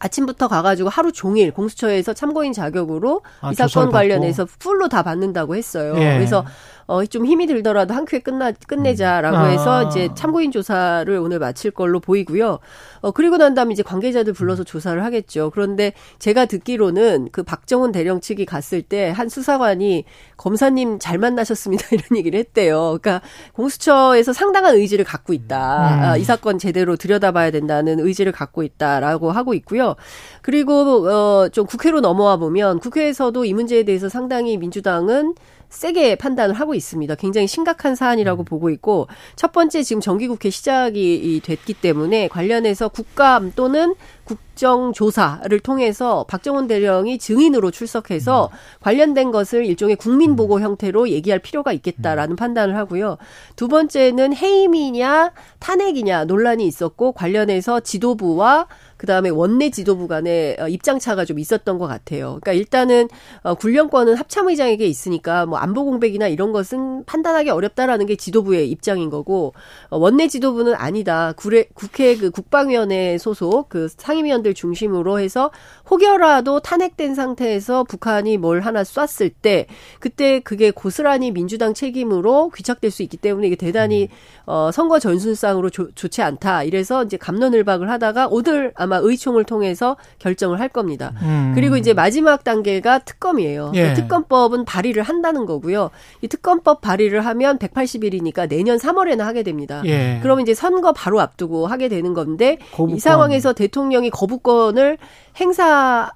아침부터 0.00 0.48
가가지고 0.48 0.88
하루 0.88 1.12
종일 1.12 1.52
공수처에서 1.52 2.14
참고인 2.14 2.52
자격으로 2.52 3.20
아, 3.42 3.52
이 3.52 3.54
사건. 3.54 3.90
관련해서 3.90 4.46
풀로 4.58 4.88
다 4.88 5.02
받는다고 5.02 5.54
했어요. 5.54 5.94
예. 5.98 6.14
그래서 6.14 6.44
어, 6.90 7.04
좀 7.06 7.26
힘이 7.26 7.46
들더라도 7.46 7.94
한 7.94 8.04
큐에 8.04 8.18
끝나, 8.20 8.52
끝내자라고 8.52 9.36
아. 9.36 9.44
해서 9.44 9.84
이제 9.84 10.08
참고인 10.14 10.50
조사를 10.50 11.14
오늘 11.18 11.38
마칠 11.38 11.70
걸로 11.70 12.00
보이고요. 12.00 12.58
어, 13.02 13.10
그리고 13.12 13.36
난 13.36 13.54
다음에 13.54 13.72
이제 13.72 13.82
관계자들 13.82 14.32
불러서 14.32 14.64
조사를 14.64 15.02
하겠죠. 15.04 15.50
그런데 15.50 15.92
제가 16.18 16.46
듣기로는 16.46 17.28
그 17.32 17.42
박정훈 17.42 17.92
대령 17.92 18.20
측이 18.20 18.44
갔을 18.46 18.82
때 18.82 19.10
한 19.20 19.28
수사관이 19.28 20.04
검사님 20.36 20.98
잘 20.98 21.18
만나셨습니다. 21.18 21.88
이런 21.92 22.16
얘기를 22.16 22.38
했대요. 22.38 22.98
그러니까 23.00 23.20
공수처에서 23.52 24.32
상당한 24.32 24.74
의지를 24.76 25.04
갖고 25.04 25.32
있다. 25.32 25.56
음. 25.56 26.02
아, 26.02 26.16
이 26.16 26.24
사건 26.24 26.58
제대로 26.58 26.96
들여다봐야 26.96 27.50
된다는 27.50 28.00
의지를 28.00 28.32
갖고 28.32 28.62
있다라고 28.62 29.30
하고 29.30 29.54
있고요. 29.54 29.96
그리고 30.42 31.06
어, 31.08 31.48
좀 31.50 31.66
국회로 31.66 32.00
넘어와 32.00 32.36
보면 32.38 32.78
국회에서도 32.80 33.44
이 33.44 33.52
문제에 33.52 33.82
대해서 33.84 34.08
상당히 34.08 34.56
민주당은 34.56 35.34
세게 35.70 36.16
판단을 36.16 36.54
하고 36.54 36.74
있습니다. 36.74 37.14
굉장히 37.14 37.46
심각한 37.46 37.94
사안이라고 37.94 38.44
보고 38.44 38.70
있고 38.70 39.08
첫 39.36 39.52
번째 39.52 39.82
지금 39.82 40.00
정기국회 40.00 40.50
시작이 40.50 41.14
이 41.14 41.40
됐기 41.40 41.74
때문에 41.74 42.28
관련해서 42.28 42.88
국감 42.88 43.52
또는 43.54 43.94
국 44.24 44.38
정 44.60 44.92
조사를 44.92 45.58
통해서 45.60 46.26
박정훈 46.28 46.66
대령이 46.66 47.16
증인으로 47.16 47.70
출석해서 47.70 48.50
관련된 48.80 49.30
것을 49.30 49.64
일종의 49.64 49.96
국민 49.96 50.36
보고 50.36 50.60
형태로 50.60 51.08
얘기할 51.08 51.38
필요가 51.38 51.72
있겠다라는 51.72 52.36
판단을 52.36 52.76
하고요. 52.76 53.16
두 53.56 53.68
번째는 53.68 54.36
해임이냐 54.36 55.32
탄핵이냐 55.60 56.24
논란이 56.26 56.66
있었고 56.66 57.12
관련해서 57.12 57.80
지도부와 57.80 58.66
그다음에 59.00 59.30
원내 59.30 59.70
지도부 59.70 60.08
간의 60.08 60.58
어, 60.60 60.68
입장 60.68 60.98
차가 60.98 61.24
좀 61.24 61.38
있었던 61.38 61.78
것 61.78 61.86
같아요. 61.86 62.38
그러니까 62.42 62.52
일단은 62.52 63.08
어, 63.42 63.54
군령권은 63.54 64.14
합참의장에게 64.14 64.84
있으니까 64.84 65.46
뭐 65.46 65.56
안보 65.56 65.86
공백이나 65.86 66.28
이런 66.28 66.52
것은 66.52 67.04
판단하기 67.06 67.48
어렵다라는 67.48 68.04
게 68.04 68.16
지도부의 68.16 68.70
입장인 68.70 69.08
거고 69.08 69.54
어, 69.88 69.96
원내 69.96 70.28
지도부는 70.28 70.74
아니다. 70.74 71.32
국회, 71.34 71.64
국회 71.72 72.14
그 72.14 72.30
국방위원회 72.30 73.16
소속 73.16 73.70
그 73.70 73.88
상임위원들 73.88 74.49
중심으로 74.54 75.18
해서 75.20 75.50
혹여라도 75.90 76.60
탄핵된 76.60 77.14
상태에서 77.14 77.84
북한이 77.84 78.38
뭘 78.38 78.60
하나 78.60 78.84
쐈을 78.84 79.30
때 79.30 79.66
그때 79.98 80.40
그게 80.40 80.70
고스란히 80.70 81.30
민주당 81.32 81.74
책임으로 81.74 82.50
귀착될 82.54 82.90
수 82.90 83.02
있기 83.02 83.16
때문에 83.16 83.48
이게 83.48 83.56
대단히 83.56 84.08
어, 84.46 84.70
선거 84.72 84.98
전순상으로 84.98 85.70
조- 85.70 85.90
좋지 85.92 86.22
않다. 86.22 86.64
이래서 86.64 87.04
이제 87.04 87.16
감론을박을 87.16 87.88
하다가 87.90 88.28
오늘 88.30 88.72
아마 88.74 88.98
의총을 89.02 89.44
통해서 89.44 89.96
결정을 90.18 90.60
할 90.60 90.68
겁니다. 90.68 91.12
음. 91.22 91.52
그리고 91.54 91.76
이제 91.76 91.92
마지막 91.94 92.44
단계가 92.44 92.98
특검이에요. 93.00 93.72
예. 93.74 93.88
그 93.90 93.94
특검법은 94.02 94.64
발의를 94.64 95.02
한다는 95.02 95.46
거고요. 95.46 95.90
이 96.22 96.28
특검법 96.28 96.80
발의를 96.80 97.24
하면 97.26 97.58
180일이니까 97.58 98.48
내년 98.48 98.78
3월에나 98.78 99.20
하게 99.20 99.42
됩니다. 99.42 99.82
예. 99.86 100.18
그러면 100.22 100.42
이제 100.42 100.54
선거 100.54 100.92
바로 100.92 101.20
앞두고 101.20 101.66
하게 101.66 101.88
되는 101.88 102.14
건데 102.14 102.58
거부권. 102.72 102.96
이 102.96 103.00
상황에서 103.00 103.52
대통령이 103.52 104.10
거부 104.10 104.29
권을 104.38 104.98
행사 105.36 106.10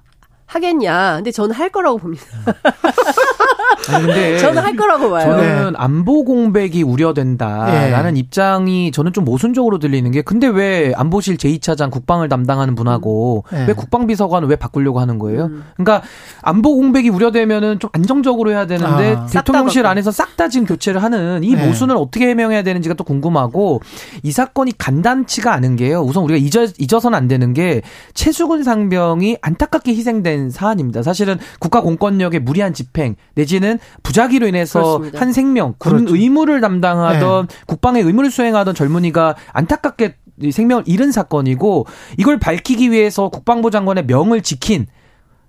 하겠냐? 0.47 1.15
근데 1.15 1.31
저는 1.31 1.55
할 1.55 1.69
거라고 1.69 1.97
봅니다. 1.97 2.25
아니, 3.89 4.05
근데 4.05 4.37
저는 4.39 4.61
할 4.63 4.75
거라고 4.75 5.09
봐요. 5.09 5.25
저는 5.25 5.73
안보 5.75 6.23
공백이 6.23 6.83
우려된다라는 6.83 8.15
예. 8.15 8.19
입장이 8.19 8.91
저는 8.91 9.13
좀 9.13 9.25
모순적으로 9.25 9.79
들리는 9.79 10.09
게 10.11 10.21
근데 10.21 10.47
왜 10.47 10.93
안보실 10.95 11.37
제2차장 11.37 11.89
국방을 11.91 12.29
담당하는 12.29 12.75
분하고 12.75 13.45
예. 13.53 13.65
왜 13.67 13.73
국방비서관을 13.73 14.47
왜 14.47 14.55
바꾸려고 14.55 14.99
하는 14.99 15.17
거예요? 15.19 15.45
음. 15.45 15.63
그러니까 15.75 16.07
안보 16.41 16.75
공백이 16.75 17.09
우려되면은 17.09 17.79
좀 17.79 17.89
안정적으로 17.93 18.51
해야 18.51 18.67
되는데 18.67 19.15
아. 19.17 19.25
대통령실 19.25 19.85
안에서 19.85 20.11
싹 20.11 20.35
다 20.35 20.49
지금 20.49 20.67
교체를 20.67 21.01
하는 21.01 21.43
이 21.43 21.53
예. 21.53 21.65
모순을 21.65 21.95
어떻게 21.95 22.27
해명해야 22.27 22.61
되는지가 22.63 22.95
또 22.95 23.03
궁금하고 23.03 23.81
이 24.23 24.31
사건이 24.31 24.77
간단치가 24.77 25.53
않은 25.53 25.75
게요. 25.75 26.01
우선 26.01 26.23
우리가 26.23 26.37
잊어 26.37 26.67
잊어서는 26.77 27.17
안 27.17 27.27
되는 27.27 27.53
게 27.53 27.81
최수근 28.13 28.63
상병이 28.63 29.37
안타깝게 29.41 29.93
희생된 29.93 30.49
사안입니다. 30.49 31.03
사실은 31.03 31.37
국가 31.59 31.81
공권력의 31.81 32.41
무리한 32.41 32.73
집행 32.73 33.15
내지 33.35 33.54
는 33.59 33.79
부작위로 34.03 34.47
인해서 34.47 34.81
그렇습니다. 34.81 35.21
한 35.21 35.31
생명 35.31 35.75
군 35.77 36.05
그렇죠. 36.05 36.15
의무를 36.15 36.59
담당하던 36.59 37.47
국방의 37.67 38.03
의무를 38.03 38.29
수행하던 38.29 38.75
젊은이가 38.75 39.35
안타깝게 39.53 40.15
이 40.41 40.51
생명을 40.51 40.83
잃은 40.85 41.13
사건이고 41.13 41.85
이걸 42.17 42.37
밝히기 42.37 42.91
위해서 42.91 43.29
국방부 43.29 43.71
장관의 43.71 44.05
명을 44.07 44.41
지킨 44.41 44.87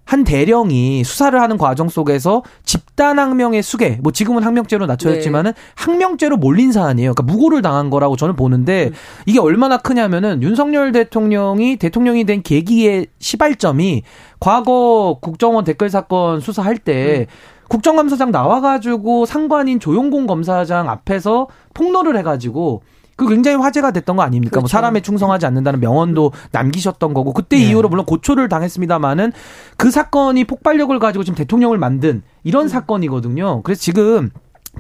한 0.07 0.23
대령이 0.23 1.03
수사를 1.03 1.39
하는 1.39 1.59
과정 1.59 1.89
속에서 1.89 2.45
집단 2.65 3.19
항명의 3.19 3.61
수괴, 3.63 3.99
뭐 4.01 4.13
지금은 4.13 4.45
항명죄로 4.45 4.87
낮춰졌지만은 4.87 5.53
항명죄로 5.75 6.37
몰린 6.37 6.71
사안이에요. 6.71 7.13
그러니까 7.13 7.33
무고를 7.33 7.61
당한 7.61 7.91
거라고 7.91 8.17
저는 8.17 8.37
보는데 8.37 8.93
이게 9.27 9.41
얼마나 9.41 9.79
크냐면은 9.79 10.45
윤석열 10.45 10.93
대통령이 10.93 11.77
대통령이 11.77 12.25
된 12.25 12.43
계기의 12.43 13.09
시발점이 13.19 14.05
과거 14.39 15.19
국정원 15.21 15.65
댓글 15.65 15.91
사건 15.91 16.39
수사할 16.39 16.79
때 16.79 17.27
국정감사장 17.69 18.31
나와가지고 18.31 19.27
상관인 19.27 19.81
조용공 19.81 20.27
검사장 20.27 20.89
앞에서 20.89 21.49
폭로를 21.75 22.17
해가지고 22.19 22.83
그 23.17 23.27
굉장히 23.29 23.57
화제가 23.57 23.93
됐던 23.93 24.17
거 24.17 24.23
아닙니까? 24.23 24.57
뭐 24.57 24.63
그렇죠. 24.63 24.73
사람에 24.73 25.01
충성하지 25.01 25.47
않는다는 25.47 25.81
명언도 25.81 26.33
남기셨던 26.53 27.15
거고 27.15 27.33
그때 27.33 27.57
예. 27.59 27.63
이후로 27.63 27.89
물론 27.89 28.05
고초를 28.05 28.49
당했습니다만은 28.49 29.33
그 29.79 29.91
사건이 29.91 30.45
폭발력을 30.45 30.97
가지고 30.99 31.25
지금 31.25 31.35
대통령을 31.37 31.79
만든 31.79 32.23
이런 32.45 32.69
사건이거든요. 32.69 33.63
그래서 33.63 33.81
지금 33.81 34.31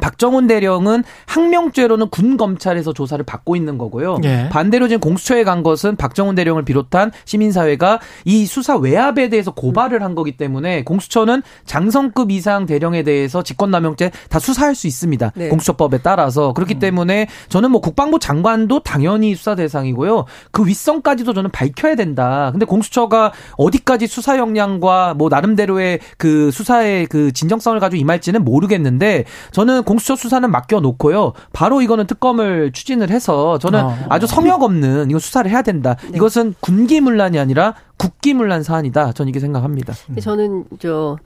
박정훈 0.01 0.47
대령은 0.47 1.05
항명죄로는 1.27 2.09
군 2.11 2.37
검찰에서 2.37 2.93
조사를 2.93 3.25
받고 3.25 3.57
있는 3.57 3.79
거고요. 3.79 4.19
예. 4.25 4.49
반대로 4.51 4.89
지금 4.89 5.01
공수처에 5.01 5.45
간 5.45 5.63
것은 5.63 5.97
박정훈 5.97 6.35
대령을 6.35 6.65
비롯한 6.65 7.13
시민사회가 7.25 8.01
이 8.25 8.47
수사 8.47 8.77
외압에 8.77 9.29
대해서 9.29 9.53
고발을 9.53 10.03
한 10.03 10.15
거기 10.15 10.37
때문에 10.37 10.85
공수처는 10.85 11.43
장성급 11.65 12.31
이상 12.31 12.67
대령에 12.67 13.03
대해서 13.03 13.43
직권남용죄 13.43 14.11
다 14.29 14.39
수사할 14.39 14.75
수 14.75 14.87
있습니다. 14.87 15.33
네. 15.35 15.49
공수처법에 15.49 15.99
따라서 16.03 16.53
그렇기 16.53 16.79
때문에 16.79 17.27
저는 17.49 17.71
뭐 17.71 17.81
국방부 17.81 18.19
장관도 18.19 18.81
당연히 18.81 19.35
수사 19.35 19.55
대상이고요. 19.55 20.25
그 20.51 20.67
윗선까지도 20.67 21.33
저는 21.33 21.51
밝혀야 21.51 21.95
된다. 21.95 22.51
근데 22.53 22.67
공수처가 22.67 23.33
어디까지 23.57 24.07
수사 24.07 24.39
역량과 24.39 25.15
뭐 25.15 25.29
나름대로의 25.29 26.01
그 26.19 26.51
수사의 26.51 27.07
그 27.07 27.33
진정성을 27.33 27.79
가지고 27.81 28.01
임할지는 28.01 28.45
모르겠는데 28.45 29.25
저는 29.53 29.83
공수처 29.87 30.17
수사는 30.17 30.51
맡겨놓고요. 30.51 31.33
바로 31.53 31.81
이거는 31.81 32.07
특검을 32.07 32.73
추진을 32.73 33.09
해서 33.09 33.59
저는 33.59 33.85
어. 33.85 33.97
아주 34.11 34.27
성역 34.27 34.63
없는 34.63 35.09
이거 35.09 35.19
수사를 35.19 35.51
해야 35.51 35.63
된다. 35.63 35.97
네. 36.03 36.17
이것은 36.17 36.55
군기문란이 36.61 37.39
아니라 37.39 37.75
국기문란 37.97 38.63
사안이다. 38.63 39.13
저는 39.13 39.31
이렇게 39.31 39.41
생각합니다. 39.41 39.95
저는 40.21 40.65
저 40.79 41.17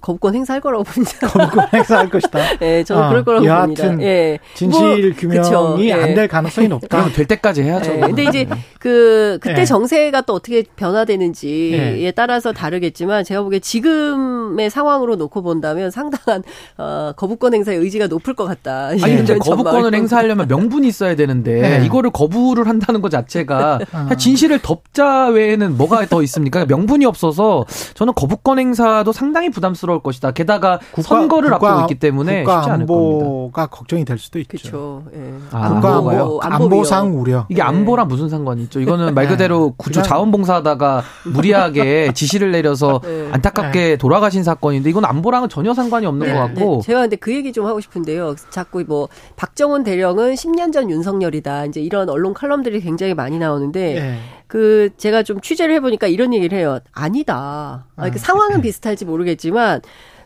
거부권 0.00 0.34
행사할 0.34 0.60
거라고 0.60 0.84
봅니다. 0.84 1.26
거부권 1.28 1.68
행사할 1.72 2.10
것이다. 2.10 2.58
네, 2.58 2.84
저는 2.84 3.02
아, 3.02 3.08
그럴 3.08 3.24
거라고 3.24 3.44
봅니다. 3.44 3.84
여하튼 3.84 4.02
예. 4.02 4.38
진실 4.54 4.80
뭐, 4.80 5.16
규명이. 5.16 5.92
안 5.92 6.08
예. 6.10 6.14
될 6.14 6.28
가능성이 6.28 6.68
높다. 6.68 6.98
그럼 6.98 7.12
될 7.12 7.26
때까지 7.26 7.62
해야죠. 7.62 7.92
예, 7.94 8.00
근데 8.00 8.24
이제 8.24 8.46
그 8.78 9.38
그때 9.40 9.60
예. 9.62 9.64
정세가 9.64 10.22
또 10.22 10.34
어떻게 10.34 10.64
변화되는지에 10.76 12.00
예. 12.02 12.10
따라서 12.10 12.52
다르겠지만 12.52 13.24
제가 13.24 13.42
보기에 13.42 13.60
지금의 13.60 14.70
상황으로 14.70 15.16
놓고 15.16 15.42
본다면 15.42 15.90
상당한 15.90 16.42
어, 16.78 17.12
거부권 17.16 17.54
행사의 17.54 17.78
의지가 17.78 18.08
높을 18.08 18.34
것 18.34 18.44
같다. 18.44 18.88
아니 18.88 19.00
근데 19.00 19.38
거부권을 19.38 19.82
좀- 19.90 19.94
행사하려면 19.94 20.48
명분이 20.48 20.86
있어야 20.88 21.14
되는데 21.14 21.78
네. 21.78 21.84
이거를 21.86 22.10
거부를 22.10 22.66
한다는 22.68 23.00
것 23.00 23.10
자체가 23.10 23.78
어. 23.92 24.14
진실을 24.16 24.60
덮자 24.60 25.28
외에는 25.28 25.76
뭐가 25.76 26.06
더 26.06 26.22
있습니까? 26.22 26.64
명분이 26.66 27.04
없어서 27.04 27.64
저는 27.94 28.12
거부권 28.14 28.58
행사도 28.58 29.12
상당히 29.12 29.50
부담 29.50 29.74
스러울 29.76 30.00
것이다. 30.00 30.32
게다가 30.32 30.80
선거를 31.02 31.50
국가- 31.50 31.68
앞두고 31.68 31.80
있기 31.84 31.94
때문에 32.00 32.42
국가 32.42 32.62
쉽지 32.62 32.70
않을 32.70 32.86
겁니다. 32.86 33.24
안보가 33.26 33.66
걱정이 33.66 34.04
될 34.04 34.18
수도 34.18 34.38
있죠. 34.40 34.48
그렇죠. 34.48 35.02
예. 35.14 35.34
아, 35.52 35.68
국가? 35.68 35.96
안보, 35.96 36.40
안보 36.42 36.80
위협. 36.82 37.04
우려. 37.14 37.46
이게 37.48 37.62
안보랑 37.62 38.08
무슨 38.08 38.28
상관이 38.28 38.62
있죠? 38.64 38.80
이거는 38.80 39.14
말 39.14 39.28
그대로 39.28 39.74
구조 39.76 40.02
자원봉사하다가 40.02 41.02
무리하게 41.32 42.12
지시를 42.14 42.50
내려서 42.52 43.00
네. 43.04 43.28
안타깝게 43.32 43.96
돌아가신 43.96 44.42
사건인데 44.42 44.90
이건 44.90 45.04
안보랑은 45.04 45.48
전혀 45.48 45.74
상관이 45.74 46.06
없는 46.06 46.26
네, 46.26 46.32
것 46.32 46.40
같고 46.40 46.76
네. 46.76 46.80
제가 46.86 47.00
근데 47.02 47.16
그 47.16 47.34
얘기 47.34 47.52
좀 47.52 47.66
하고 47.66 47.80
싶은데요. 47.80 48.34
자꾸 48.50 48.82
뭐 48.86 49.08
박정훈 49.36 49.84
대령은 49.84 50.34
10년 50.34 50.72
전 50.72 50.90
윤석열이다. 50.90 51.66
이제 51.66 51.80
이런 51.80 52.08
언론 52.08 52.34
칼럼들이 52.34 52.80
굉장히 52.80 53.14
많이 53.14 53.38
나오는데 53.38 53.96
예. 53.96 54.18
그 54.46 54.90
제가 54.96 55.22
좀 55.22 55.40
취재를 55.40 55.74
해보니까 55.76 56.06
이런 56.06 56.32
얘기를 56.32 56.56
해요. 56.56 56.78
아니다. 56.92 57.86
아, 57.96 58.10
그 58.10 58.18
상황은 58.18 58.60
비슷할지 58.60 59.04
모르겠지만 59.04 59.80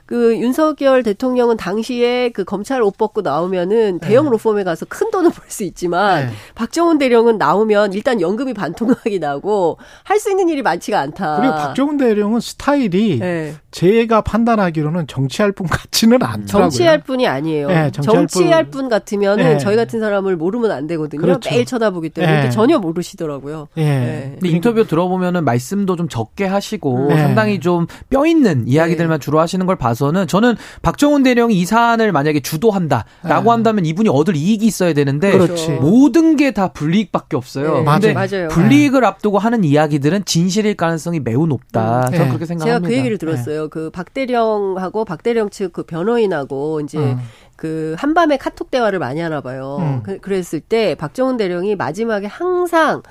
그 0.05 0.37
윤석열 0.37 1.05
대통령은 1.05 1.57
당시에 1.57 2.31
그 2.31 2.43
검찰 2.43 2.83
옷 2.83 2.99
벗고 2.99 3.23
나오면은 3.23 4.01
대형 4.01 4.29
로펌에 4.29 4.65
가서 4.65 4.85
큰 4.89 5.09
돈을 5.13 5.31
벌 5.31 5.49
수 5.49 5.63
있지만 5.63 6.27
네. 6.27 6.33
박정훈 6.57 6.99
대령은 6.99 7.39
나오면 7.39 7.93
일단 7.93 8.21
연금이 8.21 8.53
반토막이 8.53 9.21
나고 9.21 9.79
할 10.03 10.19
수 10.19 10.31
있는 10.31 10.49
일이 10.49 10.63
많지가 10.63 10.99
않다. 10.99 11.37
그리고 11.37 11.55
박정훈 11.55 11.97
대령은 11.97 12.41
스타일이 12.41 13.21
네. 13.21 13.55
제가 13.71 14.21
판단하기로는 14.23 15.07
정치할 15.07 15.53
분 15.53 15.67
같지는 15.67 16.23
않더라고요. 16.23 16.47
정치할 16.71 17.03
뿐이 17.03 17.27
아니에요. 17.27 17.69
네, 17.69 17.91
정치할 17.93 18.17
정치할, 18.27 18.65
뿐. 18.65 18.71
분 18.83 18.89
같으면은 18.89 19.45
네. 19.45 19.59
저희 19.59 19.77
같은 19.77 20.01
사람을 20.01 20.37
모르면 20.37 20.71
안 20.73 20.87
되거든요. 20.87 21.21
그렇죠. 21.23 21.51
매일 21.51 21.65
쳐다보기 21.65 22.11
때문에 22.11 22.43
네. 22.45 22.51
전혀 22.51 22.79
모르시더라고요. 22.79 23.69
예. 23.77 23.83
네. 23.85 24.31
근데 24.41 24.49
인터뷰 24.49 24.87
들어보면은 24.87 25.45
말씀도 25.45 25.97
좀 25.97 26.09
적게 26.09 26.47
하시고 26.47 27.09
네. 27.11 27.17
상당히 27.19 27.61
좀 27.61 27.87
뼈 28.09 28.27
있는 28.27 28.67
이야기들만 28.67 29.21
주로 29.21 29.41
하시는 29.41 29.65
걸 29.67 29.77
봐서는 29.77 30.27
저는 30.27 30.57
박정훈 30.83 31.23
대령이 31.23 31.55
이 31.55 31.65
사안을 31.65 32.13
만약에 32.13 32.41
주도한다라고 32.41 33.43
네. 33.45 33.51
한다면 33.51 33.87
이분이 33.87 34.09
얻을 34.09 34.37
이익이 34.37 34.67
있어야 34.67 34.93
되는데 34.93 35.31
그렇지. 35.33 35.71
모든 35.73 36.37
게 36.37 36.51
다 36.51 36.69
불이익밖에 36.73 37.37
없어요. 37.37 37.79
네, 37.79 37.85
근데 37.85 38.13
맞아요. 38.13 38.49
불이익을 38.49 39.05
앞두고 39.05 39.39
하는 39.39 39.63
이야기들은 39.63 40.25
진실일 40.25 40.75
가능성이 40.75 41.21
매우 41.21 41.47
높다. 41.47 42.01
음. 42.01 42.05
저는 42.07 42.19
네. 42.19 42.27
그렇게 42.27 42.39
제가 42.47 42.47
생각합니다. 42.47 42.89
그 42.89 42.97
얘기를 42.97 43.19
들었어요. 43.19 43.60
그 43.69 43.91
박대령하고 43.91 45.05
박대령 45.05 45.51
측 45.51 45.73
그 45.73 45.83
변호인하고 45.85 46.81
이제 46.81 46.99
음. 46.99 47.19
그 47.57 47.95
한밤에 47.99 48.37
카톡 48.39 48.71
대화를 48.71 48.99
많이 48.99 49.21
하나 49.21 49.41
봐요. 49.41 49.77
음. 49.81 50.03
그, 50.03 50.19
그랬을 50.19 50.61
때 50.61 50.95
박정훈 50.95 51.37
대령이 51.37 51.77
마지막에 51.77 52.27
항상 52.27 53.03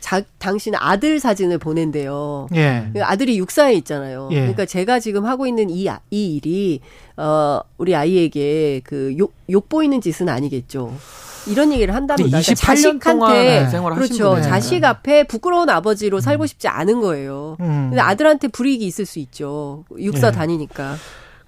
자, 0.00 0.20
당신 0.38 0.74
아들 0.76 1.18
사진을 1.18 1.56
보낸대요. 1.56 2.48
예. 2.54 2.88
그 2.92 3.02
아들이 3.02 3.38
육사에 3.38 3.72
있잖아요. 3.76 4.28
예. 4.32 4.40
그러니까 4.40 4.66
제가 4.66 5.00
지금 5.00 5.24
하고 5.24 5.46
있는 5.46 5.70
이, 5.70 5.88
아- 5.88 6.00
이 6.10 6.36
일이, 6.36 6.80
어, 7.16 7.60
우리 7.78 7.96
아이에게 7.96 8.82
그 8.84 9.14
욕, 9.18 9.32
욕 9.48 9.70
보이는 9.70 9.98
짓은 10.02 10.28
아니겠죠. 10.28 10.92
이런 11.46 11.72
얘기를 11.72 11.94
한답니다. 11.94 12.38
28년 12.38 12.56
자식한테, 12.56 13.58
하신 13.58 13.82
그렇죠. 13.94 14.40
자식 14.40 14.84
앞에 14.84 15.24
부끄러운 15.24 15.68
아버지로 15.70 16.20
살고 16.20 16.46
싶지 16.46 16.68
않은 16.68 17.00
거예요. 17.00 17.56
음. 17.60 17.88
근데 17.90 18.00
아들한테 18.00 18.48
불이익이 18.48 18.84
있을 18.86 19.06
수 19.06 19.18
있죠. 19.18 19.84
육사 19.98 20.28
예. 20.28 20.32
다니니까. 20.32 20.96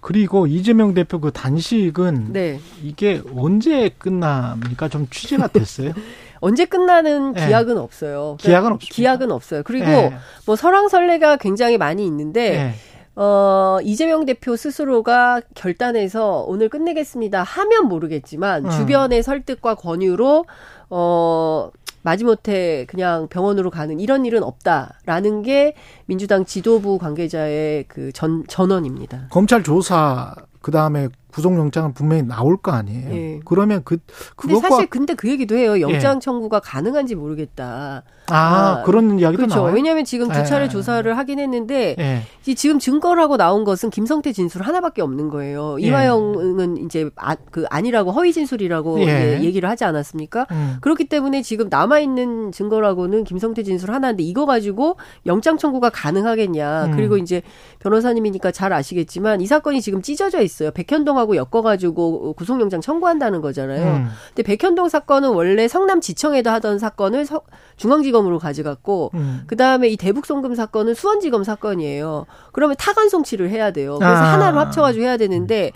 그리고 0.00 0.46
이재명 0.46 0.94
대표 0.94 1.20
그 1.20 1.32
단식은 1.32 2.32
네. 2.32 2.60
이게 2.82 3.22
언제 3.34 3.88
끝납니까? 3.98 4.88
좀 4.88 5.08
취재가 5.10 5.48
됐어요? 5.48 5.92
언제 6.38 6.64
끝나는 6.64 7.34
예. 7.36 7.46
기약은 7.46 7.76
없어요. 7.78 8.36
기약은 8.38 8.72
없습니까? 8.72 8.94
기약은 8.94 9.32
없어요. 9.32 9.62
그리고 9.64 9.86
예. 9.86 10.16
뭐 10.44 10.54
설왕설래가 10.54 11.38
굉장히 11.38 11.76
많이 11.76 12.06
있는데 12.06 12.54
예. 12.54 12.74
어, 13.16 13.78
이재명 13.82 14.26
대표 14.26 14.56
스스로가 14.56 15.40
결단해서 15.54 16.44
오늘 16.46 16.68
끝내겠습니다 16.68 17.42
하면 17.42 17.88
모르겠지만 17.88 18.66
음. 18.66 18.70
주변의 18.70 19.22
설득과 19.22 19.74
권유로 19.76 20.44
어, 20.90 21.70
마지못해 22.02 22.84
그냥 22.86 23.26
병원으로 23.28 23.70
가는 23.70 23.98
이런 23.98 24.26
일은 24.26 24.42
없다라는 24.42 25.42
게 25.42 25.74
민주당 26.04 26.44
지도부 26.44 26.98
관계자의 26.98 27.86
그 27.88 28.12
전, 28.12 28.44
전언입니다. 28.46 29.26
검찰 29.30 29.64
조사 29.64 30.34
그 30.60 30.70
다음에 30.70 31.08
구속영장은 31.36 31.92
분명히 31.92 32.22
나올 32.22 32.56
거 32.56 32.72
아니에요. 32.72 33.14
예. 33.14 33.40
그러면 33.44 33.82
그 33.84 33.98
그것과 34.36 34.70
사실 34.70 34.86
근데 34.86 35.12
그 35.12 35.28
얘기도 35.28 35.54
해요. 35.54 35.78
영장 35.82 36.16
예. 36.16 36.18
청구가 36.18 36.60
가능한지 36.60 37.14
모르겠다. 37.14 38.04
아, 38.28 38.34
아, 38.34 38.82
그런 38.84 39.18
이야기도 39.18 39.42
그렇죠. 39.42 39.56
나와요. 39.56 39.74
왜냐하면 39.74 40.04
지금 40.04 40.28
두 40.28 40.42
차례 40.44 40.64
예. 40.64 40.68
조사를 40.68 41.16
하긴 41.16 41.38
했는데 41.38 41.94
예. 41.98 42.22
이 42.46 42.54
지금 42.54 42.78
증거라고 42.78 43.36
나온 43.36 43.64
것은 43.64 43.90
김성태 43.90 44.32
진술 44.32 44.62
하나밖에 44.62 45.02
없는 45.02 45.28
거예요. 45.28 45.76
예. 45.80 45.86
이화영은 45.86 46.78
이제 46.78 47.10
아, 47.16 47.36
그 47.50 47.66
아니라고 47.68 48.12
허위 48.12 48.32
진술이라고 48.32 49.00
얘기를 49.00 49.68
하지 49.68 49.84
않았습니까? 49.84 50.46
음. 50.50 50.76
그렇기 50.80 51.04
때문에 51.04 51.42
지금 51.42 51.68
남아 51.68 52.00
있는 52.00 52.50
증거라고는 52.50 53.24
김성태 53.24 53.62
진술 53.62 53.92
하나인데 53.92 54.22
이거 54.22 54.46
가지고 54.46 54.96
영장 55.26 55.58
청구가 55.58 55.90
가능하겠냐? 55.90 56.86
음. 56.86 56.90
그리고 56.96 57.18
이제 57.18 57.42
변호사님이니까 57.80 58.52
잘 58.52 58.72
아시겠지만 58.72 59.42
이 59.42 59.46
사건이 59.46 59.82
지금 59.82 60.00
찢어져 60.00 60.40
있어요. 60.40 60.70
백현동하고 60.70 61.25
엮어가지고 61.34 62.34
구속영장 62.34 62.80
청구한다는 62.80 63.40
거잖아요. 63.40 63.96
음. 63.96 64.08
근데 64.34 64.42
백현동 64.44 64.88
사건은 64.88 65.30
원래 65.30 65.66
성남 65.66 66.00
지청에도 66.00 66.50
하던 66.50 66.78
사건을 66.78 67.26
서- 67.26 67.42
중앙지검으로 67.76 68.38
가져갔고 68.38 69.10
음. 69.14 69.42
그 69.48 69.56
다음에 69.56 69.88
이 69.88 69.96
대북 69.96 70.26
송금 70.26 70.54
사건은 70.54 70.94
수원지검 70.94 71.42
사건이에요. 71.42 72.26
그러면 72.52 72.76
타간 72.78 73.08
송치를 73.08 73.50
해야 73.50 73.72
돼요. 73.72 73.96
그래서 73.98 74.14
아. 74.14 74.32
하나로 74.34 74.60
합쳐가지고 74.60 75.04
해야 75.04 75.16
되는데 75.16 75.72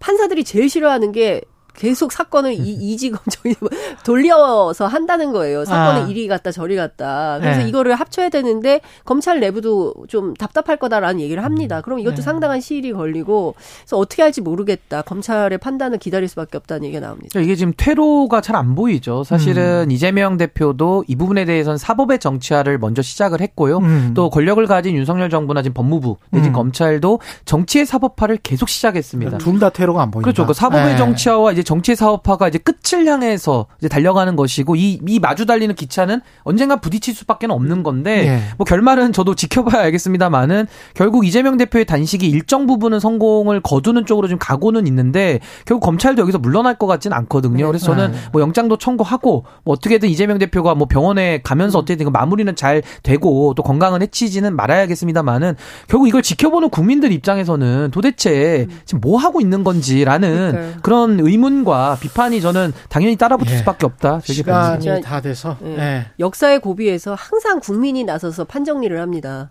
판사들이 0.00 0.44
제일 0.44 0.68
싫어하는 0.68 1.12
게 1.12 1.40
계속 1.76 2.12
사건을 2.12 2.54
이, 2.54 2.56
이 2.56 2.96
지검 2.96 3.20
저희 3.28 3.54
뭐 3.60 3.68
돌려서 4.04 4.86
한다는 4.86 5.32
거예요. 5.32 5.64
사건을 5.64 6.02
아. 6.02 6.06
이리 6.06 6.26
갔다 6.26 6.50
저리 6.50 6.76
갔다. 6.76 7.38
그래서 7.40 7.60
네. 7.62 7.68
이거를 7.68 7.94
합쳐야 7.94 8.28
되는데 8.30 8.80
검찰 9.04 9.40
내부도 9.40 9.94
좀 10.08 10.34
답답할 10.34 10.78
거다라는 10.78 11.20
얘기를 11.20 11.44
합니다. 11.44 11.80
그럼 11.82 11.98
이것도 11.98 12.16
네. 12.16 12.22
상당한 12.22 12.60
시일이 12.60 12.92
걸리고 12.92 13.54
그래서 13.82 13.98
어떻게 13.98 14.22
할지 14.22 14.40
모르겠다. 14.40 15.02
검찰의 15.02 15.58
판단을 15.58 15.98
기다릴 15.98 16.28
수밖에 16.28 16.56
없다는 16.56 16.84
얘기가 16.84 17.00
나옵니다. 17.06 17.38
이게 17.40 17.54
지금 17.56 17.72
퇴로가 17.76 18.40
잘 18.40 18.54
안 18.54 18.76
보이죠. 18.76 19.24
사실은 19.24 19.90
이재명 19.90 20.36
대표도 20.36 21.04
이 21.08 21.16
부분에 21.16 21.44
대해서는 21.44 21.76
사법의 21.76 22.20
정치화를 22.20 22.78
먼저 22.78 23.02
시작을 23.02 23.40
했고요. 23.40 23.78
음. 23.78 24.12
또 24.14 24.30
권력을 24.30 24.64
가진 24.66 24.94
윤석열 24.94 25.28
정부나 25.28 25.60
지금 25.62 25.74
법무부 25.74 26.18
내지 26.30 26.50
음. 26.50 26.52
검찰도 26.52 27.18
정치의 27.44 27.84
사법화를 27.84 28.38
계속 28.44 28.68
시작했습니다. 28.68 29.38
둘다 29.38 29.70
테러가 29.70 30.02
안 30.02 30.12
보인다. 30.12 30.24
그렇죠. 30.26 30.46
그 30.46 30.54
사법의 30.54 30.92
예. 30.92 30.96
정치화와 30.96 31.50
이제 31.50 31.63
정치의 31.64 31.96
사업화가 31.96 32.48
이제 32.48 32.58
끝을 32.58 33.06
향해서 33.06 33.66
이제 33.78 33.88
달려가는 33.88 34.36
것이고 34.36 34.76
이, 34.76 35.00
이 35.06 35.18
마주 35.18 35.46
달리는 35.46 35.74
기차는 35.74 36.20
언젠가 36.42 36.76
부딪힐 36.76 37.14
수밖에 37.14 37.46
없는 37.48 37.82
건데 37.82 38.26
예. 38.26 38.40
뭐 38.56 38.64
결말은 38.64 39.12
저도 39.12 39.34
지켜봐야 39.34 39.82
알겠습니다만은 39.84 40.66
결국 40.94 41.26
이재명 41.26 41.56
대표의 41.56 41.84
단식이 41.84 42.26
일정 42.26 42.66
부분은 42.66 43.00
성공을 43.00 43.60
거두는 43.60 44.06
쪽으로 44.06 44.28
좀 44.28 44.38
가고는 44.38 44.86
있는데 44.86 45.40
결국 45.66 45.84
검찰도 45.84 46.22
여기서 46.22 46.38
물러날 46.38 46.78
것 46.78 46.86
같지는 46.86 47.16
않거든요. 47.18 47.66
그래서 47.66 47.86
저는 47.86 48.12
네. 48.12 48.18
뭐 48.32 48.40
영장도 48.40 48.78
청구하고 48.78 49.44
뭐 49.64 49.74
어떻게든 49.74 50.08
이재명 50.08 50.38
대표가 50.38 50.74
뭐 50.74 50.86
병원에 50.86 51.40
가면서 51.42 51.78
어떻게든 51.78 52.06
그 52.06 52.10
마무리는 52.10 52.54
잘 52.56 52.82
되고 53.02 53.54
또 53.54 53.62
건강은 53.62 54.02
해치지는 54.02 54.56
말아야겠습니다만은 54.56 55.54
결국 55.88 56.08
이걸 56.08 56.22
지켜보는 56.22 56.70
국민들 56.70 57.12
입장에서는 57.12 57.90
도대체 57.92 58.66
지금 58.84 59.00
뭐 59.00 59.18
하고 59.18 59.40
있는 59.40 59.64
건지라는 59.64 60.52
그러니까요. 60.52 60.80
그런 60.82 61.20
의문 61.20 61.53
과 61.62 61.96
비판이 62.00 62.40
저는 62.40 62.72
당연히 62.88 63.14
따라붙을 63.16 63.52
예. 63.52 63.58
수밖에 63.58 63.86
없다. 63.86 64.20
시간이 64.24 65.00
다 65.02 65.20
돼서 65.20 65.56
예. 65.64 65.78
예. 65.78 66.06
역사의 66.18 66.58
고비에서 66.60 67.14
항상 67.14 67.60
국민이 67.60 68.02
나서서 68.02 68.44
판정리를 68.44 68.98
합니다. 69.00 69.50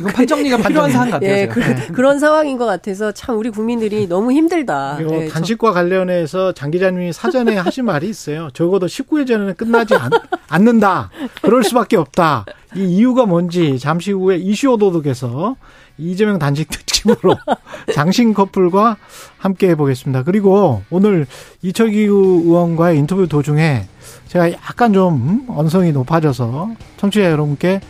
이건 0.00 0.12
판정리가 0.12 0.56
필요한 0.58 0.90
사안 0.90 1.10
같아요. 1.10 1.30
예. 1.30 1.46
그, 1.46 2.00
런 2.00 2.18
상황인 2.18 2.58
것 2.58 2.66
같아서 2.66 3.12
참 3.12 3.38
우리 3.38 3.48
국민들이 3.50 4.06
너무 4.06 4.32
힘들다. 4.32 4.96
그리고 4.98 5.14
예, 5.22 5.28
저- 5.28 5.34
단식과 5.34 5.72
관련해서 5.72 6.52
장 6.52 6.70
기자님이 6.70 7.12
사전에 7.12 7.56
하신 7.56 7.86
말이 7.86 8.08
있어요. 8.08 8.48
적어도 8.52 8.86
19회 8.86 9.26
전에는 9.26 9.54
끝나지 9.54 9.94
않, 9.94 10.10
않는다. 10.48 11.10
그럴 11.40 11.64
수밖에 11.64 11.96
없다. 11.96 12.44
이 12.74 12.84
이유가 12.84 13.24
뭔지 13.24 13.78
잠시 13.78 14.12
후에 14.12 14.36
이슈 14.36 14.68
오도독에서 14.72 15.56
이재명 16.02 16.38
단식 16.38 16.68
특집으로 16.68 17.36
장신 17.94 18.34
커플과 18.34 18.96
함께 19.38 19.70
해보겠습니다. 19.70 20.22
그리고 20.24 20.82
오늘 20.90 21.26
이철기우 21.62 22.42
의원과의 22.44 22.98
인터뷰 22.98 23.26
도중에 23.26 23.86
제가 24.28 24.52
약간 24.52 24.92
좀 24.92 25.46
언성이 25.48 25.92
높아져서 25.92 26.70
청취자 26.96 27.30
여러분께 27.30 27.80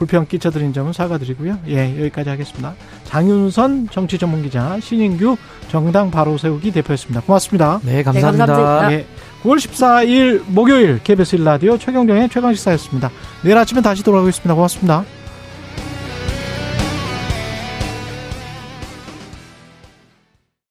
불편 0.00 0.26
끼쳐드린 0.26 0.72
점은 0.72 0.94
사과드리고요. 0.94 1.58
예, 1.68 2.00
여기까지 2.00 2.30
하겠습니다. 2.30 2.74
장윤선 3.04 3.88
정치 3.90 4.16
전문 4.16 4.42
기자, 4.42 4.80
신인규 4.80 5.36
정당 5.68 6.10
바로 6.10 6.38
세우기 6.38 6.72
대표였습니다. 6.72 7.20
고맙습니다. 7.20 7.80
네, 7.84 8.02
감사합니다. 8.02 8.46
네, 8.46 8.52
감사합니다. 8.52 8.92
예, 8.92 9.06
9월 9.42 9.56
14일 9.58 10.42
목요일 10.46 11.00
KBS 11.04 11.36
1라디오 11.36 11.78
최경정의 11.78 12.30
최강식사였습니다. 12.30 13.10
내일 13.44 13.58
아침에 13.58 13.82
다시 13.82 14.02
돌아오겠습니다. 14.02 14.54
고맙습니다. 14.54 15.19